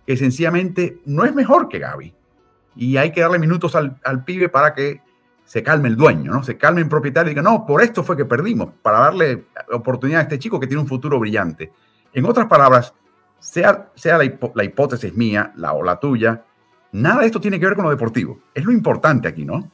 que 0.06 0.18
sencillamente 0.18 1.00
no 1.06 1.24
es 1.24 1.34
mejor 1.34 1.68
que 1.68 1.78
Gaby. 1.78 2.14
Y 2.76 2.98
hay 2.98 3.10
que 3.10 3.22
darle 3.22 3.38
minutos 3.38 3.74
al, 3.74 4.24
pibe 4.24 4.50
para 4.50 4.74
que 4.74 5.00
se 5.44 5.62
calme 5.62 5.88
el 5.88 5.96
dueño, 5.96 6.32
¿no? 6.32 6.42
Se 6.42 6.58
calme 6.58 6.82
el 6.82 6.88
propietario 6.88 7.30
y 7.30 7.34
diga, 7.34 7.42
no, 7.42 7.64
por 7.64 7.82
esto 7.82 8.04
fue 8.04 8.18
que 8.18 8.24
perdimos, 8.24 8.68
para 8.82 8.98
darle 8.98 9.46
oportunidad 9.72 10.20
a 10.20 10.22
este 10.24 10.38
chico 10.38 10.60
que 10.60 10.66
tiene 10.66 10.82
un 10.82 10.88
futuro 10.88 11.18
brillante. 11.18 11.72
En 12.12 12.26
otras 12.26 12.46
palabras, 12.46 12.92
sea, 13.38 13.90
sea 13.94 14.18
la, 14.18 14.30
la 14.54 14.64
hipótesis 14.64 15.14
mía 15.14 15.52
la, 15.56 15.72
o 15.72 15.82
la 15.82 15.98
tuya, 15.98 16.44
nada 16.92 17.20
de 17.20 17.26
esto 17.26 17.40
tiene 17.40 17.58
que 17.58 17.66
ver 17.66 17.74
con 17.74 17.84
lo 17.84 17.90
deportivo. 17.90 18.40
Es 18.54 18.64
lo 18.64 18.72
importante 18.72 19.26
aquí, 19.26 19.44
¿no? 19.46 19.70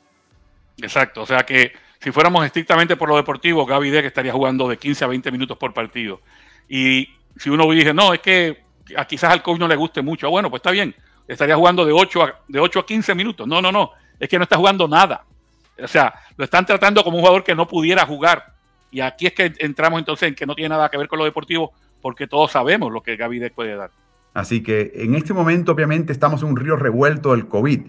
Exacto, 0.80 1.22
o 1.22 1.26
sea 1.26 1.44
que 1.44 1.72
si 2.00 2.12
fuéramos 2.12 2.44
estrictamente 2.44 2.96
por 2.96 3.08
lo 3.08 3.16
deportivo, 3.16 3.66
Gaby 3.66 3.90
Deck 3.90 4.06
estaría 4.06 4.32
jugando 4.32 4.68
de 4.68 4.76
15 4.76 5.04
a 5.04 5.08
20 5.08 5.32
minutos 5.32 5.58
por 5.58 5.74
partido. 5.74 6.20
Y 6.68 7.08
si 7.36 7.50
uno 7.50 7.68
dice, 7.70 7.92
no, 7.92 8.14
es 8.14 8.20
que 8.20 8.62
quizás 9.08 9.32
al 9.32 9.42
coach 9.42 9.58
no 9.58 9.66
le 9.66 9.76
guste 9.76 10.02
mucho, 10.02 10.30
bueno, 10.30 10.48
pues 10.50 10.60
está 10.60 10.70
bien, 10.70 10.94
estaría 11.26 11.56
jugando 11.56 11.84
de 11.84 11.92
8 11.92 12.22
a, 12.22 12.40
de 12.46 12.60
8 12.60 12.80
a 12.80 12.86
15 12.86 13.14
minutos. 13.14 13.46
No, 13.48 13.60
no, 13.60 13.72
no, 13.72 13.90
es 14.18 14.28
que 14.28 14.38
no 14.38 14.44
está 14.44 14.56
jugando 14.56 14.86
nada. 14.86 15.24
O 15.82 15.88
sea, 15.88 16.14
lo 16.36 16.44
están 16.44 16.66
tratando 16.66 17.02
como 17.02 17.16
un 17.16 17.22
jugador 17.22 17.44
que 17.44 17.54
no 17.54 17.66
pudiera 17.66 18.06
jugar. 18.06 18.54
Y 18.90 19.00
aquí 19.00 19.26
es 19.26 19.32
que 19.32 19.52
entramos 19.58 19.98
entonces 19.98 20.28
en 20.28 20.34
que 20.34 20.46
no 20.46 20.54
tiene 20.54 20.70
nada 20.70 20.88
que 20.88 20.96
ver 20.96 21.08
con 21.08 21.18
lo 21.18 21.24
deportivo, 21.24 21.72
porque 22.00 22.26
todos 22.26 22.52
sabemos 22.52 22.92
lo 22.92 23.02
que 23.02 23.16
Gaby 23.16 23.38
Deck 23.38 23.54
puede 23.54 23.76
dar. 23.76 23.90
Así 24.34 24.62
que 24.62 24.92
en 24.94 25.14
este 25.14 25.34
momento, 25.34 25.72
obviamente, 25.72 26.12
estamos 26.12 26.42
en 26.42 26.48
un 26.48 26.56
río 26.56 26.76
revuelto 26.76 27.32
del 27.32 27.48
COVID 27.48 27.82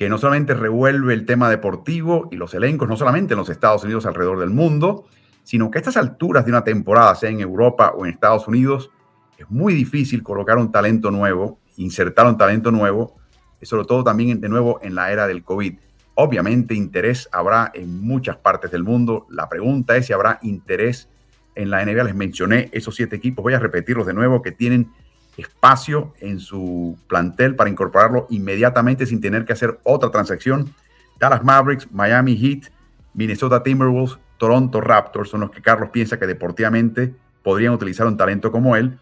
que 0.00 0.08
no 0.08 0.16
solamente 0.16 0.54
revuelve 0.54 1.12
el 1.12 1.26
tema 1.26 1.50
deportivo 1.50 2.26
y 2.30 2.36
los 2.36 2.54
elencos, 2.54 2.88
no 2.88 2.96
solamente 2.96 3.34
en 3.34 3.38
los 3.38 3.50
Estados 3.50 3.84
Unidos, 3.84 4.06
alrededor 4.06 4.40
del 4.40 4.48
mundo, 4.48 5.04
sino 5.42 5.70
que 5.70 5.76
a 5.76 5.80
estas 5.80 5.98
alturas 5.98 6.46
de 6.46 6.52
una 6.52 6.64
temporada, 6.64 7.14
sea 7.14 7.28
en 7.28 7.40
Europa 7.40 7.92
o 7.94 8.06
en 8.06 8.12
Estados 8.12 8.48
Unidos, 8.48 8.90
es 9.36 9.50
muy 9.50 9.74
difícil 9.74 10.22
colocar 10.22 10.56
un 10.56 10.72
talento 10.72 11.10
nuevo, 11.10 11.58
insertar 11.76 12.26
un 12.26 12.38
talento 12.38 12.70
nuevo, 12.70 13.18
sobre 13.60 13.84
todo 13.84 14.02
también 14.02 14.40
de 14.40 14.48
nuevo 14.48 14.80
en 14.82 14.94
la 14.94 15.12
era 15.12 15.26
del 15.26 15.44
COVID. 15.44 15.78
Obviamente 16.14 16.72
interés 16.72 17.28
habrá 17.30 17.70
en 17.74 18.00
muchas 18.00 18.38
partes 18.38 18.70
del 18.70 18.84
mundo. 18.84 19.26
La 19.28 19.50
pregunta 19.50 19.98
es 19.98 20.06
si 20.06 20.14
habrá 20.14 20.38
interés 20.40 21.10
en 21.54 21.68
la 21.68 21.84
NBA. 21.84 22.04
Les 22.04 22.14
mencioné 22.14 22.70
esos 22.72 22.96
siete 22.96 23.16
equipos, 23.16 23.42
voy 23.42 23.52
a 23.52 23.58
repetirlos 23.58 24.06
de 24.06 24.14
nuevo, 24.14 24.40
que 24.40 24.52
tienen 24.52 24.90
espacio 25.36 26.12
en 26.20 26.38
su 26.38 26.98
plantel 27.06 27.56
para 27.56 27.70
incorporarlo 27.70 28.26
inmediatamente 28.30 29.06
sin 29.06 29.20
tener 29.20 29.44
que 29.44 29.52
hacer 29.52 29.78
otra 29.82 30.10
transacción. 30.10 30.74
Dallas 31.18 31.44
Mavericks, 31.44 31.90
Miami 31.92 32.36
Heat, 32.36 32.72
Minnesota 33.14 33.62
Timberwolves, 33.62 34.18
Toronto 34.38 34.80
Raptors 34.80 35.30
son 35.30 35.40
los 35.40 35.50
que 35.50 35.60
Carlos 35.60 35.90
piensa 35.90 36.18
que 36.18 36.26
deportivamente 36.26 37.14
podrían 37.42 37.74
utilizar 37.74 38.06
un 38.06 38.16
talento 38.16 38.50
como 38.50 38.76
él. 38.76 38.98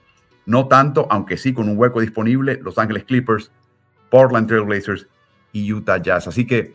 No 0.46 0.66
tanto, 0.66 1.06
aunque 1.10 1.36
sí 1.36 1.52
con 1.52 1.68
un 1.68 1.78
hueco 1.78 2.00
disponible, 2.00 2.58
Los 2.62 2.78
Angeles 2.78 3.04
Clippers, 3.04 3.50
Portland 4.10 4.48
Trail 4.48 4.64
Blazers 4.64 5.06
y 5.52 5.72
Utah 5.72 5.98
Jazz. 5.98 6.26
Así 6.26 6.46
que 6.46 6.74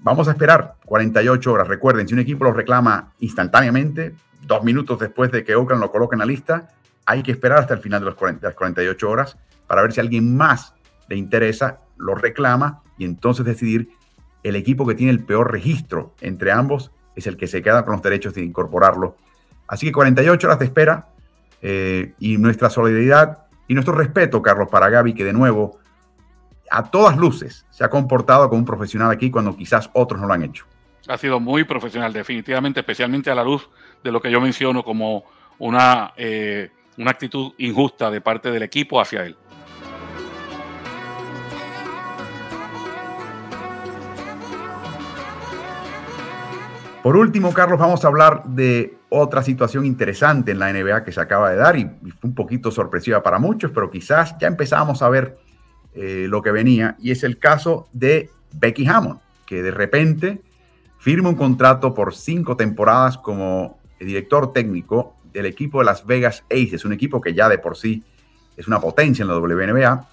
vamos 0.00 0.28
a 0.28 0.32
esperar 0.32 0.76
48 0.86 1.52
horas. 1.52 1.68
Recuerden, 1.68 2.06
si 2.08 2.14
un 2.14 2.20
equipo 2.20 2.44
lo 2.44 2.52
reclama 2.52 3.12
instantáneamente, 3.18 4.14
dos 4.46 4.62
minutos 4.64 4.98
después 4.98 5.30
de 5.30 5.44
que 5.44 5.54
Oakland 5.54 5.82
lo 5.82 5.90
coloque 5.90 6.14
en 6.14 6.20
la 6.20 6.26
lista, 6.26 6.68
hay 7.06 7.22
que 7.22 7.32
esperar 7.32 7.58
hasta 7.58 7.74
el 7.74 7.80
final 7.80 8.00
de, 8.00 8.06
las 8.40 8.54
48 8.54 9.10
horas 9.10 9.38
para 9.66 9.82
ver 9.82 9.92
si 9.92 10.00
alguien 10.00 10.36
más 10.36 10.74
le 11.08 11.16
interesa, 11.16 11.80
lo 11.96 12.14
reclama 12.14 12.82
y 12.98 13.04
entonces 13.04 13.44
decidir 13.44 13.90
el 14.42 14.56
equipo 14.56 14.86
que 14.86 14.94
tiene 14.94 15.12
el 15.12 15.24
peor 15.24 15.52
registro 15.52 16.14
entre 16.20 16.52
ambos 16.52 16.90
es 17.14 17.26
el 17.26 17.36
que 17.36 17.46
se 17.46 17.62
queda 17.62 17.84
con 17.84 17.94
los 17.94 18.02
derechos 18.02 18.34
de 18.34 18.42
incorporarlo. 18.42 19.16
Así 19.68 19.86
que 19.86 19.92
48 19.92 20.46
horas 20.46 20.58
de 20.58 20.64
espera 20.64 21.08
eh, 21.60 22.14
y 22.18 22.38
nuestra 22.38 22.70
solidaridad 22.70 23.46
y 23.68 23.74
nuestro 23.74 23.94
respeto, 23.94 24.42
Carlos, 24.42 24.68
para 24.70 24.88
Gaby, 24.88 25.14
que 25.14 25.24
de 25.24 25.32
nuevo, 25.32 25.78
a 26.70 26.90
todas 26.90 27.16
luces, 27.16 27.66
se 27.70 27.84
ha 27.84 27.90
comportado 27.90 28.48
como 28.48 28.58
un 28.58 28.64
profesional 28.64 29.10
aquí 29.10 29.30
cuando 29.30 29.56
quizás 29.56 29.90
otros 29.92 30.20
no 30.20 30.26
lo 30.26 30.34
han 30.34 30.42
hecho. 30.42 30.66
Ha 31.08 31.16
sido 31.16 31.40
muy 31.40 31.64
profesional, 31.64 32.12
definitivamente, 32.12 32.80
especialmente 32.80 33.30
a 33.30 33.34
la 33.34 33.44
luz 33.44 33.68
de 34.02 34.12
lo 34.12 34.20
que 34.20 34.30
yo 34.30 34.40
menciono 34.40 34.82
como 34.82 35.24
una... 35.58 36.12
Eh, 36.16 36.70
una 36.98 37.10
actitud 37.10 37.52
injusta 37.58 38.10
de 38.10 38.20
parte 38.20 38.50
del 38.50 38.62
equipo 38.62 39.00
hacia 39.00 39.24
él. 39.24 39.36
Por 47.02 47.16
último, 47.16 47.52
Carlos, 47.52 47.80
vamos 47.80 48.04
a 48.04 48.08
hablar 48.08 48.44
de 48.44 48.96
otra 49.08 49.42
situación 49.42 49.84
interesante 49.84 50.52
en 50.52 50.60
la 50.60 50.72
NBA 50.72 51.02
que 51.02 51.10
se 51.10 51.20
acaba 51.20 51.50
de 51.50 51.56
dar 51.56 51.76
y, 51.76 51.84
fue 51.84 52.30
un 52.30 52.34
poquito 52.34 52.70
sorpresiva 52.70 53.22
para 53.24 53.40
muchos, 53.40 53.72
pero 53.72 53.90
quizás 53.90 54.36
ya 54.38 54.46
empezamos 54.46 55.02
a 55.02 55.08
ver 55.08 55.36
eh, 55.94 56.26
lo 56.28 56.42
que 56.42 56.52
venía 56.52 56.96
y 57.00 57.10
es 57.10 57.24
el 57.24 57.38
caso 57.38 57.88
de 57.92 58.30
Becky 58.54 58.86
Hammond, 58.86 59.18
que 59.46 59.62
de 59.62 59.72
repente 59.72 60.42
firma 60.98 61.28
un 61.28 61.34
contrato 61.34 61.92
por 61.92 62.14
cinco 62.14 62.56
temporadas 62.56 63.18
como 63.18 63.80
director 63.98 64.52
técnico 64.52 65.16
del 65.32 65.46
equipo 65.46 65.78
de 65.78 65.86
Las 65.86 66.06
Vegas 66.06 66.44
Aces, 66.50 66.84
un 66.84 66.92
equipo 66.92 67.20
que 67.20 67.34
ya 67.34 67.48
de 67.48 67.58
por 67.58 67.76
sí 67.76 68.04
es 68.56 68.66
una 68.66 68.80
potencia 68.80 69.22
en 69.22 69.28
la 69.28 69.38
WNBA. 69.38 70.08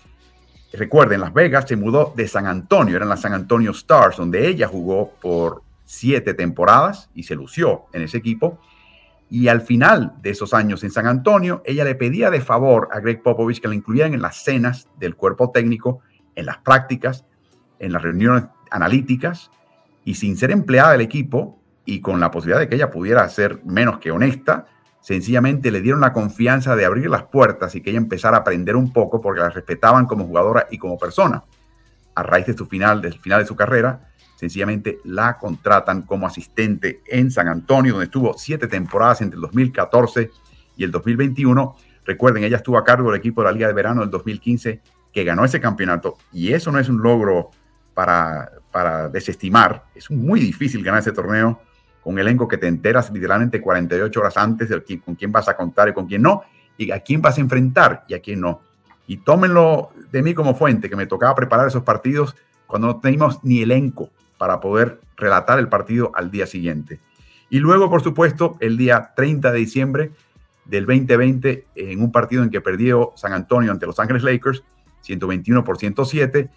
Recuerden, 0.73 1.21
Las 1.21 1.33
Vegas 1.33 1.65
se 1.67 1.75
mudó 1.75 2.13
de 2.15 2.27
San 2.27 2.45
Antonio, 2.45 2.95
eran 2.95 3.09
las 3.09 3.21
San 3.21 3.33
Antonio 3.33 3.71
Stars, 3.71 4.17
donde 4.17 4.47
ella 4.47 4.67
jugó 4.67 5.11
por 5.21 5.63
siete 5.85 6.33
temporadas 6.33 7.09
y 7.15 7.23
se 7.23 7.35
lució 7.35 7.85
en 7.93 8.03
ese 8.03 8.17
equipo. 8.17 8.59
Y 9.31 9.47
al 9.47 9.61
final 9.61 10.13
de 10.21 10.31
esos 10.31 10.53
años 10.53 10.83
en 10.83 10.91
San 10.91 11.07
Antonio, 11.07 11.61
ella 11.65 11.83
le 11.83 11.95
pedía 11.95 12.29
de 12.29 12.41
favor 12.41 12.89
a 12.91 12.99
Greg 12.99 13.21
Popovich 13.21 13.59
que 13.59 13.67
la 13.67 13.75
incluyeran 13.75 14.13
en 14.13 14.21
las 14.21 14.43
cenas 14.43 14.87
del 14.99 15.15
cuerpo 15.15 15.51
técnico, 15.51 16.01
en 16.35 16.45
las 16.45 16.57
prácticas, 16.59 17.25
en 17.79 17.91
las 17.91 18.01
reuniones 18.01 18.45
analíticas, 18.71 19.51
y 20.05 20.15
sin 20.15 20.37
ser 20.37 20.51
empleada 20.51 20.93
del 20.93 21.01
equipo, 21.01 21.59
y 21.85 22.01
con 22.01 22.19
la 22.19 22.29
posibilidad 22.29 22.59
de 22.59 22.69
que 22.69 22.75
ella 22.75 22.91
pudiera 22.91 23.27
ser 23.29 23.63
menos 23.65 23.99
que 23.99 24.11
honesta, 24.11 24.67
sencillamente 25.01 25.71
le 25.71 25.81
dieron 25.81 26.01
la 26.01 26.13
confianza 26.13 26.75
de 26.75 26.85
abrir 26.85 27.09
las 27.09 27.23
puertas 27.23 27.75
y 27.75 27.81
que 27.81 27.89
ella 27.89 27.97
empezara 27.97 28.37
a 28.37 28.39
aprender 28.41 28.75
un 28.75 28.91
poco 28.91 29.21
porque 29.21 29.41
la 29.41 29.49
respetaban 29.49 30.05
como 30.05 30.25
jugadora 30.25 30.67
y 30.69 30.77
como 30.77 30.97
persona. 30.97 31.43
A 32.15 32.23
raíz 32.23 32.47
de 32.47 32.57
su 32.57 32.65
final, 32.65 33.01
del 33.01 33.17
final 33.19 33.41
de 33.41 33.47
su 33.47 33.55
carrera, 33.55 34.09
sencillamente 34.35 34.99
la 35.03 35.37
contratan 35.37 36.03
como 36.03 36.27
asistente 36.27 37.01
en 37.07 37.31
San 37.31 37.47
Antonio, 37.47 37.93
donde 37.93 38.05
estuvo 38.05 38.37
siete 38.37 38.67
temporadas 38.67 39.21
entre 39.21 39.35
el 39.35 39.41
2014 39.41 40.31
y 40.77 40.83
el 40.83 40.91
2021. 40.91 41.75
Recuerden, 42.05 42.43
ella 42.43 42.57
estuvo 42.57 42.77
a 42.77 42.83
cargo 42.83 43.11
del 43.11 43.19
equipo 43.19 43.41
de 43.41 43.45
la 43.45 43.51
Liga 43.51 43.67
de 43.67 43.73
Verano 43.73 44.01
del 44.01 44.09
2015, 44.09 44.81
que 45.13 45.23
ganó 45.23 45.43
ese 45.43 45.59
campeonato, 45.59 46.17
y 46.31 46.53
eso 46.53 46.71
no 46.71 46.79
es 46.79 46.87
un 46.87 47.01
logro 47.01 47.51
para, 47.93 48.51
para 48.71 49.09
desestimar. 49.09 49.85
Es 49.95 50.09
muy 50.11 50.39
difícil 50.39 50.83
ganar 50.83 51.01
ese 51.01 51.11
torneo 51.11 51.61
con 52.03 52.13
un 52.13 52.19
elenco 52.19 52.47
que 52.47 52.57
te 52.57 52.67
enteras 52.67 53.11
literalmente 53.11 53.61
48 53.61 54.19
horas 54.19 54.37
antes 54.37 54.69
de 54.69 54.99
con 54.99 55.15
quién 55.15 55.31
vas 55.31 55.47
a 55.49 55.55
contar 55.55 55.89
y 55.89 55.93
con 55.93 56.07
quién 56.07 56.21
no, 56.21 56.43
y 56.77 56.91
a 56.91 56.99
quién 57.01 57.21
vas 57.21 57.37
a 57.37 57.41
enfrentar 57.41 58.03
y 58.07 58.13
a 58.13 58.21
quién 58.21 58.41
no. 58.41 58.61
Y 59.07 59.17
tómenlo 59.17 59.89
de 60.11 60.21
mí 60.21 60.33
como 60.33 60.55
fuente, 60.55 60.89
que 60.89 60.95
me 60.95 61.07
tocaba 61.07 61.35
preparar 61.35 61.67
esos 61.67 61.83
partidos 61.83 62.35
cuando 62.67 62.87
no 62.87 62.99
teníamos 62.99 63.43
ni 63.43 63.61
elenco 63.61 64.09
para 64.37 64.59
poder 64.59 65.01
relatar 65.17 65.59
el 65.59 65.67
partido 65.67 66.11
al 66.15 66.31
día 66.31 66.45
siguiente. 66.45 66.99
Y 67.49 67.59
luego, 67.59 67.89
por 67.89 68.03
supuesto, 68.03 68.57
el 68.59 68.77
día 68.77 69.11
30 69.15 69.51
de 69.51 69.57
diciembre 69.57 70.11
del 70.65 70.85
2020, 70.85 71.65
en 71.75 72.01
un 72.01 72.11
partido 72.11 72.43
en 72.43 72.51
que 72.51 72.61
perdió 72.61 73.11
San 73.15 73.33
Antonio 73.33 73.71
ante 73.71 73.87
Los 73.87 73.99
Ángeles 73.99 74.23
Lakers, 74.23 74.63
121 75.01 75.63
por 75.63 75.77
107, 75.77 76.49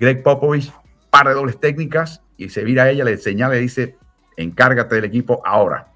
Greg 0.00 0.22
Popovich, 0.22 0.72
par 1.10 1.28
de 1.28 1.34
dobles 1.34 1.60
técnicas, 1.60 2.22
y 2.38 2.48
se 2.48 2.64
vira 2.64 2.84
a 2.84 2.90
ella, 2.90 3.04
le 3.04 3.18
señala 3.18 3.56
y 3.56 3.60
dice, 3.60 3.98
encárgate 4.38 4.94
del 4.94 5.04
equipo 5.04 5.42
ahora. 5.44 5.88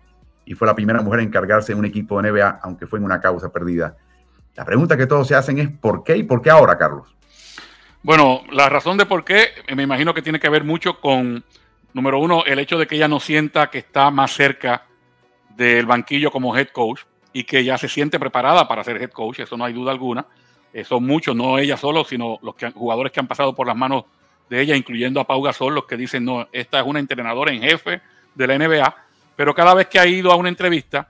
Y 0.45 0.55
fue 0.55 0.67
la 0.67 0.75
primera 0.75 1.01
mujer 1.01 1.21
en 1.21 1.29
encargarse 1.29 1.73
de 1.73 1.79
un 1.79 1.87
equipo 1.87 2.21
de 2.21 2.31
NBA, 2.31 2.61
aunque 2.63 2.87
fue 2.87 2.99
en 2.99 3.05
una 3.05 3.21
causa 3.21 3.53
perdida. 3.53 3.97
La 4.57 4.65
pregunta 4.65 4.97
que 4.97 5.07
todos 5.07 5.29
se 5.29 5.35
hacen 5.35 5.59
es, 5.59 5.69
¿por 5.69 6.03
qué 6.03 6.17
y 6.17 6.25
por 6.25 6.43
qué 6.43 6.51
ahora, 6.51 6.77
Carlos? 6.77 7.15
Bueno, 8.03 8.43
la 8.51 8.69
razón 8.69 8.99
de 8.99 9.07
por 9.07 9.25
qué 9.25 9.51
me 9.75 9.85
imagino 9.85 10.13
que 10.13 10.23
tiene 10.23 10.41
que 10.41 10.49
ver 10.49 10.65
mucho 10.65 11.01
con, 11.01 11.45
número 11.95 12.19
uno, 12.19 12.45
el 12.45 12.59
hecho 12.59 12.77
de 12.77 12.87
que 12.87 12.97
ella 12.97 13.07
no 13.07 13.21
sienta 13.21 13.71
que 13.71 13.79
está 13.79 14.11
más 14.11 14.33
cerca 14.33 14.87
del 15.57 15.87
banquillo 15.87 16.33
como 16.33 16.57
head 16.57 16.69
coach 16.69 17.03
y 17.33 17.45
que 17.45 17.65
ya 17.65 17.79
se 17.79 17.89
siente 17.89 18.19
preparada 18.19 18.67
para 18.67 18.83
ser 18.83 19.01
head 19.01 19.11
coach, 19.11 19.41
eso 19.41 19.57
no 19.57 19.65
hay 19.65 19.73
duda 19.73 19.93
alguna. 19.93 20.27
Eh, 20.73 20.85
son 20.85 21.07
muchos, 21.07 21.37
no 21.37 21.59
ella 21.59 21.77
solo, 21.77 22.05
sino 22.05 22.41
los 22.43 22.57
jugadores 22.75 23.13
que 23.13 23.21
han 23.21 23.29
pasado 23.29 23.55
por 23.55 23.69
las 23.69 23.77
manos 23.77 24.05
de 24.51 24.61
ella, 24.61 24.75
incluyendo 24.75 25.21
a 25.21 25.27
Pau 25.27 25.41
Gasol, 25.41 25.75
los 25.75 25.85
que 25.85 25.97
dicen, 25.97 26.25
no, 26.25 26.49
esta 26.51 26.81
es 26.81 26.87
una 26.87 26.99
entrenadora 26.99 27.53
en 27.53 27.63
jefe 27.63 28.03
de 28.35 28.47
la 28.47 28.59
NBA, 28.59 28.97
pero 29.37 29.55
cada 29.55 29.75
vez 29.75 29.87
que 29.89 29.99
ha 29.99 30.07
ido 30.07 30.31
a 30.33 30.37
una 30.37 30.49
entrevista, 30.49 31.09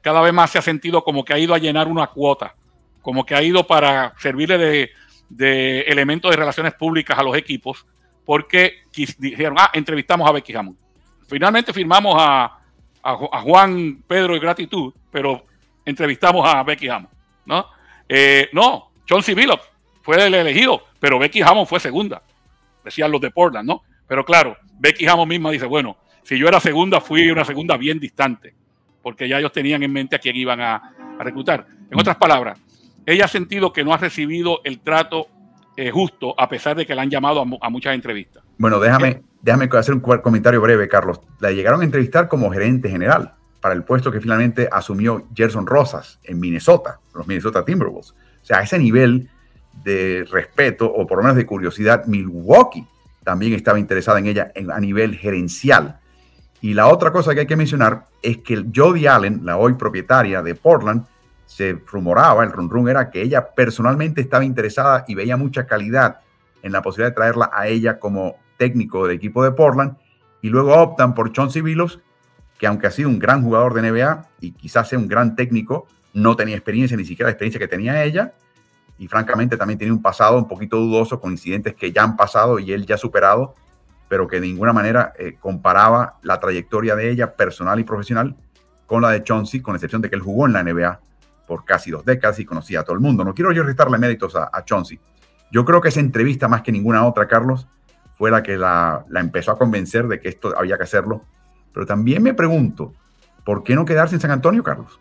cada 0.00 0.20
vez 0.20 0.32
más 0.32 0.50
se 0.50 0.58
ha 0.58 0.62
sentido 0.62 1.02
como 1.04 1.24
que 1.24 1.32
ha 1.32 1.38
ido 1.38 1.54
a 1.54 1.58
llenar 1.58 1.88
una 1.88 2.06
cuota, 2.08 2.54
como 3.00 3.24
que 3.24 3.34
ha 3.34 3.42
ido 3.42 3.66
para 3.66 4.14
servirle 4.18 4.58
de 4.58 4.90
de 5.36 5.80
elementos 5.82 6.30
de 6.30 6.36
relaciones 6.36 6.74
públicas 6.74 7.18
a 7.18 7.22
los 7.22 7.36
equipos 7.36 7.86
porque 8.24 8.82
dijeron, 9.18 9.56
ah, 9.58 9.70
entrevistamos 9.72 10.28
a 10.28 10.32
Becky 10.32 10.54
Hammond. 10.54 10.76
Finalmente 11.26 11.72
firmamos 11.72 12.16
a, 12.18 12.58
Juan 13.02 14.04
Pedro 14.06 14.36
y 14.36 14.38
Gratitud, 14.38 14.92
pero 15.10 15.44
entrevistamos 15.84 16.48
a 16.48 16.62
Becky 16.62 16.88
Hammond, 16.88 17.12
¿no? 17.46 17.66
Eh, 18.08 18.48
no, 18.52 18.92
John 19.08 19.24
C. 19.24 19.34
fue 20.02 20.24
el 20.24 20.34
elegido, 20.34 20.84
pero 21.00 21.18
Becky 21.18 21.42
Hammond 21.42 21.66
fue 21.66 21.80
segunda, 21.80 22.22
decían 22.84 23.10
los 23.10 23.20
de 23.20 23.32
Portland, 23.32 23.66
¿no? 23.66 23.82
Pero 24.06 24.24
claro, 24.24 24.56
Becky 24.78 25.08
Hammond 25.08 25.30
misma 25.30 25.50
dice, 25.50 25.66
bueno, 25.66 25.96
si 26.22 26.38
yo 26.38 26.48
era 26.48 26.60
segunda, 26.60 27.00
fui 27.00 27.30
una 27.30 27.44
segunda 27.44 27.76
bien 27.76 27.98
distante, 27.98 28.54
porque 29.02 29.28
ya 29.28 29.38
ellos 29.38 29.52
tenían 29.52 29.82
en 29.82 29.92
mente 29.92 30.16
a 30.16 30.18
quién 30.18 30.36
iban 30.36 30.60
a, 30.60 30.76
a 31.18 31.24
reclutar. 31.24 31.66
En 31.90 31.98
otras 31.98 32.16
palabras, 32.16 32.58
ella 33.06 33.24
ha 33.24 33.28
sentido 33.28 33.72
que 33.72 33.84
no 33.84 33.92
ha 33.92 33.98
recibido 33.98 34.60
el 34.64 34.80
trato 34.80 35.28
eh, 35.74 35.90
justo 35.90 36.34
a 36.38 36.50
pesar 36.50 36.76
de 36.76 36.84
que 36.84 36.94
la 36.94 37.00
han 37.00 37.08
llamado 37.08 37.40
a, 37.40 37.70
muchas 37.70 37.94
entrevistas. 37.94 38.42
Bueno, 38.58 38.78
déjame, 38.78 39.22
déjame 39.40 39.70
hacer 39.72 39.94
un 39.94 40.00
comentario 40.00 40.60
breve, 40.60 40.86
Carlos. 40.86 41.20
La 41.40 41.50
llegaron 41.50 41.80
a 41.80 41.84
entrevistar 41.84 42.28
como 42.28 42.50
gerente 42.50 42.90
general 42.90 43.34
para 43.62 43.74
el 43.74 43.82
puesto 43.82 44.12
que 44.12 44.20
finalmente 44.20 44.68
asumió 44.70 45.26
Gerson 45.34 45.66
Rosas 45.66 46.20
en 46.24 46.38
Minnesota, 46.38 47.00
los 47.14 47.26
Minnesota 47.26 47.64
Timberwolves. 47.64 48.10
O 48.10 48.44
sea, 48.44 48.58
a 48.58 48.62
ese 48.62 48.78
nivel 48.78 49.30
de 49.82 50.26
respeto 50.30 50.92
o 50.92 51.06
por 51.06 51.18
lo 51.18 51.22
menos 51.22 51.36
de 51.36 51.46
curiosidad, 51.46 52.04
Milwaukee 52.04 52.86
también 53.24 53.54
estaba 53.54 53.78
interesada 53.78 54.18
en 54.18 54.26
ella 54.26 54.52
a 54.72 54.80
nivel 54.80 55.16
gerencial. 55.16 56.00
Y 56.62 56.74
la 56.74 56.86
otra 56.86 57.12
cosa 57.12 57.34
que 57.34 57.40
hay 57.40 57.46
que 57.46 57.56
mencionar 57.56 58.06
es 58.22 58.38
que 58.38 58.64
Jody 58.74 59.08
Allen, 59.08 59.40
la 59.44 59.56
hoy 59.56 59.74
propietaria 59.74 60.42
de 60.42 60.54
Portland, 60.54 61.04
se 61.44 61.76
rumoraba, 61.86 62.44
el 62.44 62.52
run 62.52 62.70
run 62.70 62.88
era 62.88 63.10
que 63.10 63.20
ella 63.20 63.48
personalmente 63.52 64.20
estaba 64.20 64.44
interesada 64.44 65.04
y 65.08 65.16
veía 65.16 65.36
mucha 65.36 65.66
calidad 65.66 66.20
en 66.62 66.70
la 66.70 66.80
posibilidad 66.80 67.10
de 67.10 67.16
traerla 67.16 67.50
a 67.52 67.66
ella 67.66 67.98
como 67.98 68.36
técnico 68.56 69.06
del 69.06 69.16
equipo 69.16 69.42
de 69.42 69.50
Portland. 69.50 69.96
Y 70.40 70.50
luego 70.50 70.74
optan 70.74 71.14
por 71.14 71.32
Chauncey 71.32 71.62
Billups, 71.62 71.98
que 72.58 72.68
aunque 72.68 72.86
ha 72.86 72.92
sido 72.92 73.08
un 73.08 73.18
gran 73.18 73.42
jugador 73.42 73.74
de 73.74 73.90
NBA 73.90 74.28
y 74.40 74.52
quizás 74.52 74.88
sea 74.88 75.00
un 75.00 75.08
gran 75.08 75.34
técnico, 75.34 75.88
no 76.14 76.36
tenía 76.36 76.54
experiencia, 76.54 76.96
ni 76.96 77.04
siquiera 77.04 77.26
la 77.26 77.32
experiencia 77.32 77.58
que 77.58 77.68
tenía 77.68 78.04
ella. 78.04 78.34
Y 78.98 79.08
francamente 79.08 79.56
también 79.56 79.80
tenía 79.80 79.92
un 79.92 80.02
pasado 80.02 80.38
un 80.38 80.46
poquito 80.46 80.76
dudoso 80.76 81.20
con 81.20 81.32
incidentes 81.32 81.74
que 81.74 81.90
ya 81.90 82.04
han 82.04 82.16
pasado 82.16 82.60
y 82.60 82.72
él 82.72 82.86
ya 82.86 82.94
ha 82.94 82.98
superado, 82.98 83.56
pero 84.12 84.28
que 84.28 84.40
de 84.40 84.46
ninguna 84.46 84.74
manera 84.74 85.14
eh, 85.18 85.38
comparaba 85.40 86.18
la 86.20 86.38
trayectoria 86.38 86.94
de 86.94 87.10
ella 87.10 87.34
personal 87.34 87.80
y 87.80 87.84
profesional 87.84 88.36
con 88.84 89.00
la 89.00 89.08
de 89.08 89.22
Chauncey, 89.22 89.62
con 89.62 89.74
excepción 89.74 90.02
de 90.02 90.10
que 90.10 90.16
él 90.16 90.20
jugó 90.20 90.44
en 90.44 90.52
la 90.52 90.62
NBA 90.62 91.00
por 91.46 91.64
casi 91.64 91.90
dos 91.90 92.04
décadas 92.04 92.38
y 92.38 92.44
conocía 92.44 92.80
a 92.80 92.82
todo 92.84 92.92
el 92.92 93.00
mundo. 93.00 93.24
No 93.24 93.32
quiero 93.32 93.52
yo 93.52 93.62
restarle 93.62 93.96
méritos 93.96 94.36
a, 94.36 94.50
a 94.52 94.66
Chauncey. 94.66 95.00
Yo 95.50 95.64
creo 95.64 95.80
que 95.80 95.88
esa 95.88 96.00
entrevista, 96.00 96.46
más 96.46 96.60
que 96.60 96.70
ninguna 96.70 97.06
otra, 97.06 97.26
Carlos, 97.26 97.66
fue 98.18 98.30
la 98.30 98.42
que 98.42 98.58
la, 98.58 99.02
empezó 99.14 99.52
a 99.52 99.56
convencer 99.56 100.06
de 100.06 100.20
que 100.20 100.28
esto 100.28 100.52
había 100.58 100.76
que 100.76 100.82
hacerlo. 100.82 101.24
Pero 101.72 101.86
también 101.86 102.22
me 102.22 102.34
pregunto, 102.34 102.92
¿por 103.46 103.64
qué 103.64 103.74
no 103.74 103.86
quedarse 103.86 104.16
en 104.16 104.20
San 104.20 104.30
Antonio, 104.30 104.62
Carlos? 104.62 105.00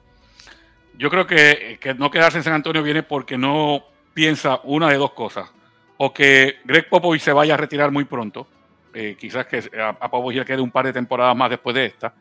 Yo 0.97 1.09
creo 1.09 1.27
que, 1.27 1.77
no 1.97 2.09
quedarse 2.09 2.37
en 2.37 2.45
San 2.45 2.53
Antonio 2.53 2.81
viene 2.81 3.03
porque 3.03 3.37
no 3.37 3.83
piensa 4.13 4.61
una 4.63 4.87
de 4.87 4.95
dos 4.95 5.11
cosas. 5.11 5.51
O 5.97 6.13
que 6.13 6.59
Greg 6.63 6.87
Popovich 6.87 7.23
se 7.23 7.33
vaya 7.33 7.55
a 7.55 7.57
retirar 7.57 7.91
muy 7.91 8.05
pronto, 8.05 8.47
eh, 8.93 9.15
quizás 9.19 9.45
que 9.45 9.63
a, 9.79 9.89
a 9.89 10.09
Popovich 10.09 10.39
le 10.39 10.45
quede 10.45 10.61
un 10.61 10.71
par 10.71 10.85
de 10.85 10.93
temporadas 10.93 11.35
más 11.35 11.49
después 11.49 11.75
de 11.75 11.85
esta, 11.85 12.13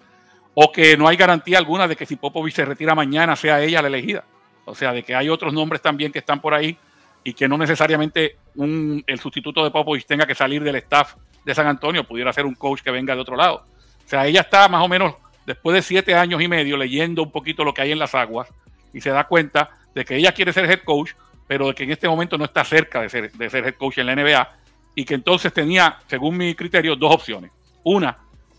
o 0.55 0.73
que 0.73 0.97
no 0.97 1.09
hay 1.09 1.17
garantía 1.17 1.59
alguna 1.59 1.87
de 1.87 1.97
que 1.97 2.07
si 2.07 2.17
Popovich 2.17 2.55
se 2.55 2.65
retira 2.65 2.95
mañana 2.95 3.37
sea 3.37 3.61
ella 3.63 3.83
la 3.83 3.89
elegida. 3.89 4.25
O 4.65 4.75
sea, 4.75 4.93
de 4.93 5.03
que 5.03 5.15
hay 5.15 5.29
otros 5.29 5.53
nombres 5.53 5.81
también 5.81 6.13
que 6.13 6.19
están 6.19 6.41
por 6.41 6.55
ahí 6.55 6.77
y 7.25 7.33
que 7.33 7.49
no 7.49 7.59
necesariamente 7.59 8.37
el 8.57 9.19
sustituto 9.21 9.65
de 9.65 9.71
Popovich 9.71 10.07
tenga 10.07 10.27
que 10.27 10.35
salir 10.35 10.63
del 10.63 10.77
staff 10.77 11.15
de 11.45 11.55
San 11.55 11.67
Antonio, 11.67 12.05
pudiera 12.05 12.33
ser 12.33 12.47
un 12.47 12.55
coach 12.55 12.83
que 12.83 12.91
venga 12.91 13.15
de 13.15 13.21
otro 13.21 13.37
lado. 13.37 13.65
O 14.05 14.09
sea, 14.09 14.27
ella 14.27 14.41
está 14.41 14.69
más 14.69 14.85
o 14.85 14.89
menos 14.89 15.15
después 15.47 15.75
de 15.75 15.83
siete 15.83 16.15
años 16.15 16.41
y 16.43 16.49
medio 16.49 16.77
leyendo 16.77 17.23
un 17.23 17.31
poquito 17.31 17.65
lo 17.65 17.73
que 17.75 17.83
hay 17.83 17.93
en 17.93 17.99
las 17.99 18.15
aguas 18.15 18.49
y 18.93 19.01
se 19.01 19.11
da 19.11 19.25
cuenta 19.25 19.71
de 19.95 20.05
que 20.05 20.17
ella 20.17 20.33
quiere 20.33 20.53
ser 20.53 20.71
head 20.71 20.81
coach, 20.85 21.13
pero 21.47 21.69
de 21.69 21.75
que 21.75 21.85
en 21.85 21.91
este 21.91 22.09
momento 22.09 22.37
no 22.39 22.45
está 22.45 22.65
cerca 22.65 23.01
de 23.03 23.09
ser, 23.09 23.33
de 23.33 23.51
ser 23.51 23.67
head 23.67 23.75
coach 23.75 23.99
en 23.99 24.07
la 24.07 24.15
NBA 24.15 24.49
y 24.95 25.05
que 25.05 25.15
entonces 25.15 25.53
tenía, 25.53 25.99
según 26.07 26.37
mi 26.37 26.55
criterio, 26.55 26.97
dos 26.97 27.15
opciones. 27.15 27.51
Una, 27.85 28.19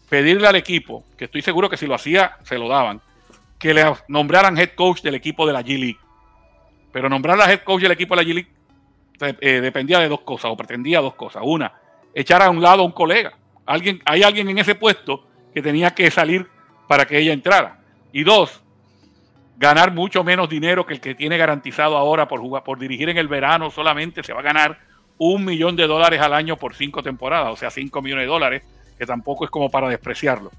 pedirle 0.10 0.48
al 0.48 0.56
equipo, 0.56 1.04
que 1.18 1.26
estoy 1.26 1.42
seguro 1.42 1.70
que 1.70 1.78
si 1.78 1.88
lo 1.88 1.96
hacía, 1.96 2.38
se 2.44 2.58
lo 2.58 2.68
daban, 2.68 3.02
que 3.58 3.74
le 3.74 3.86
nombraran 4.08 4.58
head 4.58 4.72
coach 4.76 5.02
del 5.02 5.16
equipo 5.16 5.46
de 5.46 5.54
la 5.54 5.62
G-League. 5.62 6.00
Pero 6.92 7.10
nombrar 7.10 7.40
a 7.40 7.52
head 7.52 7.62
coach 7.64 7.82
del 7.82 7.92
equipo 7.92 8.16
de 8.16 8.24
la 8.24 8.30
G-League 8.30 8.52
eh, 9.40 9.62
dependía 9.62 10.00
de 10.00 10.10
dos 10.10 10.22
cosas, 10.22 10.52
o 10.52 10.58
pretendía 10.58 11.00
dos 11.00 11.14
cosas. 11.16 11.44
Una, 11.46 11.74
echar 12.14 12.42
a 12.42 12.50
un 12.50 12.62
lado 12.62 12.82
a 12.82 12.86
un 12.86 12.92
colega. 12.92 13.34
Alguien, 13.66 14.02
hay 14.06 14.24
alguien 14.24 14.50
en 14.50 14.58
ese 14.58 14.76
puesto 14.76 15.28
que 15.54 15.62
tenía 15.62 15.92
que 15.92 16.10
salir 16.10 16.48
para 16.88 17.06
que 17.06 17.20
ella 17.20 17.34
entrara. 17.34 17.80
Y 18.12 18.24
dos, 18.24 18.62
ganar 19.58 19.94
mucho 19.94 20.24
menos 20.24 20.50
dinero 20.50 20.86
que 20.86 20.96
el 20.96 21.00
que 21.00 21.16
tiene 21.16 21.38
garantizado 21.38 21.96
ahora 21.96 22.28
por, 22.28 22.40
jugar, 22.40 22.64
por 22.64 22.80
dirigir 22.80 23.10
en 23.10 23.18
el 23.18 23.28
verano 23.28 23.70
solamente 23.70 24.24
se 24.24 24.34
va 24.34 24.40
a 24.40 24.44
ganar 24.44 24.80
un 25.18 25.46
millón 25.46 25.76
de 25.76 25.88
dólares 25.88 26.22
al 26.22 26.34
año 26.34 26.58
por 26.58 26.76
cinco 26.76 27.04
temporadas, 27.04 27.54
o 27.54 27.56
sea, 27.56 27.70
cinco 27.70 28.02
millones 28.02 28.24
de 28.24 28.30
dólares 28.30 28.64
que 28.98 29.06
tampoco 29.06 29.46
es 29.46 29.52
como 29.52 29.70
para 29.70 29.90
despreciarlo. 29.90 30.52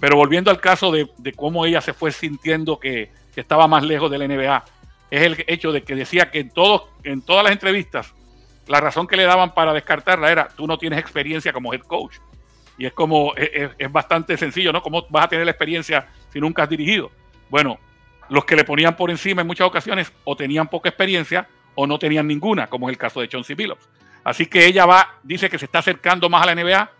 Pero 0.00 0.16
volviendo 0.16 0.50
al 0.50 0.60
caso 0.60 0.92
de, 0.92 1.08
cómo 1.34 1.66
ella 1.66 1.80
se 1.80 1.92
fue 1.92 2.12
sintiendo 2.12 2.78
que, 2.78 3.10
estaba 3.34 3.68
más 3.68 3.84
lejos 3.84 4.10
del 4.10 4.26
NBA, 4.26 4.64
es 5.12 5.22
el 5.22 5.44
hecho 5.46 5.70
de 5.70 5.84
que 5.84 5.94
decía 5.94 6.28
que 6.28 6.40
en, 6.40 6.50
todos, 6.50 6.88
en 7.04 7.22
todas 7.22 7.44
las 7.44 7.52
entrevistas 7.52 8.12
la 8.66 8.80
razón 8.80 9.06
que 9.06 9.16
le 9.16 9.22
daban 9.22 9.54
para 9.54 9.72
descartarla 9.72 10.30
era 10.30 10.48
tú 10.48 10.66
no 10.66 10.76
tienes 10.76 10.98
experiencia 10.98 11.52
como 11.52 11.72
head 11.72 11.82
coach. 11.82 12.16
Y 12.76 12.86
es 12.86 12.92
como, 12.92 13.34
es, 13.36 13.70
es, 13.78 13.92
bastante 13.92 14.36
sencillo, 14.36 14.72
¿no? 14.72 14.82
¿Cómo 14.82 15.06
vas 15.08 15.26
a 15.26 15.28
tener 15.28 15.44
la 15.44 15.52
experiencia 15.52 16.08
si 16.32 16.40
nunca 16.40 16.64
has 16.64 16.68
dirigido? 16.68 17.10
Bueno, 17.48 17.78
los 18.28 18.44
que 18.44 18.56
le 18.56 18.64
ponían 18.64 18.96
por 18.96 19.10
encima 19.10 19.40
en 19.40 19.46
muchas 19.46 19.66
ocasiones 19.66 20.12
o 20.24 20.36
tenían 20.36 20.68
poca 20.68 20.88
experiencia 20.88 21.48
o 21.74 21.86
no 21.86 21.98
tenían 21.98 22.26
ninguna, 22.26 22.66
como 22.66 22.88
es 22.88 22.92
el 22.92 22.98
caso 22.98 23.20
de 23.20 23.28
Chauncey 23.28 23.56
Billups. 23.56 23.88
Así 24.28 24.44
que 24.44 24.66
ella 24.66 24.84
va, 24.84 25.14
dice 25.22 25.48
que 25.48 25.58
se 25.58 25.64
está 25.64 25.78
acercando 25.78 26.28
más 26.28 26.46
a 26.46 26.54
la 26.54 26.62
NBA 26.62 26.90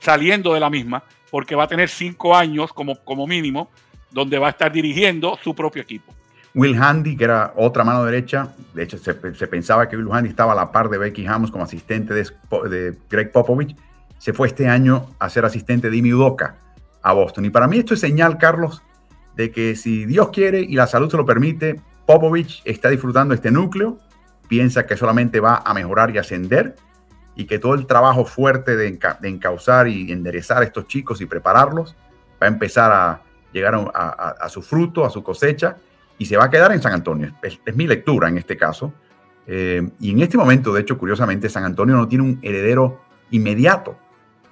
saliendo 0.00 0.54
de 0.54 0.60
la 0.60 0.70
misma, 0.70 1.02
porque 1.30 1.54
va 1.54 1.64
a 1.64 1.68
tener 1.68 1.90
cinco 1.90 2.34
años 2.34 2.72
como, 2.72 2.96
como 3.04 3.26
mínimo, 3.26 3.70
donde 4.10 4.38
va 4.38 4.46
a 4.46 4.50
estar 4.50 4.72
dirigiendo 4.72 5.38
su 5.44 5.54
propio 5.54 5.82
equipo. 5.82 6.14
Will 6.54 6.74
Handy, 6.82 7.14
que 7.14 7.24
era 7.24 7.52
otra 7.56 7.84
mano 7.84 8.06
derecha, 8.06 8.54
de 8.72 8.84
hecho 8.84 8.96
se, 8.96 9.12
pensaba 9.14 9.86
que 9.86 9.98
Will 9.98 10.08
Handy 10.10 10.30
estaba 10.30 10.52
a 10.52 10.54
la 10.54 10.72
par 10.72 10.88
de 10.88 10.96
Becky 10.96 11.26
Hammond 11.26 11.52
como 11.52 11.64
asistente 11.64 12.14
de, 12.14 12.96
Greg 13.10 13.32
Popovich, 13.32 13.76
se 14.16 14.32
fue 14.32 14.48
este 14.48 14.66
año 14.66 15.10
a 15.18 15.28
ser 15.28 15.44
asistente 15.44 15.90
de 15.90 15.96
Imi 15.98 16.14
Udoka 16.14 16.56
a 17.02 17.12
Boston. 17.12 17.44
Y 17.44 17.50
para 17.50 17.68
mí 17.68 17.76
esto 17.76 17.92
es 17.92 18.00
señal, 18.00 18.38
Carlos, 18.38 18.82
de 19.36 19.50
que 19.50 19.76
si 19.76 20.06
Dios 20.06 20.30
quiere 20.30 20.60
y 20.60 20.74
la 20.74 20.86
salud 20.86 21.10
se 21.10 21.18
lo 21.18 21.26
permite, 21.26 21.82
Popovich 22.06 22.62
está 22.64 22.88
disfrutando 22.88 23.34
este 23.34 23.50
núcleo, 23.50 23.98
piensa 24.52 24.84
que 24.86 24.98
solamente 24.98 25.40
va 25.40 25.62
a 25.64 25.72
mejorar 25.72 26.10
y 26.10 26.18
ascender 26.18 26.76
y 27.34 27.46
que 27.46 27.58
todo 27.58 27.72
el 27.72 27.86
trabajo 27.86 28.26
fuerte 28.26 28.76
de, 28.76 28.98
encauzar 29.22 29.88
y 29.88 30.12
enderezar 30.12 30.60
a 30.60 30.66
estos 30.66 30.86
chicos 30.88 31.22
y 31.22 31.24
prepararlos 31.24 31.96
va 32.32 32.48
a 32.48 32.48
empezar 32.48 32.92
a 32.92 33.22
llegar 33.50 33.74
a 33.94 34.48
su 34.50 34.60
fruto, 34.60 35.06
a 35.06 35.10
su 35.10 35.22
cosecha 35.22 35.78
y 36.18 36.26
se 36.26 36.36
va 36.36 36.44
a 36.44 36.50
quedar 36.50 36.70
en 36.72 36.82
San 36.82 36.92
Antonio. 36.92 37.32
Es, 37.42 37.60
mi 37.74 37.86
lectura 37.86 38.28
en 38.28 38.36
este 38.36 38.58
caso. 38.58 38.92
Eh, 39.46 39.88
y 40.00 40.10
en 40.10 40.20
este 40.20 40.36
momento, 40.36 40.70
de 40.74 40.82
hecho, 40.82 40.98
curiosamente, 40.98 41.48
San 41.48 41.64
Antonio 41.64 41.96
no 41.96 42.06
tiene 42.06 42.24
un 42.24 42.38
heredero 42.42 43.00
inmediato. 43.30 43.96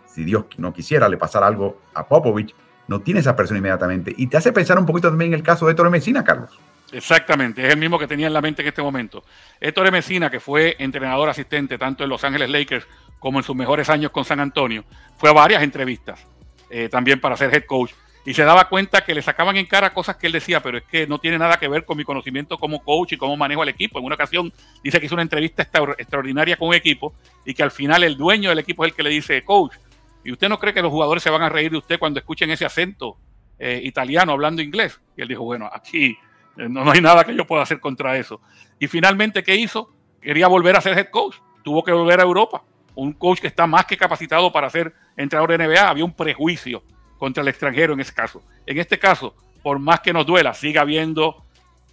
Si 0.07 0.25
Dios 0.25 0.47
no 0.57 0.73
quisiera 0.73 1.11
le 1.11 1.19
pasar 1.19 1.45
algo 1.45 1.83
a 1.93 2.09
Popovich, 2.09 2.55
no 2.89 3.03
tiene 3.03 3.21
esa 3.21 3.37
persona 3.37 3.59
inmediatamente. 3.59 4.15
Y 4.17 4.29
te 4.29 4.39
hace 4.39 4.51
pensar 4.51 4.79
un 4.79 4.87
poquito 4.87 5.11
también 5.11 5.35
en 5.35 5.41
el 5.41 5.43
caso 5.43 5.67
de 5.67 5.73
Ettore 5.73 5.91
Messina, 5.91 6.25
Carlos. 6.25 6.59
Exactamente, 6.93 7.65
es 7.65 7.73
el 7.73 7.79
mismo 7.79 7.99
que 7.99 8.07
tenía 8.07 8.27
en 8.27 8.33
la 8.33 8.41
mente 8.41 8.63
en 8.63 8.69
este 8.69 8.83
momento. 8.83 9.25
Ettore 9.61 9.91
Messina, 9.91 10.31
que 10.31 10.41
fue 10.41 10.77
entrenador 10.79 11.29
asistente 11.29 11.79
tanto 11.79 12.03
en 12.03 12.11
Los 12.11 12.25
Ángeles 12.25 12.51
Lakers 12.51 12.87
como 13.19 13.39
en 13.39 13.45
sus 13.45 13.55
mejores 13.55 13.89
años 13.89 14.11
con 14.11 14.25
San 14.25 14.41
Antonio, 14.41 14.85
fue 15.17 15.31
a 15.31 15.33
varias 15.33 15.63
entrevistas 15.63 16.27
eh, 16.69 16.89
también 16.89 17.21
para 17.21 17.37
ser 17.37 17.55
head 17.55 17.65
coach 17.65 17.93
y 18.25 18.35
se 18.35 18.45
daba 18.45 18.69
cuenta 18.69 19.03
que 19.03 19.15
le 19.15 19.23
sacaban 19.23 19.57
en 19.57 19.67
cara 19.67 19.95
cosas 19.95 20.17
que 20.17 20.27
él 20.27 20.33
decía, 20.33 20.61
pero 20.63 20.79
es 20.79 20.85
que 20.85 21.07
no 21.07 21.19
tiene 21.19 21.39
nada 21.39 21.59
que 21.59 21.69
ver 21.69 21.85
con 21.85 21.97
mi 21.97 22.05
conocimiento 22.05 22.59
como 22.59 22.83
coach 22.83 23.13
y 23.13 23.17
cómo 23.17 23.37
manejo 23.37 23.63
al 23.63 23.69
equipo. 23.69 23.99
En 23.99 24.05
una 24.05 24.15
ocasión 24.15 24.53
dice 24.85 25.01
que 25.01 25.07
hizo 25.07 25.15
una 25.15 25.23
entrevista 25.23 25.63
extraordinaria 25.63 26.57
con 26.57 26.69
un 26.69 26.75
equipo 26.75 27.15
y 27.47 27.55
que 27.55 27.63
al 27.63 27.71
final 27.71 28.05
el 28.05 28.17
dueño 28.17 28.51
del 28.51 28.59
equipo 28.59 28.85
es 28.85 28.91
el 28.91 28.97
que 28.97 29.03
le 29.03 29.11
dice, 29.11 29.43
coach, 29.43 29.75
¿y 30.23 30.33
usted 30.33 30.49
no 30.49 30.59
cree 30.59 30.75
que 30.75 30.83
los 30.83 30.91
jugadores 30.91 31.23
se 31.23 31.31
van 31.31 31.43
a 31.43 31.49
reír 31.49 31.71
de 31.71 31.79
usted 31.79 31.99
cuando 31.99 32.21
escuchen 32.21 32.51
ese 32.51 32.67
acento 32.67 33.17
eh, 33.59 33.81
italiano 33.85 34.33
hablando 34.33 34.61
inglés? 34.61 35.01
Y 35.17 35.23
él 35.23 35.29
dijo, 35.29 35.45
bueno, 35.45 35.71
aquí 35.73 36.17
no, 36.57 36.85
no 36.85 36.91
hay 36.91 37.01
nada 37.01 37.25
que 37.25 37.35
yo 37.35 37.47
pueda 37.47 37.63
hacer 37.63 37.81
contra 37.81 38.17
eso. 38.17 38.41
Y 38.79 38.87
finalmente, 38.87 39.43
¿qué 39.43 39.57
hizo? 39.57 39.93
Quería 40.21 40.49
volver 40.49 40.77
a 40.77 40.81
ser 40.81 40.99
head 40.99 41.11
coach, 41.11 41.37
tuvo 41.63 41.83
que 41.83 41.93
volver 41.93 42.21
a 42.21 42.25
Europa. 42.25 42.63
Un 42.95 43.13
coach 43.13 43.41
que 43.41 43.47
está 43.47 43.67
más 43.67 43.87
que 43.87 43.97
capacitado 43.97 44.53
para 44.53 44.69
ser 44.69 44.93
entrenador 45.17 45.57
de 45.57 45.67
NBA, 45.67 45.89
había 45.89 46.05
un 46.05 46.15
prejuicio 46.15 46.83
contra 47.19 47.43
el 47.43 47.49
extranjero 47.49 47.93
en 47.95 48.01
ese 48.01 48.13
caso. 48.13 48.43
En 48.67 48.79
este 48.79 48.99
caso, 48.99 49.35
por 49.63 49.79
más 49.79 50.01
que 50.01 50.13
nos 50.13 50.27
duela, 50.27 50.55
sigue 50.55 50.79
habiendo 50.79 51.45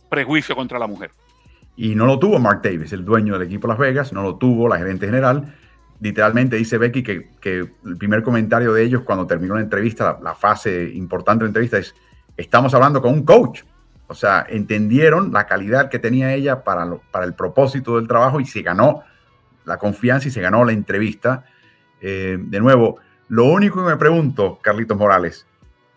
prejuicio 0.09 0.55
contra 0.55 0.79
la 0.79 0.87
mujer. 0.87 1.11
Y 1.75 1.93
no 1.93 2.05
lo 2.05 2.17
tuvo 2.17 2.39
Mark 2.39 2.61
Davis, 2.63 2.91
el 2.93 3.05
dueño 3.05 3.33
del 3.37 3.47
equipo 3.47 3.67
Las 3.67 3.77
Vegas, 3.77 4.11
no 4.11 4.23
lo 4.23 4.37
tuvo 4.37 4.67
la 4.67 4.77
gerente 4.77 5.05
general. 5.05 5.53
Literalmente 5.99 6.55
dice 6.55 6.77
Becky 6.77 7.03
que, 7.03 7.29
el 7.85 7.97
primer 7.97 8.23
comentario 8.23 8.73
de 8.73 8.83
ellos 8.83 9.01
cuando 9.03 9.27
terminó 9.27 9.55
la 9.55 9.61
entrevista, 9.61 10.17
la, 10.21 10.33
fase 10.33 10.91
importante 10.93 11.43
de 11.43 11.45
la 11.45 11.49
entrevista 11.49 11.77
es, 11.77 11.93
estamos 12.35 12.73
hablando 12.73 13.01
con 13.01 13.13
un 13.13 13.23
coach. 13.23 13.61
O 14.07 14.15
sea, 14.15 14.45
entendieron 14.49 15.33
la 15.33 15.45
calidad 15.45 15.89
que 15.89 15.99
tenía 15.99 16.33
ella 16.33 16.63
para, 16.63 16.87
para 17.11 17.25
el 17.25 17.33
propósito 17.33 17.97
del 17.97 18.07
trabajo 18.07 18.39
y 18.39 18.45
se 18.45 18.61
ganó 18.61 19.03
la 19.65 19.77
confianza 19.77 20.29
y 20.29 20.31
se 20.31 20.41
ganó 20.41 20.63
la 20.63 20.71
entrevista. 20.71 21.43
Eh, 21.99 22.37
de 22.39 22.59
nuevo, 22.59 22.97
lo 23.27 23.45
único 23.45 23.83
que 23.83 23.89
me 23.91 23.97
pregunto, 23.97 24.59
Carlitos 24.61 24.97
Morales, 24.97 25.45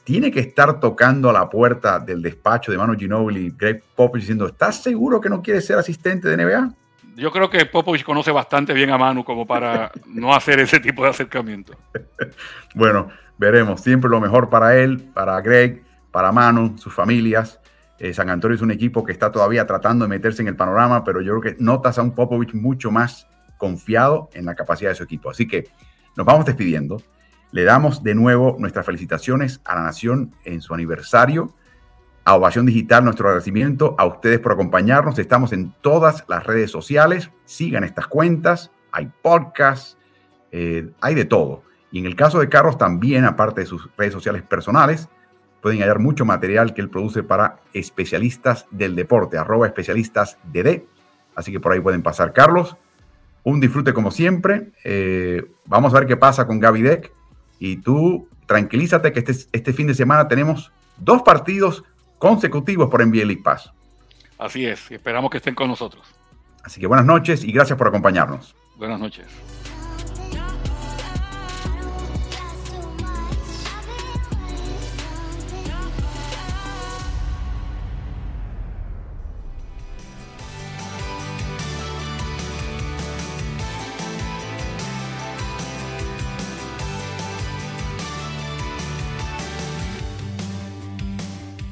¿tiene 0.03 0.33
que 0.33 0.41
estar 0.41 0.81
tocando 0.81 1.31
a 1.31 1.33
la 1.33 1.49
puerta 1.49 2.01
del 2.01 2.21
despacho 2.21 2.73
de 2.73 2.79
Manu 2.79 2.99
Ginobili 2.99 3.47
y 3.47 3.51
Greg 3.51 3.83
Popovich 3.95 4.23
diciendo, 4.23 4.47
¿estás 4.47 4.83
seguro 4.83 5.21
que 5.21 5.29
no 5.29 5.41
quieres 5.41 5.65
ser 5.65 5.79
asistente 5.79 6.29
de 6.29 6.37
NBA? 6.37 6.75
Yo 7.15 7.31
creo 7.31 7.49
que 7.49 7.65
Popovich 7.67 8.03
conoce 8.03 8.33
bastante 8.33 8.73
bien 8.73 8.91
a 8.91 8.99
Manu 8.99 9.25
como 9.25 9.47
para 9.47 9.93
no 10.07 10.35
hacer 10.35 10.59
ese 10.59 10.81
tipo 10.81 11.05
de 11.05 11.11
acercamiento. 11.11 11.75
bueno, 12.75 13.09
veremos. 13.39 13.83
Siempre 13.83 14.11
lo 14.11 14.21
mejor 14.21 14.49
para 14.49 14.77
él, 14.77 15.11
para 15.15 15.41
Greg, 15.41 15.85
para 16.11 16.33
Manu, 16.33 16.77
sus 16.79 16.93
familias. 16.93 17.60
Eh, 18.01 18.15
San 18.15 18.31
Antonio 18.31 18.57
es 18.57 18.63
un 18.63 18.71
equipo 18.71 19.05
que 19.05 19.13
está 19.13 19.31
todavía 19.31 19.67
tratando 19.67 20.07
de 20.07 20.09
meterse 20.09 20.41
en 20.41 20.49
el 20.49 20.57
panorama, 20.57 21.05
pero 21.05 21.21
yo 21.21 21.39
creo 21.39 21.55
que 21.55 21.63
notas 21.63 21.99
a 21.99 22.03
un 22.03 22.13
Popovich 22.13 22.55
mucho 22.55 22.91
más 22.91 23.29
confiado 23.59 24.31
en 24.33 24.47
la 24.47 24.55
capacidad 24.55 24.91
de 24.91 24.97
su 24.97 25.03
equipo. 25.03 25.29
Así 25.29 25.47
que 25.47 25.69
nos 26.17 26.27
vamos 26.27 26.47
despidiendo. 26.47 27.03
Le 27.53 27.65
damos 27.65 28.03
de 28.03 28.15
nuevo 28.15 28.57
nuestras 28.59 28.87
felicitaciones 28.87 29.61
a 29.67 29.75
la 29.75 29.83
Nación 29.83 30.35
en 30.45 30.63
su 30.63 30.73
aniversario. 30.73 31.55
A 32.25 32.37
Ovación 32.37 32.65
Digital, 32.65 33.05
nuestro 33.05 33.29
agradecimiento 33.29 33.95
a 33.99 34.07
ustedes 34.07 34.39
por 34.39 34.53
acompañarnos. 34.53 35.19
Estamos 35.19 35.53
en 35.53 35.75
todas 35.83 36.25
las 36.27 36.47
redes 36.47 36.71
sociales. 36.71 37.31
Sigan 37.45 37.85
estas 37.85 38.07
cuentas. 38.07 38.71
Hay 38.93 39.11
podcasts, 39.21 39.99
eh, 40.53 40.91
hay 41.03 41.15
de 41.15 41.27
todo. 41.27 41.65
Y 41.93 41.99
en 41.99 42.07
el 42.07 42.17
caso 42.17 42.39
de 42.39 42.49
Carlos, 42.49 42.79
también, 42.79 43.27
aparte 43.27 43.61
de 43.61 43.67
sus 43.67 43.91
redes 43.99 44.15
sociales 44.15 44.43
personales, 44.43 45.09
pueden 45.61 45.81
hallar 45.81 45.99
mucho 45.99 46.25
material 46.25 46.75
que 46.75 46.81
él 46.81 46.89
produce 46.89 47.23
para 47.23 47.61
especialistas 47.73 48.67
del 48.71 48.97
deporte, 48.97 49.39
arroba 49.39 49.67
especialistas 49.67 50.39
DD. 50.45 50.85
Así 51.35 51.53
que 51.53 51.61
por 51.61 51.73
ahí 51.73 51.81
pueden 51.81 52.03
pasar. 52.03 52.33
Carlos, 52.33 52.77
un 53.45 53.61
disfrute 53.61 53.93
como 53.93 54.11
siempre. 54.11 54.71
Eh, 54.85 55.45
vamos 55.67 55.95
a 55.95 55.99
ver 55.99 56.09
qué 56.09 56.17
pasa 56.17 56.47
con 56.47 56.61
Gaby 56.61 56.83
Deck 56.83 57.13
y 57.59 57.77
tú 57.77 58.29
tranquilízate 58.47 59.13
que 59.13 59.21
este, 59.21 59.33
este 59.53 59.73
fin 59.73 59.87
de 59.87 59.95
semana 59.95 60.29
tenemos 60.29 60.73
dos 60.97 61.23
partidos 61.23 61.85
consecutivos 62.19 62.91
por 62.91 63.05
NBA 63.05 63.25
League 63.25 63.43
Pass. 63.43 63.73
Así 64.39 64.67
es, 64.67 64.91
esperamos 64.91 65.31
que 65.31 65.37
estén 65.37 65.55
con 65.55 65.69
nosotros. 65.69 66.03
Así 66.63 66.81
que 66.81 66.87
buenas 66.87 67.07
noches 67.07 67.45
y 67.45 67.53
gracias 67.53 67.77
por 67.79 67.89
acompañarnos. 67.89 68.55
Buenas 68.77 68.99
noches. 68.99 69.27